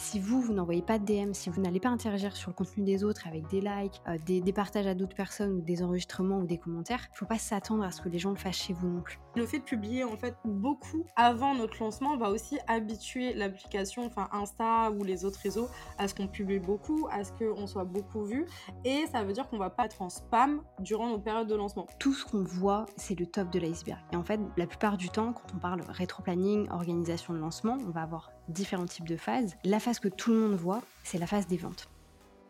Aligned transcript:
Si 0.00 0.18
vous, 0.18 0.40
vous 0.40 0.54
n'envoyez 0.54 0.80
pas 0.80 0.98
de 0.98 1.04
DM, 1.04 1.34
si 1.34 1.50
vous 1.50 1.60
n'allez 1.60 1.78
pas 1.78 1.90
interagir 1.90 2.34
sur 2.34 2.50
le 2.50 2.54
contenu 2.54 2.84
des 2.84 3.04
autres 3.04 3.26
avec 3.26 3.46
des 3.48 3.60
likes, 3.60 4.00
euh, 4.08 4.16
des, 4.24 4.52
partages 4.52 4.86
à 4.86 4.94
d'autres 4.94 5.14
personnes 5.14 5.52
ou 5.52 5.60
des 5.60 5.82
enregistrements 5.82 6.38
ou 6.38 6.46
des 6.46 6.56
commentaires, 6.56 7.06
il 7.12 7.18
faut 7.18 7.26
pas 7.26 7.38
s'attendre 7.38 7.84
à 7.84 7.90
ce 7.90 8.00
que 8.00 8.08
les 8.08 8.18
gens 8.18 8.30
le 8.30 8.36
fassent 8.36 8.56
chez 8.56 8.72
vous 8.72 8.88
non 8.88 9.02
plus. 9.02 9.20
Le 9.36 9.44
fait 9.46 9.58
de 9.58 9.64
publier 9.64 10.02
en 10.02 10.16
fait 10.16 10.34
beaucoup 10.44 11.04
avant 11.16 11.54
notre 11.54 11.78
lancement 11.80 12.16
va 12.16 12.30
aussi 12.30 12.58
habituer 12.66 13.34
l'application, 13.34 14.06
enfin 14.06 14.28
Insta 14.32 14.90
ou 14.90 15.04
les 15.04 15.26
autres 15.26 15.38
réseaux, 15.40 15.68
à 15.98 16.08
ce 16.08 16.14
qu'on 16.14 16.28
publie 16.28 16.60
beaucoup, 16.60 17.06
à 17.12 17.22
ce 17.22 17.32
qu'on 17.32 17.66
soit 17.66 17.84
beaucoup 17.84 18.24
vu, 18.24 18.46
et 18.86 19.04
ça 19.12 19.22
veut 19.22 19.34
dire 19.34 19.48
qu'on 19.50 19.58
va 19.58 19.70
pas 19.70 19.84
être 19.84 20.00
en 20.00 20.08
spam 20.08 20.62
durant 20.80 21.10
nos 21.10 21.18
périodes 21.18 21.46
de 21.46 21.54
lancement. 21.54 21.86
Tout 21.98 22.14
ce 22.14 22.24
qu'on 22.24 22.42
voit, 22.42 22.86
c'est 22.96 23.20
le 23.20 23.26
top 23.26 23.50
de 23.50 23.58
l'iceberg. 23.58 24.00
Et 24.12 24.16
en 24.16 24.24
fait, 24.24 24.40
la 24.56 24.66
plupart 24.66 24.96
du 24.96 25.10
temps, 25.10 25.34
quand 25.34 25.54
on 25.54 25.58
parle 25.58 25.82
rétro-planning, 25.88 26.70
organisation 26.70 27.34
de 27.34 27.38
lancement, 27.38 27.76
on 27.86 27.90
va 27.90 28.00
avoir 28.00 28.32
différents 28.50 28.86
types 28.86 29.08
de 29.08 29.16
phases. 29.16 29.54
La 29.64 29.80
phase 29.80 29.98
que 29.98 30.08
tout 30.08 30.32
le 30.32 30.38
monde 30.38 30.58
voit, 30.58 30.82
c'est 31.02 31.18
la 31.18 31.26
phase 31.26 31.46
des 31.46 31.56
ventes. 31.56 31.88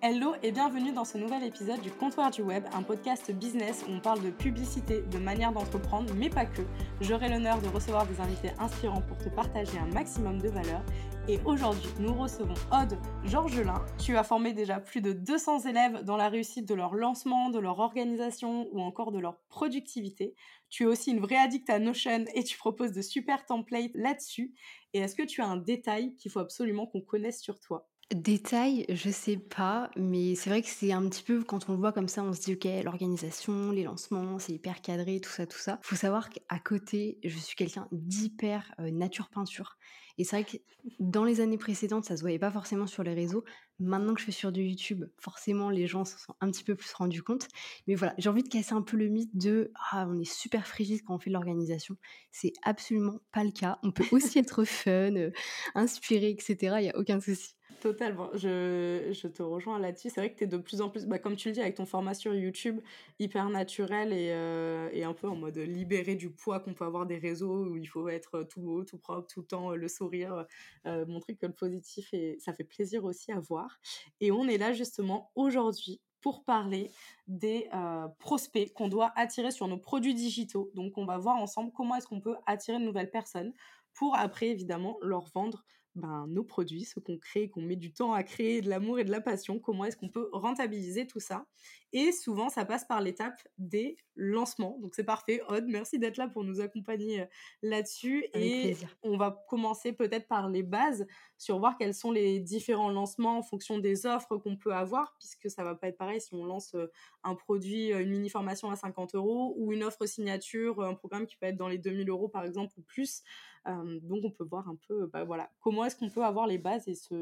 Hello 0.03 0.33
et 0.43 0.51
bienvenue 0.51 0.93
dans 0.93 1.05
ce 1.05 1.19
nouvel 1.19 1.45
épisode 1.45 1.83
du 1.83 1.91
Comptoir 1.91 2.31
du 2.31 2.41
Web, 2.41 2.65
un 2.73 2.83
podcast 2.83 3.31
business 3.33 3.85
où 3.87 3.93
on 3.93 4.01
parle 4.01 4.23
de 4.23 4.31
publicité, 4.31 5.03
de 5.03 5.19
manière 5.19 5.53
d'entreprendre, 5.53 6.15
mais 6.15 6.31
pas 6.31 6.47
que. 6.47 6.63
J'aurai 7.03 7.29
l'honneur 7.29 7.61
de 7.61 7.69
recevoir 7.69 8.07
des 8.07 8.19
invités 8.19 8.49
inspirants 8.59 9.03
pour 9.03 9.19
te 9.19 9.29
partager 9.29 9.77
un 9.77 9.93
maximum 9.93 10.41
de 10.41 10.49
valeur. 10.49 10.83
Et 11.29 11.39
aujourd'hui, 11.45 11.91
nous 11.99 12.15
recevons 12.15 12.55
Aude 12.73 12.99
Georgelin. 13.27 13.85
Tu 13.99 14.17
as 14.17 14.25
formé 14.25 14.55
déjà 14.55 14.81
plus 14.81 15.03
de 15.03 15.13
200 15.13 15.67
élèves 15.67 16.03
dans 16.03 16.17
la 16.17 16.31
réussite 16.31 16.67
de 16.67 16.75
leur 16.75 16.95
lancement, 16.95 17.51
de 17.51 17.59
leur 17.59 17.79
organisation 17.79 18.69
ou 18.73 18.81
encore 18.81 19.13
de 19.13 19.19
leur 19.19 19.37
productivité. 19.51 20.35
Tu 20.71 20.85
es 20.85 20.87
aussi 20.87 21.11
une 21.11 21.21
vraie 21.21 21.37
addict 21.37 21.69
à 21.69 21.79
Notion 21.79 22.25
et 22.35 22.43
tu 22.43 22.57
proposes 22.57 22.93
de 22.93 23.03
super 23.03 23.45
templates 23.45 23.91
là-dessus. 23.95 24.55
Et 24.95 25.01
est-ce 25.01 25.15
que 25.15 25.25
tu 25.25 25.43
as 25.43 25.47
un 25.47 25.59
détail 25.59 26.17
qu'il 26.17 26.31
faut 26.31 26.41
absolument 26.41 26.87
qu'on 26.87 27.03
connaisse 27.03 27.43
sur 27.43 27.61
toi? 27.61 27.90
Détail, 28.13 28.87
je 28.89 29.09
sais 29.09 29.37
pas, 29.37 29.89
mais 29.95 30.35
c'est 30.35 30.51
vrai 30.51 30.63
que 30.63 30.69
c'est 30.69 30.91
un 30.91 31.09
petit 31.09 31.23
peu 31.23 31.45
quand 31.45 31.69
on 31.69 31.75
le 31.75 31.79
voit 31.79 31.93
comme 31.93 32.09
ça, 32.09 32.25
on 32.25 32.33
se 32.33 32.41
dit 32.41 32.55
ok, 32.55 32.67
l'organisation, 32.83 33.71
les 33.71 33.85
lancements, 33.85 34.41
c'est 34.41 34.53
hyper 34.53 34.83
cadré, 34.83 35.21
tout 35.21 35.31
ça, 35.31 35.47
tout 35.47 35.59
ça. 35.59 35.79
Faut 35.83 35.95
savoir 35.95 36.29
qu'à 36.29 36.59
côté, 36.59 37.19
je 37.23 37.39
suis 37.39 37.55
quelqu'un 37.55 37.87
d'hyper 37.93 38.75
euh, 38.81 38.91
nature 38.91 39.29
peinture. 39.29 39.79
Et 40.19 40.25
c'est 40.25 40.43
vrai 40.43 40.45
que 40.45 40.57
dans 40.99 41.23
les 41.23 41.41
années 41.41 41.57
précédentes, 41.57 42.05
ça 42.05 42.17
se 42.17 42.23
voyait 42.23 42.41
pas 42.41 42.51
forcément 42.51 42.89
sur 42.89 43.05
les 43.05 43.15
réseaux. 43.15 43.45
Maintenant 43.79 44.13
que 44.15 44.21
je 44.21 44.27
fais 44.27 44.33
sur 44.33 44.51
du 44.51 44.63
YouTube, 44.63 45.05
forcément, 45.17 45.71
les 45.71 45.87
gens 45.87 46.05
s'en 46.05 46.19
sont 46.19 46.35
un 46.41 46.51
petit 46.51 46.65
peu 46.65 46.75
plus 46.75 46.93
rendus 46.93 47.23
compte. 47.23 47.47
Mais 47.87 47.95
voilà, 47.95 48.15
j'ai 48.19 48.29
envie 48.29 48.43
de 48.43 48.49
casser 48.49 48.73
un 48.73 48.83
peu 48.83 48.97
le 48.97 49.07
mythe 49.09 49.37
de 49.37 49.73
ah, 49.93 50.07
on 50.09 50.19
est 50.19 50.31
super 50.31 50.67
frigide 50.67 51.03
quand 51.05 51.15
on 51.15 51.19
fait 51.21 51.31
de 51.31 51.35
l'organisation. 51.35 51.97
C'est 52.33 52.53
absolument 52.65 53.21
pas 53.33 53.45
le 53.45 53.53
cas. 53.53 53.79
On 53.85 53.93
peut 53.93 54.05
aussi 54.11 54.39
être 54.41 54.65
fun, 54.65 55.15
euh, 55.15 55.31
inspiré, 55.77 56.31
etc. 56.31 56.77
Il 56.81 56.87
y 56.87 56.91
a 56.91 56.99
aucun 56.99 57.21
souci. 57.21 57.55
Totalement, 57.81 58.29
je, 58.35 59.09
je 59.11 59.27
te 59.27 59.43
rejoins 59.43 59.79
là-dessus. 59.79 60.11
C'est 60.11 60.21
vrai 60.21 60.31
que 60.31 60.37
tu 60.37 60.45
es 60.45 60.47
de 60.47 60.59
plus 60.59 60.83
en 60.83 60.91
plus, 60.91 61.07
bah, 61.07 61.19
comme 61.19 61.35
tu 61.35 61.49
le 61.49 61.55
dis, 61.55 61.63
avec 61.63 61.77
ton 61.77 61.87
format 61.87 62.13
sur 62.13 62.35
YouTube, 62.35 62.79
hyper 63.19 63.49
naturel 63.49 64.13
et, 64.13 64.33
euh, 64.33 64.91
et 64.93 65.03
un 65.05 65.15
peu 65.15 65.27
en 65.29 65.35
mode 65.35 65.57
libéré 65.57 66.15
du 66.15 66.31
poids 66.31 66.61
qu'on 66.61 66.75
peut 66.75 66.85
avoir 66.85 67.07
des 67.07 67.17
réseaux 67.17 67.65
où 67.65 67.79
il 67.79 67.87
faut 67.87 68.11
être 68.11 68.43
tout 68.43 68.61
beau, 68.61 68.85
tout 68.85 68.99
propre, 68.99 69.27
tout 69.29 69.41
le 69.41 69.47
temps, 69.47 69.71
le 69.71 69.89
sourire, 69.89 70.45
euh, 70.87 71.07
montrer 71.07 71.37
que 71.37 71.47
le 71.47 71.55
positif, 71.55 72.13
et 72.13 72.37
ça 72.39 72.53
fait 72.53 72.65
plaisir 72.65 73.05
aussi 73.05 73.33
à 73.33 73.41
voir. 73.41 73.81
Et 74.21 74.31
on 74.31 74.47
est 74.47 74.59
là 74.59 74.75
justement 74.75 75.31
aujourd'hui 75.35 76.03
pour 76.21 76.45
parler 76.45 76.91
des 77.29 77.67
euh, 77.73 78.09
prospects 78.19 78.75
qu'on 78.75 78.89
doit 78.89 79.11
attirer 79.17 79.53
sur 79.53 79.69
nos 79.69 79.79
produits 79.79 80.15
digitaux. 80.15 80.71
Donc 80.75 80.99
on 80.99 81.07
va 81.07 81.17
voir 81.17 81.37
ensemble 81.37 81.73
comment 81.73 81.95
est-ce 81.97 82.07
qu'on 82.07 82.21
peut 82.21 82.37
attirer 82.45 82.79
de 82.79 82.85
nouvelles 82.85 83.11
personnes 83.11 83.55
pour 83.95 84.17
après 84.17 84.49
évidemment 84.49 84.99
leur 85.01 85.25
vendre 85.35 85.65
ben, 86.01 86.27
nos 86.29 86.45
produits, 86.45 86.85
ce 86.85 86.99
qu'on 86.99 87.19
crée, 87.19 87.51
qu'on 87.51 87.63
met 87.63 87.77
du 87.77 87.93
temps 87.93 88.13
à 88.13 88.23
créer, 88.23 88.61
de 88.61 88.69
l'amour 88.69 88.99
et 88.99 89.05
de 89.05 89.11
la 89.11 89.21
passion, 89.21 89.59
comment 89.59 89.85
est-ce 89.85 89.97
qu'on 89.97 90.09
peut 90.09 90.31
rentabiliser 90.33 91.07
tout 91.07 91.21
ça. 91.21 91.47
Et 91.93 92.13
souvent, 92.13 92.49
ça 92.49 92.65
passe 92.65 92.85
par 92.85 93.01
l'étape 93.01 93.37
des 93.59 93.97
lancements. 94.15 94.79
Donc 94.81 94.95
c'est 94.95 95.05
parfait. 95.05 95.43
Aude, 95.49 95.65
merci 95.67 95.99
d'être 95.99 96.17
là 96.17 96.29
pour 96.29 96.45
nous 96.45 96.61
accompagner 96.61 97.23
euh, 97.23 97.27
là-dessus. 97.63 98.27
Et 98.35 98.77
on 99.03 99.17
va 99.17 99.45
commencer 99.49 99.93
peut-être 99.93 100.29
par 100.29 100.49
les 100.49 100.63
bases 100.63 101.07
sur 101.37 101.59
voir 101.59 101.77
quels 101.77 101.95
sont 101.95 102.13
les 102.13 102.39
différents 102.39 102.91
lancements 102.91 103.39
en 103.39 103.43
fonction 103.43 103.79
des 103.79 104.07
offres 104.07 104.37
qu'on 104.37 104.57
peut 104.57 104.73
avoir, 104.73 105.17
puisque 105.19 105.51
ça 105.51 105.65
va 105.65 105.75
pas 105.75 105.89
être 105.89 105.99
pareil 105.99 106.21
si 106.21 106.33
on 106.35 106.45
lance 106.45 106.75
euh, 106.75 106.87
un 107.25 107.35
produit, 107.35 107.93
euh, 107.93 108.01
une 108.01 108.11
mini 108.11 108.31
formation 108.31 108.71
à 108.71 108.77
50 108.77 109.15
euros 109.17 109.55
ou 109.57 109.73
une 109.73 109.83
offre 109.83 110.07
signature, 110.07 110.83
un 110.83 110.95
programme 110.95 111.27
qui 111.27 111.37
peut 111.37 111.47
être 111.47 111.57
dans 111.57 111.69
les 111.69 111.79
2000 111.79 112.09
euros 112.09 112.29
par 112.29 112.45
exemple 112.45 112.73
ou 112.79 112.83
plus. 112.83 113.23
Donc 113.67 114.25
on 114.25 114.31
peut 114.31 114.45
voir 114.45 114.69
un 114.69 114.77
peu, 114.89 115.07
bah, 115.07 115.25
voilà, 115.25 115.51
comment 115.61 115.85
est-ce 115.85 115.97
qu'on 115.97 116.11
peut 116.11 116.25
avoir 116.25 116.47
les 116.47 116.59
bases 116.59 116.89
et 116.89 116.95
se 116.95 117.15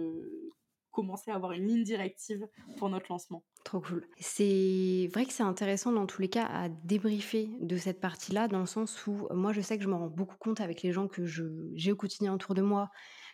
commencer 0.91 1.31
à 1.31 1.37
avoir 1.37 1.53
une 1.53 1.67
ligne 1.67 1.85
directive 1.85 2.49
pour 2.77 2.89
notre 2.89 3.07
lancement. 3.11 3.45
Trop 3.65 3.81
cool. 3.81 4.05
C'est 4.19 5.09
vrai 5.13 5.27
que 5.27 5.33
c'est 5.33 5.43
intéressant 5.43 5.93
dans 5.93 6.07
tous 6.07 6.21
les 6.23 6.29
cas 6.29 6.47
à 6.47 6.69
débriefer 6.69 7.51
de 7.61 7.77
cette 7.77 8.01
partie-là, 8.01 8.49
dans 8.49 8.61
le 8.61 8.67
sens 8.67 9.07
où 9.07 9.29
moi 9.31 9.53
je 9.53 9.61
sais 9.61 9.77
que 9.79 9.85
je 9.85 9.89
me 9.89 9.95
rends 9.95 10.09
beaucoup 10.09 10.37
compte 10.39 10.61
avec 10.61 10.83
les 10.83 10.93
gens 10.93 11.07
que 11.07 11.25
j'ai 11.25 11.93
au 11.93 11.97
quotidien 11.97 12.35
autour 12.35 12.55
de 12.55 12.63
moi, 12.63 12.91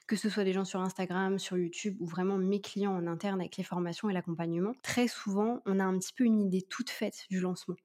que 0.06 0.16
ce 0.16 0.28
soit 0.28 0.44
des 0.44 0.52
gens 0.52 0.66
sur 0.66 0.80
Instagram, 0.80 1.38
sur 1.38 1.56
YouTube 1.56 1.96
ou 2.00 2.06
vraiment 2.06 2.36
mes 2.36 2.60
clients 2.60 2.94
en 2.94 3.06
interne 3.06 3.40
avec 3.40 3.56
les 3.56 3.64
formations 3.64 4.10
et 4.10 4.12
l'accompagnement. 4.12 4.74
Très 4.82 5.08
souvent, 5.08 5.62
on 5.64 5.80
a 5.80 5.84
un 5.84 5.98
petit 5.98 6.12
peu 6.12 6.24
une 6.24 6.40
idée 6.40 6.62
toute 6.68 6.90
faite 6.90 7.24
du 7.30 7.40
lancement 7.40 7.76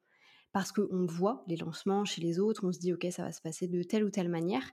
parce 0.51 0.71
qu'on 0.71 1.05
voit 1.05 1.43
les 1.47 1.55
lancements 1.55 2.05
chez 2.05 2.21
les 2.21 2.39
autres, 2.39 2.65
on 2.65 2.71
se 2.71 2.79
dit 2.79 2.93
ok 2.93 3.07
ça 3.11 3.23
va 3.23 3.31
se 3.31 3.41
passer 3.41 3.67
de 3.67 3.83
telle 3.83 4.03
ou 4.03 4.09
telle 4.09 4.29
manière, 4.29 4.63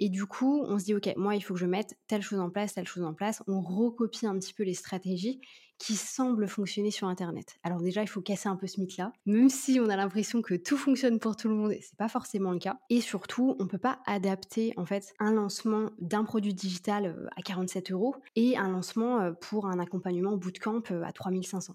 et 0.00 0.08
du 0.08 0.26
coup 0.26 0.62
on 0.66 0.78
se 0.78 0.84
dit 0.84 0.94
ok 0.94 1.14
moi 1.16 1.34
il 1.34 1.40
faut 1.40 1.54
que 1.54 1.60
je 1.60 1.66
mette 1.66 1.96
telle 2.06 2.22
chose 2.22 2.40
en 2.40 2.50
place, 2.50 2.74
telle 2.74 2.86
chose 2.86 3.04
en 3.04 3.14
place, 3.14 3.42
on 3.46 3.60
recopie 3.60 4.26
un 4.26 4.38
petit 4.38 4.54
peu 4.54 4.62
les 4.62 4.74
stratégies 4.74 5.40
qui 5.78 5.96
semblent 5.96 6.48
fonctionner 6.48 6.90
sur 6.90 7.08
internet. 7.08 7.58
Alors 7.62 7.80
déjà 7.80 8.02
il 8.02 8.08
faut 8.08 8.20
casser 8.20 8.48
un 8.48 8.56
peu 8.56 8.66
ce 8.66 8.80
mythe 8.80 8.96
là, 8.96 9.12
même 9.26 9.48
si 9.48 9.80
on 9.80 9.88
a 9.88 9.96
l'impression 9.96 10.40
que 10.40 10.54
tout 10.54 10.76
fonctionne 10.76 11.18
pour 11.18 11.36
tout 11.36 11.48
le 11.48 11.54
monde, 11.54 11.72
c'est 11.80 11.96
pas 11.96 12.08
forcément 12.08 12.52
le 12.52 12.58
cas, 12.58 12.78
et 12.90 13.00
surtout 13.00 13.56
on 13.58 13.66
peut 13.66 13.78
pas 13.78 14.00
adapter 14.06 14.72
en 14.76 14.86
fait 14.86 15.12
un 15.18 15.32
lancement 15.32 15.90
d'un 15.98 16.24
produit 16.24 16.54
digital 16.54 17.06
euh, 17.06 17.26
à 17.36 17.42
47 17.42 17.92
euros 17.92 18.14
et 18.36 18.56
un 18.56 18.68
lancement 18.68 19.20
euh, 19.20 19.32
pour 19.32 19.66
un 19.66 19.78
accompagnement 19.78 20.36
bootcamp 20.36 20.82
euh, 20.90 21.02
à 21.02 21.12
3500. 21.12 21.74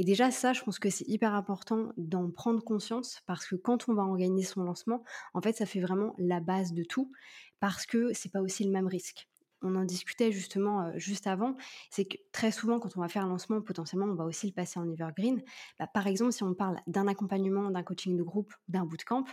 Et 0.00 0.04
déjà, 0.04 0.30
ça, 0.30 0.54
je 0.54 0.62
pense 0.62 0.78
que 0.78 0.88
c'est 0.88 1.06
hyper 1.08 1.34
important 1.34 1.92
d'en 1.98 2.30
prendre 2.30 2.64
conscience 2.64 3.20
parce 3.26 3.46
que 3.46 3.54
quand 3.54 3.86
on 3.86 3.92
va 3.92 4.02
organiser 4.02 4.46
son 4.46 4.62
lancement, 4.62 5.04
en 5.34 5.42
fait, 5.42 5.54
ça 5.54 5.66
fait 5.66 5.80
vraiment 5.80 6.14
la 6.16 6.40
base 6.40 6.72
de 6.72 6.84
tout 6.84 7.12
parce 7.60 7.84
que 7.84 8.14
c'est 8.14 8.32
pas 8.32 8.40
aussi 8.40 8.64
le 8.64 8.70
même 8.70 8.86
risque. 8.86 9.28
On 9.60 9.76
en 9.76 9.84
discutait 9.84 10.32
justement 10.32 10.86
euh, 10.86 10.92
juste 10.94 11.26
avant, 11.26 11.54
c'est 11.90 12.06
que 12.06 12.16
très 12.32 12.50
souvent, 12.50 12.80
quand 12.80 12.96
on 12.96 13.02
va 13.02 13.08
faire 13.08 13.26
un 13.26 13.28
lancement, 13.28 13.60
potentiellement, 13.60 14.06
on 14.06 14.14
va 14.14 14.24
aussi 14.24 14.46
le 14.46 14.54
passer 14.54 14.80
en 14.80 14.90
evergreen. 14.90 15.42
Bah, 15.78 15.86
par 15.86 16.06
exemple, 16.06 16.32
si 16.32 16.44
on 16.44 16.54
parle 16.54 16.78
d'un 16.86 17.06
accompagnement, 17.06 17.70
d'un 17.70 17.82
coaching 17.82 18.16
de 18.16 18.22
groupe, 18.22 18.54
d'un 18.68 18.86
bootcamp, 18.86 19.24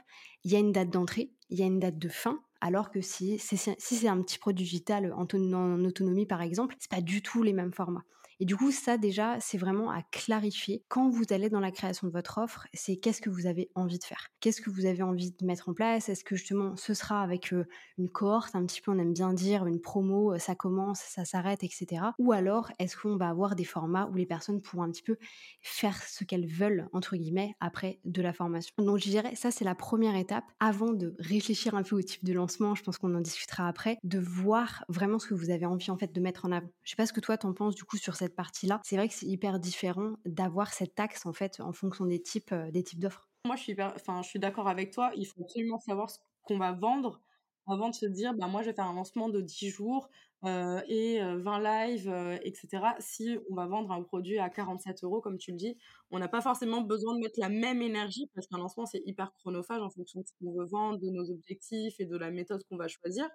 il 0.44 0.52
y 0.52 0.58
a 0.58 0.60
une 0.60 0.74
date 0.74 0.90
d'entrée, 0.90 1.32
il 1.50 1.58
y 1.58 1.64
a 1.64 1.66
une 1.66 1.80
date 1.80 1.98
de 1.98 2.10
fin, 2.10 2.42
alors 2.60 2.92
que 2.92 3.00
si, 3.00 3.40
c'est 3.40 4.08
un 4.10 4.22
petit 4.22 4.38
produit 4.38 4.66
digital 4.66 5.14
en, 5.14 5.28
en 5.34 5.86
autonomie, 5.86 6.26
par 6.26 6.42
exemple, 6.42 6.76
c'est 6.78 6.92
pas 6.92 7.00
du 7.00 7.22
tout 7.22 7.42
les 7.42 7.54
mêmes 7.54 7.72
formats. 7.72 8.04
Et 8.40 8.46
du 8.46 8.56
coup, 8.56 8.72
ça 8.72 8.98
déjà, 8.98 9.40
c'est 9.40 9.58
vraiment 9.58 9.92
à 9.92 10.02
clarifier. 10.03 10.84
Quand 10.90 11.09
vous 11.09 11.24
allez 11.31 11.50
dans 11.50 11.59
la 11.59 11.72
création 11.72 12.08
de 12.08 12.12
votre 12.12 12.38
offre, 12.38 12.68
c'est 12.74 12.98
qu'est-ce 12.98 13.22
que 13.22 13.30
vous 13.30 13.48
avez 13.48 13.70
envie 13.75 14.00
de 14.00 14.03
faire? 14.03 14.28
Qu'est-ce 14.40 14.62
que 14.62 14.70
vous 14.70 14.86
avez 14.86 15.03
envie 15.03 15.31
de 15.31 15.46
mettre 15.46 15.70
en 15.70 15.74
place? 15.74 16.09
Est-ce 16.09 16.24
que 16.24 16.36
justement 16.36 16.75
ce 16.75 16.94
sera 16.94 17.22
avec 17.24 17.52
une 17.52 18.09
cohorte, 18.09 18.56
un 18.56 18.66
petit 18.66 18.81
peu, 18.81 18.92
on 18.92 19.00
aime 19.00 19.14
bien 19.14 19.34
dire, 19.34 19.66
une 19.66 19.81
promo, 19.81 20.38
ça 20.38 20.56
commence, 20.56 21.00
ça 21.00 21.25
s'arrête, 21.25 21.64
etc. 21.64 22.12
Ou 22.20 22.31
alors, 22.31 22.72
est-ce 22.80 22.96
qu'on 22.98 23.18
va 23.18 23.30
avoir 23.30 23.56
des 23.56 23.64
formats 23.64 24.08
où 24.12 24.16
les 24.16 24.25
personnes 24.25 24.62
pourront 24.62 24.84
un 24.84 24.92
petit 24.92 25.04
peu 25.04 25.18
faire 25.62 26.02
ce 26.04 26.24
qu'elles 26.24 26.48
veulent, 26.48 26.90
entre 26.94 27.16
guillemets, 27.16 27.56
après 27.59 28.00
de 28.06 28.22
la 28.22 28.34
formation? 28.34 28.74
Donc, 28.78 29.00
je 29.00 29.09
dirais, 29.09 29.36
ça, 29.36 29.52
c'est 29.52 29.66
la 29.66 29.75
première 29.75 30.16
étape 30.16 30.46
avant 30.59 30.94
de 30.94 31.16
réfléchir 31.19 31.75
un 31.75 31.84
peu 31.84 31.96
au 31.96 32.02
type 32.02 32.24
de 32.24 32.34
lancement. 32.34 32.75
Je 32.75 32.84
pense 32.84 32.98
qu'on 32.98 33.16
en 33.16 33.22
discutera 33.22 33.68
après, 33.68 33.98
de 34.04 34.19
voir 34.19 34.84
vraiment 34.90 35.19
ce 35.19 35.28
que 35.28 35.34
vous 35.34 35.50
avez 35.50 35.66
envie, 35.66 35.90
en 35.92 35.98
fait, 35.98 36.14
de 36.14 36.22
mettre 36.22 36.46
en 36.46 36.52
avant. 36.52 36.69
Je 36.84 36.92
sais 36.92 36.96
pas 36.96 37.06
ce 37.06 37.14
que 37.14 37.19
toi, 37.19 37.38
t'en 37.38 37.54
penses, 37.54 37.75
du 37.75 37.84
coup, 37.84 37.98
sur 37.98 38.16
cette 38.16 38.26
partie-là, 38.35 38.81
c'est 38.83 38.95
vrai 38.95 39.07
que 39.07 39.13
c'est 39.13 39.25
hyper 39.25 39.59
différent 39.59 40.13
d'avoir 40.25 40.74
cette 40.74 40.95
taxe 40.95 41.25
en 41.25 41.33
fait 41.33 41.59
en 41.59 41.74
fonction 41.74 42.06
des 42.06 42.21
types, 42.21 42.51
euh, 42.51 42.71
des 42.71 42.83
types 42.83 43.00
d'offres. 43.00 43.29
Moi, 43.45 43.56
je 43.56 43.62
suis, 43.63 43.75
enfin, 43.81 44.21
je 44.21 44.29
suis 44.29 44.39
d'accord 44.39 44.68
avec 44.68 44.91
toi. 44.91 45.12
Il 45.15 45.25
faut 45.25 45.41
absolument 45.41 45.79
savoir 45.79 46.09
ce 46.09 46.19
qu'on 46.44 46.57
va 46.57 46.74
vendre 46.74 47.21
avant 47.68 47.89
de 47.89 47.95
se 47.95 48.06
dire, 48.06 48.33
bah, 48.33 48.47
moi, 48.47 48.62
je 48.62 48.68
vais 48.68 48.74
faire 48.74 48.85
un 48.85 48.94
lancement 48.94 49.29
de 49.29 49.41
10 49.41 49.69
jours 49.69 50.09
euh, 50.45 50.81
et 50.88 51.19
20 51.19 51.25
euh, 51.25 51.63
lives, 51.63 52.39
etc. 52.44 52.83
Si 53.00 53.38
on 53.50 53.56
va 53.56 53.68
vendre 53.68 53.91
un 53.91 54.01
produit 54.03 54.39
à 54.39 54.50
47 54.50 55.03
euros, 55.03 55.21
comme 55.21 55.38
tu 55.38 55.51
le 55.51 55.57
dis, 55.57 55.77
on 56.12 56.19
n'a 56.19 56.27
pas 56.27 56.41
forcément 56.41 56.81
besoin 56.81 57.15
de 57.15 57.19
mettre 57.19 57.39
la 57.39 57.50
même 57.50 57.81
énergie 57.81 58.29
parce 58.33 58.47
qu'un 58.47 58.57
lancement, 58.57 58.85
c'est 58.85 59.01
hyper 59.06 59.33
chronophage 59.33 59.81
en 59.81 59.89
fonction 59.89 60.21
de 60.21 60.25
ce 60.27 60.33
qu'on 60.39 60.51
veut 60.53 60.65
vendre, 60.65 61.00
de 61.00 61.09
nos 61.09 61.29
objectifs 61.29 62.00
et 62.00 62.06
de 62.06 62.18
la 62.18 62.31
méthode 62.31 62.63
qu'on 62.69 62.77
va 62.77 62.88
choisir 62.88 63.27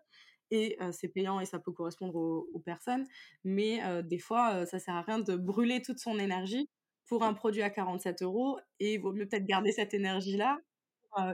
et 0.53 0.79
c'est 0.93 1.09
payant 1.09 1.41
et 1.41 1.47
ça 1.47 1.59
peut 1.59 1.73
correspondre 1.73 2.15
aux, 2.15 2.63
personnes. 2.65 3.07
Mais 3.43 3.81
des 4.05 4.19
fois, 4.19 4.67
ça 4.67 4.79
sert 4.79 4.95
à 4.95 5.03
rien 5.03 5.19
de 5.19 5.35
brûler 5.35 5.83
toute 5.83 5.99
son 5.99 6.19
énergie 6.19 6.69
pour 7.07 7.25
un 7.25 7.35
produit 7.35 7.63
à 7.63 7.71
47 7.71 8.23
euros 8.23 8.59
et 8.79 8.95
il 8.95 9.01
vaut 9.01 9.13
mieux 9.13 9.27
peut-être 9.27 9.47
garder 9.47 9.73
cette 9.73 9.95
énergie-là 9.95 10.59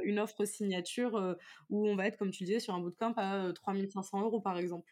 une 0.05 0.19
offre 0.19 0.45
signature 0.45 1.37
où 1.69 1.89
on 1.89 1.97
va 1.97 2.07
être, 2.07 2.17
comme 2.17 2.31
tu 2.31 2.45
disais, 2.45 2.61
sur 2.61 2.75
un 2.75 2.81
bootcamp 2.81 3.15
à 3.17 3.53
3500 3.53 4.23
euros 4.23 4.41
par 4.41 4.57
exemple. 4.57 4.89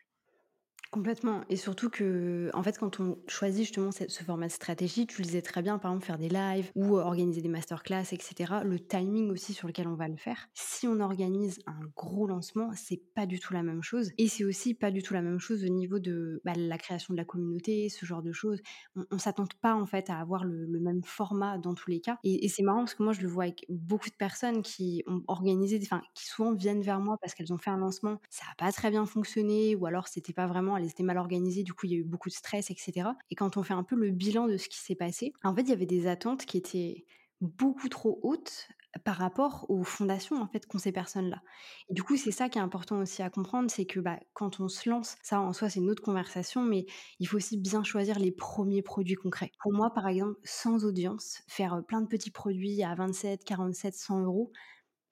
Complètement 0.96 1.42
et 1.50 1.56
surtout 1.56 1.90
que, 1.90 2.48
en 2.54 2.62
fait, 2.62 2.78
quand 2.78 3.00
on 3.00 3.18
choisit 3.28 3.64
justement 3.66 3.90
ce 3.92 4.22
format 4.24 4.46
de 4.46 4.52
stratégie, 4.52 5.06
tu 5.06 5.20
le 5.20 5.26
disais 5.26 5.42
très 5.42 5.60
bien, 5.60 5.76
par 5.78 5.90
exemple, 5.90 6.06
faire 6.06 6.16
des 6.16 6.30
lives 6.30 6.70
ou 6.74 6.96
organiser 6.96 7.42
des 7.42 7.50
masterclass 7.50 8.04
et 8.12 8.18
cetera. 8.18 8.64
Le 8.64 8.78
timing 8.80 9.30
aussi 9.30 9.52
sur 9.52 9.68
lequel 9.68 9.88
on 9.88 9.94
va 9.94 10.08
le 10.08 10.16
faire. 10.16 10.48
Si 10.54 10.88
on 10.88 11.00
organise 11.00 11.58
un 11.66 11.80
gros 11.94 12.26
lancement, 12.26 12.70
c'est 12.74 13.02
pas 13.14 13.26
du 13.26 13.38
tout 13.40 13.52
la 13.52 13.62
même 13.62 13.82
chose 13.82 14.10
et 14.16 14.26
c'est 14.26 14.44
aussi 14.44 14.72
pas 14.72 14.90
du 14.90 15.02
tout 15.02 15.12
la 15.12 15.20
même 15.20 15.38
chose 15.38 15.62
au 15.64 15.68
niveau 15.68 15.98
de, 15.98 16.40
bah, 16.46 16.54
la 16.56 16.78
création 16.78 17.12
de 17.12 17.18
la 17.18 17.26
communauté, 17.26 17.90
ce 17.90 18.06
genre 18.06 18.22
de 18.22 18.32
choses. 18.32 18.62
On 18.94 19.04
on 19.10 19.18
s'attend 19.18 19.44
pas, 19.60 19.74
en 19.74 19.84
fait, 19.84 20.08
à 20.08 20.18
avoir 20.18 20.44
le 20.44 20.64
le 20.64 20.80
même 20.80 21.02
format 21.04 21.58
dans 21.58 21.74
tous 21.74 21.90
les 21.90 22.00
cas 22.00 22.16
et 22.24 22.46
et 22.46 22.48
c'est 22.48 22.62
marrant 22.62 22.78
parce 22.80 22.94
que 22.94 23.02
moi, 23.02 23.12
je 23.12 23.20
le 23.20 23.28
vois 23.28 23.44
avec 23.44 23.66
beaucoup 23.68 24.08
de 24.08 24.14
personnes 24.16 24.62
qui 24.62 25.02
ont 25.06 25.22
organisé 25.28 25.78
enfin, 25.82 26.00
qui 26.14 26.24
souvent 26.26 26.54
viennent 26.54 26.80
vers 26.82 27.00
moi 27.00 27.18
parce 27.20 27.34
qu'elles 27.34 27.52
ont 27.52 27.58
fait 27.58 27.70
un 27.70 27.76
lancement, 27.78 28.18
ça 28.30 28.44
a 28.50 28.54
pas 28.64 28.72
très 28.72 28.90
bien 28.90 29.04
fonctionné 29.04 29.74
ou 29.74 29.84
alors 29.86 30.08
c'était 30.08 30.32
pas 30.32 30.46
vraiment 30.46 30.74
elles 30.86 30.90
étaient 30.90 31.02
mal 31.02 31.18
organisées, 31.18 31.62
du 31.62 31.72
coup 31.72 31.86
il 31.86 31.92
y 31.92 31.94
a 31.94 31.98
eu 31.98 32.04
beaucoup 32.04 32.28
de 32.28 32.34
stress, 32.34 32.70
et 32.70 32.74
cetera. 32.76 33.16
Et 33.30 33.34
quand 33.34 33.56
on 33.56 33.62
fait 33.62 33.74
un 33.74 33.84
peu 33.84 33.96
le 33.96 34.10
bilan 34.10 34.46
de 34.46 34.56
ce 34.56 34.68
qui 34.68 34.78
s'est 34.78 34.94
passé, 34.94 35.32
en 35.44 35.54
fait, 35.54 35.62
il 35.62 35.68
y 35.68 35.72
avait 35.72 35.86
des 35.86 36.06
attentes 36.06 36.46
qui 36.46 36.56
étaient 36.56 37.04
beaucoup 37.40 37.88
trop 37.88 38.18
hautes 38.22 38.68
par 39.04 39.16
rapport 39.16 39.66
aux 39.68 39.84
fondations 39.84 40.40
en 40.40 40.46
fait 40.46 40.66
qu'ont 40.66 40.78
ces 40.78 40.92
personnes-là. 40.92 41.42
Et 41.90 41.94
du 41.94 42.02
coup, 42.02 42.16
c'est 42.16 42.30
ça 42.30 42.48
qui 42.48 42.58
est 42.58 42.62
important 42.62 42.98
aussi 42.98 43.22
à 43.22 43.30
comprendre, 43.30 43.70
c'est 43.70 43.84
que 43.84 44.00
bah, 44.00 44.18
quand 44.32 44.60
on 44.60 44.68
se 44.68 44.88
lance, 44.88 45.16
ça 45.22 45.40
en 45.40 45.52
soi 45.52 45.68
c'est 45.68 45.80
une 45.80 45.90
autre 45.90 46.02
conversation, 46.02 46.62
mais 46.62 46.86
il 47.18 47.26
faut 47.28 47.36
aussi 47.36 47.58
bien 47.58 47.84
choisir 47.84 48.18
les 48.18 48.32
premiers 48.32 48.82
produits 48.82 49.14
concrets. 49.14 49.52
Pour 49.60 49.72
moi, 49.72 49.90
par 49.92 50.06
exemple, 50.08 50.38
sans 50.44 50.84
audience, 50.84 51.42
faire 51.46 51.74
euh, 51.74 51.82
plein 51.82 52.00
de 52.00 52.06
petits 52.06 52.30
produits 52.30 52.82
à 52.82 52.94
27, 52.94 53.44
47, 53.44 53.94
100 53.94 54.22
euros, 54.22 54.52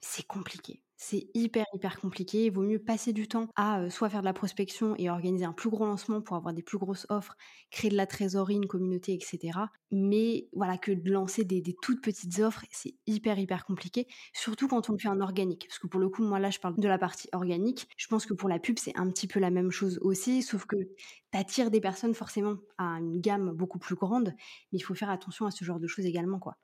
c'est 0.05 0.27
compliqué. 0.27 0.83
C'est 0.97 1.29
hyper, 1.35 1.65
hyper 1.75 2.01
compliqué. 2.01 2.47
Il 2.47 2.53
vaut 2.53 2.63
mieux 2.63 2.79
passer 2.79 3.13
du 3.13 3.27
temps 3.29 3.49
à 3.57 3.91
soit 3.91 4.09
faire 4.09 4.21
de 4.21 4.27
la 4.27 4.33
prospection 4.33 4.95
et 4.97 5.11
organiser 5.11 5.45
un 5.45 5.53
plus 5.53 5.69
gros 5.69 5.85
lancement 5.87 6.23
pour 6.23 6.37
avoir 6.37 6.55
des 6.55 6.63
plus 6.63 6.79
grosses 6.79 7.07
offres, 7.11 7.37
créer 7.71 7.91
de 7.91 7.97
la 7.97 8.07
trésorerie, 8.07 8.55
une 8.55 8.67
communauté, 8.67 9.15
etc. 9.15 9.71
Mais 9.91 10.49
voilà, 10.53 10.79
que 10.79 10.93
de 10.93 11.11
lancer 11.11 11.45
des, 11.45 11.61
des 11.61 11.75
toutes 11.83 12.03
petites 12.03 12.39
offres, 12.39 12.65
c'est 12.71 12.95
hyper, 13.07 13.39
hyper 13.39 13.65
compliqué. 13.65 14.07
Surtout 14.33 14.69
quand 14.69 14.89
on 14.89 14.93
le 14.93 14.99
fait 14.99 15.09
en 15.09 15.21
organique. 15.21 15.67
Parce 15.69 15.79
que 15.79 15.89
pour 15.89 16.01
le 16.01 16.09
coup, 16.09 16.23
moi 16.23 16.39
là, 16.39 16.51
je 16.51 16.61
parle 16.61 16.79
de 16.79 16.89
la 16.89 16.99
partie 16.99 17.29
organique. 17.33 17.89
Je 17.97 18.07
pense 18.07 18.25
que 18.25 18.35
pour 18.35 18.49
la 18.49 18.59
pub, 18.59 18.79
c'est 18.79 18.97
un 18.97 19.11
petit 19.11 19.27
peu 19.27 19.41
la 19.41 19.51
même 19.51 19.71
chose 19.71 19.99
aussi. 20.03 20.43
Sauf 20.43 20.65
que 20.67 20.77
tu 20.77 21.39
attires 21.39 21.71
des 21.71 21.81
personnes 21.81 22.15
forcément 22.15 22.57
à 22.79 22.99
une 23.01 23.21
gamme 23.21 23.51
beaucoup 23.53 23.79
plus 23.79 23.97
grande. 23.97 24.35
Mais 24.73 24.79
il 24.79 24.83
faut 24.83 24.95
faire 24.95 25.11
attention 25.11 25.47
à 25.47 25.51
ce 25.51 25.65
genre 25.65 25.81
de 25.81 25.87
choses 25.89 26.07
également, 26.07 26.39
quoi. 26.39 26.57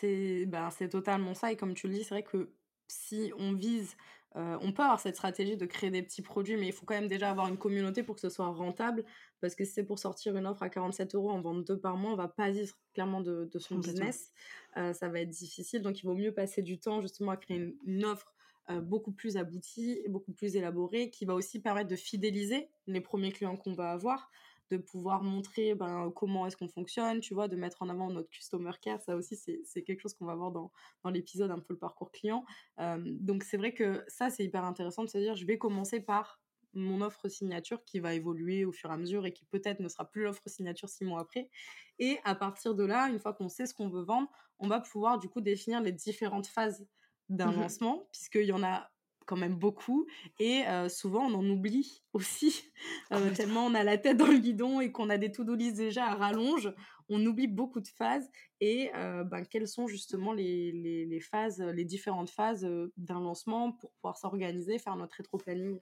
C'est 0.00 0.46
ben, 0.46 0.70
c'est 0.70 0.88
totalement 0.88 1.34
ça 1.34 1.52
et 1.52 1.56
comme 1.56 1.74
tu 1.74 1.88
le 1.88 1.94
dis, 1.94 2.04
c'est 2.04 2.14
vrai 2.14 2.22
que 2.22 2.54
si 2.88 3.32
on 3.38 3.52
vise, 3.54 3.96
heu, 4.36 4.58
on 4.60 4.72
peut 4.72 4.82
avoir 4.82 5.00
cette 5.00 5.14
stratégie 5.16 5.56
de 5.56 5.66
créer 5.66 5.90
des 5.90 6.02
petits 6.02 6.22
produits, 6.22 6.56
mais 6.56 6.66
il 6.68 6.72
faut 6.72 6.86
quand 6.86 6.94
même 6.94 7.08
déjà 7.08 7.30
avoir 7.30 7.48
une 7.48 7.58
communauté 7.58 8.02
pour 8.02 8.14
que 8.16 8.20
ce 8.20 8.28
soit 8.30 8.48
rentable. 8.48 9.04
Parce 9.40 9.54
que 9.54 9.64
si 9.64 9.72
c'est 9.72 9.84
pour 9.84 9.98
sortir 9.98 10.36
une 10.36 10.46
offre 10.46 10.62
à 10.62 10.70
47 10.70 11.14
euros 11.14 11.30
en 11.30 11.40
vendre 11.40 11.64
2 11.64 11.78
par 11.80 11.96
mois, 11.96 12.12
on 12.12 12.16
va 12.16 12.28
pas 12.28 12.50
vivre 12.50 12.76
clairement 12.94 13.20
de 13.20 13.48
de 13.52 13.58
son 13.58 13.76
business. 13.78 14.30
Heu, 14.76 14.92
ça 14.92 15.08
va 15.08 15.20
être 15.20 15.30
difficile, 15.30 15.82
donc 15.82 16.00
il 16.02 16.06
vaut 16.06 16.14
mieux 16.14 16.32
passer 16.34 16.62
du 16.62 16.78
temps 16.80 17.00
justement 17.02 17.32
à 17.32 17.36
créer 17.36 17.56
une 17.58 17.76
une 17.84 18.04
offre, 18.04 18.34
heu, 18.70 18.80
beaucoup 18.80 19.12
plus 19.12 19.36
aboutie 19.36 20.02
beaucoup 20.08 20.32
plus 20.32 20.56
élaborée, 20.56 21.10
qui 21.10 21.24
va 21.24 21.34
aussi 21.34 21.60
permettre 21.60 21.88
de 21.90 21.96
fidéliser 21.96 22.70
les 22.86 23.00
premiers 23.00 23.32
clients 23.32 23.56
qu'on 23.56 23.74
va 23.74 23.90
avoir 23.92 24.30
de 24.70 24.76
pouvoir 24.76 25.22
montrer 25.22 25.74
ben, 25.74 26.10
comment 26.14 26.46
est-ce 26.46 26.56
qu'on 26.56 26.68
fonctionne, 26.68 27.20
tu 27.20 27.34
vois, 27.34 27.48
de 27.48 27.56
mettre 27.56 27.82
en 27.82 27.88
avant 27.88 28.10
notre 28.10 28.28
customer 28.30 28.72
care. 28.80 29.00
Ça 29.02 29.16
aussi, 29.16 29.36
c'est 29.36 29.82
quelque 29.82 30.00
chose 30.00 30.14
qu'on 30.14 30.26
va 30.26 30.34
voir 30.34 30.52
dans, 30.52 30.70
dans 31.04 31.10
l'épisode, 31.10 31.50
un 31.50 31.58
peu 31.58 31.74
le 31.74 31.78
parcours 31.78 32.12
client. 32.12 32.44
Euh, 32.78 32.98
donc, 33.04 33.42
c'est 33.44 33.56
vrai 33.56 33.74
que 33.74 34.04
ça, 34.08 34.30
c'est 34.30 34.44
hyper 34.44 34.64
intéressant 34.64 35.04
de 35.04 35.08
se 35.08 35.18
dire, 35.18 35.34
je 35.36 35.46
vais 35.46 35.58
commencer 35.58 36.00
par 36.00 36.40
mon 36.72 37.00
offre 37.00 37.28
signature 37.28 37.84
qui 37.84 37.98
va 37.98 38.14
évoluer 38.14 38.64
au 38.64 38.70
fur 38.70 38.90
et 38.90 38.92
à 38.92 38.96
mesure 38.96 39.26
et 39.26 39.32
qui 39.32 39.44
peut-être 39.44 39.80
ne 39.80 39.88
sera 39.88 40.08
plus 40.08 40.22
l'offre 40.22 40.42
signature 40.48 40.88
six 40.88 41.04
mois 41.04 41.20
après. 41.20 41.50
Et 41.98 42.18
à 42.24 42.34
partir 42.34 42.74
de 42.74 42.84
là, 42.84 43.08
une 43.08 43.18
fois 43.18 43.34
qu'on 43.34 43.48
sait 43.48 43.66
ce 43.66 43.74
qu'on 43.74 43.88
veut 43.88 44.02
vendre, 44.02 44.28
on 44.58 44.68
va 44.68 44.80
pouvoir 44.80 45.18
du 45.18 45.28
coup 45.28 45.40
définir 45.40 45.80
les 45.80 45.92
différentes 45.92 46.46
phases 46.46 46.86
d'un 47.28 47.50
Mhm. 47.50 47.52
lancement, 47.52 48.08
puisqu'il 48.12 48.44
y 48.46 48.52
en 48.52 48.62
a 48.62 48.90
quand 49.30 49.36
même 49.36 49.56
beaucoup 49.56 50.06
et 50.38 50.62
heu, 50.68 50.88
souvent 50.88 51.26
on 51.30 51.34
en 51.34 51.48
oublie 51.48 52.02
aussi, 52.12 52.72
heu, 53.12 53.30
Complètement. 53.30 53.32
tellement 53.32 53.66
on 53.66 53.74
a 53.74 53.84
la 53.84 53.98
tête 53.98 54.16
dans 54.18 54.26
le 54.26 54.38
guidon 54.38 54.80
et 54.80 54.92
qu'on 54.92 55.10
a 55.10 55.18
des 55.18 55.32
to-do 55.32 55.54
list 55.54 55.76
déjà 55.76 56.06
à 56.06 56.14
rallonge, 56.16 56.72
on 57.08 57.24
oublie 57.26 57.46
beaucoup 57.48 57.80
de 57.80 57.88
phases 57.88 58.28
et 58.60 58.90
heu, 58.96 59.24
ben, 59.24 59.44
quelles 59.44 59.68
sont 59.68 59.86
justement 59.86 60.32
les 60.32 60.72
les 60.72 61.06
les 61.06 61.20
phases, 61.20 61.60
les 61.60 61.84
différentes 61.84 62.30
phases, 62.30 62.66
d'un 62.96 63.20
lancement 63.20 63.72
pour 63.72 63.92
pouvoir 63.92 64.16
s'organiser, 64.18 64.78
faire 64.78 64.96
notre 64.96 65.16
rétro-planning? 65.16 65.80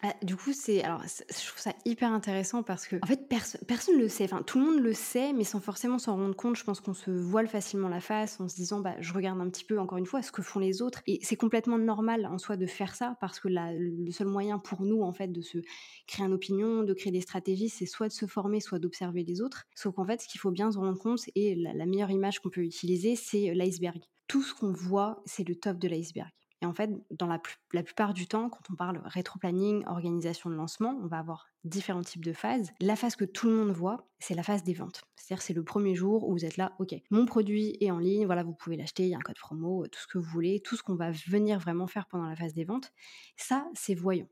Ah, 0.00 0.14
du 0.22 0.36
coup, 0.36 0.52
c'est 0.52 0.84
alors 0.84 1.02
je 1.02 1.46
trouve 1.48 1.58
ça 1.58 1.74
hyper 1.84 2.12
intéressant 2.12 2.62
parce 2.62 2.86
que 2.86 2.94
en 3.02 3.06
fait, 3.08 3.28
perso 3.28 3.58
personne 3.66 3.98
le 3.98 4.08
sait, 4.08 4.24
enfin, 4.24 4.42
tout 4.44 4.60
le 4.60 4.64
monde 4.64 4.78
le 4.80 4.92
sait, 4.92 5.32
mais 5.32 5.42
sans 5.42 5.58
forcément 5.60 5.98
s'en 5.98 6.14
rendre 6.14 6.36
compte. 6.36 6.54
Je 6.56 6.62
pense 6.62 6.80
qu'on 6.80 6.94
se 6.94 7.10
voile 7.10 7.48
facilement 7.48 7.88
la 7.88 7.98
face 8.00 8.38
en 8.38 8.46
se 8.48 8.54
disant: 8.54 8.78
«Bah, 8.78 8.94
je 9.00 9.12
regarde 9.12 9.40
un 9.40 9.50
petit 9.50 9.64
peu, 9.64 9.76
encore 9.80 9.98
une 9.98 10.06
fois, 10.06 10.22
ce 10.22 10.30
que 10.30 10.40
font 10.40 10.60
les 10.60 10.82
autres» 10.82 11.02
et 11.08 11.18
c'est 11.24 11.34
complètement 11.34 11.78
normal 11.78 12.26
en 12.26 12.38
soi 12.38 12.56
de 12.56 12.66
faire 12.66 12.94
ça 12.94 13.16
parce 13.20 13.40
que 13.40 13.48
le 13.50 14.10
seul 14.12 14.28
moyen 14.28 14.60
pour 14.60 14.82
nous, 14.82 15.02
en 15.02 15.12
fait, 15.12 15.32
de 15.32 15.40
se 15.40 15.58
créer 16.06 16.24
une 16.26 16.32
opinion, 16.32 16.84
de 16.84 16.94
créer 16.94 17.10
des 17.12 17.20
stratégies, 17.20 17.68
c'est 17.68 17.86
soit 17.86 18.06
de 18.06 18.12
se 18.12 18.26
former, 18.26 18.60
soit 18.60 18.78
d'observer 18.78 19.24
les 19.24 19.40
autres. 19.40 19.64
Sauf 19.74 19.96
qu'en 19.96 20.06
fait, 20.06 20.20
ce 20.22 20.28
qu'il 20.28 20.40
faut 20.40 20.52
bien 20.52 20.70
se 20.70 20.78
rendre 20.78 20.98
compte 20.98 21.22
et 21.34 21.56
la 21.56 21.72
la 21.74 21.86
meilleure 21.86 22.10
image 22.12 22.38
qu'on 22.38 22.50
peut 22.50 22.62
utiliser, 22.62 23.16
c'est 23.16 23.52
l'iceberg. 23.52 23.98
Tout 24.28 24.42
ce 24.42 24.54
qu'on 24.54 24.70
voit, 24.72 25.22
c'est 25.26 25.46
le 25.48 25.56
top 25.56 25.78
de 25.78 25.88
l'iceberg. 25.88 26.30
Et 26.60 26.66
en 26.66 26.74
fait, 26.74 26.90
dans 27.10 27.28
la, 27.28 27.38
plu- 27.38 27.56
la 27.72 27.82
plupart 27.84 28.14
du 28.14 28.26
temps, 28.26 28.48
quand 28.50 28.70
on 28.70 28.74
parle 28.74 29.00
rétro-planning, 29.04 29.84
organisation 29.86 30.50
de 30.50 30.56
lancement, 30.56 30.98
on 31.02 31.06
va 31.06 31.18
avoir 31.18 31.46
différents 31.62 32.02
types 32.02 32.24
de 32.24 32.32
phases. 32.32 32.72
La 32.80 32.96
phase 32.96 33.14
que 33.14 33.24
tout 33.24 33.46
le 33.46 33.54
monde 33.54 33.70
voit, 33.70 34.08
c'est 34.18 34.34
la 34.34 34.42
phase 34.42 34.64
des 34.64 34.74
ventes. 34.74 35.02
C'est-à-dire, 35.14 35.42
c'est 35.42 35.54
le 35.54 35.62
premier 35.62 35.94
jour 35.94 36.28
où 36.28 36.32
vous 36.32 36.44
êtes 36.44 36.56
là, 36.56 36.72
ok, 36.80 36.96
mon 37.10 37.26
produit 37.26 37.76
est 37.80 37.92
en 37.92 37.98
ligne, 37.98 38.26
voilà, 38.26 38.42
vous 38.42 38.54
pouvez 38.54 38.76
l'acheter, 38.76 39.04
il 39.04 39.10
y 39.10 39.14
a 39.14 39.18
un 39.18 39.20
code 39.20 39.38
promo, 39.38 39.84
euh, 39.84 39.88
tout 39.88 40.00
ce 40.00 40.08
que 40.08 40.18
vous 40.18 40.28
voulez, 40.30 40.60
tout 40.60 40.76
ce 40.76 40.82
qu'on 40.82 40.96
va 40.96 41.12
venir 41.12 41.60
vraiment 41.60 41.86
faire 41.86 42.06
pendant 42.06 42.26
la 42.26 42.34
phase 42.34 42.54
des 42.54 42.64
ventes. 42.64 42.92
Ça, 43.36 43.64
c'est 43.74 43.94
voyant. 43.94 44.26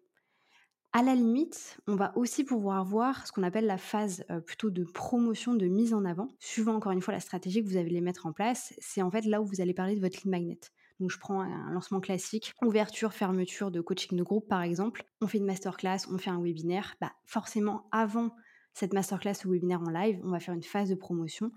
À 0.93 1.03
la 1.03 1.15
limite, 1.15 1.79
on 1.87 1.95
va 1.95 2.17
aussi 2.17 2.43
pouvoir 2.43 2.83
voir 2.85 3.27
ce 3.27 3.33
qu'on 3.33 3.43
appelle 3.43 3.67
la 3.67 3.77
phase 3.77 4.25
euh, 4.31 4.41
plutôt 4.41 4.71
de 4.71 4.83
promotion, 4.83 5.55
de 5.55 5.67
mise 5.67 5.93
en 5.93 6.07
avant. 6.07 6.29
Suivant 6.41 6.75
encore 6.75 6.93
une 6.93 7.03
fois 7.03 7.13
la 7.13 7.21
stratégie 7.21 7.63
que 7.63 7.69
vous 7.69 7.77
allez 7.77 8.01
mettre 8.01 8.25
en 8.25 8.33
place, 8.33 8.73
c'est 8.79 9.03
en 9.03 9.11
fait 9.11 9.27
là 9.27 9.43
où 9.43 9.45
vous 9.45 9.61
allez 9.61 9.75
parler 9.75 9.95
de 9.95 10.01
votre 10.01 10.17
lead 10.17 10.31
magnet. 10.31 10.61
Donc 11.01 11.11
je 11.11 11.19
prends 11.19 11.41
un 11.41 11.71
lancement 11.73 12.01
classique, 12.01 12.53
ouverture, 12.65 13.13
fermeture 13.13 13.71
de 13.71 13.81
coaching 13.81 14.17
de 14.17 14.23
groupe 14.23 14.49
par 14.49 14.63
exemple. 14.63 15.05
On 15.21 15.27
fait 15.27 15.39
une 15.39 15.47
masterclass, 15.47 16.09
on 16.11 16.19
fait 16.19 16.31
un 16.31 16.41
webinaire. 16.41 16.97
Bah, 17.01 17.13
forcément, 17.27 17.89
avant 17.93 18.35
cette 18.73 18.93
masterclass 18.93 19.45
ou 19.45 19.51
webinaire 19.51 19.83
en 19.83 19.91
live, 19.91 20.21
on 20.25 20.31
va 20.31 20.41
faire 20.41 20.55
une 20.55 20.63
phase 20.63 20.89
de 20.89 20.95
promotion 20.95 21.51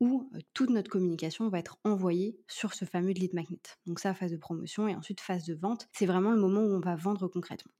où 0.00 0.30
euh, 0.34 0.38
toute 0.54 0.70
notre 0.70 0.90
communication 0.90 1.48
va 1.48 1.58
être 1.58 1.78
envoyée 1.84 2.38
sur 2.48 2.74
ce 2.74 2.84
fameux 2.84 3.12
lead 3.12 3.34
magnet. 3.34 3.60
Donc 3.86 3.98
ça, 3.98 4.14
phase 4.14 4.32
de 4.32 4.36
promotion 4.36 4.88
et 4.88 4.94
ensuite 4.94 5.20
phase 5.20 5.44
de 5.44 5.54
vente. 5.54 5.88
C'est 5.92 6.06
vraiment 6.06 6.30
le 6.30 6.40
moment 6.40 6.60
où 6.60 6.74
on 6.74 6.80
va 6.80 6.96
vendre 6.96 7.28
concrètement. 7.28 7.72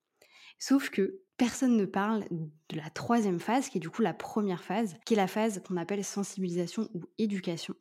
Sauf 0.59 0.89
que 0.89 1.21
personne 1.37 1.77
ne 1.77 1.85
parle 1.85 2.25
de 2.31 2.77
la 2.77 2.89
troisième 2.89 3.41
phase, 3.41 3.69
qui 3.69 3.77
est 3.77 3.81
du 3.81 3.91
coup 3.91 4.01
la 4.01 4.15
première 4.15 4.65
phase, 4.65 4.97
qui 5.05 5.13
est 5.13 5.17
la 5.17 5.27
phase 5.27 5.63
qu'on 5.63 5.77
appelle 5.77 6.03
sensibilisation 6.03 6.89
ou 6.95 7.03
éducation. 7.19 7.75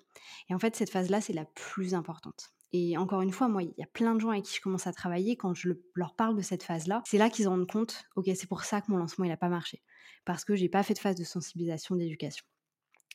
Et 0.50 0.54
en 0.54 0.60
fait, 0.60 0.76
cette 0.76 0.90
phase-là, 0.90 1.22
c'est 1.22 1.34
la 1.34 1.46
plus 1.46 1.94
importante. 1.94 2.55
Et 2.78 2.98
encore 2.98 3.22
une 3.22 3.32
fois, 3.32 3.48
moi, 3.48 3.64
il 3.64 3.74
y 3.78 3.84
a 3.84 3.88
plein 3.88 4.14
de 4.16 4.20
gens 4.20 4.30
avec 4.32 4.44
qui 4.44 4.56
je 4.56 4.62
commence 4.62 4.86
à 4.88 4.92
travailler, 4.94 5.38
quand 5.38 5.54
je 5.54 5.70
le- 5.70 5.84
leur 5.96 6.14
parle 6.16 6.36
de 6.36 6.42
cette 6.42 6.64
phase-là, 6.64 7.02
c'est 7.06 7.18
là 7.18 7.30
qu'ils 7.30 7.46
se 7.46 7.50
rendent 7.50 7.68
compte, 7.72 8.04
ok, 8.16 8.26
c'est 8.36 8.48
pour 8.50 8.64
ça 8.64 8.82
que 8.82 8.92
mon 8.92 8.98
lancement, 8.98 9.24
il 9.26 9.30
n'a 9.30 9.38
pas 9.38 9.50
marché. 9.50 9.82
Parce 10.26 10.44
que 10.46 10.56
j'ai 10.56 10.70
pas 10.70 10.84
fait 10.84 10.94
de 10.94 11.00
phase 11.00 11.16
de 11.16 11.24
sensibilisation, 11.24 11.96
d'éducation. 11.96 12.46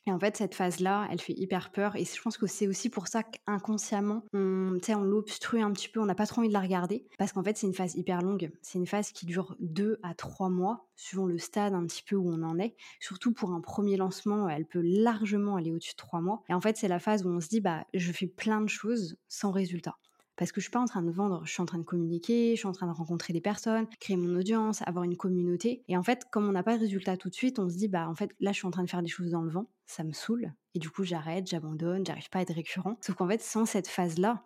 Et 0.07 0.13
en 0.13 0.19
fait, 0.19 0.37
cette 0.37 0.55
phase-là, 0.55 1.07
elle 1.11 1.21
fait 1.21 1.35
hyper 1.35 1.71
peur 1.71 1.95
et 1.97 2.05
je 2.05 2.23
pense 2.23 2.39
que 2.39 2.47
c'est 2.47 2.67
aussi 2.67 2.89
pour 2.89 3.09
ça 3.09 3.23
qu'inconsciemment, 3.23 4.25
on, 4.33 4.79
on 4.89 5.03
l'obstrue 5.03 5.61
un 5.61 5.73
petit 5.73 5.89
peu, 5.89 6.01
on 6.01 6.07
n'a 6.07 6.15
pas 6.15 6.27
trop 6.27 6.41
envie 6.41 6.49
de 6.49 6.55
la 6.55 6.61
regarder 6.61 7.07
parce 7.19 7.33
qu'en 7.33 7.43
fait, 7.43 7.57
c'est 7.57 7.67
une 7.67 7.75
phase 7.75 7.95
hyper 7.97 8.23
longue. 8.23 8.51
C'est 8.63 8.79
une 8.79 8.87
phase 8.87 9.13
qui 9.13 9.27
dure 9.27 9.57
2 9.61 10.01
à 10.03 10.15
3 10.15 10.49
mois, 10.49 10.87
suivant 10.97 11.27
le 11.27 11.39
stade 11.39 11.75
un 11.75 11.85
petit 11.87 12.03
peu 12.03 12.17
où 12.17 12.31
on 12.31 12.43
en 12.43 12.59
est. 12.59 12.77
Surtout 12.99 13.33
pour 13.33 13.53
un 13.53 13.61
premier 13.61 13.97
lancement, 13.97 14.49
elle 14.49 14.67
peut 14.67 14.83
largement 14.83 15.57
aller 15.57 15.71
au-dessus 15.71 15.93
de 15.93 15.97
3 15.97 16.21
mois. 16.21 16.43
Et 16.49 16.55
en 16.55 16.61
fait, 16.61 16.77
c'est 16.77 16.89
la 16.89 16.99
phase 16.99 17.25
où 17.27 17.29
on 17.29 17.41
se 17.41 17.49
dit, 17.49 17.61
bah, 17.61 17.85
je 17.93 18.13
fais 18.13 18.27
plein 18.27 18.61
de 18.61 18.69
choses 18.69 19.17
sans 19.29 19.51
résultat. 19.51 19.97
Parce 20.41 20.53
que 20.53 20.61
je 20.63 20.65
suis 20.65 20.71
pas 20.71 20.81
en 20.81 20.87
train 20.87 21.03
de 21.03 21.11
vendre, 21.11 21.43
je 21.45 21.53
suis 21.53 21.61
en 21.61 21.67
train 21.67 21.77
de 21.77 21.85
communiquer, 21.85 22.53
je 22.55 22.61
suis 22.61 22.67
en 22.67 22.73
train 22.73 22.87
de 22.87 22.93
rencontrer 22.93 23.35
des 23.35 23.43
personnes, 23.43 23.87
créer 24.01 24.17
mon 24.17 24.35
audience, 24.37 24.81
avoir 24.87 25.05
une 25.05 25.19
communauté. 25.19 25.85
Et 25.87 25.99
en 25.99 26.03
fait, 26.03 26.25
comme 26.31 26.49
on 26.49 26.53
n'a 26.53 26.63
pas 26.63 26.77
de 26.77 26.81
résultat 26.81 27.19
tout 27.19 27.29
de 27.29 27.35
suite, 27.35 27.59
on 27.59 27.69
se 27.69 27.77
dit, 27.77 27.89
bah 27.89 28.09
en 28.09 28.15
fait, 28.15 28.31
là, 28.41 28.53
je 28.53 28.57
suis 28.57 28.67
en 28.67 28.71
train 28.71 28.83
de 28.83 28.89
faire 28.89 29.03
des 29.03 29.09
choses 29.09 29.33
dans 29.33 29.43
le 29.43 29.51
vent, 29.51 29.67
ça 29.91 30.05
me 30.05 30.13
saoule. 30.13 30.53
Et 30.75 30.79
du 30.79 30.91
coup, 30.91 31.05
j'arrête, 31.05 31.47
j'abandonne, 31.49 32.07
j'arrive 32.07 32.29
pas 32.31 32.39
à 32.41 32.43
être 32.43 32.55
récurrent. 32.55 32.97
Sauf 33.03 33.17
qu'en 33.17 33.29
fait, 33.29 33.41
sans 33.43 33.67
cette 33.67 33.89
phase-là, 33.89 34.43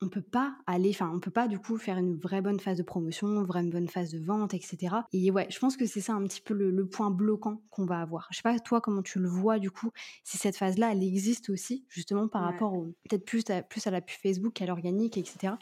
on 0.00 0.08
peut 0.08 0.22
pas 0.22 0.56
aller, 0.66 0.90
enfin, 0.90 1.10
on 1.12 1.18
peut 1.18 1.32
pas 1.32 1.48
du 1.48 1.58
coup 1.58 1.76
faire 1.76 1.98
une 1.98 2.16
vraie 2.16 2.40
bonne 2.40 2.60
phase 2.60 2.78
de 2.78 2.84
promotion, 2.84 3.26
une 3.28 3.44
vraie 3.44 3.64
bonne 3.64 3.88
phase 3.88 4.12
de 4.12 4.24
vente, 4.24 4.54
etc. 4.54 4.94
Et 5.12 5.30
ouais, 5.32 5.46
je 5.50 5.58
pense 5.58 5.76
que 5.76 5.86
c'est 5.86 6.00
ça 6.00 6.12
un 6.14 6.22
petit 6.24 6.40
peu 6.40 6.54
le, 6.54 6.70
le 6.70 6.88
point 6.88 7.10
bloquant 7.10 7.62
qu'on 7.70 7.84
va 7.84 8.00
avoir. 8.00 8.28
Je 8.30 8.36
sais 8.36 8.42
pas 8.42 8.56
toi 8.60 8.80
comment 8.80 9.02
tu 9.02 9.18
le 9.18 9.28
vois 9.28 9.58
du 9.58 9.70
coup, 9.72 9.90
si 10.22 10.38
cette 10.38 10.56
phase-là, 10.56 10.92
elle 10.92 11.02
existe 11.02 11.50
aussi, 11.50 11.84
justement 11.88 12.28
par 12.28 12.42
Ouais. 12.42 12.44
rapport 12.44 12.74
au, 12.74 12.94
peut-être 13.08 13.24
plus 13.24 13.42
à, 13.50 13.62
plus 13.62 13.86
à 13.88 13.90
la 13.90 14.00
pub 14.00 14.16
Facebook 14.20 14.52
qu'à 14.54 14.66
l'organique, 14.66 15.16
etc. 15.18 15.54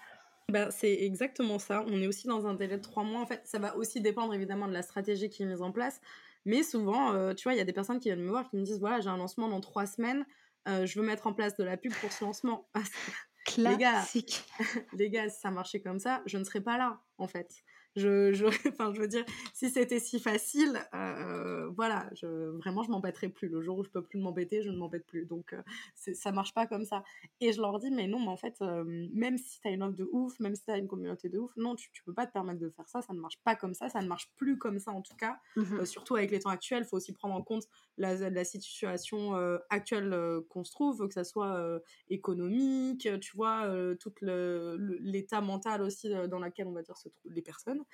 Ben, 0.48 0.70
c'est 0.70 0.92
exactement 1.02 1.58
ça. 1.58 1.84
On 1.88 2.00
est 2.00 2.06
aussi 2.06 2.28
dans 2.28 2.46
un 2.46 2.54
délai 2.54 2.76
de 2.76 2.82
3 2.82 3.02
mois. 3.02 3.20
En 3.20 3.26
fait, 3.26 3.40
ça 3.46 3.58
va 3.58 3.76
aussi 3.76 4.00
dépendre 4.00 4.32
évidemment 4.32 4.68
de 4.68 4.72
la 4.72 4.82
stratégie 4.82 5.28
qui 5.28 5.42
est 5.42 5.46
mise 5.46 5.60
en 5.62 5.72
place. 5.72 6.00
Mais 6.46 6.64
souvent, 6.64 7.14
heu, 7.14 7.34
tu 7.36 7.44
vois, 7.44 7.54
il 7.54 7.58
y 7.58 7.60
a 7.62 7.66
des 7.66 7.74
personnes 7.74 8.00
qui 8.00 8.08
viennent 8.10 8.22
me 8.24 8.30
voir 8.30 8.48
qui 8.50 8.56
me 8.56 8.64
disent: 8.64 8.80
«Voilà, 8.80 9.00
j'ai 9.02 9.10
un 9.10 9.18
lancement 9.18 9.48
dans 9.50 9.60
3 9.60 9.86
semaines, 9.86 10.26
heu, 10.68 10.86
je 10.86 11.00
veux 11.00 11.06
mettre 11.06 11.26
en 11.28 11.34
place 11.34 11.56
de 11.56 11.64
la 11.64 11.76
pub 11.78 11.98
pour 11.98 12.12
ce 12.12 12.24
lancement». 12.24 12.70
Ça 12.74 13.12
les 13.64 13.76
gars 13.78 14.10
Classique. 14.10 14.44
les 14.92 15.10
gars, 15.10 15.28
si 15.30 15.40
ça 15.40 15.50
marchait 15.52 15.82
comme 15.82 16.00
ça, 16.00 16.22
je 16.26 16.38
ne 16.38 16.44
serais 16.44 16.62
pas 16.62 16.78
là, 16.78 17.02
en 17.18 17.28
fait. 17.28 17.64
Je 17.96 18.32
je 18.34 18.44
enfin, 18.68 18.92
je 18.94 19.00
veux 19.00 19.08
dire, 19.08 19.24
si 19.54 19.70
c'était 19.70 19.98
si 20.00 20.20
facile, 20.20 20.78
heu, 20.94 21.72
voilà, 21.74 22.10
je 22.14 22.26
vraiment, 22.58 22.82
je 22.82 22.90
m'embêterais 22.90 23.30
plus. 23.30 23.48
Le 23.48 23.62
jour 23.62 23.78
où 23.78 23.84
je 23.84 23.88
peux 23.90 24.02
plus 24.02 24.18
m'embêter, 24.18 24.62
je 24.62 24.70
ne 24.70 24.76
m'embête 24.76 25.06
plus. 25.06 25.24
Donc 25.24 25.54
c'est 25.94 26.14
ça 26.14 26.30
marche 26.30 26.52
pas 26.54 26.66
comme 26.66 26.84
ça 26.84 27.02
et 27.40 27.52
je 27.52 27.60
leur 27.60 27.78
dis: 27.78 27.90
«Mais 27.90 28.06
non, 28.06 28.20
mais 28.20 28.28
en 28.28 28.36
fait, 28.36 28.56
hem, 28.60 29.08
même 29.14 29.38
si 29.38 29.60
tu 29.60 29.68
as 29.68 29.70
une 29.70 29.82
offre 29.82 29.96
de 29.96 30.08
ouf, 30.12 30.38
même 30.40 30.54
si 30.54 30.64
tu 30.64 30.70
as 30.70 30.78
une 30.78 30.88
communauté 30.88 31.28
de 31.30 31.38
ouf, 31.38 31.52
non, 31.56 31.74
tu 31.74 31.90
tu 31.92 32.02
peux 32.04 32.12
pas 32.14 32.26
te 32.26 32.32
permettre 32.32 32.60
de 32.60 32.68
faire 32.68 32.88
ça, 32.88 33.00
ça 33.02 33.14
ne 33.14 33.20
marche 33.20 33.38
pas 33.42 33.56
comme 33.56 33.72
ça, 33.74 33.88
ça 33.88 34.02
ne 34.02 34.08
marche 34.08 34.30
plus 34.36 34.58
comme 34.58 34.78
ça 34.78 34.90
en 34.92 35.02
tout 35.02 35.14
cas». 35.16 35.38
Mmh 35.56 35.80
Heu, 35.80 35.84
surtout 35.86 36.16
avec 36.16 36.30
les 36.30 36.40
temps 36.40 36.50
actuels, 36.50 36.82
il 36.84 36.86
faut 36.86 36.96
aussi 36.96 37.12
prendre 37.12 37.34
en 37.34 37.42
compte 37.42 37.64
la 37.98 38.14
la 38.30 38.44
situation, 38.44 39.34
actuelle, 39.70 40.14
qu'on 40.48 40.64
se 40.64 40.72
trouve, 40.72 41.06
que 41.08 41.14
ça 41.14 41.24
soit, 41.24 41.80
économique, 42.08 43.08
tu 43.20 43.36
vois, 43.36 43.68
tout 44.00 44.12
l'état 44.22 45.40
mental 45.40 45.82
aussi, 45.82 46.08
dans 46.28 46.38
lequel 46.38 46.66
on 46.66 46.72
va 46.72 46.82
dire 46.82 46.96
se 46.98 47.08
trouvent 47.08 47.32
les 47.32 47.42
personnes 47.42 47.84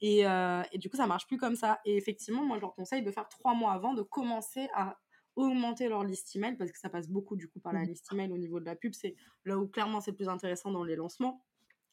et, 0.00 0.26
euh, 0.26 0.62
et 0.72 0.78
du 0.78 0.90
coup, 0.90 0.96
ça 0.96 1.06
marche 1.06 1.26
plus 1.26 1.36
comme 1.36 1.56
ça. 1.56 1.80
Et 1.84 1.96
effectivement, 1.96 2.44
moi, 2.44 2.56
je 2.56 2.62
leur 2.62 2.74
conseille 2.74 3.02
de 3.02 3.10
faire 3.10 3.28
trois 3.28 3.54
mois 3.54 3.72
avant, 3.72 3.94
de 3.94 4.02
commencer 4.02 4.68
à 4.74 4.98
augmenter 5.36 5.88
leur 5.88 6.04
liste 6.04 6.34
email 6.36 6.56
parce 6.56 6.70
que 6.72 6.78
ça 6.78 6.90
passe 6.90 7.08
beaucoup 7.08 7.36
du 7.36 7.48
coup 7.48 7.58
par 7.58 7.72
la 7.72 7.84
liste 7.84 8.12
email 8.12 8.30
au 8.32 8.38
niveau 8.38 8.60
de 8.60 8.66
la 8.66 8.76
pub. 8.76 8.92
C'est 8.92 9.16
là 9.44 9.56
où 9.58 9.66
clairement 9.66 10.00
c'est 10.00 10.10
le 10.10 10.16
plus 10.16 10.28
intéressant 10.28 10.70
dans 10.70 10.84
les 10.84 10.96
lancements 10.96 11.42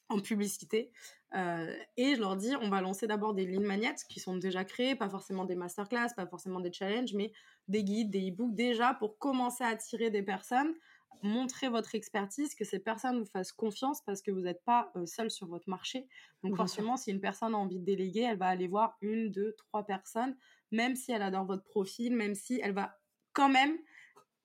en 0.09 0.19
publicité. 0.19 0.91
Euh, 1.35 1.73
et 1.95 2.15
je 2.15 2.19
leur 2.19 2.35
dis, 2.35 2.55
on 2.61 2.69
va 2.69 2.81
lancer 2.81 3.05
d'abord 3.05 3.35
des 3.35 3.45
lignes 3.45 3.65
magnettes 3.65 4.03
qui 4.09 4.19
sont 4.19 4.35
déjà 4.35 4.65
créées, 4.65 4.95
pas 4.95 5.09
forcément 5.09 5.45
des 5.45 5.55
masterclass, 5.55 6.09
pas 6.15 6.25
forcément 6.25 6.59
des 6.59 6.73
challenges, 6.73 7.13
mais 7.13 7.31
des 7.67 7.83
guides, 7.83 8.09
des 8.09 8.31
e-books 8.31 8.55
déjà 8.55 8.95
pour 8.95 9.19
commencer 9.19 9.63
à 9.63 9.67
attirer 9.67 10.09
des 10.09 10.23
personnes 10.23 10.73
montrer 11.21 11.69
votre 11.69 11.95
expertise, 11.95 12.55
que 12.55 12.63
ces 12.63 12.79
personnes 12.79 13.19
vous 13.19 13.25
fassent 13.25 13.51
confiance 13.51 14.01
parce 14.05 14.21
que 14.21 14.31
vous 14.31 14.41
n'êtes 14.41 14.63
pas 14.63 14.91
euh, 14.95 15.05
seul 15.05 15.29
sur 15.29 15.47
votre 15.47 15.69
marché. 15.69 16.07
Donc 16.43 16.55
forcément, 16.55 16.97
si 16.97 17.11
une 17.11 17.19
personne 17.19 17.53
a 17.53 17.57
envie 17.57 17.79
de 17.79 17.85
déléguer, 17.85 18.21
elle 18.21 18.37
va 18.37 18.47
aller 18.47 18.67
voir 18.67 18.97
une, 19.01 19.29
deux, 19.29 19.53
trois 19.57 19.85
personnes, 19.85 20.35
même 20.71 20.95
si 20.95 21.11
elle 21.11 21.21
adore 21.21 21.45
votre 21.45 21.63
profil, 21.63 22.15
même 22.15 22.35
si 22.35 22.59
elle 22.63 22.73
va 22.73 22.97
quand 23.33 23.49
même 23.49 23.77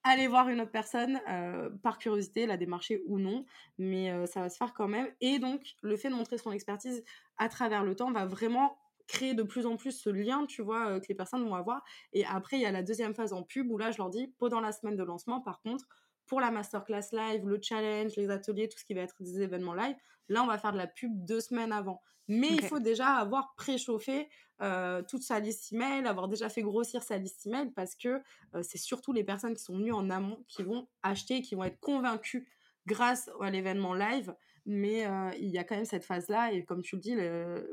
aller 0.03 0.27
voir 0.27 0.49
une 0.49 0.61
autre 0.61 0.71
personne 0.71 1.21
euh, 1.29 1.71
par 1.83 1.99
curiosité, 1.99 2.47
la 2.47 2.57
démarcher 2.57 3.03
ou 3.07 3.19
non, 3.19 3.47
mais 3.79 4.11
euh, 4.11 4.27
ça 4.27 4.41
va 4.41 4.49
se 4.51 4.57
faire 4.57 4.75
quand 4.75 4.89
même. 4.89 5.09
Et 5.21 5.39
donc, 5.39 5.63
le 5.83 5.97
fait 5.97 6.11
de 6.11 6.15
montrer 6.15 6.37
son 6.37 6.53
expertise 6.53 7.03
à 7.39 7.49
travers 7.49 7.85
le 7.85 7.95
temps 7.95 8.13
va 8.13 8.27
vraiment 8.27 8.77
créer 9.07 9.35
de 9.35 9.43
plus 9.43 9.67
en 9.67 9.77
plus 9.77 9.93
ce 9.93 10.11
lien, 10.11 10.45
tu 10.47 10.63
vois, 10.63 10.99
que 10.99 11.07
les 11.09 11.15
personnes 11.15 11.45
vont 11.45 11.55
avoir. 11.55 11.85
Et 12.13 12.25
après, 12.25 12.57
il 12.57 12.63
y 12.63 12.67
a 12.67 12.71
la 12.71 12.83
deuxième 12.83 13.15
phase 13.15 13.33
en 13.33 13.43
pub 13.43 13.71
où 13.71 13.79
là, 13.79 13.91
je 13.91 13.99
leur 13.99 14.11
dis, 14.11 14.35
pendant 14.39 14.61
la 14.61 14.73
semaine 14.73 14.97
de 14.97 15.03
lancement, 15.03 15.41
par 15.41 15.61
contre, 15.61 15.87
pour 16.27 16.41
la 16.41 16.51
masterclass 16.51 17.09
live, 17.13 17.47
le 17.47 17.59
challenge, 17.61 18.17
les 18.17 18.31
ateliers, 18.31 18.69
tout 18.69 18.79
ce 18.79 18.85
qui 18.85 18.95
va 18.95 19.03
être 19.03 19.15
des 19.21 19.43
événements 19.43 19.75
live, 19.75 19.97
là, 20.29 20.43
on 20.43 20.47
va 20.47 20.59
faire 20.59 20.73
de 20.73 20.79
la 20.79 20.87
pub 20.87 21.13
deux 21.25 21.41
semaines 21.41 21.73
avant. 21.73 22.03
Mais 22.29 22.49
il 22.49 22.63
faut 22.63 22.81
déjà 22.81 23.09
avoir 23.09 23.55
préchauffé 23.55 24.29
euh, 24.63 25.03
toute 25.03 25.23
sa 25.23 25.41
liste 25.41 25.73
email, 25.73 26.07
avoir 26.07 26.29
déjà 26.29 26.49
fait 26.49 26.63
grossir 26.63 27.03
sa 27.03 27.19
liste 27.19 27.47
email 27.47 27.71
parce 27.73 27.95
que 27.97 28.23
euh, 28.55 28.63
c'est 28.63 28.79
surtout 28.79 29.13
les 29.13 29.25
personnes 29.25 29.55
qui 29.55 29.63
sont 29.63 29.77
venues 29.77 29.93
en 29.93 30.09
amont 30.11 30.43
qui 30.49 30.63
vont 30.63 30.89
acheter, 31.03 31.43
qui 31.43 31.55
vont 31.55 31.65
être 31.65 31.81
convaincues 31.81 32.49
grâce 32.87 33.31
à 33.41 33.51
l'événement 33.51 33.95
live 33.95 34.35
mais 34.67 35.07
il 35.39 35.49
y 35.49 35.59
a 35.59 35.65
quand 35.65 35.77
même 35.77 35.85
cette 35.85 36.05
phase-là, 36.05 36.53
et 36.53 36.65
comme 36.65 36.83
tu 36.83 36.97
le 36.97 37.01
dis, 37.01 37.17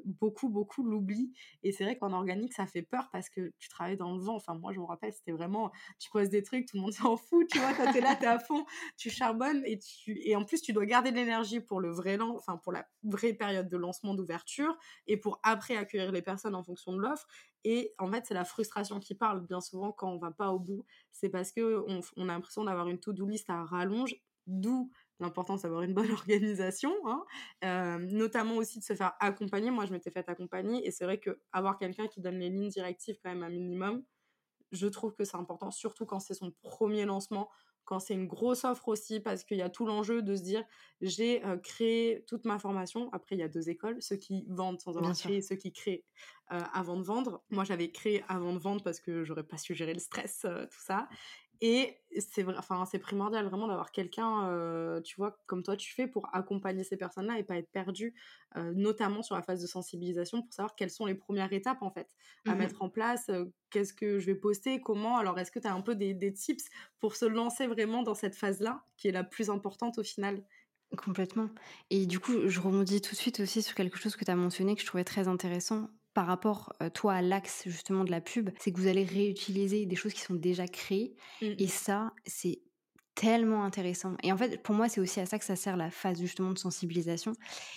beaucoup, 0.06 0.50
beaucoup 0.50 0.84
l'oublient. 0.84 1.32
Et 1.64 1.72
c'est 1.72 1.84
vrai 1.84 1.98
qu'en 1.98 2.14
organique, 2.14 2.54
ça 2.54 2.66
fait 2.66 2.82
peur 2.82 3.10
parce 3.12 3.30
que 3.30 3.52
tu 3.60 3.70
travailles 3.70 3.98
dans 3.98 4.14
le 4.14 4.22
vent. 4.22 4.36
Enfin, 4.36 4.56
moi, 4.56 4.74
je 4.74 4.80
me 4.80 4.86
rappelle, 4.86 5.14
c'était 5.14 5.32
vraiment, 5.32 5.72
tu 6.00 6.10
poses 6.12 6.30
des 6.30 6.44
trucs, 6.44 6.68
tout 6.68 6.78
le 6.78 6.82
monde 6.82 6.94
s'en 6.94 7.18
fout, 7.18 7.48
tu 7.50 7.60
vois, 7.60 7.74
toi, 7.74 7.92
t'es 7.92 8.02
là, 8.02 8.16
t'es 8.16 8.28
à 8.28 8.40
fond, 8.40 8.66
tu 8.98 9.10
charbonnes, 9.10 9.64
et, 9.66 9.80
tu... 9.80 10.20
et 10.24 10.36
en 10.36 10.44
plus, 10.44 10.62
tu 10.62 10.74
dois 10.74 10.86
garder 10.86 11.12
de 11.12 11.16
l'énergie 11.16 11.62
pour 11.62 11.80
le 11.80 11.92
vrai 11.92 12.12
enfin, 12.20 12.58
pour 12.58 12.72
la 12.72 12.86
vraie 13.04 13.34
période 13.34 13.70
de 13.70 13.78
lancement, 13.78 14.14
d'ouverture, 14.14 14.78
et 15.08 15.18
pour 15.18 15.40
après 15.44 15.76
accueillir 15.76 16.12
les 16.12 16.22
personnes 16.22 16.56
en 16.56 16.64
fonction 16.64 16.94
de 16.94 17.02
l'offre. 17.02 17.28
Et 17.64 17.94
en 18.00 18.12
fait, 18.12 18.26
c'est 18.26 18.34
la 18.34 18.46
frustration 18.46 19.00
qui 19.00 19.16
parle 19.16 19.46
bien 19.46 19.62
souvent 19.62 19.92
quand 19.92 20.10
on 20.10 20.18
va 20.18 20.32
pas 20.32 20.52
au 20.52 20.60
bout. 20.60 20.86
C'est 21.12 21.30
parce 21.30 21.52
que 21.52 21.84
on, 21.88 22.02
on 22.18 22.30
a 22.30 22.34
l'impression 22.34 22.64
d'avoir 22.64 22.88
une 22.88 23.00
to-do 23.00 23.28
list 23.28 23.50
à 23.50 23.64
rallonge, 23.64 24.16
d'où 24.48 24.92
l'importance 25.22 25.62
d'avoir 25.62 25.84
une 25.84 25.94
bonne 25.94 26.12
organisation, 26.12 26.94
hein, 27.06 27.24
euh, 27.63 27.98
notamment 28.00 28.58
aussi 28.58 28.80
de 28.80 28.84
se 28.84 28.94
faire 28.94 29.13
accompagner. 29.20 29.72
Moi, 29.72 29.86
je 29.86 29.92
m'étais 29.92 30.12
fait 30.12 30.28
accompagner 30.28 30.86
et 30.86 30.92
c'est 30.92 31.06
vrai 31.06 31.20
que 31.20 31.40
avoir 31.51 31.78
quelqu'un 31.78 32.08
qui 32.08 32.22
donne 32.22 32.40
les 32.40 32.50
lignes 32.50 32.70
directives 32.70 33.18
quand 33.24 33.30
même 33.30 33.44
un 33.44 33.50
minimum, 33.50 34.04
je 34.72 34.88
trouve 34.88 35.13
que 35.13 35.24
c'est 35.24 35.38
important, 35.38 35.72
surtout 35.72 36.06
quand 36.06 36.20
c'est 36.20 36.34
son 36.34 36.51
premier 36.62 37.06
lancement, 37.06 37.50
quand 37.84 38.00
c'est 38.00 38.13
une 38.13 38.28
grosse 38.28 38.63
offre 38.63 38.88
aussi, 38.88 39.20
parce 39.20 39.44
qu'il 39.44 39.58
y 39.58 39.62
a 39.62 39.70
tout 39.70 39.86
l'enjeu 39.86 40.22
de 40.22 40.36
se 40.36 40.44
dire 40.44 40.63
j'ai 41.01 41.44
euh, 41.46 41.58
créé 41.58 42.24
toute 42.28 42.46
ma 42.46 42.60
formation. 42.60 43.10
Après, 43.12 43.36
il 43.36 43.40
y 43.40 43.44
a 43.44 43.50
deux 43.50 43.70
écoles, 43.70 44.01
ceux 44.01 44.16
qui 44.16 44.46
vendent 44.50 44.80
sans 44.80 44.98
avoir 44.98 45.13
créé 45.13 45.38
et 45.38 45.42
ceux 45.42 45.56
qui 45.56 45.74
créent 45.74 46.06
euh, 46.51 46.62
avant 46.74 46.96
de 46.96 47.04
vendre. 47.04 47.44
Moi, 47.50 47.63
j'avais 47.63 47.92
créé 47.92 48.24
avant 48.28 48.54
de 48.54 48.60
vendre 48.60 48.84
parce 48.84 49.00
que 49.00 49.24
j'aurais 49.24 49.44
pas 49.44 49.58
su 49.58 49.74
gérer 49.74 49.94
le 49.94 50.00
stress, 50.00 50.46
euh, 50.46 50.66
tout 50.66 50.80
ça. 50.80 51.10
Et 51.63 52.00
c'est 52.20 52.44
enfin, 52.58 52.86
c'est 52.86 52.98
primordial 53.00 53.46
vraiment 53.48 53.68
d'avoir 53.68 53.91
quelqu'un, 53.91 54.50
euh, 54.50 55.00
tu 55.01 55.15
vois, 55.18 55.38
comme 55.46 55.62
toi 55.63 55.77
tu 55.77 55.94
fais 55.94 56.08
pour 56.08 56.27
accompagner 56.34 56.84
ces 56.84 56.98
personnes-là 56.98 57.38
et 57.38 57.44
pas 57.44 57.56
être 57.58 57.72
perdu, 57.72 58.15
euh, 58.58 58.74
notamment 58.75 59.22
sur 59.22 59.36
la 59.36 59.44
phase 59.44 59.62
de 59.62 59.68
sensibilisation 59.68 60.41
pour 60.41 60.51
savoir 60.53 60.75
quelles 60.75 60.89
sont 60.89 61.06
les 61.06 61.13
premières 61.15 61.53
étapes 61.53 61.84
en 61.84 61.91
fait 61.91 62.10
à 62.48 62.56
Mmh 62.56 62.56
mettre 62.56 62.82
en 62.82 62.89
place. 62.89 63.30
euh, 63.30 63.46
Qu'est-ce 63.70 63.94
que 63.94 64.20
je 64.20 64.25
vais 64.25 64.36
poster 64.36 64.82
Comment. 64.82 65.18
Alors, 65.18 65.39
est-ce 65.39 65.51
que 65.51 65.60
tu 65.60 65.68
as 65.68 65.74
un 65.74 65.82
peu 65.82 65.96
des, 65.96 66.13
des 66.13 66.34
tips 66.34 66.65
pour 67.00 67.15
se 67.15 67.25
lancer 67.25 67.68
vraiment 67.68 68.01
dans 68.03 68.15
cette 68.15 68.36
phase-là 68.36 68.84
qui 68.98 69.08
est 69.08 69.12
la 69.12 69.24
plus 69.24 69.50
importante 69.50 69.98
au 70.00 70.03
final? 70.03 70.44
Complètement. 70.98 71.50
Et 71.89 72.06
du 72.06 72.20
coup, 72.20 72.50
je 72.50 72.60
rebondis 72.60 73.00
tout 73.01 73.12
de 73.12 73.15
suite 73.18 73.39
aussi 73.39 73.62
sur 73.62 73.75
quelque 73.75 73.98
chose 73.98 74.18
que 74.18 74.25
tu 74.25 74.32
as 74.32 74.36
mentionné 74.36 74.75
que 74.75 74.82
je 74.82 74.86
trouvais 74.86 75.06
très 75.06 75.27
intéressant 75.30 75.89
par 76.13 76.27
rapport, 76.27 76.74
toi, 76.94 77.15
à 77.15 77.22
l'axe 77.22 77.63
justement 77.65 78.03
de 78.03 78.12
la 78.12 78.22
pub, 78.22 78.50
c'est 78.60 78.72
que 78.72 78.80
vous 78.80 78.88
allez 78.88 79.03
réutiliser 79.03 79.86
des 79.86 79.96
choses 79.96 80.13
qui 80.13 80.22
sont 80.22 80.36
déjà 80.36 80.68
créées 80.68 81.15
Mm, 81.41 81.53
et 81.58 81.68
ça, 81.68 82.13
c'est 82.25 82.62
tellement 83.15 83.63
intéressant 83.65 84.15
et 84.24 84.32
en 84.32 84.38
fait, 84.38 84.62
pour 84.63 84.74
moi, 84.75 84.88
c'est 84.89 85.01
aussi 85.01 85.20
à 85.20 85.25
ça 85.25 85.38
que 85.38 85.46
ça 85.46 85.56
sert 85.56 85.77
la 85.77 85.91
phase 85.91 86.20
justement 86.20 86.51
de 86.51 86.58
sensibilisation. 86.58 87.34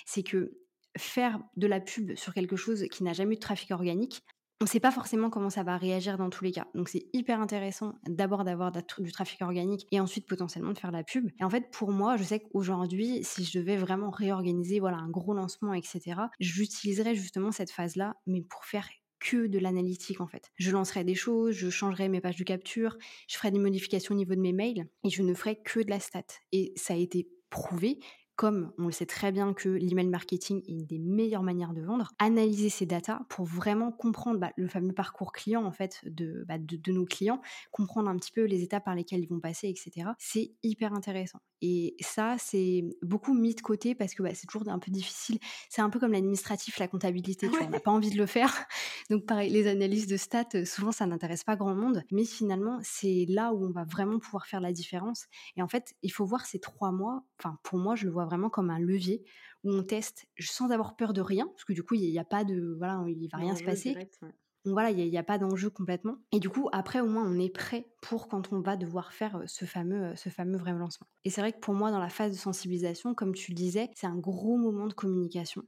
C'est 0.06 0.22
que 0.22 0.58
faire 0.96 1.40
de 1.56 1.66
la 1.66 1.80
pub 1.80 2.14
sur 2.14 2.32
quelque 2.34 2.56
chose 2.56 2.86
qui 2.90 3.02
n'a 3.02 3.12
jamais 3.12 3.32
eu 3.34 3.36
de 3.36 3.40
trafic 3.40 3.70
organique, 3.72 4.22
on 4.60 4.64
ne 4.64 4.68
sait 4.68 4.80
pas 4.80 4.90
forcément 4.90 5.30
comment 5.30 5.50
ça 5.50 5.62
va 5.62 5.76
réagir 5.76 6.16
dans 6.16 6.30
tous 6.30 6.44
les 6.44 6.52
cas. 6.52 6.66
Donc 6.74 6.88
c'est 6.88 7.06
hyper 7.12 7.40
intéressant 7.40 7.94
d'abord 8.08 8.44
d'avoir 8.44 8.72
da 8.72 8.82
du 8.98 9.12
trafic 9.12 9.42
organique 9.42 9.86
et 9.90 10.00
ensuite 10.00 10.26
potentiellement 10.26 10.72
de 10.72 10.78
faire 10.78 10.92
la 10.92 11.02
pub 11.04 11.30
et 11.40 11.44
en 11.44 11.50
fait, 11.50 11.70
pour 11.70 11.90
moi, 11.90 12.16
je 12.16 12.22
sais 12.24 12.40
qu'aujourd'hui, 12.40 13.22
si 13.24 13.44
je 13.44 13.58
devais 13.58 13.76
vraiment 13.76 14.10
réorganiser, 14.10 14.80
voilà, 14.80 14.98
un 14.98 15.08
gros 15.10 15.34
lancement 15.34 15.74
et 15.74 15.82
cetera, 15.82 16.30
j'utiliserais 16.40 17.14
justement 17.14 17.52
cette 17.52 17.70
phase-là, 17.70 18.16
mais 18.26 18.42
pour 18.42 18.64
faire 18.64 18.88
que 19.20 19.46
de 19.46 19.58
l'analytique, 19.58 20.20
en 20.20 20.26
fait. 20.26 20.50
Je 20.56 20.70
lancerais 20.70 21.04
des 21.04 21.14
choses, 21.14 21.54
je 21.54 21.70
changerais 21.70 22.08
mes 22.08 22.20
pages 22.20 22.36
de 22.36 22.44
capture, 22.44 22.96
je 23.28 23.36
ferais 23.36 23.50
des 23.50 23.58
modifications 23.58 24.14
au 24.14 24.18
niveau 24.18 24.34
de 24.34 24.40
mes 24.40 24.52
mails 24.52 24.86
et 25.02 25.10
je 25.10 25.22
ne 25.22 25.34
ferais 25.34 25.56
que 25.56 25.80
de 25.80 25.88
la 25.90 26.00
stat 26.00 26.24
et 26.52 26.72
ça 26.76 26.94
a 26.94 26.96
été 26.96 27.28
prouvé 27.48 28.00
comme 28.36 28.72
on 28.78 28.86
le 28.86 28.92
sait 28.92 29.06
très 29.06 29.32
bien 29.32 29.54
que 29.54 29.68
l'email 29.68 30.08
marketing 30.08 30.62
est 30.66 30.72
une 30.72 30.86
des 30.86 30.98
meilleures 30.98 31.42
manières 31.42 31.72
de 31.72 31.82
vendre, 31.82 32.12
analyser 32.18 32.68
ces 32.68 32.86
datas 32.86 33.20
pour 33.28 33.44
vraiment 33.44 33.92
comprendre 33.92 34.40
bah, 34.40 34.52
le 34.56 34.66
fameux 34.66 34.92
parcours 34.92 35.32
client 35.32 35.64
en 35.64 35.72
fait 35.72 36.00
de, 36.04 36.44
bah, 36.48 36.58
de, 36.58 36.76
de 36.76 36.92
nos 36.92 37.04
clients, 37.04 37.40
comprendre 37.70 38.08
un 38.08 38.16
petit 38.16 38.32
peu 38.32 38.44
les 38.44 38.62
étapes 38.62 38.84
par 38.84 38.94
lesquelles 38.94 39.20
ils 39.20 39.28
vont 39.28 39.40
passer, 39.40 39.68
etc. 39.68 40.10
C'est 40.18 40.52
hyper 40.62 40.92
intéressant. 40.92 41.40
Et 41.66 41.96
ça, 42.00 42.36
c'est 42.38 42.84
beaucoup 43.00 43.32
mis 43.32 43.54
de 43.54 43.60
côté 43.62 43.94
parce 43.94 44.14
que 44.14 44.22
bah, 44.22 44.34
c'est 44.34 44.46
toujours 44.46 44.68
un 44.68 44.78
peu 44.78 44.90
difficile. 44.90 45.38
C'est 45.70 45.80
un 45.80 45.88
peu 45.88 45.98
comme 45.98 46.12
l'administratif, 46.12 46.78
la 46.78 46.88
comptabilité, 46.88 47.48
tu 47.48 47.56
vois, 47.56 47.66
on 47.66 47.70
n'a 47.70 47.80
pas 47.80 47.90
envie 47.90 48.10
de 48.10 48.18
le 48.18 48.26
faire. 48.26 48.66
Donc 49.10 49.24
pareil, 49.24 49.50
les 49.50 49.66
analyses 49.66 50.06
de 50.06 50.16
stats, 50.16 50.44
euh, 50.56 50.64
souvent 50.64 50.92
ça 50.92 51.06
n'intéresse 51.06 51.44
pas 51.44 51.56
grand 51.56 51.74
monde, 51.74 52.02
mais 52.10 52.24
finalement, 52.24 52.80
c'est 52.82 53.24
là 53.28 53.52
où 53.54 53.64
on 53.64 53.70
va 53.70 53.84
vraiment 53.84 54.18
pouvoir 54.18 54.46
faire 54.46 54.60
la 54.60 54.72
différence. 54.72 55.26
Et 55.56 55.62
en 55.62 55.68
fait, 55.68 55.94
il 56.02 56.10
faut 56.12 56.26
voir 56.26 56.44
ces 56.44 56.58
trois 56.58 56.92
mois, 56.92 57.24
enfin 57.38 57.58
pour 57.62 57.78
moi, 57.78 57.94
je 57.94 58.04
le 58.04 58.12
vois 58.12 58.23
vraiment 58.24 58.50
comme 58.50 58.70
un 58.70 58.78
levier 58.78 59.24
où 59.64 59.72
on 59.72 59.82
teste 59.82 60.26
sans 60.38 60.70
avoir 60.70 60.96
peur 60.96 61.12
de 61.12 61.20
rien, 61.20 61.46
parce 61.46 61.64
que 61.64 61.72
du 61.72 61.82
coup, 61.82 61.94
il 61.94 62.10
n'y 62.10 62.18
a, 62.18 62.24
pas 62.24 62.44
de, 62.44 62.74
voilà, 62.78 63.02
il 63.08 63.28
va 63.28 63.38
rien 63.38 63.56
se 63.56 63.64
passer. 63.64 63.90
direct, 63.90 64.18
ouais. 64.22 64.32
Donc 64.64 64.72
voilà, 64.72 64.90
il 64.90 65.10
n'y 65.10 65.16
a, 65.16 65.20
a 65.20 65.24
pas 65.24 65.36
d'enjeu 65.36 65.68
complètement. 65.68 66.16
Et 66.32 66.40
du 66.40 66.48
coup, 66.48 66.70
après, 66.72 67.00
au 67.00 67.06
moins, 67.06 67.24
on 67.26 67.38
est 67.38 67.50
prêt 67.50 67.86
pour 68.00 68.28
quand 68.28 68.50
on 68.52 68.60
va 68.60 68.76
devoir 68.76 69.12
faire 69.12 69.36
euh, 69.36 69.42
ce 69.46 69.66
fameux, 69.66 70.04
euh, 70.04 70.16
ce 70.16 70.30
fameux 70.30 70.56
vrai 70.56 70.72
lancement. 70.72 71.06
Et 71.24 71.30
c'est 71.30 71.42
vrai 71.42 71.52
que 71.52 71.58
pour 71.58 71.74
moi, 71.74 71.90
dans 71.90 71.98
la 71.98 72.08
phase 72.08 72.32
de 72.32 72.36
sensibilisation, 72.36 73.14
comme 73.14 73.34
tu 73.34 73.50
le 73.50 73.56
disais, 73.56 73.90
c'est 73.94 74.06
un 74.06 74.16
gros 74.16 74.56
moment 74.56 74.86
de 74.86 74.94
communication. 74.94 75.64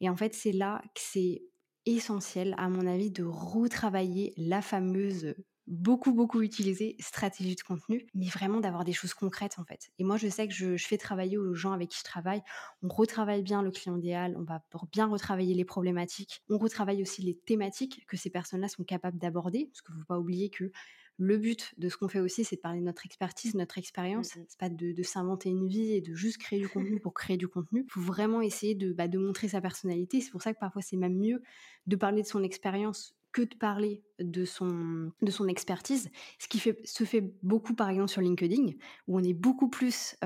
Et 0.00 0.08
en 0.08 0.16
fait, 0.16 0.34
c'est 0.34 0.52
là 0.52 0.80
que 0.94 1.00
c'est 1.00 1.42
essentiel, 1.84 2.54
à 2.58 2.68
mon 2.68 2.86
avis, 2.86 3.10
de 3.10 3.24
retravailler 3.24 4.34
la 4.36 4.62
fameuse 4.62 5.34
beaucoup, 5.68 6.12
beaucoup 6.12 6.42
utilisé, 6.42 6.96
stratégie 6.98 7.54
de 7.54 7.60
contenu, 7.60 8.06
mais 8.14 8.26
vraiment 8.26 8.60
d'avoir 8.60 8.84
des 8.84 8.92
choses 8.92 9.14
concrètes 9.14 9.58
en 9.58 9.64
fait. 9.64 9.90
Et 9.98 10.04
moi, 10.04 10.16
je 10.16 10.28
sais 10.28 10.48
que 10.48 10.54
je, 10.54 10.76
je, 10.76 10.86
fais 10.86 10.98
travailler 10.98 11.38
aux 11.38 11.54
gens 11.54 11.72
avec 11.72 11.90
qui 11.90 11.98
je 11.98 12.04
travaille. 12.04 12.42
On 12.82 12.88
retravaille 12.88 13.42
bien 13.42 13.62
le 13.62 13.70
client 13.70 13.96
idéal, 13.96 14.34
on 14.36 14.44
va 14.44 14.62
bien 14.92 15.06
retravailler 15.06 15.54
les 15.54 15.64
problématiques, 15.64 16.42
on 16.48 16.58
retravaille 16.58 17.02
aussi 17.02 17.22
les 17.22 17.36
thématiques 17.36 18.04
que 18.06 18.16
ces 18.16 18.30
personnes-là 18.30 18.68
sont 18.68 18.84
capables 18.84 19.18
d'aborder, 19.18 19.66
parce 19.66 19.82
qu'il 19.82 19.94
ne 19.94 20.00
faut 20.00 20.06
pas 20.06 20.18
oublier 20.18 20.48
que 20.50 20.72
le 21.18 21.36
but 21.36 21.74
de 21.78 21.88
ce 21.88 21.96
qu'on 21.96 22.08
fait 22.08 22.20
aussi, 22.20 22.44
c'est 22.44 22.56
de 22.56 22.60
parler 22.60 22.78
de 22.78 22.84
notre 22.84 23.04
expertise, 23.04 23.54
notre 23.54 23.76
expérience. 23.76 24.36
Mmh 24.36 24.44
c'est 24.48 24.58
pas 24.58 24.68
de, 24.68 24.92
de 24.92 25.02
s'inventer 25.02 25.48
une 25.50 25.66
vie 25.66 25.92
et 25.92 26.00
de 26.00 26.14
juste 26.14 26.38
créer 26.38 26.60
du 26.60 26.68
contenu 26.68 27.00
pour 27.00 27.12
créer 27.12 27.36
du 27.36 27.48
contenu. 27.48 27.84
Il 27.86 27.90
faut 27.90 28.00
vraiment 28.00 28.40
essayer 28.40 28.76
de, 28.76 28.92
bah, 28.92 29.08
de 29.08 29.18
montrer 29.18 29.48
sa 29.48 29.60
personnalité. 29.60 30.20
C'est 30.20 30.30
pour 30.30 30.42
ça 30.42 30.54
que 30.54 30.58
parfois 30.58 30.80
c'est 30.80 30.96
même 30.96 31.16
mieux 31.16 31.42
de 31.86 31.96
parler 31.96 32.22
de 32.22 32.26
son 32.26 32.42
expérience 32.44 33.17
que 33.32 33.42
de 33.42 33.54
parler 33.54 34.02
de 34.18 34.44
son, 34.44 35.12
de 35.22 35.30
son 35.30 35.46
expertise, 35.48 36.10
ce 36.38 36.48
qui 36.48 36.58
se 36.58 37.04
fait 37.04 37.32
beaucoup 37.42 37.74
par 37.74 37.88
exemple 37.88 38.10
sur 38.10 38.20
LinkedIn, 38.20 38.72
où 39.06 39.18
on 39.18 39.22
est 39.22 39.34
beaucoup 39.34 39.68
plus 39.68 40.16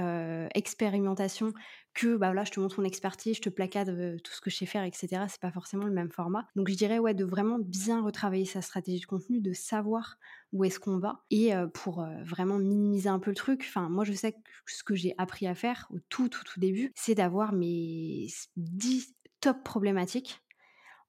expérimentation 0.55 1.53
que 1.95 2.17
bah 2.17 2.33
là 2.33 2.45
je 2.45 2.53
te 2.53 2.61
montre 2.61 2.81
mon 2.81 2.87
expertise, 2.87 3.37
je 3.37 3.43
te 3.43 3.51
placade 3.51 4.23
tout 4.23 4.33
ce 4.33 4.41
que 4.41 4.49
je 4.49 4.57
sais 4.57 4.67
faire, 4.67 4.85
etc. 4.85 5.25
C'est 5.29 5.41
pas 5.41 5.51
forcément 5.51 5.85
le 5.85 5.93
même 5.93 6.11
format. 6.11 6.47
Donc 6.57 6.69
je 6.71 6.75
dirais 6.75 6.99
ouais 6.99 7.13
de 7.13 7.25
vraiment 7.25 7.59
bien 7.59 8.03
retravailler 8.03 8.47
sa 8.47 8.63
stratégie 8.63 9.01
de 9.01 9.07
contenu, 9.07 9.41
de 9.41 9.53
savoir 9.53 10.17
où 10.53 10.65
est-ce 10.65 10.81
qu'on 10.81 10.99
va 10.99 11.25
et 11.31 11.53
pour 11.75 12.07
vraiment 12.25 12.59
minimiser 12.59 13.11
un 13.11 13.19
peu 13.19 13.31
le 13.31 13.37
truc. 13.37 13.65
Enfin 13.69 13.91
moi 13.91 14.05
je 14.05 14.13
sais 14.15 14.33
que 14.33 14.39
ce 14.67 14.85
que 14.85 14.95
j'ai 14.95 15.15
appris 15.19 15.47
à 15.47 15.55
faire 15.55 15.87
au 15.91 15.99
tout 16.09 16.31
tout 16.31 16.45
tout 16.45 16.61
début, 16.61 16.93
c'est 16.95 17.15
d'avoir 17.15 17.53
mes 17.53 18.29
10 18.57 19.15
top 19.41 19.63
problématiques 19.65 20.42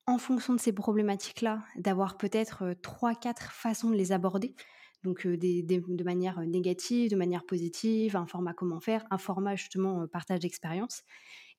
en 0.05 0.17
fonction 0.17 0.53
de 0.53 0.59
ces 0.59 0.73
problématiques-là, 0.73 1.63
d'avoir 1.75 2.17
peut-être 2.17 2.75
trois, 2.81 3.15
quatre 3.15 3.51
façons 3.51 3.89
de 3.89 3.95
les 3.95 4.11
aborder. 4.11 4.55
Donc 5.03 5.27
de 5.27 6.03
manière 6.03 6.39
négative, 6.41 7.11
de 7.11 7.15
manière 7.15 7.45
positive, 7.45 8.15
un 8.15 8.25
format 8.25 8.53
comment 8.53 8.79
faire, 8.79 9.05
un 9.11 9.17
format 9.17 9.55
justement 9.55 10.07
partage 10.07 10.39
d'expérience 10.39 11.03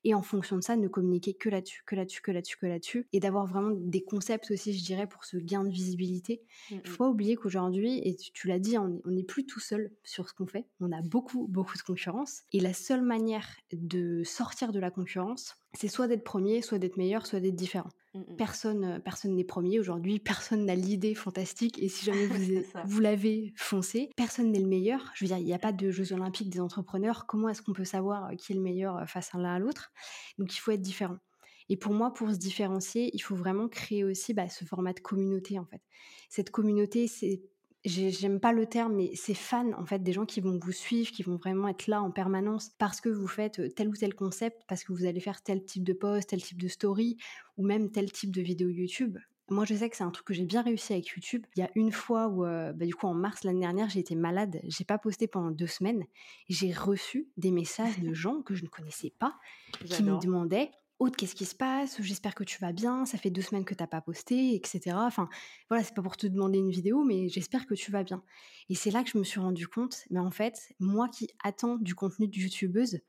et 0.05 0.13
en 0.13 0.21
fonction 0.21 0.55
de 0.55 0.61
ça, 0.61 0.77
ne 0.77 0.87
communiquer 0.87 1.33
que 1.33 1.49
là-dessus, 1.49 1.81
que 1.83 1.95
là-dessus, 1.95 2.21
que 2.21 2.31
là-dessus, 2.31 2.57
que 2.57 2.67
là-dessus, 2.67 3.07
et 3.11 3.19
d'avoir 3.19 3.47
vraiment 3.47 3.71
des 3.75 4.03
concepts 4.03 4.51
aussi, 4.51 4.71
je 4.71 4.85
dirais, 4.85 5.07
pour 5.07 5.25
ce 5.25 5.35
gain 5.35 5.63
de 5.63 5.71
visibilité. 5.71 6.43
Il 6.69 6.77
mmh 6.77 6.85
faut 6.85 6.97
pas 6.97 7.09
oublier 7.09 7.35
qu'aujourd'hui, 7.35 7.99
et 8.03 8.15
tu, 8.15 8.47
l'as 8.47 8.59
dit, 8.59 8.77
on 8.77 9.01
n'est 9.07 9.23
plus 9.23 9.47
tout 9.47 9.59
seul 9.59 9.91
sur 10.03 10.29
ce 10.29 10.33
qu'on 10.35 10.45
fait, 10.45 10.67
on 10.79 10.91
a 10.91 11.01
beaucoup, 11.01 11.47
beaucoup 11.47 11.75
de 11.75 11.81
concurrence, 11.81 12.43
et 12.53 12.59
la 12.59 12.73
seule 12.73 13.01
manière 13.01 13.49
de 13.73 14.23
sortir 14.23 14.71
de 14.71 14.79
la 14.79 14.91
concurrence, 14.91 15.55
c'est 15.73 15.87
soit 15.87 16.07
d'être 16.07 16.23
premier, 16.23 16.61
soit 16.61 16.77
d'être 16.77 16.97
meilleur, 16.97 17.25
soit 17.25 17.39
d'être 17.39 17.55
différent. 17.55 17.89
Mmh 18.15 18.35
personne 18.37 19.01
personne 19.03 19.35
n'est 19.35 19.43
premier 19.43 19.79
aujourd'hui, 19.79 20.19
personne 20.19 20.65
n'a 20.65 20.75
l'idée 20.75 21.15
fantastique 21.15 21.81
et 21.81 21.89
si 21.89 22.05
jamais 22.05 22.27
vous, 22.27 22.63
vous 22.85 22.99
l'avez, 22.99 23.53
foncé. 23.55 24.09
Personne 24.15 24.51
n'est 24.51 24.59
le 24.59 24.67
meilleur. 24.67 25.11
Je 25.15 25.25
veux 25.25 25.27
dire, 25.27 25.37
il 25.37 25.45
n'y 25.45 25.53
a 25.53 25.59
pas 25.59 25.73
de 25.73 25.91
Jeux 25.91 26.13
olympiques 26.13 26.49
des 26.49 26.61
entrepreneurs. 26.61 27.25
Comment 27.27 27.49
est-ce 27.49 27.61
qu'on 27.61 27.73
peut 27.73 27.85
savoir 27.85 28.31
qui 28.37 28.53
est 28.53 28.55
le 28.55 28.61
meilleur 28.61 29.07
face 29.09 29.33
l'un 29.33 29.55
à 29.55 29.59
l'autre? 29.59 29.91
Donc 30.37 30.55
il 30.55 30.59
faut 30.59 30.71
être 30.71 30.81
différent. 30.81 31.17
Et 31.67 31.77
pour 31.77 31.93
moi, 31.93 32.13
pour 32.13 32.29
se 32.29 32.37
différencier, 32.37 33.09
il 33.13 33.19
faut 33.19 33.35
vraiment 33.35 33.67
créer 33.67 34.03
aussi 34.03 34.33
bah, 34.33 34.49
ce 34.49 34.65
format 34.65 34.93
de 34.93 34.99
communauté 34.99 35.57
en 35.59 35.65
fait. 35.65 35.81
Cette 36.29 36.51
communauté, 36.51 37.07
c'est 37.07 37.41
j'aime 37.85 38.39
pas 38.39 38.51
le 38.51 38.65
terme, 38.65 38.95
mais 38.95 39.11
c'est 39.15 39.33
fans, 39.33 39.71
en 39.77 39.85
fait, 39.85 39.99
des 39.99 40.13
gens 40.13 40.25
qui 40.25 40.41
vont 40.41 40.57
vous 40.57 40.71
suivre, 40.71 41.11
qui 41.11 41.23
vont 41.23 41.35
vraiment 41.35 41.67
être 41.67 41.87
là 41.87 42.01
en 42.01 42.11
permanence 42.11 42.71
parce 42.77 43.01
que 43.01 43.09
vous 43.09 43.27
faites 43.27 43.73
tel 43.75 43.89
ou 43.89 43.95
tel 43.95 44.15
concept, 44.15 44.61
parce 44.67 44.83
que 44.83 44.93
vous 44.93 45.05
allez 45.05 45.19
faire 45.19 45.41
tel 45.41 45.63
type 45.63 45.83
de 45.83 45.93
post, 45.93 46.29
tel 46.29 46.41
type 46.41 46.61
de 46.61 46.67
story, 46.67 47.17
ou 47.57 47.65
même 47.65 47.91
tel 47.91 48.11
type 48.11 48.31
de 48.31 48.41
vidéo 48.41 48.69
YouTube. 48.69 49.17
Moi, 49.49 49.63
je 49.65 49.75
sais 49.75 49.89
que 49.89 49.95
c'est 49.95 50.03
un 50.03 50.09
truc 50.09 50.25
que 50.25 50.33
j'ai 50.33 50.45
bien 50.45 50.63
réussi 50.63 50.93
avec 50.93 51.07
YouTube. 51.09 51.45
Il 51.55 51.59
y 51.59 51.63
a 51.63 51.69
une 51.75 51.91
fois 51.91 52.27
où, 52.27 52.41
bah, 52.41 52.85
du 52.85 52.95
coup, 52.95 53.05
en 53.05 53.13
mars 53.13 53.43
l'année 53.43 53.59
dernière, 53.59 53.89
j'ai 53.89 53.99
été 53.99 54.15
malade. 54.15 54.59
J'ai 54.63 54.85
pas 54.85 54.97
posté 54.97 55.27
pendant 55.27 55.51
deux 55.51 55.67
semaines. 55.67 56.03
J'ai 56.49 56.73
reçu 56.73 57.27
des 57.37 57.51
messages 57.51 57.99
de 57.99 58.13
gens 58.13 58.41
que 58.41 58.55
je 58.55 58.63
ne 58.63 58.69
connaissais 58.69 59.13
pas 59.19 59.35
qui 59.85 60.01
me 60.01 60.19
demandaient 60.19 60.71
Aude, 60.99 61.15
qu'est-ce 61.15 61.35
qui 61.35 61.45
se 61.45 61.55
passe? 61.55 62.01
J'espère 62.01 62.35
que 62.35 62.45
tu 62.45 62.57
vas 62.59 62.71
bien. 62.71 63.05
Ça 63.05 63.17
fait 63.17 63.29
deux 63.29 63.41
semaines 63.41 63.65
que 63.65 63.73
tu 63.73 63.83
n'as 63.83 63.87
pas 63.87 63.99
posté, 63.99 64.55
etc. 64.55 64.95
Enfin, 64.95 65.27
voilà, 65.69 65.83
c'est 65.83 65.93
pas 65.93 66.01
pour 66.01 66.15
te 66.15 66.25
demander 66.25 66.57
une 66.57 66.69
vidéo, 66.69 67.03
mais 67.03 67.27
j'espère 67.27 67.65
que 67.65 67.73
tu 67.73 67.91
vas 67.91 68.03
bien. 68.03 68.23
Et 68.69 68.75
c'est 68.75 68.91
là 68.91 69.03
que 69.03 69.09
je 69.09 69.17
me 69.17 69.25
suis 69.25 69.41
rendu 69.41 69.67
compte, 69.67 70.05
mais 70.09 70.19
en 70.19 70.31
fait, 70.31 70.73
moi 70.79 71.09
qui 71.09 71.27
attends 71.43 71.75
du 71.75 71.95
contenu 71.95 72.29
de 72.29 72.37
youtubeuse, 72.37 72.99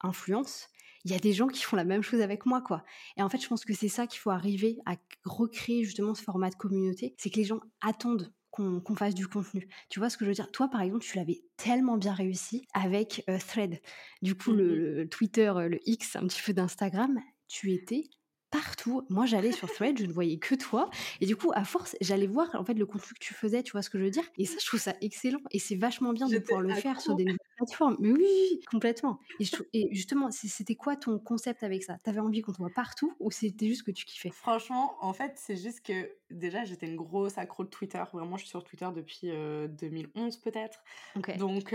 influence, 0.00 0.68
il 1.04 1.12
y 1.12 1.14
a 1.14 1.18
des 1.18 1.34
gens 1.34 1.48
qui 1.48 1.62
font 1.62 1.76
la 1.76 1.84
même 1.84 2.02
chose 2.02 2.22
avec 2.22 2.46
moi, 2.46 2.62
quoi. 2.62 2.82
Et 3.18 3.22
en 3.22 3.28
fait, 3.28 3.38
je 3.38 3.46
pense 3.46 3.66
que 3.66 3.74
c'est 3.74 3.88
ça 3.88 4.06
qu'il 4.06 4.20
faut 4.20 4.30
arriver 4.30 4.78
à 4.86 4.96
recréer 5.26 5.84
justement 5.84 6.14
ce 6.14 6.22
format 6.22 6.48
de 6.48 6.54
communauté, 6.54 7.14
c'est 7.18 7.28
que 7.28 7.36
les 7.36 7.44
gens 7.44 7.60
attendent 7.82 8.32
qu'on 8.50 8.94
fasse 8.96 9.16
du 9.16 9.26
contenu. 9.26 9.68
Tu 9.90 9.98
vois 9.98 10.08
ce 10.08 10.16
que 10.16 10.24
je 10.24 10.30
veux 10.30 10.34
dire? 10.34 10.50
Toi, 10.52 10.68
par 10.68 10.80
exemple, 10.80 11.04
tu 11.04 11.16
l'avais 11.16 11.42
tellement 11.56 11.96
bien 11.96 12.14
réussi 12.14 12.68
avec 12.72 13.24
euh, 13.28 13.36
Thread. 13.36 13.80
Du 14.22 14.36
coup, 14.36 14.52
le, 14.52 14.64
mmh 14.64 14.94
le, 14.94 15.08
Twitter, 15.08 15.52
euh, 15.56 15.68
le 15.68 15.80
X, 15.86 16.14
un 16.14 16.26
petit 16.28 16.40
peu 16.40 16.52
d'Instagram, 16.52 17.18
tu 17.54 17.72
étais 17.72 18.04
partout. 18.50 19.06
Moi, 19.10 19.26
j'allais 19.26 19.52
sur 19.52 19.70
Thread, 19.72 19.98
je 19.98 20.06
ne 20.06 20.12
voyais 20.12 20.38
que 20.38 20.56
toi. 20.56 20.90
Et 21.20 21.26
du 21.26 21.36
coup, 21.36 21.52
à 21.54 21.64
force, 21.64 21.96
j'allais 22.00 22.26
voir 22.26 22.48
en 22.54 22.64
fait 22.64 22.74
le 22.74 22.84
contenu 22.86 23.14
que 23.14 23.24
tu 23.24 23.32
faisais, 23.34 23.62
tu 23.62 23.72
vois 23.72 23.82
ce 23.82 23.90
que 23.90 23.98
je 23.98 24.04
veux 24.04 24.10
dire? 24.10 24.24
Et 24.38 24.46
ça, 24.46 24.56
je 24.60 24.66
trouve 24.66 24.80
ça 24.80 24.94
excellent. 25.00 25.40
Et 25.52 25.60
c'est 25.60 25.76
vachement 25.76 26.12
bien 26.12 26.28
de 26.28 26.38
pouvoir 26.38 26.62
le 26.62 26.74
faire 26.74 27.00
sur 27.00 27.14
des 27.14 27.24
nouvelles 27.60 27.66
plateformes. 27.66 27.96
Mais 28.00 28.12
oui, 28.12 28.60
complètement. 28.70 29.18
Et, 29.40 29.46
et 29.72 29.88
justement, 29.94 30.30
c'était 30.30 30.74
quoi 30.74 30.96
ton 30.96 31.18
concept 31.18 31.62
avec 31.62 31.82
ça? 31.82 31.98
T'avais 32.04 32.20
envie 32.20 32.42
qu'on 32.42 32.52
te 32.52 32.58
voit 32.58 32.72
partout 32.74 33.14
ou 33.20 33.30
c'était 33.30 33.66
juste 33.66 33.84
que 33.84 33.90
tu 33.90 34.04
kiffais? 34.04 34.30
Franchement, 34.30 34.96
en 35.00 35.12
fait, 35.12 35.32
c'est 35.36 35.56
juste 35.56 35.80
que 35.84 36.10
déjà, 36.30 36.64
j'étais 36.64 36.86
une 36.86 36.96
grosse 36.96 37.38
accro 37.38 37.64
de 37.64 37.68
Twitter. 37.68 38.02
Vraiment, 38.12 38.36
je 38.36 38.42
suis 38.42 38.50
sur 38.50 38.64
Twitter 38.64 38.88
depuis 38.94 39.28
2011 39.28 40.38
peut-être. 40.38 40.82
Donc, 41.38 41.74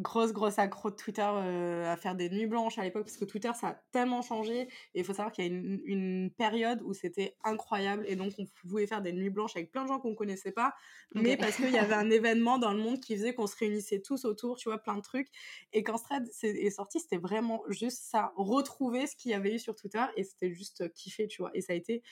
grosse, 0.00 0.32
grosse 0.32 0.58
accro 0.58 0.90
de 0.90 0.96
Twitter 0.96 1.22
à 1.22 1.96
faire 1.96 2.14
des 2.14 2.28
nuits 2.30 2.46
blanches 2.46 2.78
à 2.78 2.82
l'époque 2.82 3.04
parce 3.04 3.16
que 3.16 3.24
Twitter, 3.24 3.50
ça 3.54 3.68
a 3.68 3.74
tellement 3.92 4.22
changé. 4.22 4.62
Et 4.94 5.00
il 5.00 5.04
faut 5.04 5.14
savoir 5.14 5.32
qu'il 5.32 5.44
y 5.44 5.48
a 5.48 5.50
une, 5.50 6.30
période 6.36 6.80
où 6.82 6.94
c'était 6.94 7.36
incroyable 7.44 8.04
et 8.06 8.16
donc 8.16 8.32
on 8.38 8.46
pouvait 8.46 8.86
faire 8.86 9.02
des 9.02 9.12
nuits 9.12 9.30
blanches 9.30 9.56
avec 9.56 9.70
plein 9.70 9.82
de 9.82 9.88
gens 9.88 9.98
qu'on 9.98 10.14
connaissait 10.14 10.52
pas, 10.52 10.74
mais 11.14 11.36
parce 11.36 11.56
qu'il 11.56 11.70
y 11.70 11.78
avait 11.78 11.94
un 11.94 12.10
événement 12.10 12.58
dans 12.58 12.72
le 12.72 12.78
monde 12.78 13.00
qui 13.00 13.16
faisait 13.16 13.34
qu'on 13.34 13.46
se 13.46 13.56
réunissait 13.56 14.00
tous 14.00 14.24
autour, 14.24 14.56
tu 14.56 14.68
vois, 14.68 14.78
plein 14.78 14.96
de 14.96 15.02
trucs. 15.04 15.28
Et 15.72 15.82
quand 15.82 15.98
Thread 15.98 16.28
est 16.42 16.70
sorti, 16.70 17.00
c'était 17.00 17.18
vraiment 17.18 17.62
juste 17.68 18.02
ça, 18.02 18.32
retrouver 18.36 19.06
ce 19.06 19.16
qu'il 19.16 19.30
y 19.30 19.34
avait 19.34 19.54
eu 19.54 19.58
sur 19.58 19.74
Twitter 19.74 20.04
et 20.16 20.24
c'était 20.24 20.52
juste 20.52 20.92
kiffé, 20.94 21.28
tu 21.28 21.42
vois. 21.42 21.50
Et 21.54 21.60
ça 21.60 21.72
a 21.72 21.76
été 21.76 22.02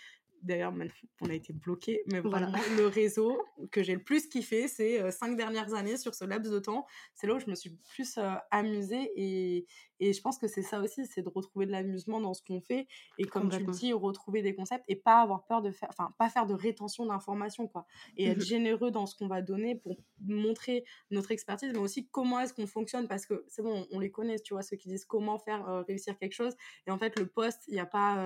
D'ailleurs, 0.42 0.72
on 1.20 1.28
a 1.28 1.34
été 1.34 1.52
bloqué, 1.52 2.02
mais 2.10 2.20
voilà, 2.20 2.50
le 2.76 2.86
réseau 2.86 3.40
que 3.70 3.82
j'ai 3.82 3.94
le 3.94 4.02
plus 4.02 4.28
kiffé, 4.28 4.66
c'est 4.66 5.00
euh, 5.00 5.10
cinq 5.10 5.36
dernières 5.36 5.72
années 5.74 5.96
sur 5.96 6.14
ce 6.14 6.24
laps 6.24 6.52
de 6.52 6.58
temps. 6.58 6.84
C'est 7.14 7.28
là 7.28 7.34
où 7.34 7.38
je 7.38 7.48
me 7.48 7.54
suis 7.54 7.78
plus 7.94 8.18
euh, 8.18 8.34
amusée 8.50 9.12
et, 9.14 9.66
et 10.00 10.12
je 10.12 10.20
pense 10.20 10.36
que 10.38 10.48
c'est 10.48 10.62
ça 10.62 10.80
aussi, 10.80 11.06
c'est 11.06 11.22
de 11.22 11.28
retrouver 11.28 11.64
de 11.64 11.70
l'amusement 11.70 12.20
dans 12.20 12.34
ce 12.34 12.42
qu'on 12.42 12.60
fait 12.60 12.88
et 13.18 13.24
comme 13.24 13.48
tu 13.50 13.64
le 13.64 13.72
dis, 13.72 13.92
retrouver 13.92 14.42
des 14.42 14.52
concepts 14.52 14.84
et 14.88 14.96
pas 14.96 15.22
avoir 15.22 15.44
peur 15.44 15.62
de 15.62 15.70
faire, 15.70 15.88
enfin 15.90 16.12
pas 16.18 16.28
faire 16.28 16.46
de 16.46 16.54
rétention 16.54 17.06
d'informations 17.06 17.68
quoi, 17.68 17.86
et 18.16 18.26
être 18.26 18.38
mmh 18.38 18.52
généreux 18.52 18.90
dans 18.90 19.06
ce 19.06 19.14
qu'on 19.14 19.28
va 19.28 19.40
donner 19.40 19.76
pour 19.76 19.96
montrer 20.20 20.84
notre 21.12 21.30
expertise, 21.30 21.70
mais 21.72 21.78
aussi 21.78 22.08
comment 22.08 22.40
est-ce 22.40 22.52
qu'on 22.52 22.66
fonctionne 22.66 23.06
parce 23.06 23.26
que 23.26 23.44
c'est 23.46 23.62
bon, 23.62 23.86
on 23.92 24.00
les 24.00 24.10
connaît, 24.10 24.40
tu 24.40 24.54
vois, 24.54 24.62
ceux 24.62 24.76
qui 24.76 24.88
disent 24.88 25.04
comment 25.04 25.38
faire 25.38 25.68
euh, 25.68 25.82
réussir 25.82 26.18
quelque 26.18 26.34
chose 26.34 26.56
et 26.88 26.90
en 26.90 26.98
fait 26.98 27.16
le 27.16 27.26
poste, 27.26 27.62
il 27.68 27.74
n'y 27.74 27.80
a 27.80 27.86
pas, 27.86 28.16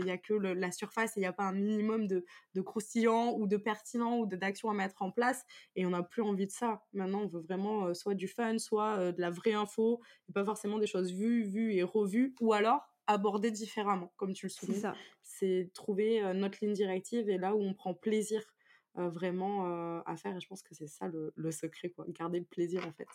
il 0.00 0.06
y 0.06 0.10
a 0.10 0.18
que 0.18 0.34
la 0.34 0.72
surface, 0.72 1.12
il 1.14 1.20
n'y 1.20 1.26
a 1.26 1.32
pas 1.32 1.44
un 1.44 1.59
minimum 1.60 2.06
de, 2.06 2.24
de 2.54 2.60
croustillant 2.60 3.34
ou 3.36 3.46
de 3.46 3.56
pertinent 3.56 4.18
ou 4.18 4.26
d'action 4.26 4.70
à 4.70 4.74
mettre 4.74 5.02
en 5.02 5.10
place 5.10 5.44
et 5.76 5.86
on 5.86 5.90
n'a 5.90 6.02
plus 6.02 6.22
envie 6.22 6.46
de 6.46 6.52
ça. 6.52 6.84
Maintenant, 6.92 7.22
on 7.22 7.26
veut 7.26 7.40
vraiment 7.40 7.86
euh, 7.86 7.94
soit 7.94 8.14
du 8.14 8.28
fun, 8.28 8.58
soit 8.58 8.98
euh, 8.98 9.12
de 9.12 9.20
la 9.20 9.30
vraie 9.30 9.52
info 9.52 10.00
et 10.28 10.32
pas 10.32 10.44
forcément 10.44 10.78
des 10.78 10.86
choses 10.86 11.12
vues, 11.12 11.44
vues 11.44 11.74
et 11.74 11.82
revues 11.82 12.34
ou 12.40 12.52
alors 12.52 12.82
aborder 13.06 13.50
différemment, 13.50 14.12
comme 14.16 14.32
tu 14.32 14.46
le 14.46 14.50
soulignes. 14.50 14.92
C'est 15.22 15.70
trouver 15.74 16.22
euh, 16.22 16.32
notre 16.32 16.58
ligne 16.62 16.74
directive 16.74 17.28
et 17.28 17.38
là 17.38 17.54
où 17.54 17.60
on 17.60 17.74
prend 17.74 17.94
plaisir 17.94 18.42
vraiment 18.96 20.02
à 20.04 20.16
faire 20.16 20.36
et 20.36 20.40
je 20.40 20.48
pense 20.48 20.64
que 20.64 20.74
c'est 20.74 20.88
ça 20.88 21.06
le, 21.06 21.32
le 21.36 21.52
secret, 21.52 21.90
quoi. 21.90 22.04
Garder 22.08 22.40
le 22.40 22.44
plaisir 22.44 22.84
en 22.86 22.92
fait. 22.92 23.06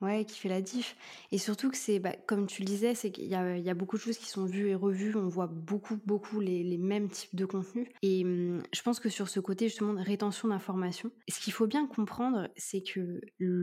Ouais, 0.00 0.24
qui 0.24 0.38
fait 0.38 0.48
la 0.48 0.62
diff. 0.62 0.96
Et 1.30 1.36
surtout 1.36 1.70
que 1.70 1.76
c'est, 1.76 1.98
bah, 1.98 2.14
comme 2.26 2.46
tu 2.46 2.62
le 2.62 2.66
disais, 2.66 2.94
c'est 2.94 3.10
qu'il 3.10 3.26
y 3.26 3.34
a, 3.34 3.58
il 3.58 3.62
y 3.62 3.68
a 3.68 3.74
beaucoup 3.74 3.98
de 3.98 4.00
choses 4.00 4.16
qui 4.16 4.30
sont 4.30 4.46
vues 4.46 4.68
et 4.68 4.74
revues. 4.74 5.14
On 5.14 5.28
voit 5.28 5.46
beaucoup, 5.46 5.98
beaucoup 6.06 6.40
les, 6.40 6.62
les 6.62 6.78
mêmes 6.78 7.10
types 7.10 7.34
de 7.34 7.44
contenus. 7.44 7.86
Et 8.00 8.24
mmh, 8.24 8.62
je 8.72 8.82
pense 8.82 8.98
que 8.98 9.10
sur 9.10 9.28
ce 9.28 9.40
côté, 9.40 9.68
justement, 9.68 9.92
de 9.92 10.00
rétention 10.00 10.48
d'informations, 10.48 11.10
ce 11.28 11.38
qu'il 11.38 11.52
faut 11.52 11.66
bien 11.66 11.86
comprendre, 11.86 12.48
c'est 12.56 12.82
que, 12.82 13.20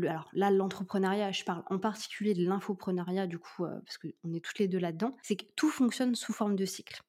alors 0.07 0.29
là, 0.33 0.51
l'entrepreneuriat, 0.51 1.31
je 1.31 1.43
parle 1.43 1.63
en 1.71 1.79
particulier 1.79 2.35
de 2.35 2.45
l'infoprenariat, 2.45 3.25
du 3.25 3.39
coup, 3.39 3.65
euh, 3.65 3.79
parce 3.83 3.97
qu'on 3.97 4.33
est 4.35 4.45
toutes 4.45 4.59
les 4.59 4.67
deux 4.67 4.79
là-dedans, 4.79 5.15
c'est 5.23 5.37
que 5.37 5.45
tout 5.55 5.69
fonctionne 5.69 6.13
sous 6.13 6.33
forme 6.33 6.55
de 6.55 6.65
cycle. 6.65 7.01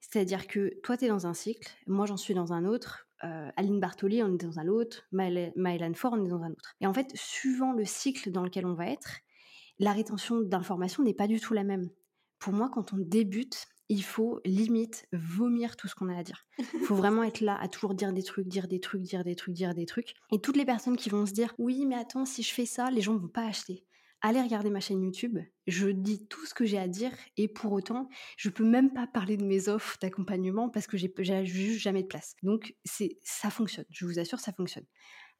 C'est-à-dire 0.00 0.46
que 0.46 0.72
toi, 0.82 0.96
tu 0.96 1.06
es 1.06 1.08
dans 1.08 1.26
un 1.26 1.34
cycle, 1.34 1.68
moi, 1.88 2.06
j'en 2.06 2.16
suis 2.16 2.34
dans 2.34 2.52
un 2.52 2.64
autre, 2.64 3.08
euh, 3.24 3.50
Aline 3.56 3.80
Bartoli, 3.80 4.22
on 4.22 4.34
est 4.34 4.44
dans 4.44 4.58
un 4.58 4.68
autre, 4.68 5.06
Maëlan 5.12 5.94
Ford, 5.94 6.14
on 6.14 6.24
est 6.24 6.28
dans 6.28 6.42
un 6.42 6.50
autre. 6.50 6.74
Et 6.80 6.86
en 6.86 6.94
fait, 6.94 7.10
suivant 7.14 7.72
le 7.72 7.84
cycle 7.84 8.30
dans 8.30 8.42
lequel 8.42 8.66
on 8.66 8.74
va 8.74 8.86
être, 8.86 9.20
la 9.78 9.92
rétention 9.92 10.40
d'informations 10.40 11.02
n'est 11.02 11.14
pas 11.14 11.26
du 11.26 11.40
tout 11.40 11.54
la 11.54 11.64
même. 11.64 11.88
Pour 12.38 12.52
moi, 12.52 12.70
quand 12.72 12.92
on 12.92 12.98
débute, 12.98 13.66
il 13.88 14.02
faut 14.02 14.40
limite 14.44 15.06
vomir 15.12 15.76
tout 15.76 15.86
ce 15.86 15.94
qu'on 15.94 16.08
a 16.08 16.16
à 16.16 16.22
dire. 16.22 16.46
Il 16.58 16.64
faut 16.86 16.94
vraiment 16.94 17.22
être 17.22 17.40
là 17.40 17.58
à 17.60 17.68
toujours 17.68 17.94
dire 17.94 18.12
des 18.12 18.22
trucs, 18.22 18.48
dire 18.48 18.68
des 18.68 18.80
trucs, 18.80 19.02
dire 19.02 19.24
des 19.24 19.36
trucs, 19.36 19.54
dire 19.54 19.74
des 19.74 19.86
trucs. 19.86 20.14
Et 20.32 20.40
toutes 20.40 20.56
les 20.56 20.64
personnes 20.64 20.96
qui 20.96 21.10
vont 21.10 21.26
se 21.26 21.32
dire 21.32 21.54
oui, 21.58 21.84
mais 21.86 21.96
attends, 21.96 22.24
si 22.24 22.42
je 22.42 22.52
fais 22.52 22.66
ça, 22.66 22.90
les 22.90 23.00
gens 23.00 23.14
ne 23.14 23.18
vont 23.18 23.28
pas 23.28 23.46
acheter. 23.46 23.84
Allez 24.24 24.40
regarder 24.40 24.70
ma 24.70 24.78
chaîne 24.78 25.02
YouTube, 25.02 25.40
je 25.66 25.88
dis 25.88 26.28
tout 26.28 26.46
ce 26.46 26.54
que 26.54 26.64
j'ai 26.64 26.78
à 26.78 26.86
dire 26.86 27.10
et 27.36 27.48
pour 27.48 27.72
autant, 27.72 28.08
je 28.36 28.50
peux 28.50 28.64
même 28.64 28.92
pas 28.92 29.08
parler 29.08 29.36
de 29.36 29.44
mes 29.44 29.68
offres 29.68 29.96
d'accompagnement 30.00 30.68
parce 30.68 30.86
que 30.86 30.96
j'ai 30.96 31.12
juste 31.44 31.80
jamais 31.80 32.04
de 32.04 32.06
place. 32.06 32.36
Donc 32.44 32.76
c'est 32.84 33.18
ça 33.24 33.50
fonctionne, 33.50 33.84
je 33.90 34.06
vous 34.06 34.20
assure, 34.20 34.38
ça 34.38 34.52
fonctionne. 34.52 34.86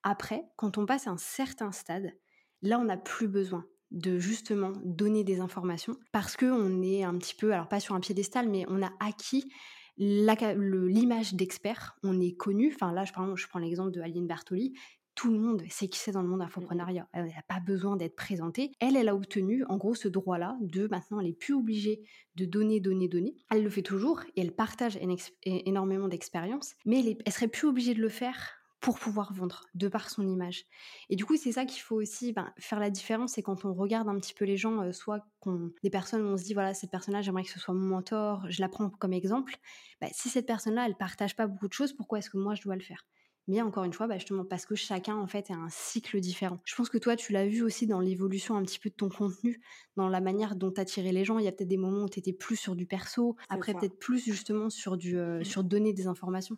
Après, 0.02 0.42
quand 0.56 0.78
on 0.78 0.86
passe 0.86 1.06
à 1.06 1.12
un 1.12 1.16
certain 1.16 1.70
stade, 1.70 2.12
là 2.60 2.80
on 2.80 2.84
n'a 2.84 2.96
plus 2.96 3.28
besoin 3.28 3.64
de 3.92 4.18
justement 4.18 4.72
donner 4.84 5.22
des 5.22 5.38
informations 5.38 5.96
parce 6.10 6.36
qu'on 6.36 6.82
est 6.82 7.04
un 7.04 7.16
petit 7.18 7.36
peu, 7.36 7.52
alors 7.52 7.68
pas 7.68 7.78
sur 7.78 7.94
un 7.94 8.00
piédestal, 8.00 8.48
mais 8.48 8.64
on 8.68 8.82
a 8.82 8.90
acquis 8.98 9.48
l'image 9.96 11.34
d'expert, 11.34 11.96
on 12.02 12.20
est 12.20 12.34
connu. 12.34 12.72
Enfin 12.74 12.92
là, 12.92 13.04
je, 13.04 13.12
par 13.12 13.36
je 13.36 13.46
prends 13.46 13.58
l'exemple 13.58 13.92
de 13.92 14.00
Aline 14.00 14.26
Bartoli. 14.26 14.74
Tout 15.14 15.30
le 15.30 15.38
monde 15.38 15.62
sait 15.68 15.88
qui 15.88 15.98
c'est 15.98 16.12
dans 16.12 16.22
le 16.22 16.28
monde 16.28 16.42
infoprenariat. 16.42 17.08
Elle 17.12 17.26
n'a 17.26 17.42
pas 17.46 17.60
besoin 17.60 17.96
d'être 17.96 18.16
présentée. 18.16 18.72
Elle, 18.80 18.96
elle 18.96 19.08
a 19.08 19.14
obtenu 19.14 19.64
en 19.66 19.76
gros 19.76 19.94
ce 19.94 20.08
droit-là 20.08 20.56
de 20.60 20.88
maintenant, 20.88 21.20
elle 21.20 21.26
n'est 21.26 21.32
plus 21.32 21.54
obligée 21.54 22.02
de 22.36 22.44
donner, 22.44 22.80
donner, 22.80 23.08
donner. 23.08 23.36
Elle 23.50 23.62
le 23.62 23.70
fait 23.70 23.82
toujours 23.82 24.22
et 24.36 24.40
elle 24.40 24.52
partage 24.52 24.98
énormément 25.44 26.08
d'expérience, 26.08 26.74
mais 26.86 27.00
elle, 27.00 27.16
elle 27.24 27.32
serait 27.32 27.48
plus 27.48 27.68
obligée 27.68 27.94
de 27.94 28.00
le 28.00 28.08
faire 28.08 28.62
pour 28.82 28.98
pouvoir 28.98 29.32
vendre, 29.32 29.64
de 29.74 29.86
par 29.86 30.10
son 30.10 30.26
image. 30.26 30.64
Et 31.08 31.14
du 31.14 31.24
coup, 31.24 31.36
c'est 31.36 31.52
ça 31.52 31.64
qu'il 31.64 31.80
faut 31.80 31.94
aussi 31.94 32.32
ben, 32.32 32.52
faire 32.58 32.80
la 32.80 32.90
différence, 32.90 33.34
c'est 33.34 33.42
quand 33.42 33.64
on 33.64 33.72
regarde 33.72 34.08
un 34.08 34.18
petit 34.18 34.34
peu 34.34 34.44
les 34.44 34.56
gens, 34.56 34.82
euh, 34.82 34.90
soit 34.90 35.24
qu'on, 35.38 35.70
des 35.84 35.90
personnes 35.90 36.22
où 36.22 36.26
on 36.26 36.36
se 36.36 36.42
dit, 36.42 36.52
voilà, 36.52 36.74
cette 36.74 36.90
personne-là, 36.90 37.22
j'aimerais 37.22 37.44
que 37.44 37.50
ce 37.50 37.60
soit 37.60 37.74
mon 37.74 37.86
mentor, 37.86 38.44
je 38.50 38.60
la 38.60 38.68
prends 38.68 38.90
comme 38.90 39.12
exemple, 39.12 39.54
bah, 40.00 40.08
si 40.12 40.28
cette 40.28 40.46
personne-là, 40.46 40.86
elle 40.86 40.96
partage 40.96 41.36
pas 41.36 41.46
beaucoup 41.46 41.68
de 41.68 41.72
choses, 41.72 41.92
pourquoi 41.92 42.18
est-ce 42.18 42.28
que 42.28 42.38
moi, 42.38 42.56
je 42.56 42.62
dois 42.62 42.74
le 42.74 42.82
faire? 42.82 43.06
Mais 43.48 43.60
encore 43.60 43.84
une 43.84 43.92
fois, 43.92 44.06
bah, 44.06 44.18
justement, 44.18 44.44
parce 44.44 44.66
que 44.66 44.74
chacun, 44.74 45.16
en 45.16 45.26
fait, 45.26 45.50
a 45.50 45.54
un 45.54 45.68
cycle 45.68 46.20
différent. 46.20 46.60
Je 46.64 46.74
pense 46.74 46.88
que 46.88 46.98
toi, 46.98 47.16
tu 47.16 47.32
l'as 47.32 47.46
vu 47.46 47.62
aussi 47.62 47.86
dans 47.86 48.00
l'évolution 48.00 48.56
un 48.56 48.62
petit 48.62 48.78
peu 48.78 48.88
de 48.88 48.94
ton 48.94 49.08
contenu, 49.08 49.60
dans 49.96 50.08
la 50.08 50.20
manière 50.20 50.54
dont 50.54 50.70
tu 50.70 50.80
attiré 50.80 51.12
les 51.12 51.24
gens. 51.24 51.38
Il 51.38 51.44
y 51.44 51.48
a 51.48 51.52
peut-être 51.52 51.68
des 51.68 51.76
moments 51.76 52.04
où 52.04 52.08
tu 52.08 52.18
étais 52.18 52.32
plus 52.32 52.56
sur 52.56 52.76
du 52.76 52.86
perso, 52.86 53.36
après 53.48 53.74
peut-être 53.74 53.98
plus 53.98 54.24
justement 54.24 54.70
sur, 54.70 54.96
du, 54.96 55.18
euh, 55.18 55.40
mmh. 55.40 55.44
sur 55.44 55.64
donner 55.64 55.92
des 55.92 56.06
informations. 56.06 56.56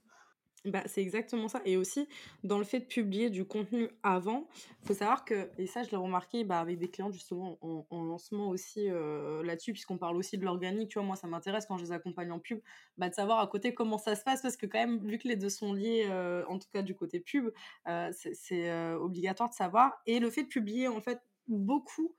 Bah, 0.64 0.82
c'est 0.86 1.02
exactement 1.02 1.48
ça. 1.48 1.60
Et 1.66 1.76
aussi, 1.76 2.08
dans 2.42 2.56
le 2.56 2.64
fait 2.64 2.80
de 2.80 2.84
publier 2.86 3.28
du 3.28 3.44
contenu 3.44 3.90
avant, 4.02 4.48
il 4.80 4.86
faut 4.86 4.94
savoir 4.94 5.26
que, 5.26 5.50
et 5.58 5.66
ça 5.66 5.82
je 5.82 5.90
l'ai 5.90 5.98
remarqué 5.98 6.42
bah, 6.42 6.58
avec 6.58 6.78
des 6.78 6.88
clients 6.88 7.12
justement 7.12 7.58
en, 7.60 8.04
lancement 8.04 8.48
aussi 8.48 8.88
euh, 8.88 9.42
là-dessus, 9.42 9.72
puisqu'on 9.72 9.98
parle 9.98 10.16
aussi 10.16 10.38
de 10.38 10.44
l'organique, 10.46 10.88
tu 10.88 10.98
vois, 10.98 11.06
moi 11.06 11.16
ça 11.16 11.26
m'intéresse 11.26 11.66
quand 11.66 11.76
je 11.76 11.84
les 11.84 11.92
accompagne 11.92 12.32
en 12.32 12.38
pub, 12.38 12.60
bah, 12.96 13.10
de 13.10 13.14
savoir 13.14 13.40
à 13.40 13.46
côté 13.46 13.74
comment 13.74 13.98
ça 13.98 14.16
se 14.16 14.24
passe, 14.24 14.40
parce 14.40 14.56
que 14.56 14.64
quand 14.64 14.78
même, 14.78 15.06
vu 15.06 15.18
que 15.18 15.28
les 15.28 15.36
deux 15.36 15.50
sont 15.50 15.74
liés, 15.74 16.06
euh, 16.08 16.46
en 16.48 16.58
tout 16.58 16.68
cas 16.72 16.80
du 16.80 16.94
côté 16.94 17.20
pub, 17.20 17.50
euh, 17.88 18.10
c'est 18.12 18.94
obligatoire 18.94 19.50
de 19.50 19.54
savoir. 19.54 20.00
Et 20.06 20.18
le 20.18 20.30
fait 20.30 20.44
de 20.44 20.48
publier 20.48 20.88
en 20.88 21.02
fait 21.02 21.20
beaucoup 21.46 22.16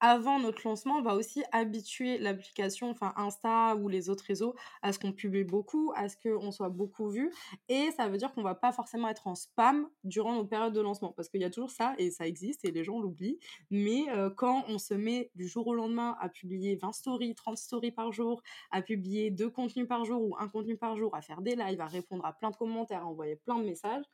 avant 0.00 0.38
notre 0.38 0.66
lancement, 0.66 0.96
on 0.96 1.02
va 1.02 1.14
aussi 1.14 1.42
habituer 1.52 2.18
l'application, 2.18 2.90
enfin 2.90 3.12
Insta 3.16 3.76
ou 3.76 3.88
les 3.88 4.10
autres 4.10 4.24
réseaux, 4.24 4.54
à 4.82 4.92
ce 4.92 4.98
qu'on 4.98 5.12
publie 5.12 5.44
beaucoup, 5.44 5.92
à 5.96 6.08
ce 6.08 6.16
qu'on 6.16 6.50
soit 6.52 6.68
beaucoup 6.68 7.08
vu. 7.08 7.32
Et 7.68 7.90
ça 7.96 8.08
veut 8.08 8.16
dire 8.16 8.32
qu'on 8.32 8.42
va 8.42 8.54
pas 8.54 8.72
forcément 8.72 9.08
être 9.08 9.26
en 9.26 9.34
spam 9.34 9.88
durant 10.04 10.34
nos 10.34 10.44
périodes 10.44 10.72
de 10.72 10.80
lancement. 10.80 11.12
Parce 11.12 11.28
qu'il 11.28 11.40
y 11.40 11.44
a 11.44 11.50
toujours 11.50 11.70
ça, 11.70 11.94
et 11.98 12.10
ça 12.10 12.26
existe, 12.26 12.64
et 12.64 12.70
les 12.70 12.84
gens 12.84 13.00
l'oublient. 13.00 13.38
Mais 13.70 14.04
euh, 14.10 14.30
quand 14.30 14.64
on 14.68 14.78
se 14.78 14.94
met 14.94 15.30
du 15.34 15.48
jour 15.48 15.66
au 15.66 15.74
lendemain 15.74 16.16
à 16.20 16.28
publier 16.28 16.76
20 16.76 16.92
stories, 16.92 17.34
30 17.34 17.58
stories 17.58 17.92
par 17.92 18.12
jour, 18.12 18.42
à 18.70 18.82
publier 18.82 19.30
deux 19.30 19.50
contenus 19.50 19.88
par 19.88 20.04
jour 20.04 20.22
ou 20.22 20.36
un 20.38 20.48
contenu 20.48 20.76
par 20.76 20.96
jour, 20.96 21.14
à 21.14 21.22
faire 21.22 21.42
des 21.42 21.56
lives, 21.56 21.80
à 21.80 21.86
répondre 21.86 22.24
à 22.24 22.32
plein 22.32 22.50
de 22.50 22.56
commentaires, 22.56 23.02
à 23.02 23.06
envoyer 23.06 23.36
plein 23.36 23.58
de 23.58 23.64
messages, 23.64 24.04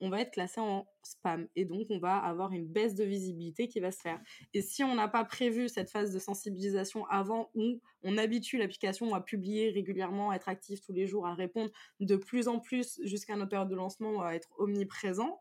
on 0.00 0.08
va 0.08 0.20
être 0.20 0.32
classé 0.32 0.60
en 0.60 0.86
spam 1.02 1.48
et 1.56 1.64
donc 1.64 1.86
on 1.90 1.98
va 1.98 2.16
avoir 2.16 2.52
une 2.52 2.66
baisse 2.66 2.94
de 2.94 3.04
visibilité 3.04 3.68
qui 3.68 3.80
va 3.80 3.92
se 3.92 4.00
faire. 4.00 4.20
Et 4.54 4.62
si 4.62 4.82
on 4.82 4.94
n'a 4.94 5.08
pas 5.08 5.24
prévu 5.24 5.68
cette 5.68 5.90
phase 5.90 6.12
de 6.12 6.18
sensibilisation 6.18 7.06
avant 7.06 7.50
où 7.54 7.80
on 8.02 8.16
habitue 8.18 8.56
l'application 8.56 9.14
à 9.14 9.20
publier 9.20 9.70
régulièrement, 9.70 10.30
à 10.30 10.36
être 10.36 10.48
actif 10.48 10.80
tous 10.80 10.92
les 10.92 11.06
jours, 11.06 11.26
à 11.26 11.34
répondre 11.34 11.70
de 12.00 12.16
plus 12.16 12.48
en 12.48 12.58
plus 12.58 13.00
jusqu'à 13.04 13.36
notre 13.36 13.50
période 13.50 13.68
de 13.68 13.76
lancement, 13.76 14.22
à 14.22 14.32
être 14.32 14.48
omniprésent, 14.58 15.40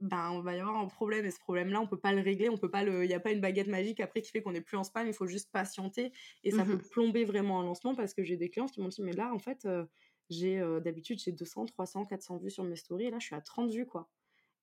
ben 0.00 0.30
on 0.32 0.40
va 0.40 0.54
y 0.54 0.60
avoir 0.60 0.76
un 0.76 0.86
problème. 0.86 1.24
Et 1.26 1.30
ce 1.30 1.40
problème-là 1.40 1.80
on 1.80 1.86
peut 1.86 2.00
pas 2.00 2.12
le 2.12 2.22
régler, 2.22 2.48
on 2.48 2.56
peut 2.56 2.70
pas 2.70 2.82
le, 2.82 3.04
il 3.04 3.08
n'y 3.08 3.14
a 3.14 3.20
pas 3.20 3.32
une 3.32 3.40
baguette 3.40 3.68
magique 3.68 4.00
après 4.00 4.22
qui 4.22 4.30
fait 4.30 4.42
qu'on 4.42 4.52
n'est 4.52 4.60
plus 4.60 4.76
en 4.76 4.84
spam, 4.84 5.06
il 5.06 5.14
faut 5.14 5.26
juste 5.26 5.50
patienter. 5.52 6.12
Et 6.42 6.50
ça 6.50 6.64
peut 6.64 6.76
mmh 6.76 6.88
plomber 6.90 7.24
vraiment 7.24 7.60
un 7.60 7.64
lancement 7.64 7.94
parce 7.94 8.14
que 8.14 8.22
j'ai 8.22 8.36
des 8.36 8.50
clients 8.50 8.66
qui 8.66 8.80
m'ont 8.80 8.88
dit 8.88 9.02
mais 9.02 9.12
là 9.12 9.32
en 9.32 9.38
fait 9.38 9.64
euh, 9.64 9.84
j'ai 10.30 10.60
d'habitude 10.82 11.18
j'ai 11.18 11.32
200, 11.32 11.66
300, 11.66 12.06
400 12.06 12.38
vues 12.38 12.50
sur 12.50 12.64
mes 12.64 12.76
stories 12.76 13.06
et 13.06 13.10
là 13.10 13.18
je 13.18 13.26
suis 13.26 13.34
à 13.34 13.40
30 13.40 13.70
vues 13.70 13.86
quoi. 13.86 14.08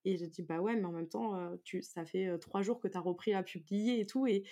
Et 0.04 0.18
j'ai 0.18 0.28
dit 0.28 0.42
bah 0.42 0.60
ouais 0.60 0.76
mais 0.76 0.86
en 0.86 0.92
même 0.92 1.08
temps 1.08 1.58
tu 1.64 1.82
ça 1.84 2.06
fait 2.06 2.38
trois 2.40 2.62
jours 2.62 2.80
que 2.80 2.88
tu 2.88 2.98
as 2.98 3.02
repris 3.02 3.34
à 3.34 3.44
publier 3.44 4.00
et 4.00 4.06
tout 4.06 4.26
et 4.26 4.44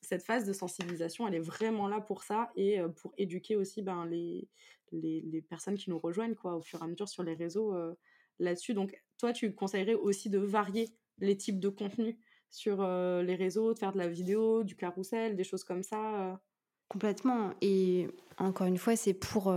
cette 0.00 0.22
phase 0.22 0.46
de 0.46 0.52
sensibilisation 0.52 1.28
elle 1.28 1.34
est 1.34 1.40
vraiment 1.40 1.88
là 1.88 2.00
pour 2.00 2.22
ça 2.22 2.50
et 2.56 2.78
pour 2.96 3.12
éduquer 3.18 3.56
aussi 3.56 3.82
ben 3.82 4.06
les, 4.06 4.48
les, 4.92 5.20
les 5.20 5.42
personnes 5.42 5.76
qui 5.76 5.90
nous 5.90 5.98
rejoignent 5.98 6.34
quoi 6.34 6.56
au 6.56 6.62
fur 6.62 6.80
et 6.80 6.84
à 6.84 6.86
mesure 6.86 7.08
sur 7.08 7.22
les 7.22 7.34
réseaux 7.34 7.74
là-dessus. 8.38 8.74
Donc 8.74 9.02
toi 9.18 9.32
tu 9.32 9.54
conseillerais 9.54 9.94
aussi 9.94 10.30
de 10.30 10.38
varier 10.38 10.88
les 11.18 11.36
types 11.36 11.60
de 11.60 11.68
contenus 11.68 12.16
sur 12.50 12.82
les 12.82 13.34
réseaux, 13.34 13.74
de 13.74 13.78
faire 13.78 13.92
de 13.92 13.98
la 13.98 14.08
vidéo, 14.08 14.62
du 14.62 14.76
carrousel, 14.76 15.36
des 15.36 15.44
choses 15.44 15.64
comme 15.64 15.82
ça. 15.82 16.40
Complètement. 16.88 17.52
Et 17.60 18.08
encore 18.38 18.66
une 18.66 18.78
fois, 18.78 18.94
c'est 18.94 19.14
pour 19.14 19.52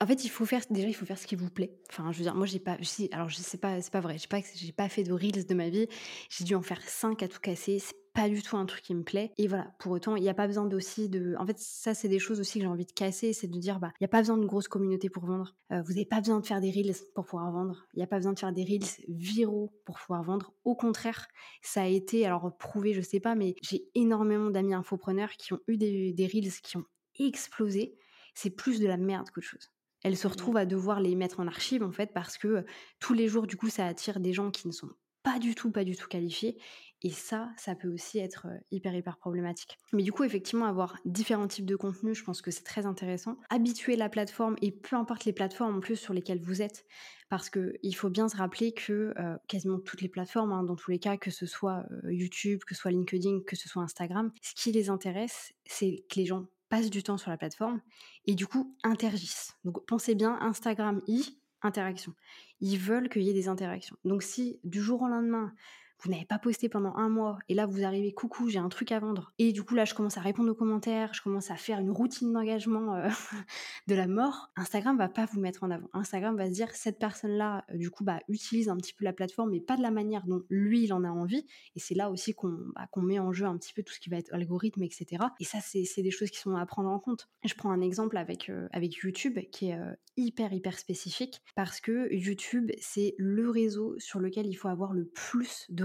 en 0.00 0.06
fait, 0.06 0.24
il 0.24 0.28
faut 0.28 0.44
faire 0.44 0.62
déjà, 0.70 0.88
il 0.88 0.94
faut 0.94 1.06
faire 1.06 1.18
ce 1.18 1.26
qui 1.26 1.36
vous 1.36 1.48
plaît. 1.48 1.72
Enfin, 1.90 2.12
je 2.12 2.18
veux 2.18 2.24
dire, 2.24 2.34
moi, 2.34 2.46
j'ai 2.46 2.58
pas, 2.58 2.76
alors 3.12 3.28
je 3.30 3.36
sais 3.36 3.56
pas, 3.56 3.80
c'est 3.80 3.92
pas 3.92 4.00
vrai. 4.00 4.18
J'ai 4.18 4.28
pas, 4.28 4.40
j'ai 4.54 4.72
pas 4.72 4.88
fait 4.88 5.04
de 5.04 5.12
reels 5.12 5.46
de 5.46 5.54
ma 5.54 5.70
vie. 5.70 5.86
J'ai 6.28 6.44
dû 6.44 6.54
en 6.54 6.62
faire 6.62 6.80
cinq 6.82 7.22
à 7.22 7.28
tout 7.28 7.40
casser. 7.40 7.78
C'est 7.78 7.96
pas 8.12 8.28
du 8.28 8.42
tout 8.42 8.56
un 8.58 8.66
truc 8.66 8.82
qui 8.82 8.94
me 8.94 9.04
plaît. 9.04 9.32
Et 9.38 9.48
voilà. 9.48 9.74
Pour 9.78 9.92
autant, 9.92 10.16
il 10.16 10.22
n'y 10.22 10.28
a 10.28 10.34
pas 10.34 10.46
besoin 10.46 10.70
aussi 10.72 11.08
de. 11.08 11.34
En 11.38 11.46
fait, 11.46 11.58
ça, 11.58 11.94
c'est 11.94 12.08
des 12.08 12.18
choses 12.18 12.40
aussi 12.40 12.58
que 12.58 12.64
j'ai 12.64 12.70
envie 12.70 12.84
de 12.84 12.92
casser. 12.92 13.32
C'est 13.32 13.46
de 13.46 13.58
dire, 13.58 13.80
bah, 13.80 13.92
il 13.94 14.02
n'y 14.02 14.06
a 14.06 14.08
pas 14.08 14.20
besoin 14.20 14.36
de 14.36 14.44
grosse 14.44 14.68
communauté 14.68 15.08
pour 15.08 15.24
vendre. 15.24 15.54
Euh, 15.72 15.80
vous 15.80 15.92
n'avez 15.92 16.04
pas 16.04 16.20
besoin 16.20 16.40
de 16.40 16.46
faire 16.46 16.60
des 16.60 16.70
reels 16.70 16.96
pour 17.14 17.24
pouvoir 17.24 17.50
vendre. 17.50 17.86
Il 17.94 17.98
n'y 17.98 18.04
a 18.04 18.06
pas 18.06 18.16
besoin 18.16 18.34
de 18.34 18.38
faire 18.38 18.52
des 18.52 18.64
reels 18.64 18.88
viraux 19.08 19.72
pour 19.86 19.98
pouvoir 19.98 20.22
vendre. 20.24 20.52
Au 20.64 20.74
contraire, 20.74 21.26
ça 21.62 21.82
a 21.82 21.86
été, 21.86 22.26
alors 22.26 22.54
prouvé, 22.58 22.92
je 22.92 23.00
sais 23.00 23.20
pas, 23.20 23.34
mais 23.34 23.54
j'ai 23.62 23.88
énormément 23.94 24.50
d'amis 24.50 24.74
infopreneurs 24.74 25.32
qui 25.32 25.54
ont 25.54 25.60
eu 25.68 25.78
des, 25.78 26.12
des 26.12 26.26
reels 26.26 26.52
qui 26.62 26.76
ont 26.76 26.84
explosé. 27.18 27.96
C'est 28.34 28.50
plus 28.50 28.78
de 28.80 28.86
la 28.86 28.98
merde 28.98 29.30
qu'autre 29.30 29.46
chose 29.46 29.70
elle 30.02 30.16
se 30.16 30.26
mmh. 30.26 30.30
retrouve 30.30 30.56
à 30.56 30.66
devoir 30.66 31.00
les 31.00 31.14
mettre 31.14 31.40
en 31.40 31.46
archive 31.46 31.82
en 31.82 31.92
fait 31.92 32.12
parce 32.12 32.38
que 32.38 32.64
tous 33.00 33.14
les 33.14 33.28
jours 33.28 33.46
du 33.46 33.56
coup 33.56 33.68
ça 33.68 33.86
attire 33.86 34.20
des 34.20 34.32
gens 34.32 34.50
qui 34.50 34.66
ne 34.68 34.72
sont 34.72 34.90
pas 35.22 35.38
du 35.38 35.54
tout 35.54 35.72
pas 35.72 35.84
du 35.84 35.96
tout 35.96 36.06
qualifiés 36.06 36.56
et 37.02 37.10
ça 37.10 37.50
ça 37.56 37.74
peut 37.74 37.88
aussi 37.88 38.18
être 38.18 38.46
hyper 38.70 38.94
hyper 38.94 39.18
problématique. 39.18 39.76
Mais 39.92 40.02
du 40.02 40.12
coup 40.12 40.24
effectivement 40.24 40.66
avoir 40.66 40.98
différents 41.04 41.48
types 41.48 41.66
de 41.66 41.76
contenus, 41.76 42.16
je 42.18 42.24
pense 42.24 42.40
que 42.40 42.50
c'est 42.50 42.62
très 42.62 42.86
intéressant. 42.86 43.36
Habituer 43.50 43.96
la 43.96 44.08
plateforme 44.08 44.56
et 44.62 44.70
peu 44.70 44.96
importe 44.96 45.24
les 45.24 45.32
plateformes 45.32 45.76
en 45.76 45.80
plus 45.80 45.96
sur 45.96 46.14
lesquelles 46.14 46.40
vous 46.40 46.62
êtes 46.62 46.86
parce 47.28 47.50
que 47.50 47.74
il 47.82 47.92
faut 47.94 48.08
bien 48.08 48.28
se 48.28 48.36
rappeler 48.36 48.72
que 48.72 49.12
quasiment 49.48 49.80
toutes 49.80 50.00
les 50.00 50.08
plateformes 50.08 50.52
hein, 50.52 50.62
dans 50.62 50.76
tous 50.76 50.90
les 50.90 50.98
cas 50.98 51.16
que 51.16 51.30
ce 51.30 51.44
soit 51.44 51.84
YouTube, 52.08 52.60
que 52.64 52.74
ce 52.74 52.80
soit 52.80 52.92
LinkedIn, 52.92 53.40
que 53.46 53.56
ce 53.56 53.68
soit 53.68 53.82
Instagram, 53.82 54.32
ce 54.42 54.54
qui 54.54 54.72
les 54.72 54.88
intéresse, 54.88 55.52
c'est 55.66 56.04
que 56.08 56.20
les 56.20 56.26
gens 56.26 56.46
passent 56.68 56.90
du 56.90 57.02
temps 57.02 57.18
sur 57.18 57.30
la 57.30 57.36
plateforme 57.36 57.80
et 58.26 58.34
du 58.34 58.46
coup 58.46 58.76
interagissent. 58.82 59.56
Donc 59.64 59.84
pensez 59.86 60.14
bien, 60.14 60.38
Instagram, 60.40 61.00
i, 61.06 61.38
interaction. 61.62 62.12
Ils 62.60 62.78
veulent 62.78 63.08
qu'il 63.08 63.22
y 63.22 63.30
ait 63.30 63.34
des 63.34 63.48
interactions. 63.48 63.96
Donc 64.04 64.22
si 64.22 64.60
du 64.64 64.80
jour 64.80 65.02
au 65.02 65.08
lendemain, 65.08 65.52
vous 66.00 66.10
n'avez 66.10 66.24
pas 66.24 66.38
posté 66.38 66.68
pendant 66.68 66.94
un 66.96 67.08
mois, 67.08 67.38
et 67.48 67.54
là 67.54 67.66
vous 67.66 67.84
arrivez, 67.84 68.12
coucou, 68.12 68.48
j'ai 68.48 68.58
un 68.58 68.68
truc 68.68 68.92
à 68.92 68.98
vendre. 68.98 69.32
Et 69.38 69.52
du 69.52 69.62
coup 69.62 69.74
là, 69.74 69.84
je 69.84 69.94
commence 69.94 70.18
à 70.18 70.20
répondre 70.20 70.50
aux 70.50 70.54
commentaires, 70.54 71.14
je 71.14 71.22
commence 71.22 71.50
à 71.50 71.56
faire 71.56 71.78
une 71.78 71.90
routine 71.90 72.32
d'engagement 72.32 72.94
euh, 72.94 73.08
de 73.88 73.94
la 73.94 74.06
mort. 74.06 74.50
Instagram 74.56 74.98
va 74.98 75.08
pas 75.08 75.26
vous 75.26 75.40
mettre 75.40 75.64
en 75.64 75.70
avant. 75.70 75.88
Instagram 75.92 76.36
va 76.36 76.46
se 76.46 76.52
dire, 76.52 76.70
cette 76.74 76.98
personne-là, 76.98 77.64
euh, 77.70 77.78
du 77.78 77.90
coup, 77.90 78.04
bah, 78.04 78.20
utilise 78.28 78.68
un 78.68 78.76
petit 78.76 78.92
peu 78.92 79.04
la 79.04 79.12
plateforme, 79.12 79.50
mais 79.50 79.60
pas 79.60 79.76
de 79.76 79.82
la 79.82 79.90
manière 79.90 80.26
dont 80.26 80.42
lui, 80.50 80.84
il 80.84 80.92
en 80.92 81.04
a 81.04 81.10
envie. 81.10 81.46
Et 81.74 81.80
c'est 81.80 81.94
là 81.94 82.10
aussi 82.10 82.34
qu'on 82.34 82.58
bah, 82.74 82.88
met 82.96 83.18
en 83.18 83.32
jeu 83.32 83.46
un 83.46 83.56
petit 83.56 83.72
peu 83.72 83.82
tout 83.82 83.92
ce 83.92 84.00
qui 84.00 84.10
va 84.10 84.16
être 84.16 84.32
algorithme, 84.34 84.82
etc. 84.82 85.24
Et 85.40 85.44
ça, 85.44 85.58
c'est 85.60 86.02
des 86.02 86.10
choses 86.10 86.30
qui 86.30 86.38
sont 86.38 86.56
à 86.56 86.66
prendre 86.66 86.90
en 86.90 86.98
compte. 86.98 87.28
Je 87.44 87.54
prends 87.54 87.70
un 87.70 87.80
exemple 87.80 88.16
avec, 88.16 88.50
euh, 88.50 88.68
avec 88.72 88.94
YouTube, 88.96 89.38
qui 89.50 89.70
est 89.70 89.78
hyper, 90.16 90.52
hyper 90.52 90.78
spécifique, 90.78 91.42
parce 91.54 91.80
que 91.80 92.12
YouTube, 92.12 92.70
c'est 92.80 93.14
le 93.18 93.50
réseau 93.50 93.94
sur 93.98 94.20
lequel 94.20 94.46
il 94.46 94.54
faut 94.54 94.68
avoir 94.68 94.92
le 94.92 95.06
plus 95.06 95.66
de 95.68 95.84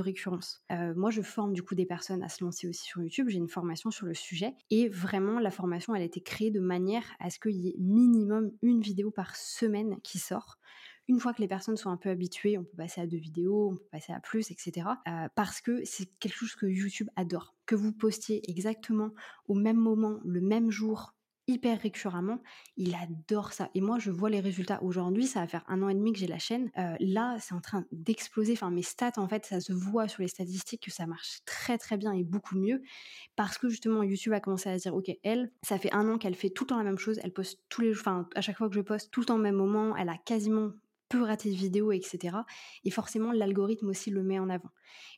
Euh, 0.71 0.93
moi, 0.95 1.09
je 1.09 1.21
forme 1.21 1.53
du 1.53 1.63
coup 1.63 1.75
des 1.75 1.85
personnes 1.85 2.23
à 2.23 2.29
se 2.29 2.43
lancer 2.43 2.67
aussi 2.67 2.83
sur 2.83 3.01
YouTube. 3.01 3.27
J'ai 3.29 3.37
une 3.37 3.47
formation 3.47 3.91
sur 3.91 4.05
le 4.05 4.13
sujet 4.13 4.53
et 4.69 4.89
vraiment, 4.89 5.39
la 5.39 5.51
formation, 5.51 5.95
elle 5.95 6.01
a 6.01 6.05
été 6.05 6.21
créée 6.21 6.51
de 6.51 6.59
manière 6.59 7.03
à 7.19 7.29
ce 7.29 7.39
qu'il 7.39 7.55
y 7.55 7.69
ait 7.69 7.75
minimum 7.79 8.51
une 8.61 8.81
vidéo 8.81 9.11
par 9.11 9.35
semaine 9.35 9.99
qui 10.03 10.19
sort. 10.19 10.57
Une 11.07 11.19
fois 11.19 11.33
que 11.33 11.41
les 11.41 11.47
personnes 11.47 11.77
sont 11.77 11.89
un 11.89 11.97
peu 11.97 12.09
habituées, 12.09 12.57
on 12.57 12.63
peut 12.63 12.77
passer 12.77 13.01
à 13.01 13.07
deux 13.07 13.17
vidéos, 13.17 13.71
on 13.71 13.75
peut 13.75 13.87
passer 13.91 14.13
à 14.13 14.19
plus, 14.19 14.51
etc. 14.51 14.87
Euh, 15.07 15.27
parce 15.35 15.59
que 15.59 15.83
c'est 15.83 16.05
quelque 16.19 16.35
chose 16.35 16.55
que 16.55 16.67
YouTube 16.67 17.09
adore. 17.15 17.55
Que 17.65 17.75
vous 17.75 17.91
postiez 17.91 18.49
exactement 18.49 19.11
au 19.47 19.55
même 19.55 19.77
moment, 19.77 20.19
le 20.23 20.41
même 20.41 20.69
jour, 20.71 21.13
hyper 21.47 21.79
récurremment, 21.79 22.39
il 22.77 22.95
adore 22.95 23.53
ça. 23.53 23.69
Et 23.75 23.81
moi, 23.81 23.99
je 23.99 24.11
vois 24.11 24.29
les 24.29 24.39
résultats. 24.39 24.81
Aujourd'hui, 24.83 25.27
ça 25.27 25.41
va 25.41 25.47
faire 25.47 25.63
un 25.67 25.81
an 25.81 25.89
et 25.89 25.93
demi 25.93 26.13
que 26.13 26.19
j'ai 26.19 26.27
la 26.27 26.39
chaîne. 26.39 26.69
Euh, 26.77 26.95
là, 26.99 27.37
c'est 27.39 27.53
en 27.53 27.61
train 27.61 27.85
d'exploser. 27.91 28.53
Enfin, 28.53 28.71
mes 28.71 28.83
stats, 28.83 29.13
en 29.17 29.27
fait, 29.27 29.45
ça 29.45 29.59
se 29.59 29.73
voit 29.73 30.07
sur 30.07 30.21
les 30.21 30.27
statistiques 30.27 30.83
que 30.83 30.91
ça 30.91 31.05
marche 31.05 31.39
très 31.45 31.77
très 31.77 31.97
bien 31.97 32.11
et 32.13 32.23
beaucoup 32.23 32.57
mieux. 32.57 32.81
Parce 33.35 33.57
que 33.57 33.69
justement, 33.69 34.03
YouTube 34.03 34.33
a 34.33 34.39
commencé 34.39 34.69
à 34.69 34.77
dire, 34.77 34.95
ok, 34.95 35.11
elle, 35.23 35.51
ça 35.63 35.77
fait 35.77 35.93
un 35.93 36.07
an 36.09 36.17
qu'elle 36.17 36.35
fait 36.35 36.49
tout 36.49 36.63
le 36.63 36.69
temps 36.69 36.77
la 36.77 36.83
même 36.83 36.97
chose. 36.97 37.19
Elle 37.23 37.33
poste 37.33 37.59
tous 37.69 37.81
les 37.81 37.93
jours, 37.93 38.03
enfin, 38.07 38.29
à 38.35 38.41
chaque 38.41 38.57
fois 38.57 38.69
que 38.69 38.75
je 38.75 38.81
poste, 38.81 39.11
tout 39.11 39.21
le 39.21 39.25
temps 39.25 39.35
au 39.35 39.41
même 39.41 39.55
moment. 39.55 39.95
Elle 39.95 40.09
a 40.09 40.17
quasiment 40.17 40.71
peu 41.11 41.23
rater 41.23 41.51
de 41.51 41.55
vidéos, 41.55 41.91
etc. 41.91 42.37
Et 42.85 42.89
forcément, 42.89 43.33
l'algorithme 43.33 43.89
aussi 43.89 44.09
le 44.09 44.23
met 44.23 44.39
en 44.39 44.49
avant. 44.49 44.69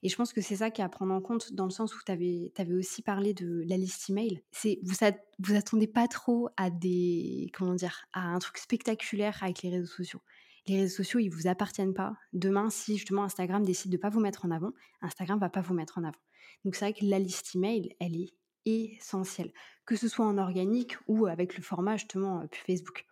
Et 0.02 0.10
je 0.10 0.16
pense 0.16 0.34
que 0.34 0.42
c'est 0.42 0.58
ça 0.58 0.72
qui 0.72 0.82
est 0.82 0.84
à 0.84 0.90
prendre 0.90 1.14
en 1.14 1.22
compte 1.22 1.54
dans 1.54 1.66
le 1.66 1.72
sens 1.72 1.96
où 1.96 2.00
tu 2.04 2.12
avais, 2.12 2.52
aussi 2.74 3.04
parlé 3.04 3.34
de 3.34 3.64
la 3.68 3.78
liste 3.78 4.10
email. 4.10 4.42
C'est 4.52 4.80
vous, 4.84 4.96
vous 5.40 5.56
attendez 5.56 5.88
pas 5.88 6.08
trop 6.08 6.50
à 6.58 6.70
des 6.72 7.52
comment 7.54 7.76
dire 7.76 8.06
à 8.14 8.22
un 8.22 8.40
truc 8.40 8.58
spectaculaire 8.58 9.38
avec 9.42 9.62
les 9.62 9.70
réseaux 9.70 9.86
sociaux. 9.86 10.22
Les 10.66 10.82
réseaux 10.82 10.96
sociaux, 10.96 11.20
ils 11.20 11.30
vous 11.30 11.48
appartiennent 11.48 11.94
pas. 11.94 12.16
Demain, 12.32 12.70
si 12.70 12.98
justement 12.98 13.24
Instagram 13.24 13.64
décide 13.64 13.92
de 13.92 13.98
pas 13.98 14.10
vous 14.10 14.22
mettre 14.22 14.46
en 14.46 14.52
avant, 14.52 14.72
Instagram 15.02 15.40
va 15.40 15.50
pas 15.50 15.62
vous 15.62 15.74
mettre 15.74 15.98
en 15.98 16.04
avant. 16.04 16.20
Donc 16.66 16.76
c'est 16.76 16.86
vrai 16.86 16.94
que 16.94 17.06
la 17.06 17.20
liste 17.20 17.56
email, 17.56 17.96
elle 18.00 18.16
est 18.16 18.34
essentielle, 18.66 19.52
que 19.86 19.96
ce 19.96 20.08
soit 20.08 20.26
en 20.26 20.38
organique 20.38 20.96
ou 21.08 21.26
avec 21.26 21.58
le 21.58 21.64
format 21.64 21.98
justement 21.98 22.40
euh, 22.40 22.46
Facebook. 22.66 23.06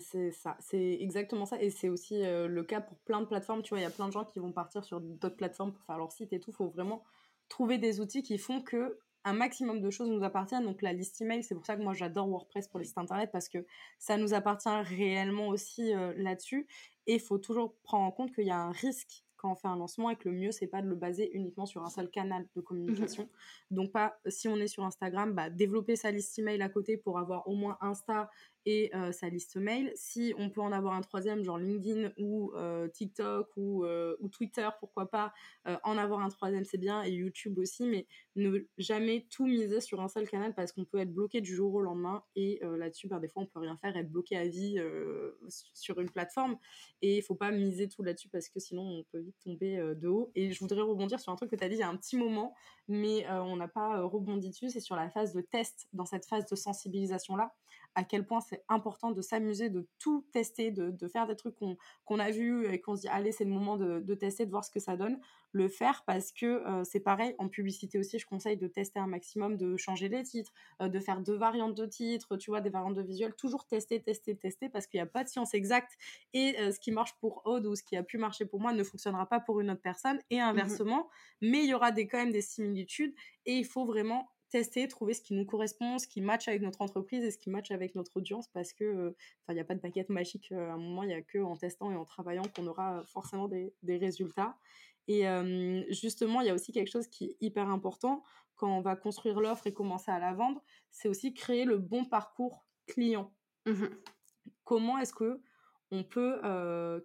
C'est 0.00 0.30
ça, 0.32 0.56
c'est 0.60 0.98
exactement 1.00 1.46
ça. 1.46 1.60
Et 1.62 1.70
c'est 1.70 1.88
aussi 1.88 2.22
le 2.22 2.62
cas 2.62 2.80
pour 2.80 2.98
plein 2.98 3.20
de 3.20 3.26
plateformes. 3.26 3.62
Tu 3.62 3.70
vois, 3.70 3.78
il 3.78 3.82
y 3.82 3.86
a 3.86 3.90
plein 3.90 4.06
de 4.06 4.12
gens 4.12 4.24
qui 4.24 4.38
vont 4.38 4.52
partir 4.52 4.84
sur 4.84 5.00
d'autres 5.00 5.36
plateformes 5.36 5.72
pour 5.72 5.84
faire 5.84 5.98
leur 5.98 6.12
site 6.12 6.32
et 6.32 6.40
tout. 6.40 6.50
Il 6.50 6.56
faut 6.56 6.68
vraiment 6.68 7.02
trouver 7.48 7.78
des 7.78 8.00
outils 8.00 8.22
qui 8.22 8.38
font 8.38 8.62
que 8.62 8.98
un 9.24 9.34
maximum 9.34 9.80
de 9.80 9.90
choses 9.90 10.10
nous 10.10 10.24
appartiennent. 10.24 10.64
Donc 10.64 10.82
la 10.82 10.92
liste 10.92 11.20
email, 11.20 11.44
c'est 11.44 11.54
pour 11.54 11.64
ça 11.64 11.76
que 11.76 11.82
moi 11.82 11.94
j'adore 11.94 12.28
WordPress 12.28 12.68
pour 12.68 12.80
les 12.80 12.86
sites 12.86 12.98
internet 12.98 13.30
parce 13.32 13.48
que 13.48 13.64
ça 13.98 14.16
nous 14.16 14.34
appartient 14.34 14.68
réellement 14.68 15.48
aussi 15.48 15.92
là-dessus. 16.16 16.66
Et 17.06 17.14
il 17.14 17.20
faut 17.20 17.38
toujours 17.38 17.74
prendre 17.82 18.04
en 18.04 18.10
compte 18.10 18.34
qu'il 18.34 18.46
y 18.46 18.50
a 18.50 18.58
un 18.58 18.72
risque 18.72 19.24
quand 19.42 19.52
on 19.52 19.54
fait 19.56 19.68
un 19.68 19.76
lancement 19.76 20.08
et 20.08 20.16
que 20.16 20.28
le 20.28 20.36
mieux 20.36 20.52
c'est 20.52 20.68
pas 20.68 20.82
de 20.82 20.86
le 20.86 20.94
baser 20.94 21.28
uniquement 21.34 21.66
sur 21.66 21.82
un 21.82 21.90
seul 21.90 22.08
canal 22.08 22.46
de 22.54 22.60
communication. 22.60 23.24
Mmh 23.24 23.74
Donc 23.74 23.92
pas 23.92 24.16
si 24.28 24.46
on 24.46 24.56
est 24.56 24.68
sur 24.68 24.84
Instagram, 24.84 25.32
bah, 25.32 25.50
développer 25.50 25.96
sa 25.96 26.12
liste 26.12 26.38
email 26.38 26.62
à 26.62 26.68
côté 26.68 26.96
pour 26.96 27.18
avoir 27.18 27.46
au 27.48 27.54
moins 27.54 27.76
Insta 27.80 28.30
et 28.66 28.94
euh, 28.94 29.12
sa 29.12 29.28
liste 29.28 29.56
mail. 29.56 29.92
Si 29.94 30.34
on 30.38 30.50
peut 30.50 30.60
en 30.60 30.72
avoir 30.72 30.94
un 30.94 31.00
troisième, 31.00 31.42
genre 31.42 31.58
LinkedIn 31.58 32.12
ou 32.18 32.52
euh, 32.54 32.88
TikTok 32.88 33.48
ou, 33.56 33.84
euh, 33.84 34.16
ou, 34.20 34.28
Twitter, 34.28 34.68
pourquoi 34.80 35.10
pas, 35.10 35.32
en 35.84 35.98
avoir 35.98 36.20
un 36.20 36.28
troisième, 36.28 36.64
c'est 36.64 36.78
bien, 36.78 37.02
et 37.04 37.10
YouTube 37.10 37.58
aussi, 37.58 37.86
mais 37.86 38.06
ne 38.36 38.60
jamais 38.78 39.26
tout 39.30 39.46
miser 39.46 39.80
sur 39.80 40.00
un 40.00 40.08
seul 40.08 40.28
canal 40.28 40.54
parce 40.54 40.72
qu'on 40.72 40.84
peut 40.84 40.98
être 40.98 41.12
bloqué 41.12 41.40
du 41.40 41.54
jour 41.54 41.74
au 41.74 41.80
lendemain 41.80 42.22
et 42.34 42.60
là-dessus, 42.62 43.08
bah, 43.08 43.20
des 43.20 43.28
fois, 43.28 43.42
on 43.42 43.46
peut 43.46 43.60
rien 43.60 43.76
faire, 43.76 43.96
être 43.96 44.10
bloqué 44.10 44.36
à 44.36 44.46
vie 44.46 44.82
sur 45.74 46.00
une 46.00 46.10
plateforme 46.10 46.56
et 47.00 47.18
il 47.18 47.22
faut 47.22 47.34
pas 47.34 47.50
miser 47.50 47.88
tout 47.88 48.02
là-dessus 48.02 48.28
parce 48.28 48.48
que 48.48 48.58
sinon, 48.58 48.82
on 48.82 49.04
peut 49.12 49.20
vite 49.20 49.36
tomber 49.44 49.76
de 49.94 50.08
haut. 50.08 50.32
Et 50.34 50.52
je 50.52 50.60
voudrais 50.60 50.80
rebondir 50.80 51.20
sur 51.20 51.32
un 51.32 51.36
truc 51.36 51.50
que 51.50 51.56
tu 51.56 51.64
as 51.64 51.68
dit 51.68 51.76
il 51.76 51.80
y 51.80 51.84
a 51.84 51.88
un 51.88 51.96
petit 51.96 52.16
moment, 52.16 52.54
mais 52.88 53.28
on 53.30 53.56
n'a 53.56 53.68
pas 53.68 54.02
rebondi 54.02 54.48
dessus, 54.48 54.70
c'est 54.70 54.80
sur 54.80 54.96
la 54.96 55.10
phase 55.10 55.32
de 55.32 55.42
test, 55.42 55.88
dans 55.92 56.06
cette 56.06 56.26
phase 56.26 56.46
de 56.46 56.56
sensibilisation-là 56.56 57.52
à 57.94 58.04
quel 58.04 58.26
point 58.26 58.40
c'est 58.40 58.64
important 58.68 59.10
de 59.10 59.20
s'amuser, 59.20 59.68
de 59.68 59.86
tout 59.98 60.26
tester, 60.32 60.70
de, 60.70 61.08
faire 61.08 61.26
des 61.26 61.36
trucs 61.36 61.56
qu'on 61.56 62.18
a 62.18 62.30
vus 62.30 62.66
et 62.66 62.80
qu'on 62.80 62.96
se 62.96 63.02
dit 63.02 63.08
allez 63.08 63.32
c'est 63.32 63.44
le 63.44 63.50
moment 63.50 63.76
de, 63.76 64.14
tester, 64.14 64.46
de 64.46 64.50
voir 64.50 64.64
ce 64.64 64.70
que 64.70 64.80
ça 64.80 64.96
donne, 64.96 65.18
le 65.52 65.68
faire 65.68 66.02
parce 66.06 66.32
que 66.32 66.46
euh, 66.46 66.84
c'est 66.84 67.00
pareil 67.00 67.34
en 67.38 67.48
publicité 67.48 67.98
aussi 67.98 68.18
je 68.18 68.26
conseille 68.26 68.56
de 68.56 68.66
tester 68.66 68.98
un 68.98 69.06
maximum, 69.06 69.56
de 69.56 69.76
changer 69.76 70.08
les 70.08 70.22
titres, 70.22 70.52
euh, 70.80 70.88
de 70.88 70.98
faire 71.00 71.20
deux 71.20 71.36
variantes 71.36 71.74
de 71.74 71.86
titres, 71.86 72.36
tu 72.36 72.50
vois 72.50 72.60
des 72.60 72.70
variantes 72.70 72.94
de 72.94 73.02
visuels, 73.02 73.34
toujours 73.34 73.66
tester, 73.66 74.00
tester, 74.02 74.36
tester 74.36 74.68
parce 74.68 74.86
qu'il 74.86 74.98
n'y 74.98 75.02
a 75.02 75.06
pas 75.06 75.24
de 75.24 75.28
science 75.28 75.52
exacte 75.52 75.92
et 76.32 76.58
euh, 76.60 76.72
ce 76.72 76.80
qui 76.80 76.92
marche 76.92 77.14
pour 77.20 77.42
Aude 77.44 77.66
ou 77.66 77.74
ce 77.74 77.82
qui 77.82 77.96
a 77.96 78.02
pu 78.02 78.16
marcher 78.16 78.46
pour 78.46 78.60
moi 78.60 78.72
ne 78.72 78.84
fonctionnera 78.84 79.26
pas 79.26 79.40
pour 79.40 79.60
une 79.60 79.70
autre 79.70 79.82
personne 79.82 80.18
et 80.30 80.38
mmh 80.38 80.52
inversement, 80.52 81.08
mais 81.40 81.60
il 81.64 81.70
y 81.70 81.74
aura 81.74 81.92
des, 81.92 82.06
quand 82.06 82.18
même 82.18 82.32
des 82.32 82.42
similitudes 82.42 83.14
et 83.46 83.54
il 83.54 83.64
faut 83.64 83.86
vraiment 83.86 84.28
tester, 84.52 84.86
trouver 84.86 85.14
ce 85.14 85.22
qui 85.22 85.34
nous 85.34 85.44
correspond, 85.44 85.98
ce 85.98 86.06
qui 86.06 86.20
match 86.20 86.46
avec 86.46 86.62
notre 86.62 86.82
entreprise 86.82 87.24
et 87.24 87.30
ce 87.30 87.38
qui 87.38 87.50
match 87.50 87.70
avec 87.70 87.94
notre 87.94 88.16
audience 88.16 88.48
parce 88.48 88.72
que, 88.72 88.84
euh, 88.84 89.16
il 89.48 89.54
n'y 89.54 89.60
a 89.60 89.64
pas 89.64 89.74
de 89.74 89.80
baguette 89.80 90.08
magique 90.08 90.52
euh, 90.52 90.70
à 90.70 90.74
un 90.74 90.76
moment, 90.76 91.02
il 91.02 91.08
n'y 91.08 91.14
a 91.14 91.22
que 91.22 91.38
en 91.38 91.56
testant 91.56 91.90
et 91.90 91.96
en 91.96 92.04
travaillant 92.04 92.44
qu'on 92.54 92.66
aura 92.66 93.02
forcément 93.06 93.48
des, 93.48 93.72
résultats. 93.82 94.56
Et 95.08 95.24
justement, 95.90 96.40
il 96.42 96.46
y 96.46 96.50
a 96.50 96.54
aussi 96.54 96.70
quelque 96.70 96.90
chose 96.90 97.08
qui 97.08 97.24
est 97.24 97.36
hyper 97.40 97.68
important 97.68 98.22
quand 98.54 98.78
on 98.78 98.80
va 98.80 98.94
construire 98.94 99.40
l'offre 99.40 99.66
et 99.66 99.72
commencer 99.72 100.12
à 100.12 100.20
la 100.20 100.32
vendre, 100.32 100.62
c'est 100.92 101.08
aussi 101.08 101.34
créer 101.34 101.64
le 101.64 101.78
bon 101.78 102.04
parcours 102.04 102.64
client. 102.86 103.32
Mmh 103.66 103.86
Comment 104.64 104.98
est-ce 104.98 105.12
que 105.12 105.42
on 105.92 106.02
peut 106.02 106.40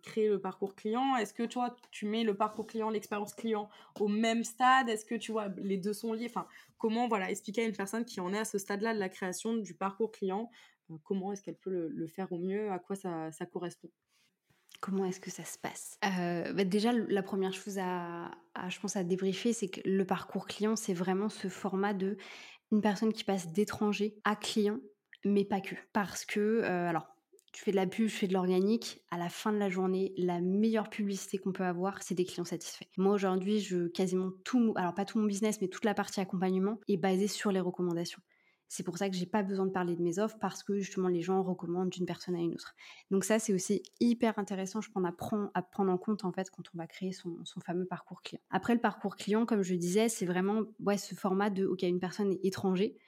créer 0.02 0.30
le 0.30 0.40
parcours 0.40 0.74
client. 0.74 1.16
Est-ce 1.18 1.34
que 1.34 1.44
tu 1.44 1.60
tu 1.92 2.06
mets 2.08 2.24
le 2.24 2.36
parcours 2.36 2.66
client, 2.66 2.90
l'expérience 2.90 3.36
client 3.36 3.70
au 4.00 4.08
même 4.08 4.44
stade? 4.44 4.90
Est-ce 4.90 5.06
que 5.06 5.16
tu 5.16 5.32
vois, 5.32 5.50
les 5.58 5.78
deux 5.78 5.94
sont 5.94 6.14
liés? 6.14 6.28
Enfin, 6.30 6.48
comment 6.78 7.08
voilà 7.08 7.30
expliquer 7.30 7.64
à 7.64 7.66
une 7.66 7.76
personne 7.76 8.06
qui 8.06 8.20
en 8.20 8.34
est 8.34 8.40
à 8.40 8.46
ce 8.46 8.58
stade-là 8.58 8.94
de 8.94 9.00
la 9.00 9.10
création 9.10 9.58
du 9.58 9.74
parcours 9.74 10.12
client 10.12 10.50
Comment 11.04 11.34
est-ce 11.34 11.44
qu'elle 11.44 11.58
peut 11.58 11.90
le, 11.90 12.08
faire 12.08 12.32
au 12.32 12.38
mieux? 12.38 12.72
À 12.72 12.80
quoi 12.80 12.96
ça, 12.96 13.30
correspond? 13.52 13.90
Comment 14.80 15.06
est-ce 15.06 15.20
que 15.20 15.32
ça 15.32 15.44
se 15.44 15.58
passe? 15.58 15.98
Bah, 16.02 16.64
Déjà, 16.64 16.94
la 16.94 17.24
première 17.24 17.54
chose 17.54 17.78
à, 17.78 18.32
je 18.70 18.80
pense, 18.80 18.96
à 18.96 19.04
débriefer, 19.04 19.52
c'est 19.52 19.68
que 19.68 19.82
le 19.84 20.06
parcours 20.06 20.48
client, 20.48 20.78
c'est 20.78 20.94
vraiment 20.94 21.30
ce 21.30 21.50
format 21.50 21.94
de 21.94 22.18
une 22.72 22.82
personne 22.82 23.12
qui 23.12 23.24
passe 23.24 23.52
d'étranger 23.52 24.18
à 24.24 24.36
client, 24.36 24.80
mais 25.26 25.44
pas 25.44 25.62
que. 25.62 25.76
Parce 25.94 26.26
que, 26.26 26.62
alors, 26.64 27.17
tu 27.58 27.64
fais 27.64 27.72
de 27.72 27.76
la 27.76 27.88
pub, 27.88 28.08
je 28.08 28.16
fais 28.16 28.28
de 28.28 28.34
l'organique, 28.34 29.02
à 29.10 29.18
la 29.18 29.30
fin 29.30 29.52
de 29.52 29.58
la 29.58 29.68
journée, 29.68 30.14
la 30.16 30.42
meilleure 30.42 30.92
publicité 30.92 31.40
qu'on 31.40 31.52
peut 31.52 31.64
avoir, 31.64 32.04
c'est 32.04 32.14
des 32.14 32.24
clients 32.24 32.46
satisfaits. 32.46 32.86
Moi 32.98 33.12
aujourd'hui, 33.12 33.62
je 33.62 33.88
quasiment 33.88 34.30
tout, 34.44 34.74
alors 34.76 34.94
pas 34.94 35.06
tout 35.06 35.18
mon 35.18 35.26
business, 35.26 35.60
mais 35.60 35.68
toute 35.68 35.84
la 35.84 35.96
partie 35.96 36.20
accompagnement 36.20 36.80
est 36.88 36.98
basée 36.98 37.28
sur 37.28 37.52
les 37.52 37.60
recommandations. 37.60 38.22
C'est 38.68 38.84
pour 38.84 39.00
ça 39.00 39.10
que 39.10 39.16
j'ai 39.16 39.26
pas 39.26 39.42
besoin 39.42 39.66
de 39.66 39.72
parler 39.72 39.96
de 39.96 40.04
mes 40.04 40.20
offres 40.20 40.38
parce 40.40 40.62
que 40.62 40.78
justement 40.78 41.08
les 41.08 41.24
gens 41.24 41.42
recommandent 41.42 41.90
d'une 41.90 42.06
personne 42.06 42.36
à 42.36 42.40
une 42.42 42.54
autre. 42.54 42.76
Donc 43.10 43.24
ça 43.24 43.40
c'est 43.40 43.54
aussi 43.54 43.82
hyper 44.00 44.38
intéressant, 44.38 44.80
je 44.80 44.92
à 44.94 45.12
prendre, 45.12 45.50
à 45.56 45.64
prendre 45.64 45.92
en 45.92 45.98
compte 45.98 46.26
en 46.26 46.32
fait 46.32 46.52
quand 46.52 46.64
on 46.76 46.78
va 46.78 46.86
créer 46.86 47.12
son, 47.12 47.40
fameux 47.66 47.86
parcours 47.86 48.22
client. 48.22 48.42
Après 48.52 48.76
le 48.76 48.82
parcours 48.82 49.16
client, 49.16 49.48
comme 49.48 49.64
je 49.64 49.74
disais, 49.74 50.10
c'est 50.10 50.28
vraiment 50.28 50.62
ouais, 50.82 51.00
ce 51.00 51.16
format 51.16 51.50
de 51.50 51.66
ok 51.66 51.82
une 51.82 52.00
personne 52.00 52.34
est 52.34 52.46
étranger. 52.46 53.00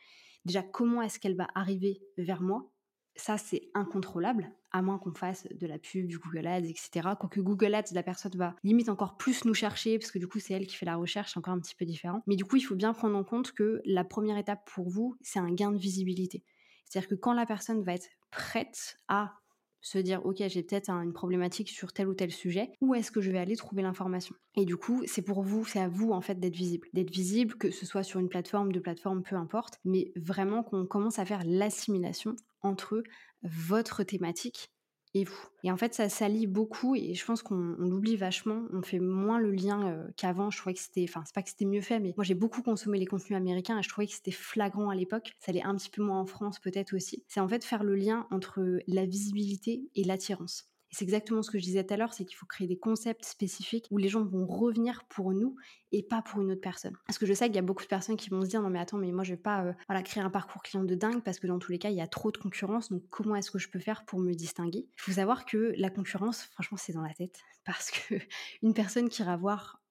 Déjà 0.44 0.64
comment 0.64 1.04
est-ce 1.04 1.20
qu'elle 1.20 1.36
va 1.36 1.46
arriver 1.54 2.02
vers 2.18 2.42
moi? 2.42 2.72
Ça, 3.19 3.38
c'est 3.38 3.69
incontrôlable, 3.73 4.51
à 4.71 4.82
moins 4.82 4.97
qu'on 4.97 5.13
fasse 5.13 5.47
de 5.51 5.67
la 5.67 5.77
pub, 5.77 6.08
du 6.08 6.19
Google 6.19 6.47
Ads, 6.47 6.65
etc. 6.65 7.10
Quoique 7.19 7.39
Google 7.41 7.75
Ads, 7.75 7.93
la 7.93 8.03
personne 8.03 8.36
va 8.36 8.55
limite 8.63 8.89
encore 8.89 9.17
plus 9.17 9.45
nous 9.45 9.53
chercher, 9.53 9.99
parce 9.99 10.12
que 10.12 10.19
du 10.19 10.27
coup, 10.27 10.39
c'est 10.39 10.53
elle 10.53 10.67
qui 10.67 10.75
fait 10.75 10.86
la 10.86 10.95
recherche, 10.95 11.36
encore 11.38 11.53
un 11.53 11.60
petit 11.60 11.75
peu 11.75 11.86
différent. 11.86 12.21
Mais 12.27 12.36
du 12.36 12.45
coup, 12.45 12.55
il 12.55 12.62
faut 12.62 12.75
bien 12.75 12.93
prendre 12.93 13.17
en 13.17 13.23
compte 13.23 13.51
que 13.51 13.82
la 13.86 14.03
première 14.03 14.38
étape 14.38 14.69
pour 14.73 14.89
vous, 14.89 15.15
c'est 15.21 15.39
un 15.39 15.51
gain 15.51 15.71
de 15.71 15.77
visibilité. 15.77 16.43
C'est-à-dire 16.86 17.10
que 17.10 17.15
quand 17.15 17.34
la 17.34 17.45
personne 17.45 17.84
va 17.84 17.93
être 17.93 18.10
prête 18.32 18.97
à 19.08 19.38
se 19.82 19.98
dire 19.98 20.26
ok 20.26 20.44
j'ai 20.48 20.63
peut-être 20.63 20.89
une 20.89 21.13
problématique 21.13 21.70
sur 21.70 21.94
tel 21.94 22.08
ou 22.08 22.13
tel 22.13 22.32
sujet 22.32 22.72
où 22.82 22.96
est-ce 22.96 23.12
que 23.12 23.22
je 23.22 23.32
vais 23.32 23.39
aller 23.39 23.56
trouver 23.56 23.82
l'information? 23.82 24.36
Et 24.56 24.65
du 24.65 24.78
coup 24.78 25.04
c'est 25.06 25.22
pour 25.22 25.44
vous 25.44 25.65
c'est 25.65 25.80
à 25.80 25.88
vous 25.88 26.12
en 26.12 26.22
fait 26.22 26.39
d'être 26.39 26.56
visible. 26.56 26.88
D'être 26.94 27.12
visible 27.12 27.56
que 27.56 27.72
ce 27.72 27.86
soit 27.86 28.04
sur 28.04 28.20
une 28.20 28.30
plateforme 28.30 28.72
de 28.72 28.80
plateforme 28.80 29.24
peu 29.24 29.36
importe 29.36 29.80
mais 29.86 30.12
vraiment 30.15 30.63
qu'on 30.63 30.86
commence 30.86 31.20
à 31.20 31.26
faire 31.26 31.44
l'assimilation 31.46 32.36
entre 32.62 33.04
votre 33.44 34.04
thématique 34.04 34.70
et 35.13 35.24
vous. 35.24 35.48
Et 35.63 35.72
en 35.72 35.78
fait, 35.78 35.93
ça 35.93 36.08
s'allie 36.10 36.48
beaucoup 36.48 36.95
et 36.95 37.13
je 37.13 37.26
pense 37.26 37.41
qu'on 37.41 37.76
l'oublie 37.78 38.15
vachement. 38.15 38.63
On 38.74 38.82
fait 38.82 39.00
moins 39.00 39.39
le 39.39 39.52
lien 39.52 40.06
qu'avant. 40.15 40.50
Je 40.52 40.58
trouvais 40.58 40.74
que 40.74 40.80
c'était, 40.80 41.06
enfin, 41.08 41.24
c'est 41.26 41.34
pas 41.34 41.41
que 41.41 41.50
c'était 41.50 41.65
mieux 41.65 41.82
fait, 41.82 42.00
mais 42.00 42.13
moi 42.15 42.24
j'ai 42.24 42.36
beaucoup 42.36 42.62
consommé 42.62 43.00
les 43.00 43.06
contenus 43.06 43.38
américains 43.38 43.80
et 43.80 43.84
je 43.84 43.89
trouvais 43.89 44.08
que 44.08 44.13
c'était 44.13 44.32
flagrant 44.32 44.89
à 44.89 44.95
l'époque. 44.95 45.34
Ça 45.39 45.52
allait 45.52 45.63
un 45.63 45.76
petit 45.76 45.89
peu 45.89 46.04
moins 46.04 46.19
en 46.19 46.26
France 46.26 46.60
peut-être 46.60 46.95
aussi. 46.95 47.24
C'est 47.28 47.39
en 47.39 47.48
fait 47.48 47.63
faire 47.63 47.84
le 47.84 47.95
lien 47.95 48.28
entre 48.32 48.80
la 48.88 49.06
visibilité 49.06 49.89
et 49.95 50.04
l'attirance 50.04 50.68
c'est 50.91 51.04
exactement 51.04 51.41
ce 51.41 51.52
que 51.52 51.60
je 51.60 51.63
disais 51.63 51.84
tout 51.84 51.93
à 51.93 51.97
l'heure, 51.97 52.13
c'est 52.13 52.25
qu'il 52.25 52.36
faut 52.36 52.45
créer 52.45 52.67
des 52.67 52.78
concepts 52.78 53.25
spécifiques 53.25 53.88
où 53.91 53.97
les 53.97 54.10
gens 54.10 54.23
vont 54.23 54.45
revenir 54.45 55.04
pour 55.10 55.34
nous 55.34 55.56
et 55.91 56.04
pas 56.04 56.21
pour 56.21 56.41
une 56.41 56.52
autre 56.52 56.62
personne. 56.62 56.95
Parce 57.06 57.17
que 57.17 57.25
je 57.25 57.34
sais 57.34 57.45
qu'il 57.45 57.56
y 57.56 57.60
a 57.60 57.63
beaucoup 57.63 57.84
de 57.84 57.88
personnes 57.88 58.17
qui 58.17 58.30
vont 58.30 58.41
se 58.41 58.47
dire 58.47 58.62
non 58.62 58.69
mais 58.69 58.80
attends 58.80 58.97
mais 58.97 59.12
moi 59.12 59.23
je 59.23 59.34
vais 59.34 59.41
pas 59.41 59.63
euh, 59.63 59.73
voilà, 59.88 60.04
créer 60.04 60.23
un 60.23 60.30
parcours 60.30 60.62
client 60.62 60.84
de 60.84 60.95
dingue 60.95 61.21
parce 61.23 61.39
que 61.39 61.47
dans 61.47 61.60
tous 61.60 61.71
les 61.71 61.80
cas 61.80 61.89
il 61.89 61.95
y 61.95 62.02
a 62.02 62.08
trop 62.08 62.32
de 62.32 62.38
concurrence 62.38 62.89
donc 62.89 63.04
comment 63.10 63.36
est-ce 63.36 63.52
que 63.52 63.60
je 63.60 63.69
peux 63.69 63.80
faire 63.80 64.06
pour 64.06 64.19
me 64.19 64.34
distinguer? 64.34 64.88
Il 64.97 65.02
faut 65.02 65.13
savoir 65.13 65.45
que 65.45 65.73
la 65.78 65.89
concurrence 65.89 66.43
franchement 66.43 66.78
c'est 66.78 66.93
dans 66.93 67.04
la 67.04 67.13
tête 67.13 67.39
parce 67.65 67.91
que 67.91 68.15
une 68.62 68.73
personne 68.73 69.10
qui 69.10 69.21
ira 69.21 69.38
voir 69.38 69.82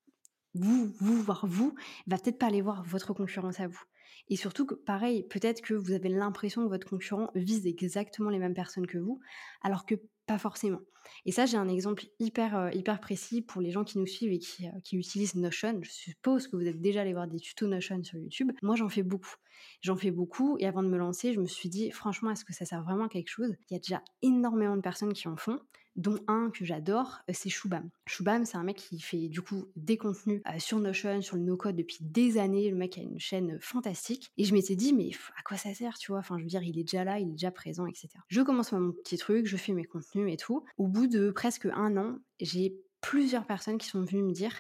vous, 0.54 0.92
vous, 0.98 1.22
voir 1.22 1.46
vous, 1.46 1.74
va 2.06 2.16
peut-être 2.16 2.38
pas 2.38 2.46
aller 2.46 2.62
voir 2.62 2.82
votre 2.82 3.14
concurrence 3.14 3.60
à 3.60 3.68
vous. 3.68 3.82
Et 4.28 4.36
surtout 4.36 4.66
que, 4.66 4.74
pareil, 4.74 5.24
peut-être 5.24 5.62
que 5.62 5.74
vous 5.74 5.92
avez 5.92 6.08
l'impression 6.08 6.64
que 6.64 6.68
votre 6.68 6.88
concurrent 6.88 7.30
vise 7.34 7.66
exactement 7.66 8.30
les 8.30 8.38
mêmes 8.38 8.54
personnes 8.54 8.86
que 8.86 8.98
vous, 8.98 9.20
alors 9.62 9.86
que 9.86 9.94
pas 10.28 10.38
forcément. 10.38 10.80
Et 11.24 11.32
ça, 11.32 11.46
j'ai 11.46 11.56
un 11.56 11.68
exemple 11.68 12.04
hyper, 12.20 12.56
euh, 12.56 12.70
hyper 12.72 13.00
précis 13.00 13.42
pour 13.42 13.60
les 13.60 13.70
gens 13.70 13.82
qui 13.82 13.98
nous 13.98 14.06
suivent 14.06 14.32
et 14.32 14.38
qui, 14.38 14.66
euh, 14.66 14.80
qui 14.84 14.96
utilisent 14.96 15.34
Notion. 15.34 15.80
Je 15.82 15.90
suppose 15.90 16.46
que 16.46 16.56
vous 16.56 16.66
êtes 16.66 16.80
déjà 16.80 17.00
allé 17.00 17.14
voir 17.14 17.26
des 17.26 17.40
tutos 17.40 17.66
Notion 17.66 18.04
sur 18.04 18.18
YouTube. 18.18 18.52
Moi, 18.62 18.76
j'en 18.76 18.88
fais 18.88 19.02
beaucoup. 19.02 19.34
J'en 19.80 19.96
fais 19.96 20.10
beaucoup 20.10 20.56
et 20.60 20.66
avant 20.66 20.82
de 20.82 20.88
me 20.88 20.98
lancer, 20.98 21.32
je 21.32 21.40
me 21.40 21.46
suis 21.46 21.68
dit, 21.68 21.90
franchement, 21.90 22.30
est-ce 22.30 22.44
que 22.44 22.52
ça 22.52 22.66
sert 22.66 22.84
vraiment 22.84 23.04
à 23.04 23.08
quelque 23.08 23.30
chose? 23.30 23.56
Il 23.70 23.74
y 23.74 23.76
a 23.76 23.80
déjà 23.80 24.02
énormément 24.22 24.76
de 24.76 24.82
personnes 24.82 25.14
qui 25.14 25.26
en 25.28 25.36
font 25.36 25.58
dont 25.98 26.18
un 26.28 26.50
que 26.50 26.64
j'adore, 26.64 27.18
euh, 27.28 27.32
c'est 27.34 27.50
Shubham. 27.50 27.90
Shubham, 28.06 28.44
c'est 28.44 28.56
un 28.56 28.62
mec 28.62 28.76
qui 28.76 29.00
fait 29.00 29.28
du 29.28 29.42
coup 29.42 29.66
des 29.76 29.98
contenus 29.98 30.40
euh, 30.46 30.58
sur 30.58 30.78
Notion, 30.78 31.20
sur 31.20 31.36
le 31.36 31.42
no-code 31.42 31.76
depuis 31.76 31.98
des 32.00 32.38
années. 32.38 32.70
Le 32.70 32.76
mec 32.76 32.96
a 32.96 33.02
une 33.02 33.18
chaîne 33.18 33.58
fantastique. 33.60 34.30
Et 34.38 34.44
je 34.44 34.54
m'étais 34.54 34.76
dit, 34.76 34.94
mais 34.94 35.10
à 35.36 35.42
quoi 35.42 35.56
ça 35.56 35.74
sert, 35.74 35.98
tu 35.98 36.12
vois? 36.12 36.20
Enfin, 36.20 36.38
je 36.38 36.44
veux 36.44 36.48
dire, 36.48 36.62
il 36.62 36.78
est 36.78 36.84
déjà 36.84 37.04
là, 37.04 37.18
il 37.18 37.28
est 37.28 37.32
déjà 37.32 37.50
présent, 37.50 37.86
etc. 37.86 38.08
Je 38.28 38.40
commence 38.40 38.72
mon 38.72 38.92
petit 38.92 39.18
truc, 39.18 39.46
je 39.46 39.56
fais 39.56 39.72
mes 39.72 39.84
contenus 39.84 40.32
et 40.32 40.36
tout. 40.36 40.64
Au 40.78 40.86
bout 40.86 41.08
de 41.08 41.30
presque 41.30 41.66
un 41.66 41.96
an, 41.96 42.18
j'ai 42.40 42.76
plusieurs 43.00 43.46
personnes 43.46 43.78
qui 43.78 43.88
sont 43.88 44.04
venues 44.04 44.22
me 44.22 44.32
dire, 44.32 44.52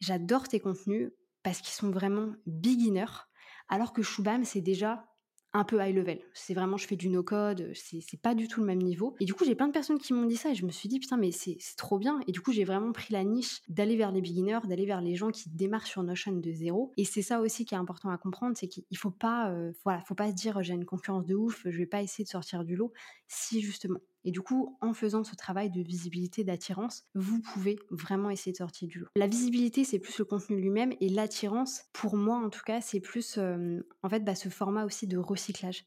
j'adore 0.00 0.48
tes 0.48 0.58
contenus 0.58 1.10
parce 1.42 1.60
qu'ils 1.60 1.74
sont 1.74 1.90
vraiment 1.90 2.32
beginners, 2.46 3.26
alors 3.68 3.92
que 3.92 4.02
Shubham, 4.02 4.44
c'est 4.44 4.60
déjà 4.62 5.06
un 5.52 5.64
peu 5.64 5.80
high 5.80 5.94
level. 5.94 6.20
C'est 6.34 6.54
vraiment, 6.54 6.76
je 6.76 6.86
fais 6.86 6.96
du 6.96 7.08
no-code, 7.08 7.72
c'est 7.74 8.20
pas 8.20 8.34
du 8.34 8.48
tout 8.48 8.60
le 8.60 8.66
même 8.66 8.82
niveau. 8.82 9.14
Et 9.20 9.24
du 9.24 9.34
coup, 9.34 9.44
j'ai 9.44 9.54
plein 9.54 9.66
de 9.66 9.72
personnes 9.72 9.98
qui 9.98 10.12
m'ont 10.12 10.26
dit 10.26 10.36
ça 10.36 10.50
et 10.50 10.54
je 10.54 10.66
me 10.66 10.70
suis 10.70 10.88
dit, 10.88 11.00
putain, 11.00 11.16
mais 11.16 11.30
c'est 11.30 11.58
trop 11.76 11.98
bien. 11.98 12.20
Et 12.26 12.32
du 12.32 12.40
coup, 12.40 12.52
j'ai 12.52 12.64
vraiment 12.64 12.92
pris 12.92 13.12
la 13.12 13.24
niche 13.24 13.62
d'aller 13.68 13.96
vers 13.96 14.12
les 14.12 14.20
beginners, 14.20 14.60
d'aller 14.68 14.86
vers 14.86 15.00
les 15.00 15.14
gens 15.16 15.30
qui 15.30 15.48
démarrent 15.50 15.86
sur 15.86 16.02
Notion 16.02 16.32
de 16.32 16.52
zéro. 16.52 16.92
Et 16.96 17.04
c'est 17.04 17.22
ça 17.22 17.40
aussi 17.40 17.64
qui 17.64 17.74
est 17.74 17.78
important 17.78 18.10
à 18.10 18.18
comprendre, 18.18 18.56
c'est 18.58 18.68
qu'il 18.68 18.84
faut 18.96 19.10
pas, 19.10 19.50
euh, 19.50 19.72
faut 20.06 20.14
pas 20.14 20.30
se 20.30 20.34
dire, 20.34 20.62
j'ai 20.62 20.74
une 20.74 20.84
concurrence 20.84 21.24
de 21.24 21.34
ouf, 21.34 21.62
je 21.64 21.76
vais 21.76 21.86
pas 21.86 22.02
essayer 22.02 22.24
de 22.24 22.28
sortir 22.28 22.64
du 22.64 22.76
lot. 22.76 22.92
Si, 23.26 23.60
justement, 23.60 24.00
et 24.24 24.30
du 24.30 24.40
coup, 24.40 24.76
en 24.80 24.92
faisant 24.92 25.24
ce 25.24 25.36
travail 25.36 25.70
de 25.70 25.80
visibilité, 25.80 26.44
d'attirance, 26.44 27.04
vous 27.14 27.40
pouvez 27.40 27.78
vraiment 27.90 28.30
essayer 28.30 28.52
de 28.52 28.56
sortir 28.56 28.88
du 28.88 28.98
lot. 29.00 29.08
La 29.16 29.26
visibilité, 29.26 29.84
c'est 29.84 29.98
plus 29.98 30.18
le 30.18 30.24
contenu 30.24 30.60
lui-même 30.60 30.92
et 31.00 31.08
l'attirance, 31.08 31.84
pour 31.92 32.16
moi 32.16 32.36
en 32.36 32.50
tout 32.50 32.62
cas, 32.64 32.80
c'est 32.80 33.00
plus 33.00 33.38
euh, 33.38 33.80
en 34.02 34.08
fait 34.08 34.24
bah, 34.24 34.34
ce 34.34 34.48
format 34.48 34.84
aussi 34.84 35.06
de 35.06 35.18
recyclage. 35.18 35.84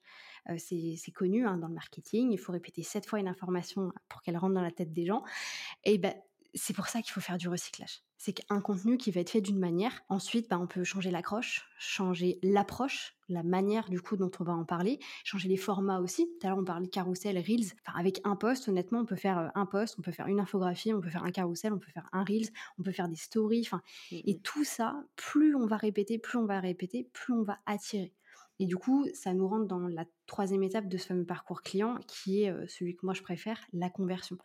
Euh, 0.49 0.55
c'est 0.57 1.11
connu 1.11 1.45
hein, 1.45 1.57
dans 1.57 1.67
le 1.67 1.73
marketing, 1.73 2.31
il 2.31 2.39
faut 2.39 2.51
répéter 2.51 2.81
sept 2.81 3.05
fois 3.05 3.19
une 3.19 3.27
information 3.27 3.91
pour 4.09 4.21
qu'elle 4.21 4.37
rentre 4.37 4.55
dans 4.55 4.61
la 4.61 4.71
tête 4.71 4.91
des 4.91 5.05
gens. 5.05 5.23
Et 5.83 5.97
ben, 5.97 6.13
c'est 6.53 6.73
pour 6.75 6.87
ça 6.87 7.01
qu'il 7.01 7.11
faut 7.11 7.21
faire 7.21 7.37
du 7.37 7.47
recyclage. 7.47 8.01
C'est 8.17 8.33
qu'un 8.33 8.61
contenu 8.61 8.97
qui 8.97 9.09
va 9.09 9.21
être 9.21 9.31
fait 9.31 9.41
d'une 9.41 9.57
manière, 9.57 10.01
ensuite 10.09 10.47
bah, 10.49 10.59
on 10.59 10.67
peut 10.67 10.83
changer 10.83 11.09
l'accroche, 11.09 11.67
changer 11.79 12.39
l'approche, 12.43 13.15
la 13.29 13.41
manière 13.41 13.89
du 13.89 13.99
coup 13.99 14.15
dont 14.15 14.29
on 14.39 14.43
va 14.43 14.53
en 14.53 14.63
parler, 14.65 14.99
changer 15.23 15.49
les 15.49 15.57
formats 15.57 15.99
aussi. 15.99 16.27
Tout 16.39 16.45
à 16.47 16.49
l'heure 16.49 16.59
on 16.59 16.63
parlait 16.65 16.87
carousel, 16.87 17.37
reels. 17.37 17.71
Enfin, 17.85 17.97
avec 17.97 18.21
un 18.23 18.35
post, 18.35 18.67
honnêtement, 18.69 18.99
on 18.99 19.05
peut 19.05 19.15
faire 19.15 19.39
euh, 19.39 19.47
un 19.55 19.65
post, 19.65 19.95
on 19.97 20.01
peut 20.03 20.11
faire 20.11 20.27
une 20.27 20.39
infographie, 20.39 20.93
on 20.93 21.01
peut 21.01 21.09
faire 21.09 21.23
un 21.23 21.31
carousel, 21.31 21.73
on 21.73 21.79
peut 21.79 21.91
faire 21.91 22.09
un 22.11 22.23
reels, 22.23 22.49
on 22.77 22.83
peut 22.83 22.91
faire 22.91 23.07
des 23.09 23.15
stories. 23.15 23.63
Enfin, 23.65 23.81
mmh 24.11 24.21
et 24.25 24.39
tout 24.39 24.63
ça, 24.63 25.03
plus 25.15 25.55
on 25.55 25.65
va 25.65 25.77
répéter, 25.77 26.19
plus 26.19 26.37
on 26.37 26.45
va 26.45 26.59
répéter, 26.59 27.09
plus 27.13 27.33
on 27.33 27.43
va 27.43 27.59
attirer. 27.65 28.13
Et 28.61 28.67
du 28.67 28.77
coup, 28.77 29.07
ça 29.15 29.33
nous 29.33 29.47
rentre 29.47 29.65
dans 29.65 29.87
la 29.87 30.05
troisième 30.27 30.61
étape 30.61 30.87
de 30.87 30.95
ce 30.95 31.07
fameux 31.07 31.25
parcours 31.25 31.63
client, 31.63 31.97
qui 32.07 32.43
est 32.43 32.51
euh, 32.51 32.67
celui 32.67 32.95
que 32.95 33.03
moi 33.03 33.15
je 33.15 33.23
préfère, 33.23 33.59
la 33.73 33.89
conversion. 33.89 34.37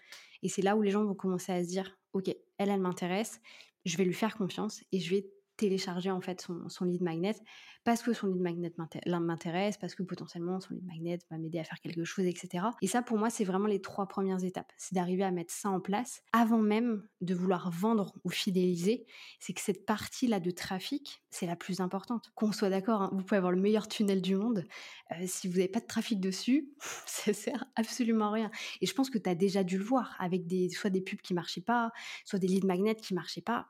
Et 0.42 0.48
c'est 0.48 0.62
là 0.62 0.74
où 0.74 0.80
les 0.80 0.90
gens 0.90 1.04
vont 1.04 1.14
commencer 1.14 1.52
à 1.52 1.62
se 1.62 1.68
dire, 1.68 1.98
ok, 2.14 2.34
elle, 2.56 2.70
elle 2.70 2.80
m'intéresse, 2.80 3.42
je 3.84 3.94
vais 3.98 4.06
lui 4.06 4.14
faire 4.14 4.34
confiance 4.34 4.82
et 4.90 5.00
je 5.00 5.14
vais 5.14 5.26
télécharger 5.56 6.10
en 6.10 6.20
fait 6.20 6.46
son, 6.68 6.84
lead 6.84 7.02
magnet 7.02 7.36
parce 7.84 8.02
que 8.02 8.12
son 8.12 8.26
lead 8.26 8.40
magnet 8.40 8.72
m'intéresse, 9.20 9.78
parce 9.78 9.94
que 9.94 10.02
potentiellement 10.02 10.60
son 10.60 10.74
lead 10.74 10.84
magnet 10.84 11.18
va 11.30 11.38
m'aider 11.38 11.58
à 11.58 11.64
faire 11.64 11.80
quelque 11.80 12.04
chose, 12.04 12.24
etc. 12.26 12.66
Et 12.82 12.86
ça 12.86 13.02
pour 13.02 13.18
moi 13.18 13.30
c'est 13.30 13.44
vraiment 13.44 13.66
les 13.66 13.80
trois 13.80 14.06
premières 14.06 14.44
étapes, 14.44 14.72
c'est 14.76 14.94
d'arriver 14.94 15.24
à 15.24 15.30
mettre 15.30 15.52
ça 15.52 15.70
en 15.70 15.80
place 15.80 16.22
avant 16.32 16.58
même 16.58 17.06
de 17.20 17.34
vouloir 17.34 17.70
vendre 17.70 18.14
ou 18.24 18.30
fidéliser. 18.30 19.06
C'est 19.40 19.52
que 19.52 19.60
cette 19.60 19.86
partie 19.86 20.26
là 20.26 20.40
de 20.40 20.50
trafic 20.50 21.22
c'est 21.36 21.46
la 21.46 21.56
plus 21.56 21.80
importante. 21.80 22.32
Qu'on 22.34 22.52
soit 22.52 22.70
d'accord, 22.70 23.02
hein, 23.02 23.10
vous 23.12 23.22
pouvez 23.22 23.36
avoir 23.36 23.52
le 23.52 23.60
meilleur 23.60 23.88
tunnel 23.88 24.22
du 24.22 24.36
monde, 24.36 24.64
euh, 25.12 25.24
si 25.26 25.48
vous 25.48 25.56
n'avez 25.56 25.68
pas 25.68 25.80
de 25.80 25.86
trafic 25.86 26.18
dessus, 26.18 26.70
ça 27.06 27.32
sert 27.32 27.64
absolument 27.76 28.28
à 28.28 28.32
rien. 28.32 28.50
Et 28.80 28.86
je 28.86 28.94
pense 28.94 29.10
que 29.10 29.18
tu 29.18 29.28
as 29.28 29.34
déjà 29.34 29.62
dû 29.62 29.78
le 29.78 29.84
voir 29.84 30.16
avec 30.18 30.46
des 30.46 30.70
soit 30.70 30.90
des 30.90 31.02
pubs 31.02 31.20
qui 31.20 31.34
marchaient 31.34 31.60
pas, 31.60 31.92
soit 32.24 32.38
des 32.38 32.48
lead 32.48 32.64
magnets 32.64 32.96
qui 32.96 33.14
marchaient 33.14 33.42
pas 33.42 33.68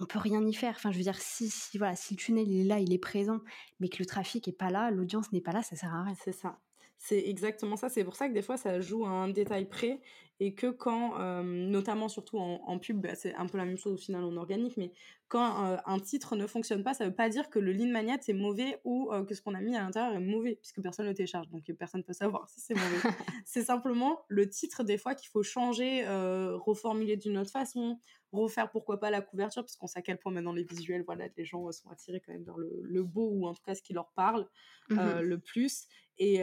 on 0.00 0.06
peut 0.06 0.18
rien 0.18 0.44
y 0.46 0.54
faire. 0.54 0.74
Enfin, 0.76 0.92
je 0.92 0.98
veux 0.98 1.02
dire, 1.02 1.20
si, 1.20 1.48
si, 1.50 1.78
voilà, 1.78 1.96
si 1.96 2.14
le 2.14 2.18
tunnel 2.18 2.50
est 2.50 2.64
là, 2.64 2.78
il 2.78 2.92
est 2.92 2.98
présent, 2.98 3.40
mais 3.80 3.88
que 3.88 3.98
le 3.98 4.06
trafic 4.06 4.46
est 4.48 4.52
pas 4.52 4.70
là, 4.70 4.90
l'audience 4.90 5.32
n'est 5.32 5.40
pas 5.40 5.52
là, 5.52 5.62
ça 5.62 5.76
sert 5.76 5.94
à 5.94 6.04
rien. 6.04 6.14
C'est 6.24 6.32
ça. 6.32 6.58
C'est 6.98 7.28
exactement 7.28 7.76
ça. 7.76 7.88
C'est 7.88 8.04
pour 8.04 8.16
ça 8.16 8.28
que 8.28 8.34
des 8.34 8.42
fois, 8.42 8.56
ça 8.56 8.80
joue 8.80 9.06
à 9.06 9.10
un 9.10 9.28
détail 9.28 9.68
près 9.68 10.00
et 10.40 10.54
que 10.54 10.68
quand, 10.68 11.18
euh, 11.18 11.42
notamment 11.42 12.08
surtout 12.08 12.38
en, 12.38 12.78
pub, 12.78 13.00
bah, 13.00 13.14
c'est 13.14 13.34
un 13.34 13.46
peu 13.46 13.58
la 13.58 13.64
même 13.64 13.76
chose 13.76 13.94
au 13.94 13.96
final 13.96 14.22
en 14.22 14.36
organique, 14.36 14.76
mais 14.76 14.92
quand 15.26 15.64
euh, 15.64 15.76
un 15.84 15.98
titre 15.98 16.36
ne 16.36 16.46
fonctionne 16.46 16.84
pas, 16.84 16.94
ça 16.94 17.04
ne 17.04 17.10
veut 17.10 17.14
pas 17.14 17.28
dire 17.28 17.50
que 17.50 17.58
le 17.58 17.72
lead 17.72 17.90
magnet 17.90 18.20
est 18.28 18.32
mauvais 18.32 18.80
ou 18.84 19.12
euh, 19.12 19.24
que 19.24 19.34
ce 19.34 19.42
qu'on 19.42 19.54
a 19.54 19.60
mis 19.60 19.76
à 19.76 19.80
l'intérieur 19.80 20.14
est 20.14 20.24
mauvais, 20.24 20.56
puisque 20.60 20.80
personne 20.80 21.06
ne 21.06 21.10
le 21.10 21.16
télécharge, 21.16 21.48
donc 21.48 21.64
personne 21.76 22.00
ne 22.00 22.04
peut 22.04 22.12
savoir 22.12 22.48
si 22.48 22.60
c'est 22.60 22.74
mauvais. 22.74 22.98
c'est 23.44 23.64
simplement 23.64 24.20
le 24.28 24.48
titre 24.48 24.84
des 24.84 24.96
fois 24.96 25.16
qu'il 25.16 25.28
faut 25.28 25.42
changer, 25.42 26.04
reformuler 26.06 27.16
d'une 27.16 27.38
autre 27.38 27.50
façon, 27.50 27.98
refaire 28.32 28.70
pourquoi 28.70 29.00
pas 29.00 29.10
la 29.10 29.20
couverture, 29.20 29.62
parce 29.62 29.76
qu'on 29.76 29.86
sait 29.86 29.98
à 29.98 30.02
quel 30.02 30.18
point 30.18 30.32
maintenant 30.32 30.52
les 30.52 30.64
visuels, 30.64 31.02
voilà, 31.04 31.26
les 31.36 31.44
gens 31.44 31.70
sont 31.72 31.90
attirés 31.90 32.20
quand 32.20 32.32
même 32.32 32.44
vers 32.44 32.58
le, 32.58 33.02
beau 33.02 33.30
ou 33.30 33.46
en 33.46 33.54
tout 33.54 33.62
cas 33.62 33.74
ce 33.74 33.82
qui 33.82 33.92
leur 33.92 34.10
parle 34.12 34.46
mmh 34.90 35.20
le 35.20 35.38
plus. 35.38 35.86
Et, 36.20 36.40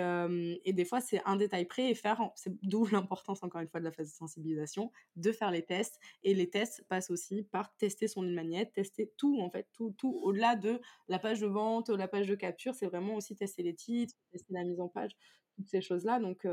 et, 0.64 0.74
des 0.74 0.86
fois, 0.86 1.02
c'est 1.02 1.22
un 1.26 1.36
détail 1.36 1.66
près 1.66 1.90
et 1.90 1.96
faire, 1.96 2.32
c'est 2.36 2.54
d'où 2.64 2.86
l'importance 2.92 3.44
encore 3.44 3.62
une 3.62 3.68
fois 3.68 3.80
de 3.82 3.86
la 3.86 3.92
phase 3.92 4.10
de 4.10 4.16
sensibilisation, 4.16 4.92
de 5.16 5.32
faire 5.32 5.52
les 5.52 5.64
tests. 5.64 6.00
Et 6.24 6.34
les 6.34 6.50
tests 6.50 6.86
passent 6.88 7.10
aussi 7.10 7.44
par 7.44 7.76
tester 7.76 8.08
son 8.08 8.22
magnète, 8.22 8.72
tester 8.74 9.12
tout 9.18 9.42
en 9.42 9.50
fait, 9.50 9.68
tout, 9.74 9.94
tout 9.98 10.20
au-delà 10.24 10.56
de 10.56 10.80
la 11.10 11.20
page 11.20 11.42
de 11.42 11.48
vente, 11.48 11.90
la 11.90 12.08
page 12.08 12.28
de 12.28 12.36
capture, 12.36 12.74
c'est 12.74 12.88
vraiment 12.88 13.16
aussi 13.16 13.36
tester 13.36 13.64
les 13.64 13.76
titres, 13.76 14.16
tester 14.32 14.54
la 14.54 14.64
mise 14.64 14.80
en 14.80 14.88
page, 14.88 15.16
toutes 15.56 15.68
ces 15.68 15.82
choses-là. 15.82 16.20
Donc 16.20 16.48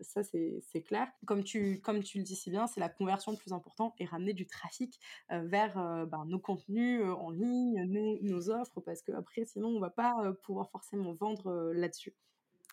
ça, 0.00 0.22
c'est 0.22 0.82
clair. 0.84 1.08
Comme 1.26 1.44
tu, 1.44 1.80
comme 1.80 2.02
tu 2.02 2.18
le 2.18 2.24
dis 2.24 2.36
si 2.36 2.50
bien, 2.50 2.66
c'est 2.66 2.80
la 2.80 2.88
conversion 2.88 3.32
le 3.32 3.38
plus 3.38 3.52
important 3.52 3.94
et 3.98 4.04
ramener 4.04 4.32
du 4.32 4.46
trafic 4.46 4.98
vers 5.30 5.74
ben, 6.06 6.24
nos 6.26 6.38
contenus 6.38 7.02
en 7.02 7.30
ligne, 7.30 7.84
nos, 8.22 8.50
offres, 8.50 8.80
parce 8.80 9.02
que 9.02 9.12
après, 9.12 9.44
sinon, 9.44 9.68
on 9.68 9.80
va 9.80 9.90
pas 9.90 10.32
pouvoir 10.42 10.70
forcément 10.70 11.12
vendre 11.14 11.72
là-dessus. 11.74 12.14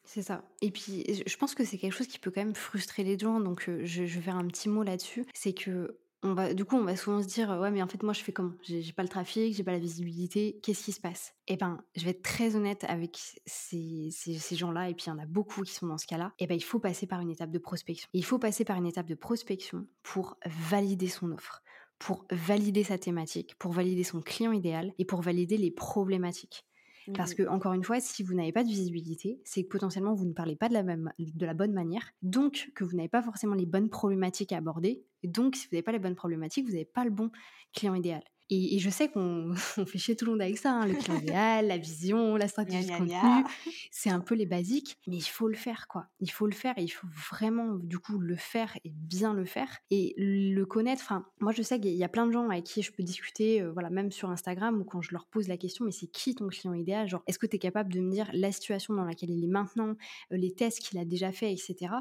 C'est 0.05 0.21
ça. 0.21 0.43
Et 0.61 0.71
puis, 0.71 1.05
je 1.25 1.37
pense 1.37 1.53
que 1.53 1.63
c'est 1.63 1.77
quelque 1.77 1.93
chose 1.93 2.07
qui 2.07 2.19
peut 2.19 2.31
quand 2.31 2.43
même 2.43 2.55
frustrer 2.55 3.03
les 3.03 3.17
gens. 3.17 3.39
Donc, 3.39 3.69
je, 3.83 4.03
vais 4.03 4.07
faire 4.07 4.37
un 4.37 4.47
petit 4.47 4.69
mot 4.69 4.83
là-dessus. 4.83 5.25
C'est 5.33 5.53
que 5.53 5.99
on 6.21 6.33
va, 6.33 6.53
du 6.53 6.65
coup, 6.65 6.75
on 6.75 6.83
va 6.83 6.95
souvent 6.97 7.21
se 7.21 7.27
dire, 7.27 7.49
ouais, 7.49 7.71
mais 7.71 7.81
en 7.81 7.87
fait, 7.87 8.03
moi, 8.03 8.13
je 8.13 8.21
fais 8.21 8.33
comment? 8.33 8.51
J'ai 8.63 8.91
pas 8.91 9.03
le 9.03 9.09
trafic, 9.09 9.55
j'ai 9.55 9.63
pas 9.63 9.71
la 9.71 9.79
visibilité. 9.79 10.59
Qu'est-ce 10.61 10.83
qui 10.83 10.91
se 10.91 10.99
passe? 10.99 11.33
Eh 11.47 11.55
ben, 11.55 11.81
je 11.95 12.03
vais 12.03 12.11
être 12.11 12.21
très 12.21 12.55
honnête 12.55 12.83
avec 12.89 13.17
ces, 13.45 14.09
ces, 14.11 14.55
gens-là. 14.55 14.89
Et 14.89 14.93
puis, 14.93 15.05
il 15.07 15.09
y 15.09 15.11
en 15.13 15.19
a 15.19 15.25
beaucoup 15.25 15.61
qui 15.63 15.73
sont 15.73 15.87
dans 15.87 15.97
ce 15.97 16.07
cas-là. 16.07 16.33
Eh 16.39 16.47
ben, 16.47 16.55
il 16.55 16.63
faut 16.63 16.79
passer 16.79 17.07
par 17.07 17.21
une 17.21 17.29
étape 17.29 17.51
de 17.51 17.59
prospection. 17.59 18.09
il 18.13 18.25
faut 18.25 18.39
passer 18.39 18.65
par 18.65 18.77
une 18.77 18.85
étape 18.85 19.07
de 19.07 19.15
prospection 19.15 19.87
pour 20.03 20.37
valider 20.45 21.07
son 21.07 21.31
offre 21.31 21.61
pour 21.99 22.25
valider 22.31 22.85
sa 22.85 22.97
thématique, 22.97 23.55
pour 23.59 23.73
valider 23.73 24.03
son 24.03 24.21
client 24.21 24.53
idéal 24.53 24.93
et 24.97 25.05
pour 25.05 25.21
valider 25.21 25.57
les 25.57 25.69
problématiques. 25.69 26.65
Parce 27.13 27.31
mmh. 27.31 27.35
que, 27.35 27.47
encore 27.47 27.73
une 27.73 27.83
fois, 27.83 27.99
si 27.99 28.23
vous 28.23 28.33
n'avez 28.33 28.51
pas 28.51 28.63
de 28.63 28.69
visibilité, 28.69 29.39
c'est 29.43 29.63
que 29.63 29.69
potentiellement 29.69 30.13
vous 30.13 30.25
ne 30.25 30.33
parlez 30.33 30.55
pas 30.55 30.69
de 30.69 30.73
la, 30.73 30.83
même, 30.83 31.11
de 31.17 31.45
la 31.45 31.53
bonne 31.53 31.73
manière, 31.73 32.11
donc 32.21 32.71
que 32.75 32.83
vous 32.83 32.95
n'avez 32.95 33.09
pas 33.09 33.21
forcément 33.21 33.55
les 33.55 33.65
bonnes 33.65 33.89
problématiques 33.89 34.51
à 34.51 34.57
aborder. 34.57 35.03
donc, 35.23 35.55
si 35.55 35.67
vous 35.67 35.75
n'avez 35.75 35.83
pas 35.83 35.91
les 35.91 35.99
bonnes 35.99 36.15
problématiques, 36.15 36.65
vous 36.65 36.73
n'avez 36.73 36.85
pas 36.85 37.03
le 37.03 37.11
bon 37.11 37.31
client 37.73 37.95
idéal. 37.95 38.23
Et, 38.51 38.79
je 38.79 38.89
sais 38.89 39.09
qu'on 39.09 39.53
fait 39.85 39.97
chier 39.97 40.15
tout 40.15 40.25
le 40.25 40.31
monde 40.31 40.41
avec 40.41 40.57
ça, 40.57 40.73
hein, 40.73 40.87
le 40.87 40.95
client 40.95 41.19
idéal, 41.19 41.67
la 41.67 41.77
vision, 41.77 42.35
la 42.35 42.47
stratégie 42.47 42.87
de 42.87 42.91
contenu. 42.91 43.13
C'est 43.91 44.09
un 44.09 44.19
peu 44.19 44.33
les 44.33 44.47
basiques, 44.47 44.97
mais 45.07 45.17
il 45.17 45.21
faut 45.21 45.47
le 45.47 45.55
faire, 45.55 45.87
quoi. 45.87 46.07
Il 46.19 46.31
faut 46.31 46.47
le 46.47 46.53
faire 46.53 46.77
et 46.77 46.83
il 46.83 46.89
faut 46.89 47.07
vraiment, 47.29 47.75
du 47.75 47.99
coup, 47.99 48.17
le 48.17 48.35
faire 48.35 48.75
et 48.83 48.89
bien 48.89 49.33
le 49.33 49.45
faire 49.45 49.69
et 49.91 50.15
le 50.17 50.63
connaître. 50.63 51.03
Enfin, 51.03 51.25
moi, 51.39 51.51
je 51.51 51.61
sais 51.61 51.79
qu'il 51.79 51.91
y 51.91 52.03
a 52.03 52.09
plein 52.09 52.25
de 52.25 52.31
gens 52.31 52.49
avec 52.49 52.63
qui 52.63 52.81
je 52.81 52.91
peux 52.91 53.03
discuter, 53.03 53.61
euh, 53.61 53.71
voilà, 53.71 53.89
même 53.89 54.11
sur 54.11 54.29
Instagram 54.31 54.79
ou 54.81 54.83
quand 54.83 55.01
je 55.01 55.11
leur 55.11 55.27
pose 55.27 55.47
la 55.47 55.57
question, 55.57 55.85
mais 55.85 55.91
c'est 55.91 56.07
qui 56.07 56.33
ton 56.33 56.47
client 56.47 56.73
idéal? 56.73 57.07
Genre, 57.07 57.21
est-ce 57.27 57.37
que 57.37 57.45
tu 57.45 57.57
es 57.57 57.59
capable 57.59 57.93
de 57.93 57.99
me 57.99 58.11
dire 58.11 58.29
la 58.33 58.51
situation 58.51 58.95
dans 58.95 59.05
laquelle 59.05 59.29
il 59.29 59.43
est 59.43 59.47
maintenant, 59.47 59.95
euh, 60.31 60.37
les 60.37 60.53
tests 60.53 60.79
qu'il 60.79 60.97
a 60.97 61.05
déjà 61.05 61.31
fait, 61.31 61.51
etc. 61.51 61.93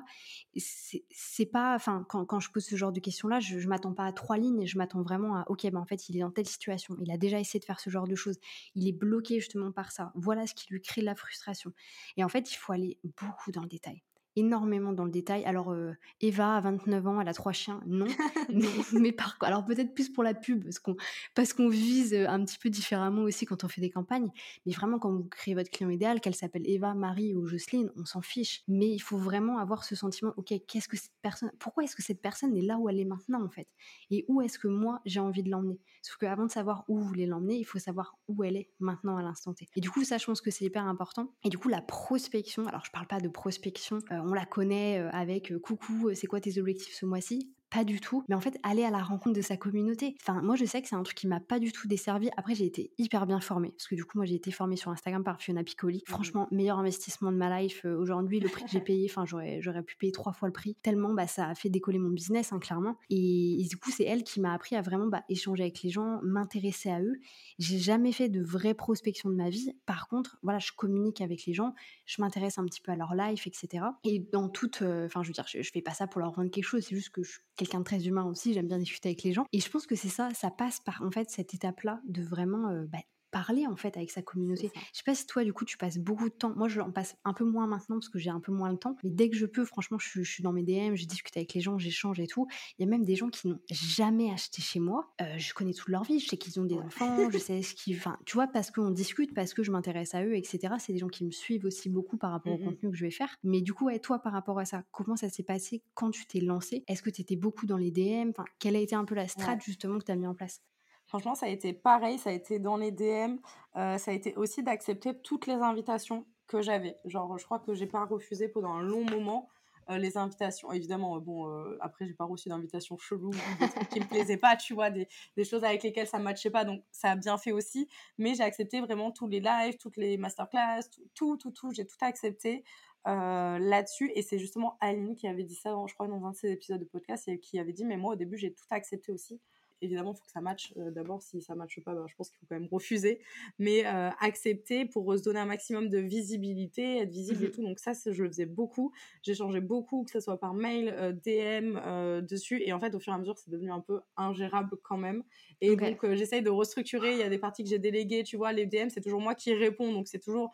C'est 0.56 1.46
pas, 1.46 1.74
enfin, 1.74 2.06
quand, 2.08 2.24
quand, 2.24 2.40
je 2.40 2.50
pose 2.50 2.64
ce 2.64 2.76
genre 2.76 2.92
de 2.92 3.00
questions-là, 3.00 3.40
je, 3.40 3.58
je 3.58 3.68
m'attends 3.68 3.92
pas 3.92 4.06
à 4.06 4.12
trois 4.12 4.38
lignes, 4.38 4.66
je 4.66 4.78
m'attends 4.78 5.02
vraiment 5.02 5.36
à, 5.36 5.44
ok, 5.48 5.70
ben 5.70 5.76
en 5.76 5.84
fait, 5.84 6.08
il 6.08 6.16
est 6.16 6.20
dans 6.20 6.30
situation, 6.46 6.96
il 7.00 7.10
a 7.10 7.18
déjà 7.18 7.40
essayé 7.40 7.60
de 7.60 7.64
faire 7.64 7.80
ce 7.80 7.90
genre 7.90 8.06
de 8.06 8.14
choses, 8.14 8.38
il 8.74 8.86
est 8.88 8.92
bloqué 8.92 9.40
justement 9.40 9.72
par 9.72 9.92
ça, 9.92 10.12
voilà 10.14 10.46
ce 10.46 10.54
qui 10.54 10.66
lui 10.70 10.80
crée 10.80 11.02
la 11.02 11.14
frustration. 11.14 11.72
Et 12.16 12.24
en 12.24 12.28
fait, 12.28 12.52
il 12.52 12.56
faut 12.56 12.72
aller 12.72 12.98
beaucoup 13.16 13.52
dans 13.52 13.62
le 13.62 13.68
détail. 13.68 14.02
Énormément 14.38 14.92
dans 14.92 15.04
le 15.04 15.10
détail. 15.10 15.44
Alors, 15.44 15.72
euh, 15.72 15.92
Eva, 16.20 16.56
à 16.56 16.60
29 16.60 17.06
ans, 17.06 17.20
elle 17.20 17.28
a 17.28 17.34
trois 17.34 17.52
chiens, 17.52 17.80
non. 17.86 18.06
mais, 18.52 18.68
mais 18.92 19.12
par 19.12 19.36
alors 19.42 19.64
peut-être 19.64 19.94
plus 19.94 20.08
pour 20.08 20.22
la 20.22 20.34
pub, 20.34 20.64
parce 20.64 20.78
qu'on, 20.78 20.96
parce 21.34 21.52
qu'on 21.52 21.68
vise 21.68 22.14
un 22.14 22.44
petit 22.44 22.58
peu 22.58 22.70
différemment 22.70 23.22
aussi 23.22 23.46
quand 23.46 23.64
on 23.64 23.68
fait 23.68 23.80
des 23.80 23.90
campagnes. 23.90 24.30
Mais 24.66 24.72
vraiment, 24.72 24.98
quand 24.98 25.12
vous 25.12 25.24
créez 25.24 25.54
votre 25.54 25.70
client 25.70 25.90
idéal, 25.90 26.20
qu'elle 26.20 26.34
s'appelle 26.34 26.62
Eva, 26.66 26.94
Marie 26.94 27.34
ou 27.34 27.46
Jocelyne, 27.46 27.90
on 27.96 28.04
s'en 28.04 28.22
fiche. 28.22 28.62
Mais 28.68 28.88
il 28.88 29.00
faut 29.00 29.18
vraiment 29.18 29.58
avoir 29.58 29.84
ce 29.84 29.94
sentiment, 29.94 30.32
ok, 30.36 30.54
qu'est-ce 30.66 30.88
que 30.88 30.96
cette 30.96 31.12
personne, 31.22 31.50
pourquoi 31.58 31.84
est-ce 31.84 31.96
que 31.96 32.02
cette 32.02 32.22
personne 32.22 32.56
est 32.56 32.62
là 32.62 32.78
où 32.78 32.88
elle 32.88 32.98
est 32.98 33.04
maintenant 33.04 33.42
en 33.44 33.50
fait? 33.50 33.68
Et 34.10 34.24
où 34.28 34.40
est-ce 34.40 34.58
que 34.58 34.68
moi 34.68 35.00
j'ai 35.04 35.20
envie 35.20 35.42
de 35.42 35.50
l'emmener? 35.50 35.80
Sauf 36.02 36.16
qu'avant 36.16 36.46
de 36.46 36.50
savoir 36.50 36.84
où 36.88 36.98
vous 36.98 37.04
voulez 37.04 37.26
l'emmener, 37.26 37.56
il 37.56 37.64
faut 37.64 37.78
savoir 37.78 38.18
où 38.28 38.44
elle 38.44 38.56
est 38.56 38.70
maintenant 38.78 39.16
à 39.16 39.22
l'instant 39.22 39.52
T. 39.52 39.68
Et 39.76 39.80
du 39.80 39.90
coup, 39.90 40.04
ça, 40.04 40.18
je 40.18 40.26
pense 40.26 40.40
que 40.40 40.50
c'est 40.50 40.64
hyper 40.64 40.86
important. 40.86 41.32
Et 41.44 41.48
du 41.48 41.58
coup, 41.58 41.68
la 41.68 41.82
prospection, 41.82 42.66
alors 42.66 42.84
je 42.84 42.90
parle 42.90 43.06
pas 43.06 43.20
de 43.20 43.28
prospection, 43.28 43.98
euh, 44.10 44.20
on 44.28 44.34
la 44.34 44.44
connaît 44.44 45.00
euh, 45.00 45.10
avec 45.10 45.50
euh, 45.50 45.58
coucou, 45.58 46.10
c'est 46.14 46.26
quoi 46.26 46.40
tes 46.40 46.58
objectifs 46.58 46.94
ce 46.94 47.06
mois-ci? 47.06 47.50
Pas 47.70 47.84
du 47.84 48.00
tout, 48.00 48.24
mais 48.28 48.34
en 48.34 48.40
fait 48.40 48.58
aller 48.62 48.84
à 48.84 48.90
la 48.90 49.02
rencontre 49.02 49.36
de 49.36 49.42
sa 49.42 49.56
communauté. 49.56 50.14
Enfin, 50.22 50.40
moi 50.42 50.56
je 50.56 50.64
sais 50.64 50.82
que 50.82 50.88
c'est 50.88 50.96
un 50.96 51.02
truc 51.02 51.16
qui 51.16 51.26
m'a 51.26 51.40
pas 51.40 51.58
du 51.58 51.72
tout 51.72 51.88
desservi. 51.88 52.30
Après, 52.36 52.54
j'ai 52.54 52.64
été 52.64 52.92
hyper 52.98 53.26
bien 53.26 53.40
formée 53.40 53.70
parce 53.70 53.86
que 53.88 53.94
du 53.94 54.04
coup, 54.04 54.18
moi 54.18 54.24
j'ai 54.24 54.34
été 54.34 54.50
formée 54.50 54.76
sur 54.76 54.90
Instagram 54.90 55.24
par 55.24 55.40
Fiona 55.40 55.64
Piccoli. 55.64 55.98
Mmh 55.98 56.10
Franchement, 56.10 56.48
meilleur 56.50 56.78
investissement 56.78 57.32
de 57.32 57.36
ma 57.36 57.60
life. 57.60 57.82
Euh, 57.84 57.96
aujourd'hui, 57.96 58.40
le 58.40 58.48
prix 58.48 58.64
que 58.64 58.70
j'ai 58.70 58.80
payé, 58.88 59.06
enfin, 59.10 59.24
j'aurais, 59.24 59.60
j'aurais 59.60 59.82
pu 59.82 59.96
payer 59.96 60.12
trois 60.12 60.32
fois 60.32 60.48
le 60.48 60.52
prix. 60.52 60.76
Tellement, 60.82 61.14
bah, 61.14 61.26
ça 61.26 61.48
a 61.48 61.54
fait 61.54 61.68
décoller 61.68 61.98
mon 61.98 62.10
business, 62.10 62.52
hein, 62.52 62.58
clairement. 62.58 62.96
Et, 63.10 63.66
du 63.68 63.76
coup, 63.76 63.90
c'est 63.90 64.04
elle 64.04 64.24
qui 64.24 64.40
m'a 64.40 64.52
appris 64.52 64.76
à 64.76 64.82
vraiment 64.82 65.06
bah, 65.06 65.22
échanger 65.28 65.62
avec 65.62 65.82
les 65.82 65.90
gens, 65.90 66.20
m'intéresser 66.22 66.90
à 66.90 67.00
eux. 67.00 67.20
J'ai 67.58 67.78
jamais 67.78 68.12
fait 68.12 68.28
de 68.28 68.42
vraie 68.42 68.74
prospection 68.74 69.30
de 69.30 69.34
ma 69.34 69.50
vie. 69.50 69.72
Par 69.86 70.08
contre, 70.08 70.38
voilà, 70.42 70.58
je 70.58 70.72
communique 70.72 71.20
avec 71.20 71.44
les 71.46 71.52
gens, 71.52 71.74
je 72.06 72.20
m'intéresse 72.20 72.58
un 72.58 72.64
petit 72.64 72.80
peu 72.80 72.92
à 72.92 72.96
leur 72.96 73.14
life, 73.14 73.46
etc. 73.46 73.84
Et 74.04 74.18
dans 74.32 74.48
toute, 74.48 74.82
euh, 74.82 75.06
enfin, 75.06 75.22
je 75.22 75.28
veux 75.28 75.34
dire, 75.34 75.46
je, 75.48 75.62
je 75.62 75.70
fais 75.70 75.82
pas 75.82 75.94
ça 75.94 76.06
pour 76.06 76.20
leur 76.20 76.32
vendre 76.32 76.50
quelque 76.50 76.64
chose. 76.64 76.84
C'est 76.84 76.94
juste 76.94 77.10
que 77.10 77.22
je 77.22 77.38
quelqu'un 77.58 77.80
de 77.80 77.84
très 77.84 78.06
humain 78.06 78.24
aussi, 78.24 78.54
j'aime 78.54 78.68
bien 78.68 78.78
discuter 78.78 79.10
avec 79.10 79.22
les 79.22 79.32
gens. 79.32 79.44
Et 79.52 79.60
je 79.60 79.68
pense 79.68 79.86
que 79.86 79.96
c'est 79.96 80.08
ça, 80.08 80.30
ça 80.32 80.50
passe 80.50 80.80
par 80.80 81.02
en 81.02 81.10
fait 81.10 81.28
cette 81.30 81.52
étape-là 81.52 82.00
de 82.08 82.22
vraiment 82.22 82.68
euh, 82.70 82.86
bah, 82.86 82.98
parler 83.30 83.66
en 83.66 83.76
fait 83.76 83.96
avec 83.96 84.10
sa 84.10 84.22
communauté. 84.22 84.70
Je 84.92 84.98
sais 84.98 85.04
pas 85.04 85.14
si 85.14 85.26
toi 85.26 85.44
du 85.44 85.52
coup 85.52 85.64
tu 85.64 85.76
passes 85.76 85.98
beaucoup 85.98 86.28
de 86.28 86.34
temps. 86.34 86.52
Moi 86.56 86.68
je 86.68 86.80
en 86.80 86.90
passe 86.90 87.16
un 87.24 87.32
peu 87.32 87.44
moins 87.44 87.66
maintenant 87.66 87.96
parce 87.96 88.08
que 88.08 88.18
j'ai 88.18 88.30
un 88.30 88.40
peu 88.40 88.52
moins 88.52 88.70
le 88.70 88.78
temps. 88.78 88.96
Mais 89.02 89.10
dès 89.10 89.30
que 89.30 89.36
je 89.36 89.46
peux, 89.46 89.64
franchement, 89.64 89.98
je, 89.98 90.22
suis 90.22 90.42
dans 90.42 90.52
mes 90.52 90.62
DM, 90.62 90.94
je 90.94 91.06
discute 91.06 91.36
avec 91.36 91.54
les 91.54 91.60
gens, 91.60 91.78
j'échange 91.78 92.20
et 92.20 92.26
tout. 92.26 92.46
Il 92.78 92.84
y 92.84 92.88
a 92.88 92.90
même 92.90 93.04
des 93.04 93.16
gens 93.16 93.28
qui 93.28 93.48
n'ont 93.48 93.60
jamais 93.70 94.30
acheté 94.30 94.62
chez 94.62 94.80
moi. 94.80 95.12
Euh, 95.20 95.38
je 95.38 95.54
connais 95.54 95.72
toute 95.72 95.88
leur 95.88 96.04
vie, 96.04 96.20
je 96.20 96.28
sais 96.28 96.36
qu'ils 96.36 96.58
ont 96.60 96.64
des 96.64 96.76
enfants, 96.76 97.30
je 97.30 97.38
sais 97.38 97.62
ce 97.62 97.74
qu'ils. 97.74 97.96
Enfin, 97.96 98.18
tu 98.24 98.34
vois, 98.34 98.46
parce 98.46 98.70
qu'on 98.70 98.90
discute, 98.90 99.34
parce 99.34 99.54
que 99.54 99.62
je 99.62 99.70
m'intéresse 99.70 100.14
à 100.14 100.24
eux, 100.24 100.36
etc. 100.36 100.74
C'est 100.78 100.92
des 100.92 100.98
gens 100.98 101.08
qui 101.08 101.24
me 101.24 101.30
suivent 101.30 101.64
aussi 101.64 101.88
beaucoup 101.88 102.16
par 102.16 102.30
rapport 102.30 102.52
au 102.52 102.58
mmh 102.58 102.64
contenu 102.64 102.90
que 102.90 102.96
je 102.96 103.04
vais 103.04 103.10
faire. 103.10 103.34
Mais 103.42 103.60
du 103.60 103.72
coup, 103.72 103.86
ouais, 103.86 103.98
toi 103.98 104.18
par 104.18 104.32
rapport 104.32 104.58
à 104.58 104.64
ça, 104.64 104.84
comment 104.90 105.16
ça 105.16 105.28
s'est 105.28 105.42
passé 105.42 105.82
quand 105.94 106.10
tu 106.10 106.26
t'es 106.26 106.40
lancé? 106.40 106.84
Est-ce 106.86 107.02
que 107.02 107.10
tu 107.10 107.22
étais 107.22 107.36
beaucoup 107.36 107.66
dans 107.66 107.76
les 107.76 107.90
DM 107.90 108.30
Enfin, 108.30 108.44
quelle 108.58 108.76
a 108.76 108.80
été 108.80 108.94
un 108.94 109.04
peu 109.04 109.14
la 109.14 109.28
strat 109.28 109.58
justement 109.58 109.98
que 109.98 110.04
tu 110.04 110.12
as 110.12 110.16
mis 110.16 110.26
en 110.26 110.34
place? 110.34 110.62
Franchement, 111.08 111.34
ça 111.34 111.46
a 111.46 111.48
été 111.48 111.72
pareil, 111.72 112.18
ça 112.18 112.28
a 112.28 112.34
été 112.34 112.58
dans 112.58 112.76
les 112.76 112.92
DM, 112.92 113.38
euh, 113.76 113.96
ça 113.96 114.10
a 114.10 114.14
été 114.14 114.36
aussi 114.36 114.62
d'accepter 114.62 115.18
toutes 115.18 115.46
les 115.46 115.54
invitations 115.54 116.26
que 116.46 116.60
j'avais. 116.60 116.98
Genre, 117.06 117.38
je 117.38 117.44
crois 117.46 117.58
que 117.58 117.72
j'ai 117.72 117.86
pas 117.86 118.04
refusé 118.04 118.46
pendant 118.46 118.74
un 118.74 118.82
long 118.82 119.04
moment 119.04 119.48
euh, 119.88 119.96
les 119.96 120.18
invitations. 120.18 120.70
Évidemment, 120.70 121.16
euh, 121.16 121.20
bon, 121.20 121.78
après, 121.80 122.06
j'ai 122.06 122.12
pas 122.12 122.26
reçu 122.26 122.50
d'invitations 122.50 122.98
cheloues, 122.98 123.30
des 123.58 123.68
trucs 123.70 123.88
qui 123.88 124.00
me 124.00 124.04
plaisaient 124.04 124.36
pas, 124.36 124.54
tu 124.56 124.74
vois, 124.74 124.90
des, 124.90 125.08
des, 125.34 125.44
choses 125.44 125.64
avec 125.64 125.82
lesquelles 125.82 126.06
ça 126.06 126.18
matchait 126.18 126.50
pas, 126.50 126.66
donc 126.66 126.84
ça 126.90 127.12
a 127.12 127.16
bien 127.16 127.38
fait 127.38 127.52
aussi. 127.52 127.88
Mais 128.18 128.34
j'ai 128.34 128.42
accepté 128.42 128.82
vraiment 128.82 129.10
tous 129.10 129.28
les 129.28 129.40
lives, 129.40 129.78
toutes 129.78 129.96
les 129.96 130.18
masterclass, 130.18 130.82
tout, 131.14 131.38
tout, 131.38 131.52
tout, 131.52 131.70
j'ai 131.72 131.86
tout 131.86 131.96
accepté. 132.02 132.64
là-dessus 133.06 134.12
et 134.14 134.20
c'est 134.20 134.38
justement 134.38 134.76
Aline 134.82 135.16
qui 135.16 135.26
avait 135.26 135.44
dit 135.44 135.54
ça 135.54 135.70
je 135.86 135.94
crois 135.94 136.08
dans 136.08 136.26
un 136.26 136.32
de 136.32 136.36
ses 136.36 136.50
épisodes 136.50 136.80
de 136.80 136.84
podcast 136.84 137.26
et 137.28 137.38
qui 137.40 137.58
avait 137.58 137.72
dit 137.72 137.86
mais 137.86 137.96
moi 137.96 138.12
au 138.12 138.16
début 138.16 138.36
j'ai 138.36 138.52
tout 138.52 138.66
accepté 138.70 139.12
aussi 139.12 139.40
évidemment, 139.80 140.12
il 140.12 140.18
faut 140.18 140.24
que 140.24 140.30
ça 140.30 140.40
matche. 140.40 140.72
Euh, 140.76 140.90
d'abord, 140.90 141.22
si 141.22 141.40
ça 141.40 141.54
matche 141.54 141.80
pas, 141.80 141.94
ben, 141.94 142.06
je 142.08 142.14
pense 142.14 142.30
qu'il 142.30 142.38
faut 142.38 142.46
quand 142.48 142.58
même 142.58 142.68
refuser. 142.70 143.20
Mais 143.58 143.86
euh, 143.86 144.10
accepter 144.20 144.84
pour 144.84 145.16
se 145.16 145.22
donner 145.22 145.40
un 145.40 145.46
maximum 145.46 145.88
de 145.88 145.98
visibilité, 145.98 146.98
être 146.98 147.10
visible 147.10 147.44
et 147.44 147.48
mmh 147.48 147.50
tout. 147.50 147.62
Donc 147.62 147.78
ça, 147.78 147.92
je 148.06 148.22
le 148.22 148.28
faisais 148.28 148.46
beaucoup. 148.46 148.92
J'échangeais 149.22 149.60
beaucoup, 149.60 150.04
que 150.04 150.10
ce 150.10 150.20
soit 150.20 150.38
par 150.38 150.54
mail, 150.54 150.94
euh, 150.96 151.12
DM, 151.12 152.26
dessus. 152.26 152.62
Et 152.64 152.72
en 152.72 152.80
fait, 152.80 152.94
au 152.94 153.00
fur 153.00 153.12
et 153.12 153.16
à 153.16 153.18
mesure, 153.18 153.38
c'est 153.38 153.50
devenu 153.50 153.70
un 153.70 153.80
peu 153.80 154.00
ingérable 154.16 154.76
quand 154.82 154.98
même. 154.98 155.22
Et 155.60 155.76
donc, 155.76 156.04
j'essaye 156.14 156.42
de 156.42 156.50
restructurer. 156.50 157.12
Il 157.12 157.18
y 157.18 157.22
a 157.22 157.28
des 157.28 157.38
parties 157.38 157.64
que 157.64 157.70
j'ai 157.70 157.78
déléguées, 157.78 158.22
tu 158.22 158.36
vois. 158.36 158.52
Les 158.52 158.66
DM, 158.66 158.88
c'est 158.88 159.00
toujours 159.00 159.20
moi 159.20 159.34
qui 159.34 159.54
réponds. 159.54 159.92
Donc, 159.92 160.08
c'est 160.08 160.20
toujours 160.20 160.52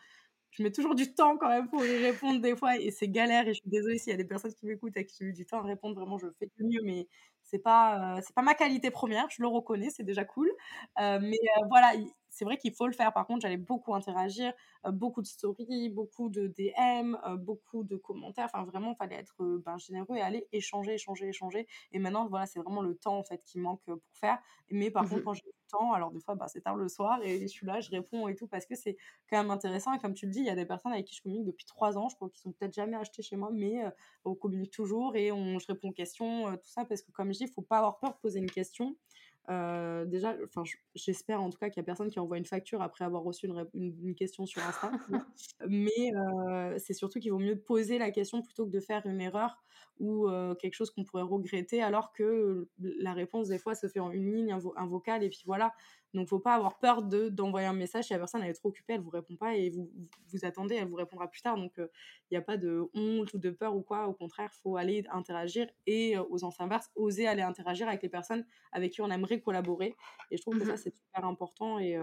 je 0.57 0.63
mets 0.63 0.71
toujours 0.71 0.95
du 0.95 1.13
temps 1.13 1.37
quand 1.37 1.49
même 1.49 1.67
pour 1.69 1.85
y 1.85 1.97
répondre 1.97 2.41
des 2.41 2.55
fois 2.55 2.77
et 2.77 2.91
c'est 2.91 3.07
galère 3.09 3.47
et 3.47 3.53
je 3.53 3.59
suis 3.61 3.69
désolée 3.69 3.97
s'il 3.97 4.11
y 4.11 4.13
a 4.13 4.17
des 4.17 4.25
personnes 4.25 4.53
qui 4.53 4.65
m'écoutent 4.65 4.97
et 4.97 5.05
qui 5.05 5.23
ont 5.23 5.27
eu 5.27 5.33
du 5.33 5.45
temps 5.45 5.59
à 5.59 5.63
répondre 5.63 5.95
vraiment 5.95 6.17
je 6.17 6.27
fais 6.39 6.47
du 6.57 6.63
mieux 6.65 6.81
mais 6.83 7.07
c'est 7.43 7.59
pas 7.59 8.19
c'est 8.23 8.33
pas 8.35 8.41
ma 8.41 8.55
qualité 8.55 8.91
première 8.91 9.29
je 9.29 9.41
le 9.41 9.47
reconnais 9.47 9.89
c'est 9.91 10.03
déjà 10.03 10.25
cool. 10.25 10.51
Mais 10.99 11.37
voilà 11.69 11.93
c'est 12.35 12.43
vrai 12.43 12.57
qu'il 12.57 12.73
faut 12.73 12.85
le 12.85 12.91
faire. 12.93 13.13
Par 13.13 13.25
contre, 13.25 13.41
j'allais 13.41 13.55
beaucoup 13.55 13.95
interagir, 13.95 14.51
euh, 14.85 14.91
beaucoup 14.91 15.21
de 15.21 15.27
stories, 15.27 15.89
beaucoup 15.89 16.27
de 16.29 16.47
DM, 16.47 17.15
euh, 17.25 17.37
beaucoup 17.37 17.85
de 17.85 17.95
commentaires. 17.95 18.49
Enfin, 18.53 18.65
vraiment, 18.65 18.91
il 18.91 18.97
fallait 18.97 19.15
être 19.15 19.35
euh, 19.41 19.61
ben, 19.65 19.77
généreux 19.77 20.17
et 20.17 20.21
aller 20.21 20.45
échanger, 20.51 20.95
échanger, 20.95 21.29
échanger. 21.29 21.65
Et 21.93 21.99
maintenant, 21.99 22.27
voilà, 22.27 22.45
c'est 22.45 22.59
vraiment 22.59 22.81
le 22.81 22.95
temps 22.95 23.17
en 23.17 23.23
fait 23.23 23.41
qui 23.45 23.57
manque 23.57 23.81
pour 23.85 23.99
faire. 24.11 24.37
Mais 24.69 24.91
par 24.91 25.03
contre, 25.03 25.21
mmh 25.21 25.23
quand 25.25 25.33
j'ai 25.33 25.43
du 25.43 25.67
temps, 25.69 25.93
alors 25.93 26.11
des 26.11 26.19
fois, 26.19 26.35
bah, 26.35 26.47
c'est 26.49 26.61
tard 26.61 26.75
le 26.75 26.89
soir 26.89 27.19
et 27.23 27.39
je 27.39 27.47
suis 27.47 27.65
là, 27.65 27.79
je 27.79 27.89
réponds 27.89 28.27
et 28.27 28.35
tout 28.35 28.47
parce 28.47 28.65
que 28.65 28.75
c'est 28.75 28.97
quand 29.29 29.37
même 29.37 29.49
intéressant. 29.49 29.93
Et 29.93 29.99
comme 29.99 30.13
tu 30.13 30.25
le 30.25 30.33
dis, 30.33 30.39
il 30.39 30.45
y 30.45 30.49
a 30.49 30.55
des 30.55 30.65
personnes 30.65 30.91
avec 30.91 31.05
qui 31.05 31.15
je 31.15 31.21
communique 31.21 31.45
depuis 31.45 31.65
trois 31.65 31.97
ans, 31.97 32.09
je 32.09 32.15
crois, 32.15 32.29
qui 32.29 32.39
sont 32.41 32.51
peut-être 32.51 32.73
jamais 32.73 32.97
achetés 32.97 33.21
chez 33.23 33.37
moi, 33.37 33.49
mais 33.53 33.81
on 34.25 34.35
communique 34.35 34.71
toujours 34.71 35.15
et 35.15 35.31
on, 35.31 35.57
je 35.57 35.67
réponds 35.67 35.89
aux 35.89 35.93
questions, 35.93 36.51
tout 36.57 36.69
ça, 36.69 36.83
parce 36.85 37.01
que 37.01 37.11
comme 37.11 37.31
je 37.31 37.37
dis, 37.37 37.43
il 37.45 37.51
faut 37.51 37.61
pas 37.61 37.77
avoir 37.77 37.97
peur 37.97 38.11
de 38.11 38.17
poser 38.17 38.39
une 38.39 38.51
question. 38.51 38.95
Euh, 39.49 40.05
déjà, 40.05 40.35
enfin, 40.43 40.63
j'espère 40.95 41.41
en 41.41 41.49
tout 41.49 41.57
cas 41.57 41.69
qu'il 41.69 41.77
y 41.77 41.81
a 41.81 41.85
personne 41.85 42.09
qui 42.09 42.19
envoie 42.19 42.37
une 42.37 42.45
facture 42.45 42.81
après 42.81 43.05
avoir 43.05 43.23
reçu 43.23 43.45
une, 43.45 43.67
une, 43.73 44.15
question 44.15 44.45
sur 44.45 44.61
Insta. 44.63 44.91
Mais 45.67 46.11
euh, 46.15 46.75
c'est 46.79 46.93
surtout 46.93 47.19
qu'il 47.19 47.31
vaut 47.31 47.39
mieux 47.39 47.59
poser 47.59 47.97
la 47.97 48.11
question 48.11 48.41
plutôt 48.41 48.65
que 48.65 48.71
de 48.71 48.79
faire 48.79 49.05
une 49.05 49.21
erreur 49.21 49.63
ou 49.99 50.27
euh, 50.27 50.55
quelque 50.55 50.73
chose 50.73 50.89
qu'on 50.89 51.03
pourrait 51.03 51.23
regretter, 51.23 51.81
alors 51.81 52.11
que 52.11 52.67
la 52.79 53.13
réponse 53.13 53.47
des 53.47 53.59
fois 53.59 53.75
se 53.75 53.87
fait 53.87 53.99
en 53.99 54.11
une 54.11 54.33
ligne, 54.33 54.51
un 54.51 54.87
vocal, 54.87 55.23
et 55.23 55.29
puis 55.29 55.43
voilà. 55.45 55.73
Donc, 56.15 56.27
faut 56.27 56.39
pas 56.39 56.55
avoir 56.55 56.79
peur 56.79 57.03
de 57.03 57.29
d'envoyer 57.29 57.67
un 57.67 57.73
message 57.73 58.05
si 58.05 58.13
la 58.13 58.19
personne 58.19 58.41
elle 58.41 58.49
est 58.49 58.53
trop 58.53 58.69
occupée, 58.69 58.93
elle 58.93 59.01
vous 59.01 59.09
répond 59.09 59.35
pas 59.35 59.55
et 59.55 59.69
vous 59.69 59.91
vous, 60.31 60.45
attendez, 60.45 60.75
elle 60.75 60.87
vous 60.87 60.95
répondra 60.95 61.27
plus 61.27 61.41
tard. 61.41 61.57
Donc, 61.57 61.73
il 61.77 61.87
n'y 62.31 62.37
a 62.37 62.41
pas 62.41 62.57
de 62.57 62.83
honte 62.93 63.33
ou 63.33 63.37
de 63.37 63.49
peur 63.49 63.75
ou 63.75 63.81
quoi. 63.81 64.07
Au 64.07 64.13
contraire, 64.13 64.51
faut 64.63 64.77
aller 64.77 65.03
interagir 65.11 65.67
et 65.85 66.17
aux 66.17 66.37
sens 66.37 66.59
inverse, 66.59 66.89
oser 66.95 67.27
aller 67.27 67.41
interagir 67.41 67.87
avec 67.87 68.01
les 68.01 68.09
personnes 68.09 68.45
avec 68.71 68.93
qui 68.93 69.01
on 69.01 69.09
aimerait 69.11 69.41
collaborer. 69.41 69.95
Et 70.31 70.37
je 70.37 70.41
trouve 70.41 70.57
que 70.57 70.65
ça 70.65 70.73
mmh 70.73 70.77
c'est 70.77 70.95
super 70.95 71.25
important. 71.25 71.79
Et, 71.79 71.99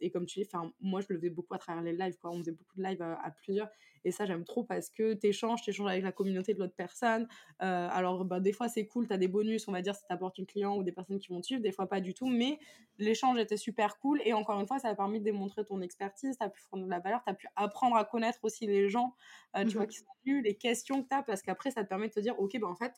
et 0.00 0.10
comme 0.10 0.26
tu 0.26 0.40
dis, 0.40 0.46
enfin 0.50 0.72
moi 0.80 1.00
je 1.00 1.06
le 1.10 1.16
faisais 1.16 1.30
beaucoup 1.30 1.54
à 1.54 1.58
travers 1.58 1.82
les 1.82 1.92
lives. 1.92 2.16
Quoi. 2.18 2.30
On 2.30 2.38
faisait 2.38 2.52
beaucoup 2.52 2.76
de 2.76 2.82
lives 2.82 3.02
à, 3.02 3.30
plusieurs. 3.30 3.68
Et 4.08 4.12
ça 4.12 4.26
j'aime 4.26 4.44
trop 4.44 4.64
parce 4.64 4.90
que 4.90 5.14
tu 5.14 5.26
échanges, 5.26 5.62
tu 5.62 5.70
échanges 5.70 5.88
avec 5.88 6.04
la 6.04 6.12
communauté 6.12 6.54
de 6.54 6.58
l'autre 6.58 6.76
personne. 6.76 7.26
alors 7.58 8.24
bah, 8.24 8.40
des 8.40 8.52
fois 8.52 8.68
c'est 8.68 8.86
cool, 8.86 9.06
tu 9.08 9.12
as 9.12 9.18
des 9.18 9.28
bonus, 9.28 9.66
on 9.68 9.72
va 9.72 9.82
dire 9.82 9.94
si 9.94 10.06
tu 10.06 10.12
apportes 10.12 10.38
une 10.38 10.46
client 10.46 10.76
ou 10.76 10.82
des 10.82 10.92
personnes 10.92 11.18
qui 11.18 11.28
vont 11.28 11.40
te 11.40 11.46
suivre, 11.46 11.62
des 11.62 11.72
fois 11.72 11.88
pas 11.88 12.00
du 12.00 12.14
tout. 12.14 12.28
Mais 12.28 12.58
l'échange 12.98 13.38
est 13.38 13.48
c'était 13.48 13.56
super 13.56 13.98
cool. 13.98 14.20
Et 14.24 14.32
encore 14.34 14.60
une 14.60 14.66
fois, 14.66 14.78
ça 14.78 14.88
a 14.88 14.94
permis 14.94 15.20
de 15.20 15.24
démontrer 15.24 15.64
ton 15.64 15.80
expertise, 15.80 16.36
tu 16.38 16.44
as 16.44 16.50
pu 16.50 16.60
fournir 16.60 16.86
de 16.86 16.90
la 16.90 17.00
valeur, 17.00 17.22
tu 17.24 17.30
as 17.30 17.34
pu 17.34 17.48
apprendre 17.56 17.96
à 17.96 18.04
connaître 18.04 18.40
aussi 18.42 18.66
les 18.66 18.88
gens, 18.88 19.14
euh, 19.56 19.64
tu 19.64 19.76
vois, 19.76 19.84
mmh 19.84 19.88
qui 19.88 19.98
sont 19.98 20.04
venus, 20.24 20.44
les 20.44 20.54
questions 20.54 21.02
que 21.02 21.08
tu 21.08 21.16
as, 21.16 21.22
parce 21.22 21.40
qu'après, 21.42 21.70
ça 21.70 21.82
te 21.82 21.88
permet 21.88 22.08
de 22.08 22.12
te 22.12 22.20
dire, 22.20 22.38
OK, 22.38 22.52
ben 22.60 22.68
en 22.68 22.76
fait, 22.76 22.92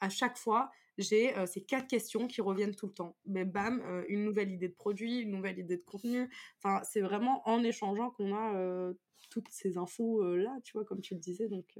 à 0.00 0.08
chaque 0.08 0.36
fois, 0.36 0.70
j'ai 0.98 1.36
euh, 1.36 1.46
ces 1.46 1.62
quatre 1.64 1.86
questions 1.88 2.26
qui 2.26 2.40
reviennent 2.40 2.74
tout 2.74 2.86
le 2.86 2.92
temps. 2.92 3.16
Mais 3.26 3.44
bam, 3.44 3.80
euh, 3.82 4.04
une 4.08 4.24
nouvelle 4.24 4.50
idée 4.50 4.68
de 4.68 4.74
produit, 4.74 5.20
une 5.20 5.30
nouvelle 5.30 5.58
idée 5.58 5.76
de 5.76 5.82
contenu. 5.82 6.30
Enfin, 6.58 6.82
c'est 6.84 7.00
vraiment 7.00 7.46
en 7.48 7.62
échangeant 7.62 8.10
qu'on 8.10 8.34
a 8.34 8.92
toutes 9.30 9.48
ces 9.48 9.78
infos 9.78 10.22
là, 10.36 10.58
tu 10.64 10.72
vois, 10.72 10.84
comme 10.84 11.00
tu 11.00 11.14
le 11.14 11.20
disais. 11.20 11.48
Donc, 11.48 11.78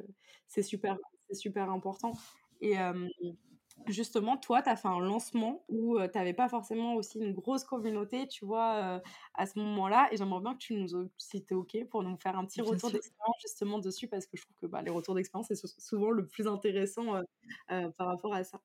c'est 0.49 0.63
super, 0.63 0.97
c'est 1.29 1.37
super 1.37 1.71
important. 1.71 2.13
Et 2.61 2.77
justement, 3.89 4.37
toi, 4.37 4.63
tu 4.63 4.71
as 4.71 4.77
fait 4.77 4.89
un 4.89 5.01
lancement 5.01 5.65
où 5.69 5.99
tu 6.01 6.19
n'avais 6.19 6.33
pas 6.33 6.49
forcément 6.49 6.95
aussi 6.95 7.19
une 7.19 7.33
grosse 7.33 7.65
communauté, 7.65 8.27
tu 8.29 8.47
vois, 8.47 9.03
à 9.35 9.47
ce 9.47 9.59
moment-là. 9.59 10.09
Et 10.13 10.17
j'aimerais 10.17 10.41
bien 10.41 10.55
que 10.55 10.59
tu 10.59 10.75
nous, 10.75 11.11
si 11.19 11.45
tu 11.45 11.55
OK, 11.55 11.77
pour 11.91 12.03
nous 12.03 12.17
faire 12.17 12.39
un 12.39 12.47
petit 12.47 12.63
retour 12.63 12.91
d'expérience 12.91 13.37
justement 13.43 13.79
dessus, 13.79 14.09
parce 14.09 14.27
que 14.27 14.37
je 14.37 14.43
trouve 14.45 14.57
que 14.63 14.67
bah, 14.67 14.83
les 14.83 14.91
retours 14.91 15.15
d'expérience, 15.15 15.49
c'est 15.49 15.81
souvent 15.81 16.11
le 16.11 16.27
plus 16.27 16.47
intéressant 16.47 17.21
par 17.69 18.07
rapport 18.07 18.35
à 18.35 18.45
ça. 18.45 18.63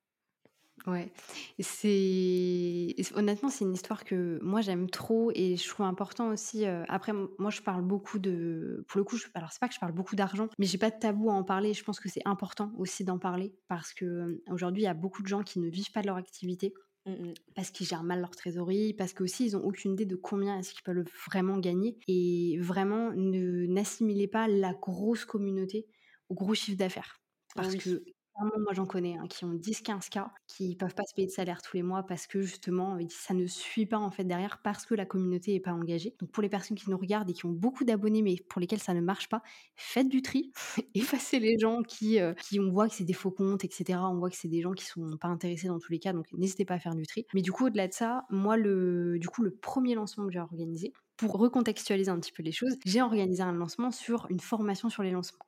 Ouais, 0.86 1.12
c'est 1.60 2.96
honnêtement, 3.16 3.50
c'est 3.50 3.66
une 3.66 3.74
histoire 3.74 4.06
que 4.06 4.40
moi 4.42 4.62
j'aime 4.62 4.90
trop 4.90 5.32
et 5.34 5.58
je 5.58 5.68
trouve 5.68 5.86
important 5.86 6.30
aussi. 6.30 6.66
Euh, 6.66 6.86
après, 6.88 7.12
moi 7.14 7.50
je 7.50 7.62
parle 7.62 7.82
beaucoup 7.82 8.20
de, 8.20 8.86
pour 8.88 9.00
le 9.00 9.04
coup, 9.04 9.18
je... 9.18 9.26
alors 9.34 9.52
c'est 9.52 9.60
pas 9.60 9.68
que 9.68 9.74
je 9.74 9.80
parle 9.80 9.92
beaucoup 9.92 10.16
d'argent, 10.16 10.48
mais 10.58 10.66
j'ai 10.66 10.78
pas 10.78 10.90
de 10.90 10.98
tabou 10.98 11.30
à 11.30 11.34
en 11.34 11.44
parler. 11.44 11.74
Je 11.74 11.84
pense 11.84 12.00
que 12.00 12.08
c'est 12.08 12.22
important 12.26 12.72
aussi 12.78 13.04
d'en 13.04 13.18
parler 13.18 13.54
parce 13.68 13.94
que 13.94 14.06
euh, 14.06 14.44
aujourd'hui 14.50 14.84
il 14.84 14.86
y 14.86 14.90
a 14.90 14.94
beaucoup 14.94 15.24
de 15.24 15.28
gens 15.28 15.44
qui 15.44 15.60
ne 15.60 15.68
vivent 15.68 15.92
pas 15.92 16.02
de 16.02 16.08
leur 16.08 16.16
activité 16.16 16.74
mmh, 17.06 17.12
mmh. 17.12 17.34
parce 17.56 17.72
qu'ils 17.72 17.88
gèrent 17.88 18.04
mal 18.04 18.22
leur 18.22 18.32
trésorerie, 18.32 18.94
parce 18.94 19.14
qu'aussi 19.14 19.46
ils 19.46 19.58
ont 19.58 19.64
aucune 19.66 19.94
idée 19.94 20.06
de 20.06 20.16
combien 20.16 20.58
est-ce 20.60 20.74
qu'ils 20.74 20.84
peuvent 20.84 21.04
vraiment 21.30 21.58
gagner 21.58 21.98
et 22.08 22.58
vraiment 22.60 23.12
ne 23.12 23.66
n'assimilez 23.66 24.28
pas 24.28 24.48
la 24.48 24.74
grosse 24.74 25.26
communauté 25.26 25.88
au 26.30 26.36
gros 26.36 26.54
chiffre 26.54 26.78
d'affaires 26.78 27.20
Ah 27.56 27.64
parce 27.64 27.74
oui. 27.74 27.80
que 27.80 28.04
moi, 28.40 28.74
j'en 28.74 28.86
connais, 28.86 29.18
hein, 29.18 29.28
qui 29.28 29.46
ont 29.46 29.54
10-15 29.54 30.10
K, 30.10 30.20
qui 30.48 30.76
peuvent 30.76 30.94
pas 30.96 31.04
se 31.08 31.14
payer 31.14 31.28
de 31.28 31.32
salaire 31.32 31.62
tous 31.62 31.76
les 31.76 31.84
mois 31.84 32.04
parce 32.04 32.28
que 32.28 32.42
justement, 32.42 32.98
ça 33.10 33.34
ne 33.34 33.48
suit 33.48 33.86
pas, 33.86 33.98
en 33.98 34.12
fait, 34.12 34.24
derrière, 34.26 34.62
parce 34.62 34.86
que 34.86 34.94
la 34.96 35.06
communauté 35.06 35.56
est 35.56 35.60
pas 35.60 35.72
engagée. 35.74 36.16
Donc 36.20 36.32
pour 36.32 36.44
les 36.44 36.50
personnes 36.50 36.78
qui 36.78 36.90
nous 36.90 36.98
regardent 36.98 37.30
et 37.30 37.34
qui 37.34 37.46
ont 37.46 37.52
beaucoup 37.52 37.84
d'abonnés, 37.84 38.22
mais 38.22 38.36
pour 38.50 38.62
lesquels 38.62 38.80
ça 38.80 38.94
ne 38.94 39.02
marche 39.02 39.30
pas, 39.30 39.42
faites 39.76 40.10
du 40.10 40.22
tri, 40.22 40.52
effacez 40.94 41.40
les 41.40 41.58
gens 41.58 41.82
qui, 41.84 42.20
qui 42.42 42.60
on 42.60 42.70
voit 42.72 42.88
que 42.88 42.96
c'est 42.96 43.04
des 43.04 43.14
faux 43.14 43.32
comptes 43.32 43.64
et 43.66 43.70
cetera. 43.72 44.10
On 44.10 44.18
voit 44.20 44.30
que 44.30 44.38
c'est 44.38 44.48
des 44.48 44.62
gens 44.62 44.74
qui 44.74 44.86
sont 44.86 45.18
pas 45.20 45.28
intéressés 45.30 45.68
dans 45.68 45.80
tous 45.80 45.92
les 45.92 46.00
cas, 46.00 46.14
donc 46.14 46.26
n'hésitez 46.34 46.66
pas 46.66 46.76
à 46.76 46.80
faire 46.80 46.96
du 46.96 47.06
tri. 47.06 47.26
Mais 47.34 47.42
du 47.42 47.52
coup, 47.52 47.66
au-delà 47.68 47.88
de 47.88 47.94
ça, 47.94 48.26
moi, 48.30 48.58
du 48.58 49.28
coup, 49.30 49.44
le 49.44 49.52
premier 49.52 49.96
lancement 49.96 50.26
que 50.28 50.34
j'ai 50.34 50.40
organisé, 50.40 50.94
pour 51.18 51.34
recontextualiser 51.38 52.12
un 52.12 52.20
petit 52.20 52.32
peu 52.32 52.44
les 52.44 52.52
choses, 52.52 52.76
j'ai 52.86 53.02
organisé 53.02 53.42
un 53.42 53.52
lancement 53.54 53.92
sur 53.92 54.28
une 54.30 54.40
formation 54.40 54.90
sur 54.90 55.02
les 55.04 55.12
lancements. 55.12 55.46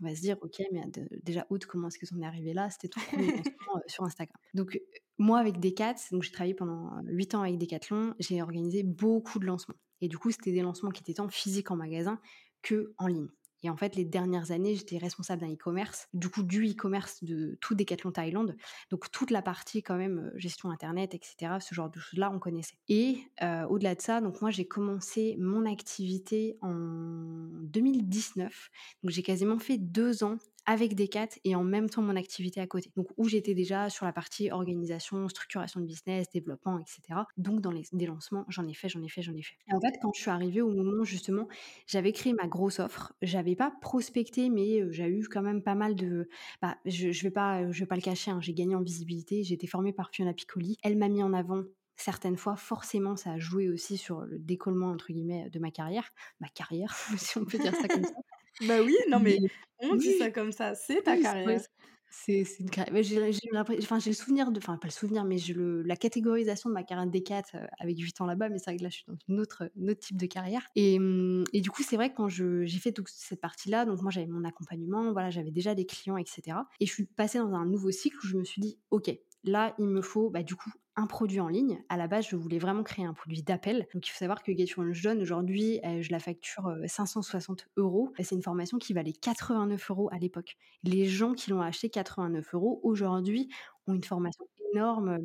On 0.00 0.04
va 0.04 0.14
se 0.14 0.20
dire: 0.20 0.36
«OK, 0.42 0.62
mais 0.72 0.86
de 0.86 1.08
déjà 1.22 1.46
Aude, 1.50 1.64
comment 1.64 1.88
est-ce 1.88 1.98
que 1.98 2.06
tu 2.06 2.14
en 2.14 2.20
es 2.20 2.26
arrivée 2.26 2.52
là?» 2.52 2.68
C'était 2.70 2.88
lancement, 2.88 3.06
heu, 3.76 3.82
sur 3.86 4.04
Instagram. 4.04 4.36
Donc, 4.54 4.76
heu, 4.76 4.80
moi 5.18 5.38
avec 5.38 5.60
Decat, 5.60 5.94
donc 6.12 6.22
j'ai 6.22 6.32
travaillé 6.32 6.54
pendant 6.54 7.00
8 7.06 7.34
ans 7.34 7.42
avec 7.42 7.58
Decathlon, 7.58 8.14
j'ai 8.18 8.42
organisé 8.42 8.82
beaucoup 8.82 9.38
de 9.38 9.46
lancements 9.46 9.76
et 10.00 10.08
du 10.08 10.18
coup, 10.18 10.30
c'était 10.30 10.52
des 10.52 10.62
lancements 10.62 10.90
qui 10.90 11.00
étaient 11.02 11.14
tant 11.14 11.28
physiques 11.28 11.70
en 11.70 11.76
magasin 11.76 12.20
qu'en 12.62 13.06
ligne. 13.06 13.28
Et 13.62 13.70
en 13.70 13.76
fait, 13.76 13.96
les 13.96 14.04
dernières 14.04 14.50
années, 14.52 14.74
j'étais 14.76 14.98
responsable 14.98 15.40
d'un 15.42 15.52
e-commerce, 15.52 16.08
du 16.14 16.28
coup 16.28 16.42
du 16.42 16.66
e-commerce 16.70 17.22
de 17.24 17.56
tout 17.60 17.74
Decathlon 17.74 18.12
Thaïlande. 18.12 18.56
Donc 18.90 19.10
toute 19.10 19.30
la 19.30 19.42
partie 19.42 19.82
quand 19.82 19.96
même, 19.96 20.30
heu, 20.34 20.38
gestion 20.38 20.70
internet 20.70 21.14
et 21.14 21.20
cetera, 21.22 21.60
ce 21.60 21.74
genre 21.74 21.90
de 21.90 21.98
choses-là, 21.98 22.30
on 22.32 22.38
connaissait. 22.38 22.76
Et 22.88 23.18
heu, 23.42 23.64
au-delà 23.68 23.94
de 23.94 24.00
ça, 24.02 24.20
donc 24.20 24.40
moi 24.40 24.50
j'ai 24.50 24.66
commencé 24.66 25.36
mon 25.40 25.64
activité 25.70 26.58
en 26.62 26.74
2019. 27.62 28.70
Donc 29.02 29.10
j'ai 29.12 29.22
quasiment 29.22 29.58
fait 29.58 29.78
2 29.78 30.24
ans 30.24 30.38
avec 30.66 30.94
Decat 30.94 31.28
et 31.44 31.54
en 31.54 31.64
même 31.64 31.88
temps 31.88 32.02
mon 32.02 32.16
activité 32.16 32.60
à 32.60 32.66
côté. 32.66 32.90
Donc 32.96 33.08
où 33.16 33.28
j'étais 33.28 33.54
déjà 33.54 33.88
sur 33.88 34.04
la 34.04 34.12
partie 34.12 34.50
organisation, 34.50 35.28
structuration 35.28 35.80
de 35.80 35.86
business, 35.86 36.28
développement 36.30 36.78
et 36.78 36.84
cetera. 36.86 37.26
Donc 37.36 37.60
dans 37.60 37.70
les 37.70 37.84
des 37.92 38.06
lancements, 38.06 38.44
j'en 38.48 38.66
ai 38.66 38.74
fait, 38.74 38.88
j'en 38.88 39.02
ai 39.02 39.08
fait, 39.08 39.22
j'en 39.22 39.34
ai 39.34 39.42
fait. 39.42 39.56
Et 39.70 39.74
en 39.74 39.80
fait, 39.80 39.98
quand 40.02 40.12
je 40.14 40.20
suis 40.20 40.30
arrivée 40.30 40.60
au 40.60 40.70
moment 40.70 41.04
justement, 41.04 41.48
j'avais 41.86 42.12
créé 42.12 42.32
ma 42.34 42.46
grosse 42.48 42.80
offre, 42.80 43.14
j'avais 43.22 43.56
pas 43.56 43.72
prospecté, 43.80 44.50
mais 44.50 44.82
j'ai 44.92 45.06
eu 45.06 45.26
quand 45.28 45.42
même 45.42 45.62
pas 45.62 45.74
mal 45.74 45.94
de 45.94 46.28
bah, 46.60 46.76
je 46.84 47.22
vais 47.22 47.30
pas, 47.30 47.70
je 47.70 47.80
vais 47.80 47.86
pas 47.86 47.96
le 47.96 48.02
cacher, 48.02 48.30
hein, 48.30 48.40
j'ai 48.40 48.54
gagné 48.54 48.74
en 48.74 48.82
visibilité. 48.82 49.44
J'ai 49.44 49.54
été 49.54 49.66
formée 49.66 49.92
par 49.92 50.10
Fiona 50.10 50.32
Piccoli. 50.32 50.76
Elle 50.82 50.96
m'a 50.96 51.08
mis 51.08 51.22
en 51.22 51.32
avant 51.32 51.62
certaines 51.96 52.36
fois. 52.36 52.56
Forcément, 52.56 53.16
ça 53.16 53.32
a 53.32 53.38
joué 53.38 53.68
aussi 53.68 53.96
sur 53.96 54.20
le 54.20 54.38
«décollement» 54.38 54.90
entre 54.90 55.12
guillemets 55.12 55.50
de 55.50 55.58
ma 55.58 55.70
carrière. 55.70 56.10
Ma 56.40 56.48
carrière, 56.48 56.94
si 57.16 57.38
on 57.38 57.44
peut 57.44 57.58
dire 57.58 57.74
ça 57.74 57.88
comme 57.88 58.04
ça. 58.04 58.14
Bah 58.60 58.80
oui, 58.82 58.96
non 59.08 59.20
Mais 59.20 59.38
mais 59.38 59.38
on 59.78 59.96
dit 59.96 60.12
ça 60.12 60.30
oui, 60.30 60.30
comme 60.30 60.52
ça, 60.52 60.74
c'est 60.74 61.02
ta 61.02 61.16
oui, 61.16 61.24
c'est 61.24 61.36
vrai, 61.44 61.58
carrière. 61.58 61.64
c'est 62.10 62.44
c'est 62.44 62.60
une 62.64 62.70
carrière 62.70 62.94
mais 62.94 63.02
j'ai 63.04 63.32
j'ai 63.32 63.40
l'impré 63.52 63.78
enfin 63.82 63.98
j'ai 64.00 64.10
le 64.10 64.16
souvenir 64.16 64.52
de 64.52 64.58
enfin 64.58 64.78
pas 64.78 64.88
le 64.88 64.92
souvenir, 64.92 65.24
mais 65.24 65.38
j'ai 65.38 65.54
le 65.54 65.82
la 65.82 65.96
catégorisation 65.96 66.70
de 66.70 66.74
ma 66.74 66.84
carrière 66.84 67.08
Decat, 67.10 67.42
heu, 67.54 67.60
avec 67.80 67.98
8 68.00 68.20
ans 68.20 68.26
là-bas, 68.26 68.48
mais 68.50 68.58
c'est 68.58 68.70
vrai 68.72 68.78
que 68.78 68.84
là, 68.84 68.90
je 68.90 68.96
suis 68.98 69.04
dans 69.08 69.16
une 69.28 69.40
autre, 69.40 69.70
autre 69.88 70.00
type 70.00 70.18
de 70.18 70.26
carrière 70.26 70.68
et 70.76 70.96
et 71.54 71.60
du 71.62 71.70
coup, 71.70 71.82
c'est 71.84 71.96
vrai 71.96 72.10
que 72.12 72.16
quand 72.16 72.28
je 72.28 72.64
j'ai 72.66 72.78
fait 72.80 72.92
toute 72.92 73.08
cette 73.10 73.40
partie-là, 73.40 73.86
donc 73.86 74.02
moi 74.02 74.10
j'avais 74.12 74.26
mon 74.28 74.44
accompagnement, 74.44 75.12
voilà, 75.12 75.30
j'avais 75.30 75.52
déjà 75.52 75.74
des 75.74 75.86
clients 75.86 76.16
et 76.18 76.24
cetera 76.26 76.68
et 76.80 76.86
je 76.86 76.92
suis 76.92 77.06
passée 77.06 77.38
dans 77.38 77.54
un 77.54 77.66
nouveau 77.66 77.90
cycle 77.92 78.18
où 78.18 78.28
je 78.28 78.36
me 78.38 78.44
suis 78.44 78.60
dit: 78.62 78.78
«OK, 78.90 79.10
là, 79.44 79.74
il 79.78 79.86
me 79.88 80.02
faut, 80.02 80.30
bah, 80.30 80.42
du 80.44 80.56
coup, 80.56 80.70
un 80.96 81.06
produit 81.06 81.40
en 81.40 81.48
ligne». 81.48 81.82
À 81.88 81.96
la 81.96 82.08
base, 82.08 82.26
je 82.28 82.36
voulais 82.36 82.58
vraiment 82.58 82.82
créer 82.82 83.04
un 83.04 83.14
produit 83.14 83.42
d'appel. 83.42 83.86
Donc 83.94 84.06
il 84.06 84.10
faut 84.10 84.18
savoir 84.18 84.42
que 84.42 84.52
Get 84.56 84.64
Your 84.76 84.84
Lunch 84.84 85.02
Done 85.02 85.20
aujourd'hui, 85.22 85.80
je 86.00 86.10
la 86.10 86.18
facture, 86.20 86.68
heu, 86.68 86.82
560 86.86 87.66
€. 87.76 88.12
Bah, 88.18 88.24
c'est 88.24 88.34
une 88.34 88.42
formation 88.42 88.78
qui 88.78 88.92
valait 88.94 89.12
89 89.12 89.90
€ 89.90 90.08
à 90.12 90.18
l'époque. 90.18 90.56
Les 90.82 91.06
gens 91.06 91.34
qui 91.34 91.50
l'ont 91.50 91.60
acheté 91.62 91.90
89 91.90 92.52
€ 92.54 92.80
aujourd'hui 92.82 93.48
ont 93.86 93.94
une 93.94 94.04
formation 94.04 94.46
énorme, 94.74 95.18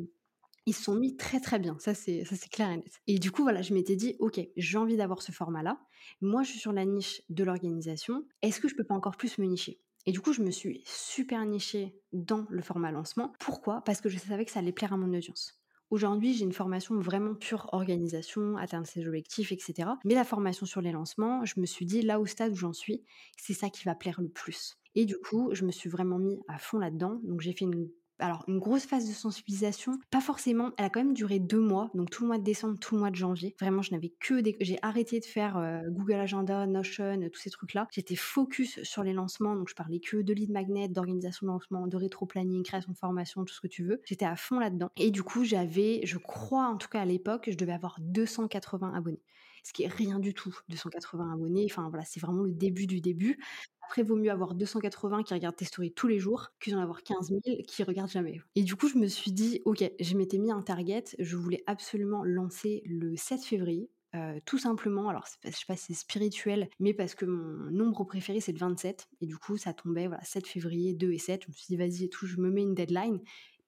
ils 0.66 0.74
se 0.74 0.82
sont 0.84 0.94
mis 0.96 1.16
très, 1.16 1.40
très 1.40 1.58
bien. 1.58 1.76
Ça, 1.80 1.94
c'est 1.94 2.24
ça, 2.24 2.36
c'est 2.36 2.50
clair 2.50 2.70
et 2.70 2.76
net. 2.78 3.00
Et 3.08 3.18
du 3.18 3.30
coup, 3.32 3.42
voilà, 3.42 3.62
je 3.62 3.74
m'étais 3.74 3.96
dit: 3.96 4.16
«OK, 4.20 4.40
j'ai 4.56 4.78
envie 4.78 4.96
d'avoir 4.96 5.22
ce 5.22 5.32
format-là. 5.32 5.80
Moi, 6.20 6.42
je 6.44 6.50
suis 6.50 6.60
sur 6.60 6.72
la 6.72 6.84
niche 6.86 7.22
de 7.30 7.44
l'organisation. 7.44 8.24
Est-ce 8.42 8.60
que 8.60 8.68
je 8.68 8.76
peux 8.76 8.84
pas 8.84 8.94
encore 8.94 9.16
plus 9.16 9.38
me 9.38 9.46
nicher?» 9.46 9.80
et 10.06 10.12
du 10.12 10.20
coup, 10.20 10.32
je 10.32 10.42
me 10.42 10.50
suis 10.50 10.82
super 10.86 11.44
nichée 11.46 11.96
dans 12.12 12.46
le 12.50 12.62
format 12.62 12.90
lancement. 12.92 13.32
Pourquoi? 13.40 13.82
Parce 13.84 14.00
que 14.00 14.08
je 14.08 14.18
savais 14.18 14.44
que 14.44 14.50
ça 14.50 14.58
allait 14.60 14.72
plaire 14.72 14.92
à 14.92 14.96
mon 14.96 15.14
audience. 15.14 15.61
Aujourd'hui, 15.92 16.32
j'ai 16.32 16.44
une 16.44 16.54
formation 16.54 16.98
vraiment 16.98 17.34
pure 17.34 17.68
organisation, 17.72 18.56
atteindre 18.56 18.86
ses 18.86 19.06
objectifs 19.06 19.52
et 19.52 19.58
cetera. 19.58 19.98
Mais 20.06 20.14
la 20.14 20.24
formation 20.24 20.64
sur 20.64 20.80
les 20.80 20.90
lancements, 20.90 21.44
je 21.44 21.60
me 21.60 21.66
suis 21.66 21.84
dit: 21.84 22.00
«Là, 22.00 22.18
au 22.18 22.24
stade 22.24 22.52
où 22.52 22.56
j'en 22.56 22.72
suis, 22.72 23.04
c'est 23.36 23.52
ça 23.52 23.68
qui 23.68 23.84
va 23.84 23.94
plaire 23.94 24.22
le 24.22 24.30
plus» 24.30 24.78
et 24.94 25.04
du 25.04 25.18
coup, 25.18 25.50
je 25.52 25.66
me 25.66 25.70
suis 25.70 25.90
vraiment 25.90 26.18
mis 26.18 26.38
à 26.48 26.58
fond 26.58 26.78
là-dedans. 26.78 27.20
Donc 27.24 27.42
j'ai 27.42 27.52
fait 27.52 27.66
une 27.66 27.90
alors 28.22 28.44
une 28.48 28.58
grosse 28.58 28.86
phase 28.86 29.06
de 29.08 29.12
sensibilisation, 29.12 29.98
pas 30.10 30.20
forcément, 30.20 30.70
elle 30.78 30.84
a 30.86 30.90
quand 30.90 31.00
même 31.00 31.14
duré 31.14 31.38
2 31.38 31.60
mois, 31.60 31.90
donc 31.94 32.10
tout 32.10 32.22
le 32.22 32.28
mois 32.28 32.38
de 32.38 32.44
décembre, 32.44 32.78
tout 32.78 32.94
le 32.94 33.00
mois 33.00 33.10
de 33.10 33.16
janvier. 33.16 33.54
Vraiment, 33.60 33.82
je 33.82 33.90
n'avais 33.92 34.10
que 34.20 34.40
des 34.40 34.56
j'ai 34.60 34.78
arrêté 34.82 35.20
de 35.20 35.24
faire, 35.24 35.58
heu, 35.58 35.90
Google 35.90 36.14
Agenda, 36.14 36.66
Notion, 36.66 37.28
tous 37.32 37.40
ces 37.40 37.50
trucs-là. 37.50 37.88
J'étais 37.92 38.16
focus 38.16 38.82
sur 38.82 39.02
les 39.02 39.12
lancements, 39.12 39.56
donc 39.56 39.68
je 39.68 39.74
parlais 39.74 40.00
que 40.00 40.18
de 40.18 40.32
lead 40.32 40.50
magnet, 40.50 40.88
d'organisation 40.88 41.46
de 41.46 41.52
lancement, 41.52 41.86
de 41.86 41.96
rétro-planning, 41.96 42.62
création 42.62 42.92
de 42.92 42.98
formation, 42.98 43.44
tout 43.44 43.54
ce 43.54 43.60
que 43.60 43.66
tu 43.68 43.84
veux. 43.84 44.00
J'étais 44.04 44.24
à 44.26 44.36
fond 44.36 44.58
là-dedans 44.58 44.90
et 44.96 45.10
du 45.10 45.22
coup, 45.22 45.44
j'avais, 45.44 46.00
je 46.04 46.18
crois 46.18 46.66
en 46.66 46.76
tout 46.76 46.88
cas 46.88 47.00
à 47.02 47.04
l'époque, 47.04 47.48
je 47.50 47.56
devais 47.56 47.72
avoir 47.72 47.96
280 48.00 48.92
abonnés. 48.94 49.22
Ce 49.62 49.72
qui 49.72 49.84
est 49.84 49.88
rien 49.88 50.18
du 50.18 50.34
tout, 50.34 50.56
280 50.68 51.32
abonnés, 51.32 51.66
enfin 51.70 51.88
voilà, 51.88 52.04
c'est 52.04 52.20
vraiment 52.20 52.42
le 52.42 52.52
début 52.52 52.86
du 52.86 53.00
début. 53.00 53.38
Après, 53.84 54.02
vaut 54.02 54.16
mieux 54.16 54.30
avoir 54.30 54.54
280 54.54 55.22
qui 55.22 55.34
regardent 55.34 55.56
tes 55.56 55.64
stories 55.64 55.92
tous 55.92 56.08
les 56.08 56.18
jours 56.18 56.48
que 56.60 56.70
d'en 56.70 56.78
avoir 56.80 57.02
15 57.02 57.30
000 57.30 57.64
qui 57.66 57.82
regardent 57.84 58.10
jamais. 58.10 58.40
Et 58.54 58.62
du 58.64 58.74
coup, 58.76 58.88
je 58.88 58.98
me 58.98 59.06
suis 59.06 59.32
dit: 59.32 59.60
«OK», 59.64 59.84
je 60.00 60.16
m'étais 60.16 60.38
mis 60.38 60.50
un 60.50 60.62
target, 60.62 61.04
je 61.18 61.36
voulais 61.36 61.62
absolument 61.66 62.24
lancer 62.24 62.82
le 62.86 63.16
7 63.16 63.44
février, 63.44 63.90
heu, 64.14 64.40
tout 64.46 64.58
simplement. 64.58 65.08
Alors 65.08 65.26
je 65.44 65.50
sais 65.50 65.64
pas 65.66 65.76
si 65.76 65.86
c'est 65.94 66.00
spirituel, 66.00 66.68
mais 66.80 66.94
parce 66.94 67.14
que 67.14 67.24
mon 67.26 67.70
nombre 67.70 68.04
préféré, 68.04 68.40
c'est 68.40 68.52
le 68.52 68.58
27 68.58 69.08
et 69.20 69.26
du 69.26 69.36
coup, 69.38 69.56
ça 69.58 69.74
tombait, 69.74 70.06
voilà, 70.08 70.22
7 70.24 70.46
février, 70.46 70.94
2 70.94 71.12
et 71.12 71.18
7. 71.18 71.42
Je 71.44 71.48
me 71.48 71.54
suis 71.54 71.66
dit: 71.68 71.76
«Vas-y 71.76 72.04
et 72.04 72.08
tout, 72.08 72.26
je 72.26 72.38
me 72.38 72.50
mets 72.50 72.62
une 72.62 72.74
deadline» 72.74 73.20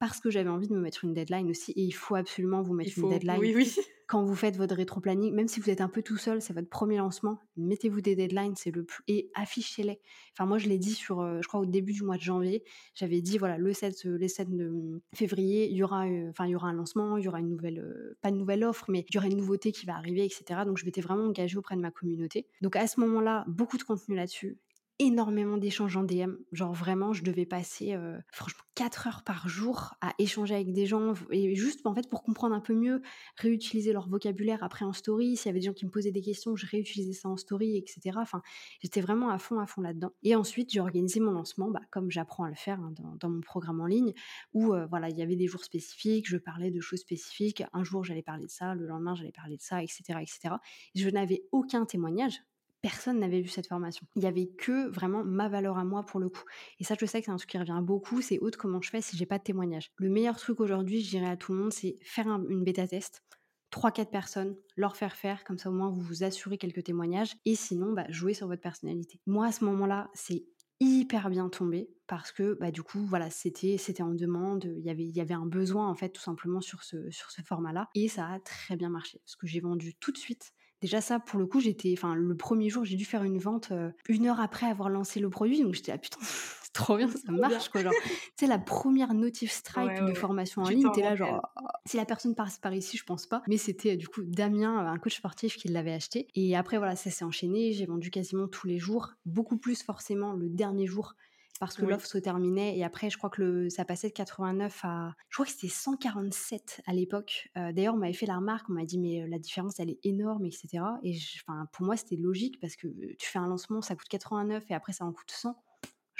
parce 0.08 0.20
que 0.20 0.30
j'avais 0.30 0.50
envie 0.50 0.68
de 0.68 0.74
me 0.74 0.80
mettre 0.80 1.04
une 1.04 1.12
deadline 1.12 1.50
aussi 1.50 1.72
et 1.72 1.82
il 1.82 1.92
faut 1.92 2.14
absolument 2.14 2.62
vous 2.62 2.74
mettre 2.74 2.98
une 2.98 3.08
deadline 3.08 3.50
oui, 3.50 3.54
oui. 3.54 3.74
quand 4.06 4.22
vous 4.24 4.34
faites 4.34 4.56
votre 4.58 4.74
rétro-planning, 4.76 5.32
même 5.34 5.48
si 5.48 5.60
vous 5.60 5.70
êtes 5.70 5.80
un 5.80 5.88
peu 5.88 6.02
tout 6.02 6.18
seul, 6.18 6.42
c'est 6.42 6.52
votre 6.52 6.68
premier 6.68 6.98
lancement, 6.98 7.40
mettez-vous 7.56 8.02
des 8.02 8.14
deadlines, 8.14 8.54
c'est 8.54 8.70
le 8.70 8.84
plus 8.84 9.02
et 9.08 9.30
affichez-les. 9.34 9.98
Enfin 10.32 10.44
moi 10.46 10.58
je 10.58 10.68
l'ai 10.68 10.78
dit 10.78 10.92
sur, 10.92 11.22
heu, 11.22 11.40
je 11.42 11.48
crois 11.48 11.60
au 11.60 11.66
début 11.66 11.92
du 11.94 12.02
mois 12.04 12.16
de 12.16 12.22
janvier, 12.22 12.64
j'avais 12.94 13.22
dit 13.22 13.38
voilà 13.38 13.56
le 13.56 13.72
7, 13.72 14.04
heu, 14.04 14.16
les 14.16 14.28
7 14.28 14.50
de, 14.54 14.68
mmh, 14.68 15.00
février, 15.14 15.70
il 15.70 15.76
y 15.76 15.82
aura, 15.82 16.06
heu, 16.06 16.28
enfin 16.28 16.46
il 16.46 16.50
y 16.50 16.54
aura 16.56 16.68
un 16.68 16.74
lancement, 16.74 17.16
il 17.16 17.24
y 17.24 17.28
aura 17.28 17.40
une 17.40 17.48
nouvelle, 17.48 18.14
pas 18.20 18.28
une 18.28 18.38
nouvelle 18.38 18.64
offre, 18.64 18.84
mais 18.90 19.06
il 19.08 19.14
y 19.14 19.18
aura 19.18 19.26
une 19.26 19.36
nouveauté 19.38 19.72
qui 19.72 19.86
va 19.86 19.96
arriver 19.96 20.24
et 20.26 20.28
cetera. 20.28 20.64
Donc 20.66 20.76
je 20.78 20.84
m'étais 20.84 21.00
vraiment 21.00 21.24
engagée 21.24 21.56
auprès 21.56 21.76
de 21.76 21.80
ma 21.80 21.90
communauté. 21.90 22.46
Donc 22.60 22.76
à 22.76 22.86
ce 22.86 23.00
moment-là, 23.00 23.44
beaucoup 23.48 23.78
de 23.78 23.82
contenu 23.84 24.16
là-dessus, 24.16 24.58
énormément 24.98 25.56
d'échanges 25.58 25.96
en 25.96 26.04
DM. 26.04 26.38
Genre 26.52 26.72
vraiment, 26.72 27.12
je 27.12 27.22
devais 27.24 27.46
passer, 27.46 27.94
heu, 27.94 28.18
franchement 28.32 28.62
4 28.74 29.06
heures 29.06 29.22
par 29.24 29.48
jour 29.48 29.94
à 30.00 30.12
échanger 30.18 30.54
avec 30.54 30.72
des 30.72 30.86
gens 30.86 31.14
et 31.30 31.54
juste, 31.54 31.86
en 31.86 31.94
fait, 31.94 32.08
pour 32.08 32.22
comprendre 32.22 32.54
un 32.54 32.60
peu 32.60 32.74
mieux, 32.74 33.02
réutiliser 33.36 33.92
leur 33.92 34.08
vocabulaire 34.08 34.62
après 34.64 34.84
en 34.84 34.92
story. 34.92 35.36
S'il 35.36 35.46
y 35.46 35.50
avait 35.50 35.60
des 35.60 35.66
gens 35.66 35.72
qui 35.72 35.84
me 35.86 35.90
posaient 35.90 36.10
des 36.12 36.22
questions, 36.22 36.56
je 36.56 36.66
réutilisais 36.66 37.12
ça 37.12 37.28
en 37.28 37.36
story 37.36 37.76
et 37.76 37.84
cetera. 37.86 38.20
Enfin, 38.22 38.42
j'étais 38.80 39.00
vraiment 39.00 39.30
à 39.30 39.38
fond, 39.38 39.58
à 39.60 39.66
fond 39.66 39.80
là-dedans 39.82 40.12
et 40.22 40.34
ensuite, 40.36 40.72
j'ai 40.72 40.80
organisé 40.80 41.20
mon 41.20 41.32
lancement, 41.32 41.70
bah, 41.70 41.80
comme 41.90 42.10
j'apprends 42.10 42.44
à 42.44 42.48
le 42.48 42.54
faire, 42.56 42.80
hein, 42.80 42.92
dans 43.20 43.28
mon 43.30 43.40
programme 43.40 43.80
en 43.80 43.86
ligne 43.86 44.12
où, 44.52 44.74
heu, 44.74 44.86
voilà, 44.88 45.08
il 45.10 45.16
y 45.16 45.22
avait 45.22 45.36
des 45.36 45.46
jours 45.46 45.64
spécifiques, 45.64 46.28
je 46.28 46.36
parlais 46.36 46.70
de 46.70 46.80
choses 46.80 47.00
spécifiques. 47.00 47.62
Un 47.72 47.84
jour, 47.84 48.04
j'allais 48.04 48.22
parler 48.22 48.46
de 48.46 48.50
ça, 48.50 48.74
le 48.74 48.86
lendemain, 48.86 49.14
j'allais 49.14 49.32
parler 49.32 49.56
de 49.56 49.62
ça 49.62 49.82
et 49.82 49.86
cetera 49.86 50.22
et 50.22 50.26
cetera. 50.26 50.60
Je 50.94 51.08
n'avais 51.08 51.44
aucun 51.52 51.84
témoignage, 51.86 52.40
personne 52.84 53.18
n'avait 53.18 53.40
vu 53.40 53.48
cette 53.48 53.66
formation. 53.66 54.06
Il 54.14 54.22
y 54.22 54.26
avait 54.26 54.46
que 54.46 54.88
vraiment 54.88 55.24
ma 55.24 55.48
valeur 55.48 55.78
à 55.78 55.84
moi 55.84 56.04
pour 56.04 56.20
le 56.20 56.28
coup. 56.28 56.42
Et 56.78 56.84
ça, 56.84 56.94
je 57.00 57.06
sais 57.06 57.20
que 57.20 57.24
c'est 57.24 57.30
un 57.30 57.36
truc 57.36 57.48
qui 57.48 57.56
revient 57.56 57.80
beaucoup. 57.82 58.20
C'est 58.20 58.38
autre 58.40 58.58
comment 58.58 58.82
je 58.82 58.90
fais 58.90 59.00
si 59.00 59.16
j'ai 59.16 59.24
pas 59.24 59.38
de 59.38 59.42
témoignage. 59.42 59.90
Le 59.96 60.10
meilleur 60.10 60.36
truc 60.36 60.60
aujourd'hui, 60.60 61.00
je 61.00 61.08
dirais 61.08 61.28
à 61.30 61.38
tout 61.38 61.54
le 61.54 61.58
monde, 61.60 61.72
c'est 61.72 61.96
faire 62.02 62.28
un- 62.28 62.44
une 62.46 62.62
bêta 62.62 62.86
test. 62.86 63.22
3-4 63.70 64.10
personnes, 64.10 64.54
leur 64.76 64.96
faire 64.98 65.16
faire, 65.16 65.44
comme 65.44 65.56
ça 65.58 65.70
au 65.70 65.72
moins 65.72 65.88
vous 65.88 66.02
vous 66.02 66.24
assurez 66.24 66.58
quelques 66.58 66.84
témoignages, 66.84 67.34
et 67.46 67.54
sinon 67.56 67.92
bah, 67.94 68.04
jouer 68.10 68.34
sur 68.34 68.46
votre 68.46 68.60
personnalité. 68.60 69.20
Moi 69.26 69.46
à 69.46 69.52
ce 69.52 69.64
moment-là, 69.64 70.10
c'est 70.14 70.44
hyper 70.78 71.30
bien 71.30 71.48
tombé 71.48 71.88
parce 72.06 72.32
que 72.32 72.54
bah, 72.60 72.70
du 72.70 72.82
coup 72.82 73.00
voilà 73.06 73.30
c'était 73.30 74.02
en 74.02 74.12
demande 74.12 74.64
il 74.76 74.84
y 74.84 74.90
avait 74.90 75.04
y 75.06 75.20
avait 75.20 75.32
un 75.34 75.46
besoin 75.46 75.88
en 75.88 75.94
fait 75.94 76.10
tout 76.10 76.20
simplement 76.20 76.60
sur 76.60 76.82
ce 76.82 77.10
sur 77.10 77.30
ce 77.30 77.42
format 77.42 77.72
là 77.72 77.88
et 77.94 78.08
ça 78.08 78.26
a 78.28 78.40
très 78.40 78.76
bien 78.76 78.90
marché 78.90 79.20
parce 79.24 79.36
que 79.36 79.46
j'ai 79.46 79.60
vendu 79.60 79.94
tout 79.94 80.10
de 80.12 80.18
suite 80.18 80.52
Déjà 80.84 81.00
ça, 81.00 81.18
pour 81.18 81.38
le 81.40 81.46
coup, 81.46 81.60
j'étais 81.60 81.94
enfin 81.96 82.14
le 82.14 82.36
premier 82.36 82.68
jour, 82.68 82.84
j'ai 82.84 82.96
dû 82.96 83.06
faire 83.06 83.22
une 83.24 83.38
vente, 83.38 83.70
heu, 83.72 83.92
1 84.08 84.26
heure 84.26 84.38
après 84.40 84.66
avoir 84.66 84.90
lancé 84.90 85.18
le 85.18 85.30
produit, 85.30 85.62
donc 85.62 85.72
j'étais: 85.74 85.92
«Ah 85.92 85.98
putain, 85.98 86.18
c'est 86.62 86.72
trop 86.74 86.98
bien, 86.98 87.08
ça 87.10 87.32
marche 87.32 87.70
quoi», 87.70 87.82
genre, 87.82 87.96
tu 88.02 88.44
sais 88.44 88.46
la 88.46 88.58
première 88.58 89.14
notif 89.14 89.50
Ouais, 89.76 89.84
Stripe 89.90 90.02
de 90.04 90.12
formation 90.12 90.62
en 90.62 90.68
ligne, 90.68 90.90
tu 90.90 91.00
là 91.00 91.16
genre. 91.16 91.40
«Oh». 91.56 91.66
Si 91.86 91.96
la 91.96 92.04
personne 92.06 92.34
passe 92.34 92.58
par 92.58 92.74
ici, 92.74 92.96
je 92.98 93.04
pense 93.04 93.26
pas, 93.26 93.42
mais 93.46 93.56
c'était, 93.58 93.94
heu, 93.94 93.96
du 93.96 94.08
coup 94.08 94.22
Damien, 94.24 94.82
heu, 94.84 94.86
un 94.88 94.98
coach 94.98 95.16
sportif 95.16 95.56
qui 95.56 95.68
l'avait 95.68 95.92
acheté. 95.94 96.28
Et 96.34 96.56
après 96.56 96.78
voilà, 96.78 96.96
ça 96.96 97.10
s'est 97.10 97.24
enchaîné, 97.24 97.72
j'ai 97.72 97.86
vendu 97.86 98.10
quasiment 98.10 98.48
tous 98.48 98.66
les 98.66 98.78
jours, 98.78 99.12
beaucoup 99.26 99.58
plus 99.58 99.82
forcément 99.82 100.32
le 100.34 100.48
dernier 100.50 100.86
jour 100.86 101.14
parce 101.60 101.76
que 101.76 101.84
l'offre 101.84 102.06
se 102.06 102.18
terminait 102.18 102.76
et 102.76 102.84
après 102.84 103.10
je 103.10 103.18
crois 103.18 103.30
que 103.30 103.42
le, 103.42 103.70
ça 103.70 103.84
passait 103.84 104.08
de 104.08 104.14
89 104.14 104.80
à 104.84 105.14
je 105.28 105.36
crois 105.36 105.46
que 105.46 105.52
c'était 105.52 105.68
147 105.68 106.82
à 106.86 106.92
l'époque. 106.92 107.50
Euh, 107.56 107.72
d'ailleurs 107.72 107.94
on 107.94 107.98
m'avait 107.98 108.12
fait 108.12 108.26
la 108.26 108.36
remarque, 108.36 108.68
on 108.70 108.74
m'a 108.74 108.84
dit 108.84 108.98
mais 108.98 109.26
la 109.28 109.38
différence 109.38 109.78
elle 109.78 109.90
est 109.90 110.00
énorme 110.04 110.44
etc. 110.44 110.84
Et 111.02 111.16
enfin 111.46 111.66
pour 111.72 111.86
moi 111.86 111.96
c'était 111.96 112.16
logique 112.16 112.60
parce 112.60 112.76
que 112.76 112.88
tu 113.18 113.28
fais 113.28 113.38
un 113.38 113.48
lancement 113.48 113.82
ça 113.82 113.94
coûte 113.94 114.08
89 114.08 114.70
et 114.70 114.74
après 114.74 114.92
ça 114.92 115.04
en 115.04 115.12
coûte 115.12 115.30
100. 115.30 115.56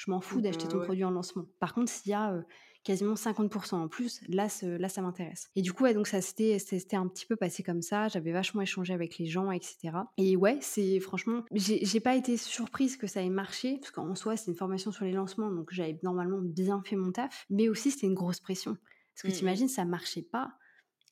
Je 0.05 0.11
m'en 0.11 0.21
fous 0.21 0.41
d'acheter 0.41 0.69
ton 0.69 0.81
produit 0.81 1.05
en 1.05 1.11
lancement. 1.11 1.47
Par 1.61 1.73
contre 1.73 1.91
s'il 1.91 2.11
y 2.11 2.15
a 2.15 2.45
quasiment 2.85 3.15
50% 3.15 3.77
en 3.77 3.89
plus, 3.89 4.21
là, 4.29 4.49
là 4.63 4.89
ça 4.89 5.01
m'intéresse. 5.01 5.49
Et 5.57 5.63
du 5.63 5.73
coup, 5.73 5.85
ouais, 5.85 5.95
donc 5.95 6.07
ça 6.07 6.21
c'était 6.21 6.59
un 6.93 7.09
petit 7.09 7.25
peu 7.25 7.35
passé 7.35 7.63
comme 7.63 7.81
ça, 7.81 8.09
j'avais 8.09 8.33
vachement 8.33 8.61
échangé 8.61 8.93
avec 8.93 9.17
les 9.19 9.27
gens, 9.27 9.51
etc. 9.51 9.97
Et 10.19 10.37
ouais, 10.37 10.59
c'est 10.61 11.01
franchement, 11.01 11.45
j'ai 11.53 12.01
pas 12.01 12.15
été 12.15 12.37
surprise 12.37 12.97
que 12.97 13.07
ça 13.07 13.23
ait 13.23 13.31
marché, 13.31 13.79
parce 13.79 13.91
qu'en 13.91 14.15
soi, 14.15 14.37
c'est 14.37 14.51
une 14.51 14.57
formation 14.57 14.93
sur 14.93 15.07
les 15.07 15.13
lancements, 15.13 15.51
donc 15.51 15.69
j'avais 15.73 15.99
normalement 16.03 16.41
bien 16.41 16.83
fait 16.85 16.97
mon 16.97 17.11
taf, 17.11 17.47
mais 17.49 17.69
aussi 17.69 17.91
c'était 17.91 18.07
une 18.07 18.15
grosse 18.15 18.41
pression. 18.41 18.77
Parce 19.15 19.23
que 19.23 19.29
tu 19.29 19.35
mmh 19.35 19.39
t'imagines, 19.39 19.69
ça 19.69 19.85
marchait 19.85 20.23
pas, 20.23 20.53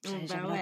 j'avais 0.05 0.27
bah 0.27 0.55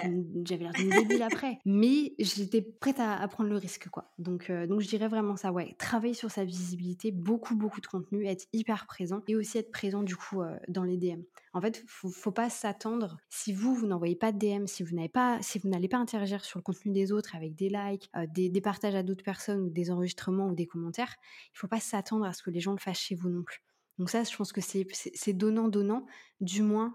l'air 0.49 0.73
d'une 0.73 0.91
débile 0.91 1.23
après. 1.23 1.59
Mais 1.65 2.15
j'étais 2.19 2.63
prête 2.63 3.01
à, 3.01 3.27
prendre 3.29 3.49
le 3.49 3.57
risque, 3.57 3.89
quoi. 3.89 4.13
Donc, 4.19 4.51
euh, 4.51 4.67
donc 4.67 4.81
je 4.81 4.89
dirais 4.89 5.09
vraiment 5.09 5.37
ça, 5.37 5.53
ouais. 5.53 5.75
Travailler 5.79 6.15
sur 6.15 6.31
sa 6.31 6.45
visibilité, 6.45 7.11
beaucoup, 7.11 7.57
beaucoup 7.57 7.81
de 7.81 7.87
contenu, 7.87 8.27
être 8.27 8.47
hyper 8.53 8.87
présent 8.87 9.23
et 9.29 9.37
aussi 9.37 9.59
être 9.59 9.71
présent, 9.71 10.03
du 10.03 10.17
coup, 10.17 10.43
euh, 10.43 10.57
dans 10.69 10.85
les 10.85 10.97
DM. 10.97 11.23
En 11.53 11.61
fait, 11.61 11.83
faut, 11.87 12.11
faut 12.11 12.33
pas 12.33 12.51
s'attendre. 12.51 13.17
Si 13.29 13.53
vous, 13.53 13.75
vous 13.75 13.87
n'envoyez 13.87 14.17
pas 14.17 14.33
de 14.33 14.39
DM, 14.39 14.67
si 14.67 14.83
vous 14.83 14.95
n'avez 14.95 15.09
pas, 15.09 15.39
si 15.41 15.59
vous 15.59 15.69
n'allez 15.69 15.89
pas 15.89 15.99
interagir 15.99 16.45
sur 16.45 16.59
le 16.59 16.63
contenu 16.63 16.93
des 16.93 17.11
autres 17.13 17.35
avec 17.35 17.55
des 17.55 17.71
likes, 17.71 18.11
euh, 18.17 18.27
des, 18.33 18.49
des, 18.49 18.61
partages 18.61 18.95
à 18.95 19.03
d'autres 19.03 19.25
personnes 19.25 19.61
ou 19.61 19.71
des 19.71 19.91
enregistrements 19.91 20.49
ou 20.49 20.55
des 20.55 20.67
commentaires, 20.67 21.15
il 21.55 21.59
faut 21.59 21.69
pas 21.69 21.81
s'attendre 21.81 22.27
à 22.27 22.33
ce 22.33 22.43
que 22.43 22.51
les 22.51 22.61
gens 22.61 22.73
le 22.73 22.79
fassent 22.79 23.01
chez 23.01 23.15
vous 23.15 23.31
non 23.31 23.43
plus. 23.43 23.63
Donc 23.99 24.11
ça, 24.11 24.23
je 24.25 24.35
pense 24.35 24.53
que 24.53 24.63
c'est 24.63 25.33
donnant-donnant, 25.35 26.07
du 26.41 26.63
moins 26.63 26.95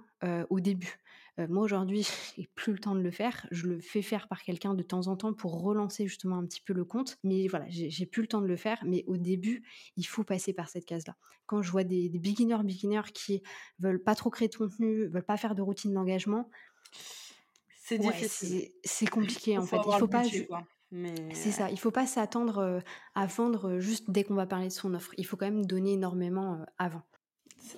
au 0.49 0.59
début 0.59 0.97
moi 1.37 1.63
aujourd'hui, 1.63 2.07
j'ai 2.37 2.49
plus 2.55 2.73
le 2.73 2.79
temps 2.79 2.95
de 2.95 3.01
le 3.01 3.11
faire. 3.11 3.47
Je 3.51 3.67
le 3.67 3.79
fais 3.79 4.01
faire 4.01 4.27
par 4.27 4.43
quelqu'un 4.43 4.73
de 4.73 4.83
temps 4.83 5.07
en 5.07 5.15
temps 5.15 5.33
pour 5.33 5.61
relancer 5.61 6.07
justement 6.07 6.37
un 6.37 6.45
petit 6.45 6.61
peu 6.61 6.73
le 6.73 6.85
compte. 6.85 7.17
Mais 7.23 7.47
voilà, 7.47 7.65
j'ai 7.69 8.05
plus 8.05 8.21
le 8.21 8.27
temps 8.27 8.41
de 8.41 8.47
le 8.47 8.55
faire. 8.55 8.81
Mais 8.85 9.03
au 9.07 9.17
début, 9.17 9.63
il 9.97 10.03
faut 10.03 10.23
passer 10.23 10.53
par 10.53 10.69
cette 10.69 10.85
case-là. 10.85 11.15
Quand 11.45 11.61
je 11.61 11.71
vois 11.71 11.83
des, 11.83 12.09
beginners, 12.09 12.63
beginners 12.63 13.11
qui 13.13 13.43
veulent 13.79 14.01
pas 14.01 14.15
trop 14.15 14.29
créer 14.29 14.47
de 14.47 14.55
contenu, 14.55 15.07
veulent 15.07 15.25
pas 15.25 15.37
faire 15.37 15.55
de 15.55 15.61
routine 15.61 15.93
d'engagement, 15.93 16.49
c'est 17.83 17.99
difficile. 17.99 18.71
C'est 18.83 19.07
compliqué 19.09 19.57
en 19.57 19.65
fait. 19.65 19.77
Il 19.85 19.99
faut 19.99 20.07
pas. 20.07 20.23
C'est 21.33 21.51
ça, 21.51 21.69
il 21.69 21.79
faut 21.79 21.91
pas 21.91 22.07
s'attendre 22.07 22.81
à 23.15 23.25
vendre 23.25 23.79
juste 23.79 24.09
dès 24.09 24.23
qu'on 24.23 24.35
va 24.35 24.45
parler 24.47 24.69
de 24.69 24.73
son 24.73 24.93
offre. 24.93 25.13
Il 25.17 25.25
faut 25.25 25.35
quand 25.35 25.45
même 25.45 25.65
donner 25.65 25.93
énormément 25.93 26.65
avant. 26.77 27.03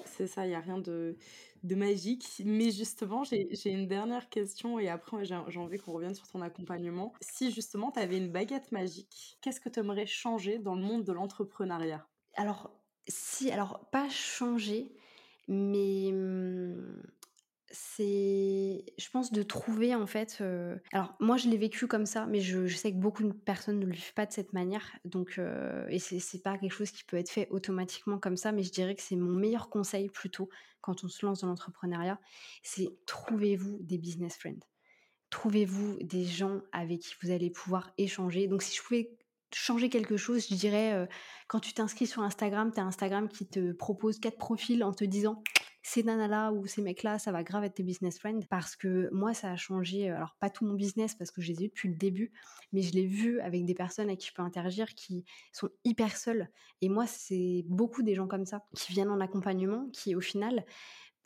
C'est 0.05 0.27
ça, 0.27 0.45
il 0.45 0.49
n'y 0.49 0.55
a 0.55 0.59
rien 0.59 0.77
de, 0.77 1.15
magique. 1.63 2.41
Mais 2.45 2.71
justement, 2.71 3.23
j'ai 3.23 3.69
une 3.69 3.87
dernière 3.87 4.29
question 4.29 4.79
et 4.79 4.89
après, 4.89 5.25
j'ai 5.25 5.59
envie 5.59 5.77
qu'on 5.77 5.93
revienne 5.93 6.15
sur 6.15 6.27
ton 6.27 6.41
accompagnement. 6.41 7.13
Si 7.21 7.51
justement, 7.51 7.91
tu 7.91 7.99
avais 7.99 8.17
une 8.17 8.31
baguette 8.31 8.71
magique, 8.71 9.37
qu'est-ce 9.41 9.59
que 9.59 9.69
tu 9.69 9.79
aimerais 9.79 10.05
changer 10.05 10.59
dans 10.59 10.75
le 10.75 10.81
monde 10.81 11.03
de 11.03 11.11
l'entrepreneuriat? 11.11 12.07
Alors, 12.35 12.71
si, 13.07 13.51
alors, 13.51 13.89
pas 13.91 14.09
changer, 14.09 14.93
mais 15.47 16.11
mmh, 16.11 17.01
c'est, 17.69 18.85
je 18.97 19.09
pense, 19.11 19.31
de 19.31 19.43
trouver 19.43 19.93
en 19.93 20.07
fait. 20.07 20.37
Euh, 20.41 20.77
alors 20.93 21.15
moi, 21.19 21.37
je 21.37 21.49
l'ai 21.49 21.57
vécu 21.57 21.87
comme 21.87 22.05
ça, 22.05 22.25
mais 22.25 22.39
je, 22.39 22.67
sais 22.67 22.91
que 22.91 22.97
beaucoup 22.97 23.23
de 23.23 23.31
personnes 23.31 23.79
ne 23.79 23.85
le 23.85 23.91
vivent 23.91 24.13
pas 24.13 24.25
de 24.25 24.31
cette 24.31 24.53
manière. 24.53 24.83
Donc, 25.05 25.35
euh, 25.37 25.85
et 25.89 25.99
c'est 25.99 26.41
pas 26.41 26.57
quelque 26.57 26.71
chose 26.71 26.91
qui 26.91 27.03
peut 27.03 27.17
être 27.17 27.29
fait 27.29 27.47
automatiquement 27.49 28.19
comme 28.19 28.37
ça, 28.37 28.51
mais 28.51 28.63
je 28.63 28.71
dirais 28.71 28.95
que 28.95 29.01
c'est 29.01 29.15
mon 29.15 29.33
meilleur 29.33 29.69
conseil 29.69 30.09
plutôt 30.09 30.49
quand 30.81 31.03
on 31.03 31.09
se 31.09 31.25
lance 31.25 31.41
dans 31.41 31.47
l'entrepreneuriat, 31.47 32.19
c'est 32.63 32.87
trouvez-vous 33.05 33.79
des 33.81 33.97
business 33.97 34.37
friends. 34.37 34.65
Trouvez-vous 35.29 35.97
des 36.01 36.23
gens 36.23 36.61
avec 36.71 37.01
qui 37.01 37.15
vous 37.21 37.31
allez 37.31 37.49
pouvoir 37.49 37.91
échanger. 37.97 38.47
Donc, 38.47 38.61
si 38.63 38.77
je 38.77 38.81
pouvais 38.81 39.11
changer 39.53 39.89
quelque 39.89 40.15
chose, 40.15 40.47
je 40.49 40.55
dirais, 40.55 40.93
euh, 40.93 41.05
quand 41.47 41.59
tu 41.59 41.73
t'inscris 41.73 42.07
sur 42.07 42.21
Instagram, 42.21 42.71
tu 42.73 42.79
as 42.79 42.85
Instagram 42.85 43.27
qui 43.27 43.45
te 43.47 43.73
propose 43.73 44.19
quatre 44.19 44.37
profils 44.37 44.83
en 44.83 44.93
te 44.93 45.03
disant 45.03 45.43
ces 45.87 46.03
nanas-là 46.03 46.51
ou 46.51 46.67
ces 46.67 46.81
mecs-là, 46.81 47.17
ça 47.17 47.31
va 47.31 47.43
grave 47.43 47.63
être 47.63 47.75
tes 47.75 47.83
business 47.83 48.19
friends. 48.19 48.41
Parce 48.49 48.75
que 48.75 49.09
moi, 49.13 49.33
ça 49.33 49.51
a 49.51 49.55
changé, 49.55 50.09
euh, 50.09 50.17
alors 50.17 50.35
pas 50.37 50.49
tout 50.49 50.65
mon 50.65 50.73
business 50.73 51.15
parce 51.15 51.31
que 51.31 51.41
je 51.41 51.53
les 51.53 51.61
ai 51.61 51.65
eu 51.65 51.67
depuis 51.69 51.87
le 51.87 51.95
début, 51.95 52.33
mais 52.73 52.81
je 52.81 52.91
l'ai 52.91 53.05
vu 53.05 53.39
avec 53.39 53.63
des 53.63 53.73
personnes 53.73 54.07
avec 54.07 54.19
qui 54.19 54.27
je 54.27 54.33
peux 54.33 54.41
interagir 54.41 54.93
qui 54.95 55.23
sont 55.53 55.69
hyper 55.85 56.17
seules. 56.17 56.49
Et 56.81 56.89
moi, 56.89 57.07
c'est 57.07 57.63
beaucoup 57.69 58.03
des 58.03 58.15
gens 58.15 58.27
comme 58.27 58.45
ça 58.45 58.65
qui 58.75 58.91
viennent 58.91 59.09
en 59.09 59.21
accompagnement, 59.21 59.87
qui 59.93 60.13
au 60.13 60.19
final 60.19 60.65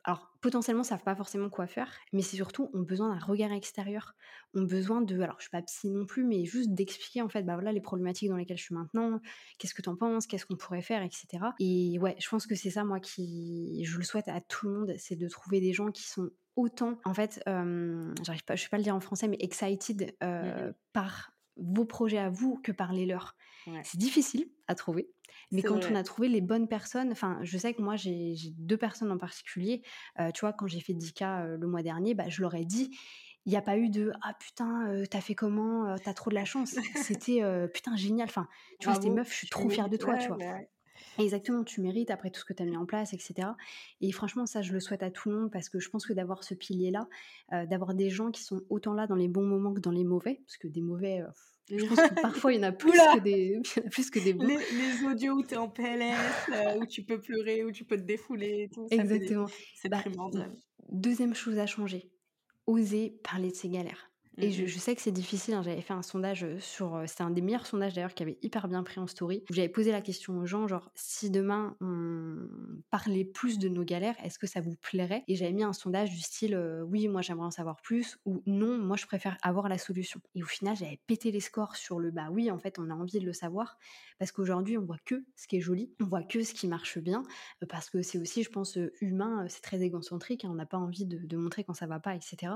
alors 0.04 0.32
potentiellement 0.42 0.84
savent 0.84 1.04
pas 1.04 1.16
forcément 1.16 1.50
quoi 1.50 1.68
faire, 1.68 1.94
mais 2.14 2.22
c'est 2.22 2.36
surtout 2.36 2.70
ont 2.74 2.82
besoin 2.82 3.14
d'un 3.14 3.24
regard 3.24 3.52
extérieur, 3.52 4.16
ont 4.56 4.64
besoin 4.64 5.02
de, 5.02 5.20
alors 5.22 5.36
je 5.38 5.44
suis 5.44 5.52
pas 5.52 5.62
psy 5.62 5.90
non 5.90 6.06
plus, 6.06 6.24
mais 6.24 6.46
juste 6.46 6.74
d'expliquer 6.74 7.22
en 7.22 7.30
fait, 7.30 7.44
bah 7.44 7.54
voilà 7.54 7.72
les 7.72 7.82
problématiques 7.82 8.30
dans 8.30 8.38
lesquelles 8.38 8.58
je 8.58 8.64
suis 8.64 8.76
maintenant, 8.76 9.20
qu'est-ce 9.60 9.74
que 9.74 9.82
tu 9.82 9.90
en 9.90 9.96
penses, 9.96 10.26
qu'est-ce 10.26 10.46
qu'on 10.46 10.56
pourrait 10.56 10.82
faire, 10.82 11.04
etc. 11.04 11.28
Et 11.60 12.00
ouais, 12.00 12.16
je 12.20 12.28
pense 12.30 12.48
que 12.48 12.56
c'est 12.56 12.72
ça 12.72 12.84
moi 12.84 13.00
qui, 13.00 13.84
je 13.86 13.98
le 13.98 14.04
souhaite 14.04 14.28
à 14.28 14.42
tout 14.42 14.68
le 14.68 14.74
monde, 14.74 14.94
c'est 14.98 15.16
de 15.16 15.28
trouver 15.28 15.62
des 15.62 15.74
gens 15.74 15.92
qui 15.92 16.04
sont 16.04 16.32
autant, 16.56 17.00
en 17.06 17.14
fait, 17.14 17.42
j'arrive 17.46 18.44
pas, 18.46 18.56
je 18.56 18.64
vais 18.64 18.70
pas 18.70 18.78
le 18.78 18.84
dire 18.84 18.96
en 18.96 19.00
français, 19.00 19.28
mais 19.28 19.38
excited 19.40 20.16
mmh 20.22 20.74
par 20.94 21.32
vos 21.62 21.86
projets 21.86 22.18
à 22.18 22.30
vous 22.30 22.60
que 22.64 22.72
par 22.72 22.94
les 22.94 23.06
leurs. 23.06 23.36
C'est 23.84 24.00
difficile 24.00 24.50
à 24.68 24.74
trouver, 24.74 25.12
mais 25.52 25.62
quand 25.62 25.86
on 25.86 25.96
a 25.96 26.04
trouvé 26.04 26.28
les 26.30 26.42
bonnes 26.42 26.68
personnes, 26.68 27.12
enfin, 27.12 27.38
je 27.44 27.58
sais 27.58 27.74
que 27.74 27.82
moi, 27.82 27.96
j'ai 27.96 28.36
deux 28.58 28.78
personnes 28.78 29.12
en 29.12 29.18
particulier. 29.18 29.84
tu 30.34 30.42
vois, 30.42 30.54
quand 30.54 30.68
j'ai 30.68 30.80
fait 30.80 30.94
10K 30.94 31.58
le 31.58 31.68
mois 31.68 31.84
dernier, 31.84 32.16
bah, 32.16 32.28
je 32.28 32.42
leur 32.42 32.56
ai 32.56 32.66
dit, 32.66 32.98
il 33.46 33.52
n'y 33.52 33.58
a 33.58 33.62
pas 33.62 33.78
eu 33.78 33.90
de 33.90 34.12
ah 34.22 34.36
putain, 34.40 35.04
t'as 35.10 35.22
fait 35.22 35.36
comment, 35.36 35.96
t'as 36.04 36.14
trop 36.14 36.30
de 36.32 36.36
la 36.36 36.46
chance. 36.46 36.76
C'était 36.96 37.42
putain, 37.72 37.96
génial. 37.96 38.28
Enfin, 38.28 38.48
tu 38.80 38.88
vois, 38.88 38.96
c'était 38.96 39.10
meuf, 39.10 39.32
je 39.32 39.38
suis 39.38 39.50
trop 39.50 39.70
fière 39.70 39.90
de 39.90 39.98
toi, 39.98 40.18
tu 40.18 40.28
vois. 40.28 40.38
Bah 40.38 40.58
Exactement, 41.18 41.64
tu 41.64 41.82
mérites 41.82 42.12
après 42.12 42.30
tout 42.30 42.40
ce 42.40 42.46
que 42.46 42.54
tu 42.54 42.62
as 42.62 42.66
mis 42.66 42.78
en 42.78 42.86
place, 42.86 43.14
etc. 43.14 43.50
Et 44.02 44.12
franchement, 44.12 44.46
ça, 44.46 44.62
je 44.62 44.72
le 44.72 44.80
souhaite 44.80 45.04
à 45.04 45.10
tout 45.10 45.30
le 45.30 45.36
monde 45.36 45.52
parce 45.52 45.68
que 45.68 45.80
je 45.80 45.90
pense 45.90 46.06
que 46.06 46.14
d'avoir 46.14 46.44
ce 46.44 46.54
pilier-là, 46.54 47.08
d'avoir 47.66 47.94
des 47.94 48.10
gens 48.10 48.32
qui 48.32 48.44
sont 48.44 48.62
autant 48.70 48.94
là 48.94 49.08
dans 49.08 49.16
les 49.16 49.28
bons 49.28 49.46
moments 49.46 49.74
que 49.74 49.80
dans 49.80 49.92
les 49.92 50.04
mauvais, 50.04 50.42
parce 50.46 50.58
que 50.58 50.68
des 50.68 50.82
mauvais, 50.82 51.22
je 51.80 51.86
pense 51.86 51.98
que 51.98 52.22
parfois, 52.22 52.54
il 52.54 52.58
y 52.58 52.60
en 52.60 52.68
a 52.68 52.72
plus, 52.72 52.92
que 52.92 53.20
des, 53.20 53.62
plus 53.90 54.10
que 54.10 54.20
des 54.20 54.34
bons. 54.34 54.46
Les, 54.48 55.06
audios 55.06 55.34
où 55.34 55.44
tu 55.44 55.54
es 55.54 55.58
en 55.58 55.70
PLS, 55.70 56.16
euh, 56.54 56.80
où 56.80 56.86
tu 56.86 57.04
peux 57.04 57.20
pleurer, 57.20 57.64
où 57.64 57.72
tu 57.72 57.86
peux 57.86 57.98
te 57.98 58.04
défouler. 58.04 58.70
Tout, 58.74 58.88
Exactement. 58.92 59.48
C'est 59.76 59.90
bah, 59.90 60.00
primordial. 60.00 60.54
Deuxième 60.90 61.34
chose 61.34 61.58
à 61.58 61.66
changer, 61.66 62.12
oser 62.68 63.20
parler 63.24 63.50
de 63.52 63.56
ses 63.56 63.70
galères. 63.70 64.11
Et 64.38 64.52
je, 64.52 64.64
mmh 64.64 64.68
sais 64.68 64.96
que 64.96 65.02
c'est 65.02 65.12
difficile. 65.12 65.54
Hein, 65.54 65.62
j'avais 65.64 65.82
fait 65.82 65.94
un 65.94 66.02
sondage 66.02 66.46
sur. 66.60 67.04
C'était 67.06 67.24
un 67.24 67.30
des 67.30 67.42
meilleurs 67.42 67.66
sondages 67.68 67.94
d'ailleurs 67.94 68.14
qui 68.14 68.24
avait 68.24 68.38
hyper 68.42 68.68
bien 68.68 68.84
pris 68.84 69.00
en 69.00 69.08
story. 69.08 69.44
J'avais 69.52 69.70
posé 69.70 69.92
la 69.92 70.02
question 70.02 70.38
aux 70.40 70.46
gens 70.46 70.68
genre, 70.68 70.92
si 70.96 71.30
demain 71.30 71.76
on 71.82 72.38
parlait 72.90 73.26
plus 73.26 73.60
de 73.60 73.70
nos 73.70 73.84
galères, 73.84 74.16
est-ce 74.24 74.40
que 74.40 74.48
ça 74.48 74.62
vous 74.62 74.76
plairait? 74.76 75.24
Et 75.28 75.36
j'avais 75.36 75.52
mis 75.52 75.64
un 75.64 75.74
sondage 75.74 76.10
du 76.10 76.20
style 76.20 76.56
oui, 76.88 77.08
moi 77.08 77.22
j'aimerais 77.22 77.46
en 77.46 77.52
savoir 77.52 77.82
plus 77.82 78.18
ou 78.26 78.42
non, 78.46 78.78
moi 78.78 78.98
je 78.98 79.06
préfère 79.06 79.38
avoir 79.42 79.70
la 79.70 79.78
solution. 79.78 80.22
Et 80.36 80.44
au 80.44 80.48
final, 80.48 80.76
j'avais 80.76 81.00
pété 81.08 81.32
les 81.32 81.40
scores 81.40 81.76
sur 81.76 82.00
le 82.00 82.12
bah 82.12 82.30
oui, 82.32 82.52
en 82.52 82.58
fait, 82.58 82.80
on 82.80 82.90
a 82.90 82.94
envie 82.94 83.20
de 83.20 83.26
le 83.26 83.34
savoir 83.34 83.78
parce 84.20 84.32
qu'aujourd'hui, 84.32 84.78
on 84.78 84.86
voit 84.86 85.00
que 85.06 85.24
ce 85.36 85.48
qui 85.48 85.58
est 85.58 85.62
joli, 85.62 85.92
on 86.02 86.06
voit 86.06 86.24
que 86.24 86.44
ce 86.44 86.54
qui 86.54 86.68
marche 86.68 87.00
bien 87.00 87.24
parce 87.70 87.90
que 87.90 88.02
c'est 88.02 88.18
aussi, 88.18 88.44
je 88.44 88.50
pense, 88.50 88.78
humain, 89.02 89.46
c'est 89.50 89.62
très 89.62 89.82
égocentrique. 89.82 90.46
Hein, 90.46 90.50
on 90.52 90.56
n'a 90.56 90.66
pas 90.66 90.78
envie 90.78 91.06
de, 91.06 91.18
de 91.18 91.38
montrer 91.38 91.64
quand 91.64 91.74
ça 91.74 91.88
va 91.88 92.00
pas, 92.00 92.16
etc. 92.16 92.54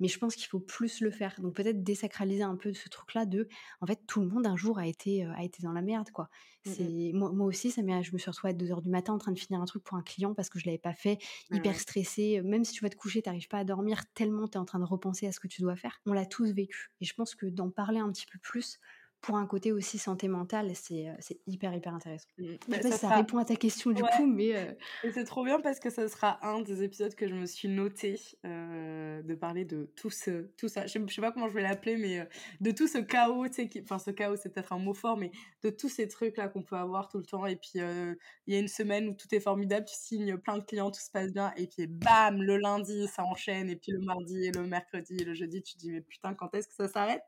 Mais 0.00 0.08
je 0.08 0.18
pense 0.18 0.34
qu'il 0.36 0.46
faut 0.46 0.60
plus 0.60 1.00
le 1.00 1.10
faire. 1.12 1.34
Donc 1.40 1.54
peut-être 1.54 1.82
désacraliser 1.82 2.42
un 2.42 2.56
peu 2.56 2.72
ce 2.72 2.88
truc-là 2.88 3.26
de, 3.26 3.48
en 3.80 3.86
fait, 3.86 4.00
tout 4.06 4.20
le 4.20 4.28
monde 4.28 4.46
un 4.46 4.56
jour 4.56 4.78
a 4.78 4.86
été, 4.86 5.24
euh, 5.24 5.32
a 5.36 5.44
été 5.44 5.62
dans 5.62 5.72
la 5.72 5.82
merde, 5.82 6.10
quoi. 6.10 6.28
Mmh 6.64 6.70
c'est 6.70 7.10
moi, 7.12 7.32
moi, 7.32 7.46
aussi, 7.46 7.72
ça 7.72 7.82
je 7.82 8.12
me 8.12 8.18
suis 8.18 8.30
retrouvée 8.30 8.52
à 8.52 8.56
2 8.56 8.70
heures 8.70 8.82
du 8.82 8.88
matin 8.88 9.12
en 9.12 9.18
train 9.18 9.32
de 9.32 9.38
finir 9.38 9.60
un 9.60 9.64
truc 9.64 9.82
pour 9.82 9.96
un 9.96 10.02
client 10.02 10.32
parce 10.32 10.48
que 10.48 10.60
je 10.60 10.66
l'avais 10.66 10.78
pas 10.78 10.94
fait, 10.94 11.18
hyper 11.50 11.78
stressée. 11.78 12.40
Même 12.42 12.64
si 12.64 12.72
tu 12.72 12.82
vas 12.82 12.88
te 12.88 12.96
coucher, 12.96 13.20
tu 13.20 13.28
n'arrives 13.28 13.48
pas 13.48 13.58
à 13.58 13.64
dormir 13.64 14.02
tellement 14.14 14.46
tu 14.46 14.54
es 14.54 14.58
en 14.58 14.64
train 14.64 14.78
de 14.78 14.84
repenser 14.84 15.26
à 15.26 15.32
ce 15.32 15.40
que 15.40 15.48
tu 15.48 15.60
dois 15.60 15.74
faire. 15.74 16.00
On 16.06 16.12
l'a 16.12 16.24
tous 16.24 16.52
vécu. 16.52 16.92
Et 17.00 17.04
je 17.04 17.14
pense 17.14 17.34
que 17.34 17.46
d'en 17.46 17.70
parler 17.70 17.98
un 17.98 18.10
petit 18.12 18.26
peu 18.26 18.38
plus, 18.38 18.78
pour 19.22 19.36
un 19.36 19.46
côté 19.46 19.70
aussi 19.70 19.98
santé 19.98 20.26
mentale, 20.26 20.72
c'est 20.74 21.14
hyper, 21.46 21.72
hyper 21.72 21.94
intéressant. 21.94 22.28
Mmh. 22.38 22.44
Je 22.44 22.52
sais 22.52 22.58
bah, 22.68 22.76
si 22.82 22.98
ça 22.98 23.08
répond 23.08 23.38
à 23.38 23.44
ta 23.44 23.54
question 23.54 23.92
du 23.92 24.02
coup, 24.02 24.26
mais... 24.26 24.76
c'est 25.14 25.24
trop 25.24 25.44
bien 25.44 25.60
parce 25.60 25.78
que 25.78 25.90
ça 25.90 26.08
sera 26.08 26.44
un 26.44 26.60
des 26.60 26.82
épisodes 26.82 27.14
que 27.14 27.28
je 27.28 27.34
me 27.34 27.46
suis 27.46 27.68
noté 27.68 28.20
de 28.44 29.34
parler 29.34 29.64
de 29.64 29.90
tout, 29.96 30.10
ce, 30.10 30.48
tout 30.56 30.68
ça. 30.68 30.86
Je, 30.86 30.98
sais 31.08 31.20
pas 31.20 31.30
comment 31.30 31.48
je 31.48 31.54
vais 31.54 31.62
l'appeler, 31.62 31.96
mais 31.96 32.28
de 32.60 32.70
tout 32.72 32.88
ce 32.88 32.98
chaos, 32.98 33.46
tu 33.46 33.54
sais, 33.54 33.70
enfin 33.82 34.00
ce 34.00 34.10
chaos 34.10 34.36
c'est 34.36 34.52
peut-être 34.52 34.72
un 34.72 34.78
mot 34.78 34.92
fort, 34.92 35.16
mais 35.16 35.30
de 35.62 35.70
tous 35.70 35.88
ces 35.88 36.08
trucs-là 36.08 36.48
qu'on 36.48 36.62
peut 36.62 36.76
avoir 36.76 37.08
tout 37.08 37.18
le 37.18 37.24
temps. 37.24 37.46
Et 37.46 37.54
puis 37.54 37.74
il 37.76 38.54
y 38.54 38.56
a 38.56 38.58
une 38.58 38.68
semaine 38.68 39.08
où 39.08 39.14
tout 39.14 39.32
est 39.32 39.40
formidable, 39.40 39.86
tu 39.86 39.94
signes 39.94 40.36
plein 40.36 40.58
de 40.58 40.64
clients, 40.64 40.90
tout 40.90 41.00
se 41.00 41.10
passe 41.12 41.32
bien, 41.32 41.52
et 41.56 41.68
puis 41.68 41.86
bam, 41.86 42.42
le 42.42 42.56
lundi 42.56 43.06
ça 43.06 43.22
enchaîne, 43.22 43.70
et 43.70 43.76
puis 43.76 43.92
le 43.92 44.00
mardi, 44.00 44.46
et 44.46 44.50
le 44.50 44.66
mercredi, 44.66 45.16
et 45.20 45.24
le 45.24 45.34
jeudi, 45.34 45.62
tu 45.62 45.74
te 45.74 45.78
dis 45.78 45.92
mais 45.92 46.00
putain, 46.00 46.34
quand 46.34 46.52
est-ce 46.56 46.66
que 46.66 46.74
ça 46.74 46.88
s'arrête? 46.88 47.22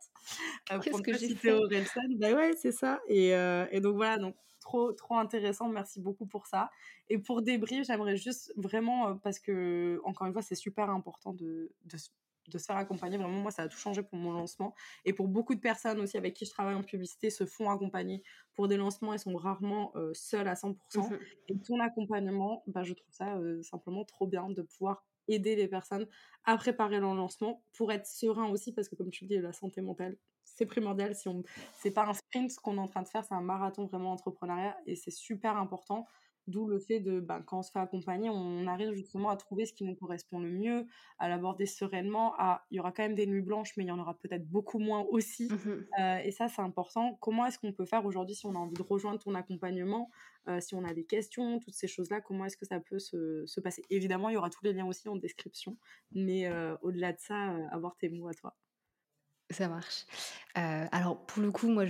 Qu'est-ce 0.82 1.02
que 1.02 1.16
j'ai 1.16 1.36
fait? 1.36 1.52
Personne. 1.84 2.18
Bah 2.18 2.32
ouais, 2.32 2.54
c'est 2.56 2.72
ça. 2.72 3.00
Et, 3.08 3.28
et 3.30 3.80
donc 3.80 3.96
voilà, 3.96 4.18
donc 4.18 4.36
trop, 4.60 4.92
trop 4.92 5.16
intéressant. 5.16 5.68
Merci 5.68 6.00
beaucoup 6.00 6.26
pour 6.26 6.46
ça. 6.46 6.70
Et 7.08 7.18
pour 7.18 7.42
débrief, 7.42 7.86
j'aimerais 7.86 8.16
juste 8.16 8.52
vraiment, 8.56 9.16
parce 9.18 9.38
que, 9.38 10.00
encore 10.04 10.26
une 10.26 10.32
fois, 10.32 10.42
c'est 10.42 10.54
super 10.54 10.90
important 10.90 11.32
de, 11.32 11.72
de, 11.84 11.96
de 12.48 12.58
se 12.58 12.64
faire 12.64 12.76
accompagner. 12.76 13.18
Vraiment, 13.18 13.40
moi, 13.40 13.50
ça 13.50 13.62
a 13.62 13.68
tout 13.68 13.76
changé 13.78 14.02
pour 14.02 14.18
mon 14.18 14.32
lancement. 14.32 14.74
Et 15.04 15.12
pour 15.12 15.28
beaucoup 15.28 15.54
de 15.54 15.60
personnes 15.60 16.00
aussi 16.00 16.16
avec 16.16 16.34
qui 16.34 16.44
je 16.46 16.50
travaille 16.50 16.74
en 16.74 16.82
publicité, 16.82 17.30
se 17.30 17.46
font 17.46 17.70
accompagner 17.70 18.22
pour 18.54 18.68
des 18.68 18.76
lancements 18.76 19.14
et 19.14 19.18
sont 19.18 19.34
rarement 19.36 19.92
euh, 19.96 20.12
seuls 20.14 20.48
à 20.48 20.54
100%. 20.54 21.10
Mmh 21.10 21.18
et 21.48 21.58
ton 21.60 21.80
accompagnement, 21.80 22.62
bah, 22.66 22.82
je 22.82 22.94
trouve 22.94 23.12
ça 23.12 23.36
euh, 23.36 23.62
simplement 23.62 24.04
trop 24.04 24.26
bien 24.26 24.48
de 24.50 24.62
pouvoir 24.62 25.04
aider 25.28 25.56
les 25.56 25.68
personnes 25.68 26.06
à 26.44 26.56
préparer 26.56 27.00
leur 27.00 27.14
lancement 27.14 27.62
pour 27.76 27.92
être 27.92 28.06
serein 28.06 28.48
aussi, 28.50 28.72
parce 28.72 28.88
que 28.88 28.94
comme 28.94 29.10
tu 29.10 29.24
le 29.24 29.28
dis, 29.28 29.38
la 29.38 29.52
santé 29.52 29.80
mentale, 29.80 30.16
c'est 30.44 30.66
primordial. 30.66 31.14
Si 31.14 31.28
on, 31.28 31.42
c'est 31.72 31.90
pas 31.90 32.06
un 32.06 32.14
sprint 32.14 32.50
ce 32.50 32.60
qu'on 32.60 32.76
est 32.76 32.80
en 32.80 32.88
train 32.88 33.02
de 33.02 33.08
faire, 33.08 33.24
c'est 33.24 33.34
un 33.34 33.40
marathon 33.40 33.86
vraiment 33.86 34.12
entrepreneuriat 34.12 34.76
et 34.86 34.96
c'est 34.96 35.10
super 35.10 35.56
important 35.56 36.06
D'où 36.46 36.66
le 36.66 36.78
fait 36.78 37.00
de, 37.00 37.20
ben, 37.20 37.40
quand 37.42 37.60
on 37.60 37.62
se 37.62 37.70
fait 37.70 37.78
accompagner, 37.78 38.28
on 38.28 38.66
arrive 38.66 38.92
justement 38.92 39.30
à 39.30 39.36
trouver 39.36 39.64
ce 39.64 39.72
qui 39.72 39.84
nous 39.84 39.94
correspond 39.94 40.40
le 40.40 40.50
mieux, 40.50 40.86
à 41.18 41.28
l'aborder 41.28 41.64
sereinement. 41.64 42.34
À, 42.38 42.66
il 42.70 42.76
y 42.76 42.80
aura 42.80 42.92
quand 42.92 43.02
même 43.02 43.14
des 43.14 43.26
nuits 43.26 43.40
blanches, 43.40 43.72
mais 43.76 43.84
il 43.84 43.86
y 43.86 43.90
en 43.90 43.98
aura 43.98 44.14
peut-être 44.18 44.46
beaucoup 44.46 44.78
moins 44.78 45.06
aussi. 45.10 45.48
Mmh 45.50 45.86
euh, 46.00 46.18
et 46.18 46.30
ça, 46.30 46.48
c'est 46.48 46.60
important. 46.60 47.16
Comment 47.20 47.46
est-ce 47.46 47.58
qu'on 47.58 47.72
peut 47.72 47.86
faire 47.86 48.04
aujourd'hui 48.04 48.34
si 48.34 48.46
on 48.46 48.54
a 48.54 48.58
envie 48.58 48.74
de 48.74 48.82
rejoindre 48.82 49.18
ton 49.18 49.34
accompagnement, 49.34 50.10
euh, 50.48 50.60
si 50.60 50.74
on 50.74 50.84
a 50.84 50.92
des 50.92 51.04
questions, 51.04 51.58
toutes 51.60 51.74
ces 51.74 51.86
choses-là, 51.86 52.20
comment 52.20 52.44
est-ce 52.44 52.56
que 52.56 52.66
ça 52.66 52.80
peut 52.80 52.98
se, 52.98 53.44
se, 53.46 53.60
passer? 53.60 53.82
Évidemment, 53.88 54.28
il 54.28 54.34
y 54.34 54.36
aura 54.36 54.50
tous 54.50 54.64
les 54.64 54.72
liens 54.72 54.86
aussi 54.86 55.08
en 55.08 55.16
description, 55.16 55.78
mais 56.12 56.46
euh, 56.46 56.76
au-delà 56.82 57.12
de 57.12 57.20
ça, 57.20 57.56
avoir 57.70 57.96
tes 57.96 58.08
mots 58.08 58.28
à 58.28 58.34
toi. 58.34 58.54
Ça 59.54 59.68
marche. 59.68 60.04
Euh, 60.56 60.86
alors 60.92 61.18
pour 61.26 61.42
le 61.42 61.50
coup, 61.50 61.68
moi 61.68 61.84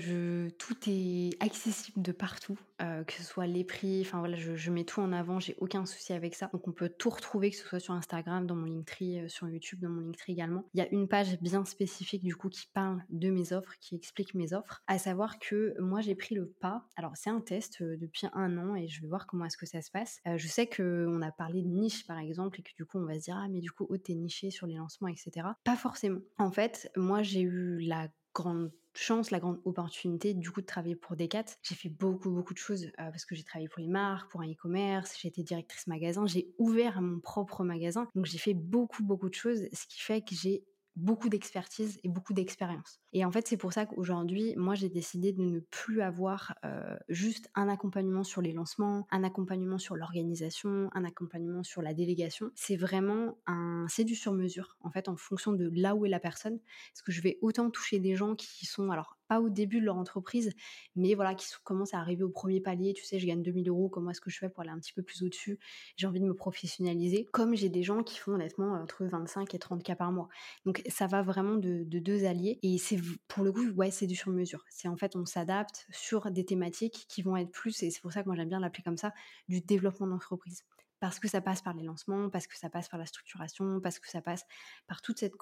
tout 0.58 0.76
est 0.86 1.30
accessible 1.40 2.00
de 2.00 2.12
partout, 2.12 2.58
euh, 2.80 3.04
que 3.04 3.12
ce 3.12 3.22
soit 3.22 3.46
les 3.46 3.64
prix, 3.64 4.00
enfin 4.02 4.18
voilà, 4.20 4.36
je 4.36 4.70
mets 4.70 4.84
tout 4.84 5.00
en 5.00 5.12
avant, 5.12 5.38
j'ai 5.38 5.54
aucun 5.58 5.84
souci 5.84 6.12
avec 6.12 6.34
ça. 6.34 6.48
Donc 6.52 6.66
on 6.66 6.72
peut 6.72 6.88
tout 6.88 7.10
retrouver, 7.10 7.50
que 7.50 7.56
ce 7.56 7.66
soit 7.66 7.80
sur 7.80 7.94
Instagram, 7.94 8.46
dans 8.46 8.54
mon 8.54 8.66
Linktree, 8.66 9.20
euh, 9.20 9.28
sur 9.28 9.48
YouTube, 9.48 9.80
dans 9.80 9.90
mon 9.90 10.00
Linktree 10.00 10.32
également. 10.32 10.64
Il 10.74 10.78
y 10.78 10.82
a 10.82 10.88
une 10.92 11.08
page 11.08 11.38
bien 11.40 11.64
spécifique 11.64 12.22
du 12.22 12.36
coup 12.36 12.48
qui 12.48 12.66
parle 12.72 13.02
de 13.10 13.30
mes 13.30 13.52
offres, 13.52 13.74
qui 13.80 13.94
explique 13.96 14.34
mes 14.34 14.54
offres. 14.54 14.82
À 14.86 14.98
savoir 14.98 15.38
que 15.38 15.74
moi 15.80 16.00
j'ai 16.00 16.14
pris 16.14 16.34
le 16.34 16.46
pas, 16.46 16.86
alors 16.96 17.12
c'est 17.16 17.30
un 17.30 17.40
test, 17.40 17.82
depuis 17.82 18.26
un 18.32 18.58
an 18.58 18.74
et 18.74 18.88
je 18.88 19.02
vais 19.02 19.08
voir 19.08 19.26
comment 19.26 19.44
est-ce 19.44 19.58
que 19.58 19.66
ça 19.66 19.82
se 19.82 19.90
passe. 19.90 20.20
je 20.36 20.48
sais 20.48 20.66
qu'on 20.66 21.20
a 21.22 21.32
parlé 21.32 21.62
de 21.62 21.68
niche 21.68 22.06
par 22.06 22.18
exemple 22.18 22.60
et 22.60 22.62
que 22.62 22.74
du 22.76 22.84
coup 22.86 22.98
on 22.98 23.04
va 23.04 23.18
se 23.18 23.24
dire: 23.24 23.38
«Ah 23.38 23.48
mais 23.48 23.60
du 23.60 23.70
coup, 23.70 23.86
oh 23.90 23.98
tu 23.98 24.14
niché 24.14 24.50
sur 24.50 24.66
les 24.66 24.76
lancements 24.76 25.08
etc. 25.08 25.48
Pas 25.64 25.76
forcément. 25.76 26.20
En 26.38 26.50
fait, 26.50 26.90
moi 26.96 27.22
j'ai 27.22 27.40
eu 27.40 27.53
la 27.80 28.08
grande 28.34 28.72
chance, 28.94 29.30
la 29.30 29.40
grande 29.40 29.60
opportunité 29.64 30.34
du 30.34 30.50
coup 30.50 30.60
de 30.60 30.66
travailler 30.66 30.96
pour 30.96 31.16
Decat. 31.16 31.44
J'ai 31.62 31.74
fait 31.74 31.88
beaucoup 31.88 32.30
beaucoup 32.30 32.54
de 32.54 32.58
choses 32.58 32.86
euh, 32.86 32.90
parce 33.10 33.24
que 33.24 33.34
j'ai 33.34 33.42
travaillé 33.42 33.68
pour 33.68 33.80
les 33.80 33.88
marques, 33.88 34.30
pour 34.30 34.40
un 34.40 34.50
e-commerce, 34.50 35.16
j'ai 35.20 35.28
été 35.28 35.42
directrice 35.42 35.86
magasin, 35.86 36.26
j'ai 36.26 36.48
ouvert 36.58 37.00
mon 37.00 37.20
propre 37.20 37.64
magasin. 37.64 38.08
Donc 38.14 38.26
j'ai 38.26 38.38
fait 38.38 38.54
beaucoup 38.54 39.02
beaucoup 39.02 39.28
de 39.28 39.34
choses, 39.34 39.62
ce 39.72 39.86
qui 39.86 40.00
fait 40.00 40.20
que 40.20 40.34
j'ai 40.34 40.64
beaucoup 40.96 41.28
d'expertise 41.28 41.98
et 42.04 42.08
beaucoup 42.08 42.32
d'expérience. 42.32 43.00
Et 43.12 43.24
en 43.24 43.30
fait, 43.30 43.48
c'est 43.48 43.56
pour 43.56 43.72
ça 43.72 43.86
qu'aujourd'hui, 43.86 44.54
moi, 44.56 44.74
j'ai 44.74 44.88
décidé 44.88 45.32
de 45.32 45.42
ne 45.42 45.60
plus 45.60 46.02
avoir 46.02 46.54
euh, 46.64 46.96
juste 47.08 47.50
un 47.54 47.68
accompagnement 47.68 48.24
sur 48.24 48.40
les 48.40 48.52
lancements, 48.52 49.06
un 49.10 49.24
accompagnement 49.24 49.78
sur 49.78 49.96
l'organisation, 49.96 50.90
un 50.92 51.04
accompagnement 51.04 51.62
sur 51.62 51.82
la 51.82 51.94
délégation. 51.94 52.50
C'est 52.54 52.76
vraiment 52.76 53.38
un, 53.46 53.86
c'est 53.88 54.04
du 54.04 54.14
sur 54.14 54.32
mesure, 54.32 54.76
en 54.80 54.90
fait, 54.90 55.08
en 55.08 55.16
fonction 55.16 55.52
de 55.52 55.70
là 55.74 55.94
où 55.94 56.06
est 56.06 56.10
la 56.10 56.20
personne. 56.20 56.60
Parce 56.92 57.02
que 57.02 57.12
je 57.12 57.22
vais 57.22 57.38
autant 57.42 57.70
toucher 57.70 57.98
des 57.98 58.14
gens 58.14 58.34
qui 58.36 58.66
sont, 58.66 58.90
alors 58.90 59.18
au 59.40 59.48
début 59.48 59.80
de 59.80 59.84
leur 59.84 59.96
entreprise, 59.96 60.52
mais 60.96 61.14
voilà, 61.14 61.34
qui 61.34 61.46
commencent 61.64 61.94
à 61.94 61.98
arriver 61.98 62.22
au 62.22 62.28
premier 62.28 62.60
palier. 62.60 62.92
Tu 62.94 63.04
sais, 63.04 63.18
je 63.18 63.26
gagne 63.26 63.42
2000 63.42 63.68
euros, 63.68 63.88
comment 63.88 64.10
est-ce 64.10 64.20
que 64.20 64.30
je 64.30 64.38
fais 64.38 64.48
pour 64.48 64.62
aller 64.62 64.70
un 64.70 64.78
petit 64.78 64.92
peu 64.92 65.02
plus 65.02 65.22
au-dessus? 65.22 65.58
J'ai 65.96 66.06
envie 66.06 66.20
de 66.20 66.26
me 66.26 66.34
professionnaliser. 66.34 67.28
Comme 67.32 67.54
j'ai 67.54 67.68
des 67.68 67.82
gens 67.82 68.02
qui 68.02 68.18
font 68.18 68.32
honnêtement 68.32 68.72
entre 68.74 69.04
25 69.04 69.54
et 69.54 69.58
30 69.58 69.82
cas 69.82 69.96
par 69.96 70.12
mois. 70.12 70.28
Donc 70.64 70.82
ça 70.88 71.06
va 71.06 71.22
vraiment 71.22 71.56
de, 71.56 71.84
deux 71.84 72.24
alliés. 72.24 72.58
Et 72.62 72.78
c'est 72.78 72.98
pour 73.28 73.44
le 73.44 73.52
coup, 73.52 73.66
ouais, 73.70 73.90
c'est 73.90 74.06
du 74.06 74.16
sur-mesure. 74.16 74.64
C'est 74.68 74.88
en 74.88 74.96
fait, 74.96 75.16
on 75.16 75.26
s'adapte 75.26 75.86
sur 75.90 76.30
des 76.30 76.44
thématiques 76.44 77.06
qui 77.08 77.22
vont 77.22 77.36
être 77.36 77.50
plus, 77.50 77.82
et 77.82 77.90
c'est 77.90 78.00
pour 78.00 78.12
ça 78.12 78.22
que 78.22 78.28
moi 78.28 78.36
j'aime 78.36 78.48
bien 78.48 78.60
l'appeler 78.60 78.82
comme 78.82 78.98
ça, 78.98 79.12
du 79.48 79.60
développement 79.60 80.06
d'entreprise 80.06 80.64
parce 81.04 81.18
que 81.18 81.28
ça 81.28 81.42
passe 81.42 81.60
par 81.60 81.74
les 81.74 81.82
lancements, 81.82 82.30
parce 82.30 82.46
que 82.46 82.56
ça 82.56 82.70
passe 82.70 82.88
par 82.88 82.98
la 82.98 83.04
structuration, 83.04 83.78
parce 83.82 83.98
que 83.98 84.08
ça 84.08 84.22
passe 84.22 84.46
par 84.86 85.02
toute 85.02 85.18
cette, 85.18 85.34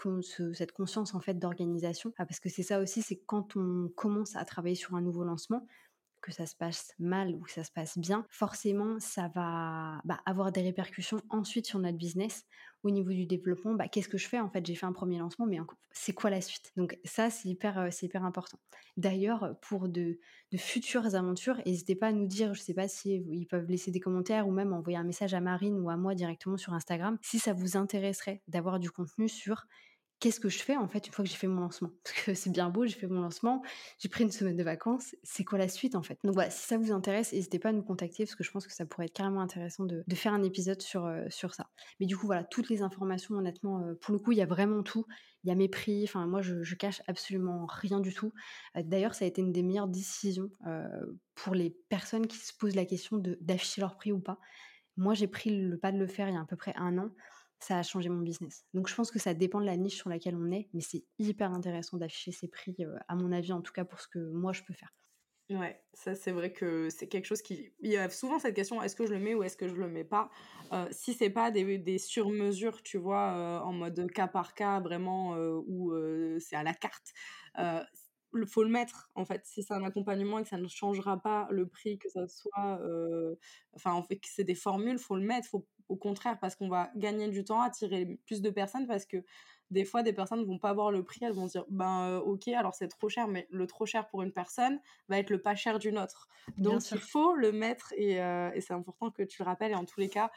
cette 0.54 0.72
conscience 0.72 1.14
en 1.14 1.20
fait 1.20 1.34
d'organisation. 1.34 2.12
Ah, 2.18 2.26
parce 2.26 2.40
que 2.40 2.48
c'est 2.48 2.64
ça 2.64 2.80
aussi, 2.80 3.00
c'est 3.00 3.20
quand 3.26 3.54
on 3.54 3.88
commence 3.94 4.34
à 4.34 4.44
travailler 4.44 4.74
sur 4.74 4.96
un 4.96 5.00
nouveau 5.00 5.22
lancement, 5.22 5.64
que 6.20 6.32
ça 6.32 6.46
se 6.46 6.56
passe 6.56 6.94
mal 6.98 7.36
ou 7.36 7.42
que 7.42 7.52
ça 7.52 7.62
se 7.62 7.70
passe 7.70 7.96
bien, 7.96 8.26
forcément, 8.28 8.98
ça 8.98 9.28
va 9.36 10.00
bah, 10.04 10.18
avoir 10.26 10.50
des 10.50 10.62
répercussions 10.62 11.22
ensuite 11.30 11.66
sur 11.66 11.78
notre 11.78 11.96
business. 11.96 12.44
Au 12.82 12.90
niveau 12.90 13.10
du 13.10 13.26
développement, 13.26 13.74
bah, 13.74 13.86
qu'est-ce 13.88 14.08
que 14.08 14.18
je 14.18 14.26
fais 14.26 14.40
En 14.40 14.48
fait, 14.48 14.64
j'ai 14.66 14.74
fait 14.74 14.86
un 14.86 14.92
premier 14.92 15.18
lancement, 15.18 15.46
mais 15.46 15.58
c'est 15.92 16.12
quoi 16.12 16.30
la 16.30 16.40
suite? 16.40 16.72
Donc 16.76 16.98
ça, 17.04 17.30
c'est 17.30 17.48
hyper, 17.48 17.78
euh, 17.78 17.88
important. 18.14 18.58
D'ailleurs, 18.96 19.56
pour 19.62 19.88
de, 19.88 20.18
de, 20.50 20.56
futures 20.56 21.14
aventures, 21.14 21.60
n'hésitez 21.64 21.94
pas 21.94 22.08
à 22.08 22.12
nous 22.12 22.26
dire, 22.26 22.54
je 22.54 22.60
ne 22.60 22.64
sais 22.64 22.74
pas 22.74 22.88
si 22.88 23.14
ils 23.14 23.46
peuvent 23.46 23.68
laisser 23.68 23.90
des 23.90 24.00
commentaires 24.00 24.48
ou 24.48 24.50
même 24.50 24.72
envoyer 24.72 24.98
un 24.98 25.04
message 25.04 25.32
à 25.32 25.40
Marine 25.40 25.78
ou 25.78 25.90
à 25.90 25.96
moi 25.96 26.14
directement 26.14 26.56
sur 26.56 26.74
Instagram, 26.74 27.18
si 27.22 27.38
ça 27.38 27.52
vous 27.52 27.76
intéresserait 27.76 28.42
d'avoir 28.48 28.78
du 28.78 28.90
contenu 28.90 29.28
sur 29.28 29.66
qu'est-ce 30.22 30.38
que 30.38 30.48
je 30.48 30.60
fais 30.60 30.76
en 30.76 30.86
fait 30.86 31.08
une 31.08 31.12
fois 31.12 31.24
que 31.24 31.30
j'ai 31.30 31.36
fait 31.36 31.48
mon 31.48 31.60
lancement? 31.60 31.90
Parce 32.04 32.16
que 32.22 32.34
c'est 32.34 32.50
bien 32.50 32.70
beau, 32.70 32.86
j'ai 32.86 32.94
fait 32.94 33.08
mon 33.08 33.20
lancement, 33.20 33.60
j'ai 33.98 34.08
pris 34.08 34.22
une 34.22 34.30
semaine 34.30 34.56
de 34.56 34.62
vacances, 34.62 35.16
c'est 35.24 35.42
quoi 35.42 35.58
la 35.58 35.68
suite 35.68 35.96
en 35.96 36.02
fait? 36.02 36.16
Donc 36.22 36.34
voilà, 36.34 36.48
si 36.48 36.64
ça 36.64 36.78
vous 36.78 36.92
intéresse, 36.92 37.32
n'hésitez 37.32 37.58
pas 37.58 37.70
à 37.70 37.72
nous 37.72 37.82
contacter 37.82 38.24
parce 38.24 38.36
que 38.36 38.44
je 38.44 38.50
pense 38.52 38.64
que 38.64 38.72
ça 38.72 38.86
pourrait 38.86 39.06
être 39.06 39.12
carrément 39.12 39.40
intéressant 39.40 39.84
de, 39.84 40.04
faire 40.14 40.32
un 40.32 40.44
épisode 40.44 40.80
sur, 40.80 41.06
euh, 41.06 41.24
sur 41.28 41.54
ça. 41.54 41.68
Mais 41.98 42.06
du 42.06 42.16
coup 42.16 42.26
voilà, 42.26 42.44
toutes 42.44 42.68
les 42.68 42.82
informations 42.82 43.34
honnêtement, 43.34 43.80
euh, 43.80 43.94
pour 44.00 44.12
le 44.12 44.20
coup 44.20 44.30
il 44.30 44.38
y 44.38 44.42
a 44.42 44.46
vraiment 44.46 44.84
tout. 44.84 45.04
Il 45.42 45.48
y 45.48 45.50
a 45.50 45.56
mes 45.56 45.68
prix, 45.68 46.04
enfin 46.04 46.24
moi 46.28 46.40
je, 46.40 46.62
je 46.62 46.76
cache 46.76 47.02
absolument 47.08 47.66
rien 47.66 47.98
du 47.98 48.14
tout. 48.14 48.32
Euh, 48.76 48.82
d'ailleurs 48.84 49.16
ça 49.16 49.24
a 49.24 49.28
été 49.28 49.42
une 49.42 49.50
des 49.50 49.64
meilleures 49.64 49.88
décisions 49.88 50.50
pour 51.34 51.54
les 51.54 51.70
personnes 51.88 52.28
qui 52.28 52.36
se 52.36 52.52
posent 52.56 52.76
la 52.76 52.84
question 52.84 53.20
d'afficher 53.40 53.80
leur 53.80 53.96
prix 53.96 54.12
ou 54.12 54.20
pas. 54.20 54.38
Moi 54.96 55.14
j'ai 55.14 55.26
pris 55.26 55.50
le 55.50 55.78
pas 55.78 55.90
de 55.90 55.98
le 55.98 56.06
faire 56.06 56.28
il 56.28 56.34
y 56.34 56.36
a 56.36 56.40
à 56.40 56.44
peu 56.44 56.56
près 56.56 56.74
un 56.76 56.96
an 56.98 57.10
ça 57.62 57.78
a 57.78 57.82
changé 57.82 58.08
mon 58.08 58.20
business. 58.22 58.64
Donc 58.74 58.88
je 58.88 58.94
pense 58.94 59.10
que 59.10 59.18
ça 59.18 59.34
dépend 59.34 59.60
de 59.60 59.66
la 59.66 59.76
niche 59.76 59.96
sur 59.96 60.10
laquelle 60.10 60.36
on 60.36 60.50
est, 60.50 60.68
mais 60.74 60.80
c'est 60.80 61.04
hyper 61.18 61.52
intéressant 61.52 61.96
d'afficher 61.98 62.32
ses 62.32 62.48
prix, 62.48 62.76
euh, 62.80 62.96
à 63.08 63.16
mon 63.16 63.32
avis 63.32 63.52
en 63.52 63.62
tout 63.62 63.72
cas 63.72 63.84
pour 63.84 64.00
ce 64.00 64.08
que 64.08 64.18
moi 64.18 64.52
je 64.52 64.62
peux 64.62 64.74
faire. 64.74 64.92
Ouais, 65.50 65.84
ça 65.92 66.14
c'est 66.14 66.30
vrai 66.32 66.52
que 66.52 66.88
c'est 66.88 67.08
quelque 67.08 67.26
chose 67.26 67.42
qui... 67.42 67.74
Il 67.80 67.90
y 67.90 67.96
a 67.98 68.08
souvent 68.08 68.38
cette 68.38 68.54
question, 68.54 68.80
est-ce 68.82 68.96
que 68.96 69.06
je 69.06 69.12
le 69.12 69.18
mais 69.18 69.34
ou 69.34 69.42
est-ce 69.42 69.56
que 69.56 69.68
je 69.68 69.74
le 69.74 69.88
mets 69.88 70.04
pas? 70.04 70.30
Euh, 70.72 70.86
Si 70.92 71.12
c'est 71.12 71.28
pas 71.30 71.50
des, 71.50 71.76
des 71.78 71.98
sur-mesures, 71.98 72.82
tu 72.82 72.96
vois, 72.96 73.34
euh, 73.36 73.60
en 73.60 73.72
mode 73.72 74.10
cas 74.12 74.28
par 74.28 74.54
cas, 74.54 74.80
vraiment, 74.80 75.34
où 75.66 75.92
c'est 76.38 76.56
à 76.56 76.62
la 76.62 76.72
carte, 76.74 77.12
il 78.34 78.46
faut 78.46 78.62
le 78.62 78.70
mettre 78.70 79.10
en 79.14 79.26
fait 79.26 79.44
si 79.44 79.62
c'est 79.62 79.74
un 79.74 79.84
accompagnement 79.84 80.38
et 80.38 80.42
que 80.42 80.48
ça 80.48 80.56
ne 80.56 80.66
changera 80.68 81.20
pas 81.20 81.48
le 81.50 81.68
prix 81.68 81.98
que 81.98 82.08
ça 82.08 82.26
soit 82.28 82.80
enfin 83.74 83.92
en 83.92 84.02
fait 84.02 84.16
que 84.20 84.28
c'est 84.30 84.44
des 84.44 84.54
formules 84.54 84.98
faut 84.98 85.16
le 85.16 85.22
mettre 85.26 85.48
au 85.92 85.96
contraire, 85.96 86.38
parce 86.40 86.56
qu'on 86.56 86.68
va 86.68 86.90
gagner 86.96 87.28
du 87.28 87.44
temps, 87.44 87.60
attirer 87.60 88.18
plus 88.24 88.40
de 88.40 88.48
personnes, 88.48 88.86
parce 88.86 89.04
que 89.04 89.18
des 89.70 89.84
fois, 89.84 90.02
des 90.02 90.14
personnes 90.14 90.40
ne 90.40 90.46
vont 90.46 90.58
pas 90.58 90.72
voir 90.72 90.90
le 90.90 91.02
prix, 91.02 91.20
elles 91.22 91.32
vont 91.32 91.48
se 91.48 91.52
dire, 91.52 91.64
ben 91.68 92.08
euh, 92.08 92.20
ok, 92.20 92.48
alors 92.48 92.74
c'est 92.74 92.88
trop 92.88 93.10
cher, 93.10 93.28
mais 93.28 93.46
le 93.50 93.66
trop 93.66 93.84
cher 93.84 94.08
pour 94.08 94.22
une 94.22 94.32
personne 94.32 94.80
va 95.08 95.18
être 95.18 95.28
le 95.28 95.40
pas 95.40 95.54
cher 95.54 95.78
d'une 95.78 95.98
autre. 95.98 96.28
Donc 96.56 96.90
il 96.90 96.98
faut 96.98 97.34
le 97.34 97.52
mettre, 97.52 97.92
euh, 97.98 98.50
et, 98.54 98.60
c'est 98.62 98.74
important 98.74 99.10
que 99.10 99.22
tu 99.22 99.42
le 99.42 99.44
rappelles, 99.44 99.72
et 99.72 99.74
en 99.74 99.84
tous 99.84 100.00
les 100.00 100.08
cas, 100.08 100.30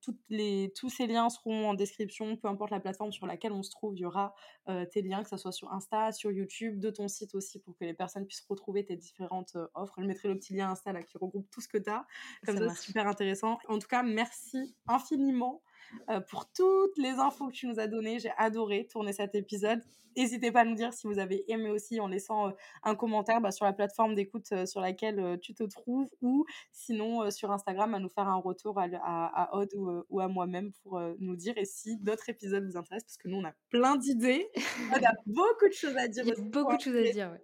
toutes 0.00 0.20
les, 0.28 0.72
tous 0.74 0.88
ces 0.88 1.06
liens 1.06 1.28
seront 1.28 1.68
en 1.70 1.74
description, 1.74 2.36
peu 2.36 2.48
importe 2.48 2.70
la 2.70 2.80
plateforme 2.80 3.12
sur 3.12 3.26
laquelle 3.26 3.52
on 3.52 3.62
se 3.62 3.70
trouve, 3.70 3.94
il 3.96 4.00
y 4.00 4.04
aura 4.06 4.34
euh, 4.68 4.86
tes 4.86 5.02
liens, 5.02 5.22
que 5.22 5.28
ce 5.28 5.36
soit 5.36 5.52
sur 5.52 5.72
Insta, 5.72 6.12
sur 6.12 6.30
YouTube, 6.30 6.80
de 6.80 6.90
ton 6.90 7.08
site 7.08 7.34
aussi, 7.34 7.60
pour 7.60 7.76
que 7.76 7.84
les 7.84 7.94
personnes 7.94 8.26
puissent 8.26 8.44
retrouver 8.48 8.84
tes 8.84 8.96
différentes 8.96 9.56
euh, 9.56 9.66
offres. 9.74 9.94
Je 9.98 10.06
mettrai 10.06 10.28
le 10.28 10.36
petit 10.36 10.54
lien 10.54 10.70
Insta 10.70 10.92
là, 10.92 11.02
qui 11.02 11.18
regroupe 11.18 11.48
tout 11.50 11.60
ce 11.60 11.68
que 11.68 11.78
tu 11.78 11.90
as. 11.90 12.06
Comme 12.46 12.56
ça, 12.56 12.70
c'est 12.70 12.82
super 12.86 13.06
intéressant. 13.06 13.58
En 13.68 13.78
tout 13.78 13.88
cas, 13.88 14.02
merci 14.02 14.74
infiniment 14.86 15.62
euh, 16.08 16.20
pour 16.20 16.50
toutes 16.50 16.96
les 16.96 17.10
infos 17.10 17.48
que 17.48 17.52
tu 17.52 17.66
nous 17.66 17.78
as 17.80 17.86
données. 17.86 18.18
J'ai 18.18 18.32
adoré 18.36 18.86
tourner 18.86 19.12
cet 19.12 19.34
épisode. 19.34 19.80
N'hésitez 20.16 20.50
pas 20.50 20.62
à 20.62 20.64
nous 20.64 20.74
dire 20.74 20.92
si 20.92 21.06
vous 21.06 21.18
avez 21.18 21.44
aimé 21.50 21.70
aussi 21.70 22.00
en 22.00 22.08
laissant 22.08 22.48
euh, 22.48 22.50
un 22.82 22.94
commentaire 22.94 23.40
bah, 23.40 23.52
sur 23.52 23.64
la 23.64 23.72
plateforme 23.72 24.14
d'écoute 24.14 24.46
euh, 24.52 24.66
sur 24.66 24.80
laquelle 24.80 25.38
tu 25.40 25.54
te 25.54 25.62
trouves 25.64 26.10
ou 26.22 26.44
sinon 26.72 27.30
sur 27.30 27.50
Instagram 27.52 27.94
à 27.94 28.00
nous 28.00 28.08
faire 28.08 28.28
un 28.28 28.36
retour 28.36 28.78
à, 28.78 28.86
à, 29.02 29.56
Aude 29.56 29.70
ou, 30.08 30.20
à 30.20 30.28
moi-même 30.28 30.72
pour 30.82 31.00
nous 31.18 31.36
dire 31.36 31.56
et 31.56 31.64
si 31.64 31.96
d'autres 31.96 32.28
épisodes 32.28 32.64
vous 32.64 32.76
intéressent 32.76 33.04
parce 33.04 33.16
que 33.18 33.28
nous 33.28 33.36
on 33.36 33.44
a 33.44 33.52
plein 33.70 33.96
d'idées. 33.96 34.48
on 34.92 34.96
a 34.96 35.12
beaucoup 35.26 35.68
de 35.68 35.74
choses 35.74 35.96
à 35.96 36.08
dire. 36.08 36.24
Il 36.24 36.30
y 36.30 36.32
a 36.32 36.40
beaucoup 36.40 36.76
de 36.76 36.80
choses 36.80 36.96
à 36.96 37.12
dire. 37.12 37.30
Ouais. 37.30 37.40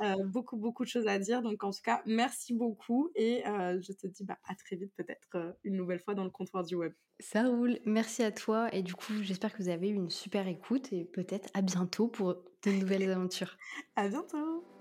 Euh, 0.00 0.24
beaucoup, 0.24 0.56
beaucoup 0.56 0.84
de 0.84 0.88
choses 0.88 1.06
à 1.06 1.18
dire. 1.18 1.42
Donc, 1.42 1.64
en 1.64 1.70
tout 1.70 1.82
cas, 1.82 2.02
merci 2.06 2.54
beaucoup 2.54 3.10
et 3.14 3.46
euh, 3.46 3.80
je 3.80 3.92
te 3.92 4.06
dis 4.06 4.24
bah, 4.24 4.38
à 4.44 4.54
très 4.54 4.76
vite, 4.76 4.92
peut-être 4.96 5.28
euh, 5.36 5.52
une 5.64 5.76
nouvelle 5.76 6.00
fois 6.00 6.14
dans 6.14 6.24
le 6.24 6.30
comptoir 6.30 6.64
du 6.64 6.74
web. 6.74 6.92
Ça 7.18 7.44
roule. 7.44 7.78
Merci 7.84 8.22
à 8.22 8.30
toi. 8.30 8.72
Et 8.74 8.82
du 8.82 8.94
coup, 8.94 9.14
j'espère 9.22 9.52
que 9.52 9.62
vous 9.62 9.68
avez 9.68 9.88
eu 9.88 9.94
une 9.94 10.10
super 10.10 10.46
écoute 10.48 10.92
et 10.92 11.04
peut-être 11.04 11.48
à 11.54 11.62
bientôt 11.62 12.08
pour 12.08 12.34
de 12.64 12.70
nouvelles 12.72 13.10
aventures. 13.10 13.56
à 13.96 14.08
bientôt. 14.08 14.75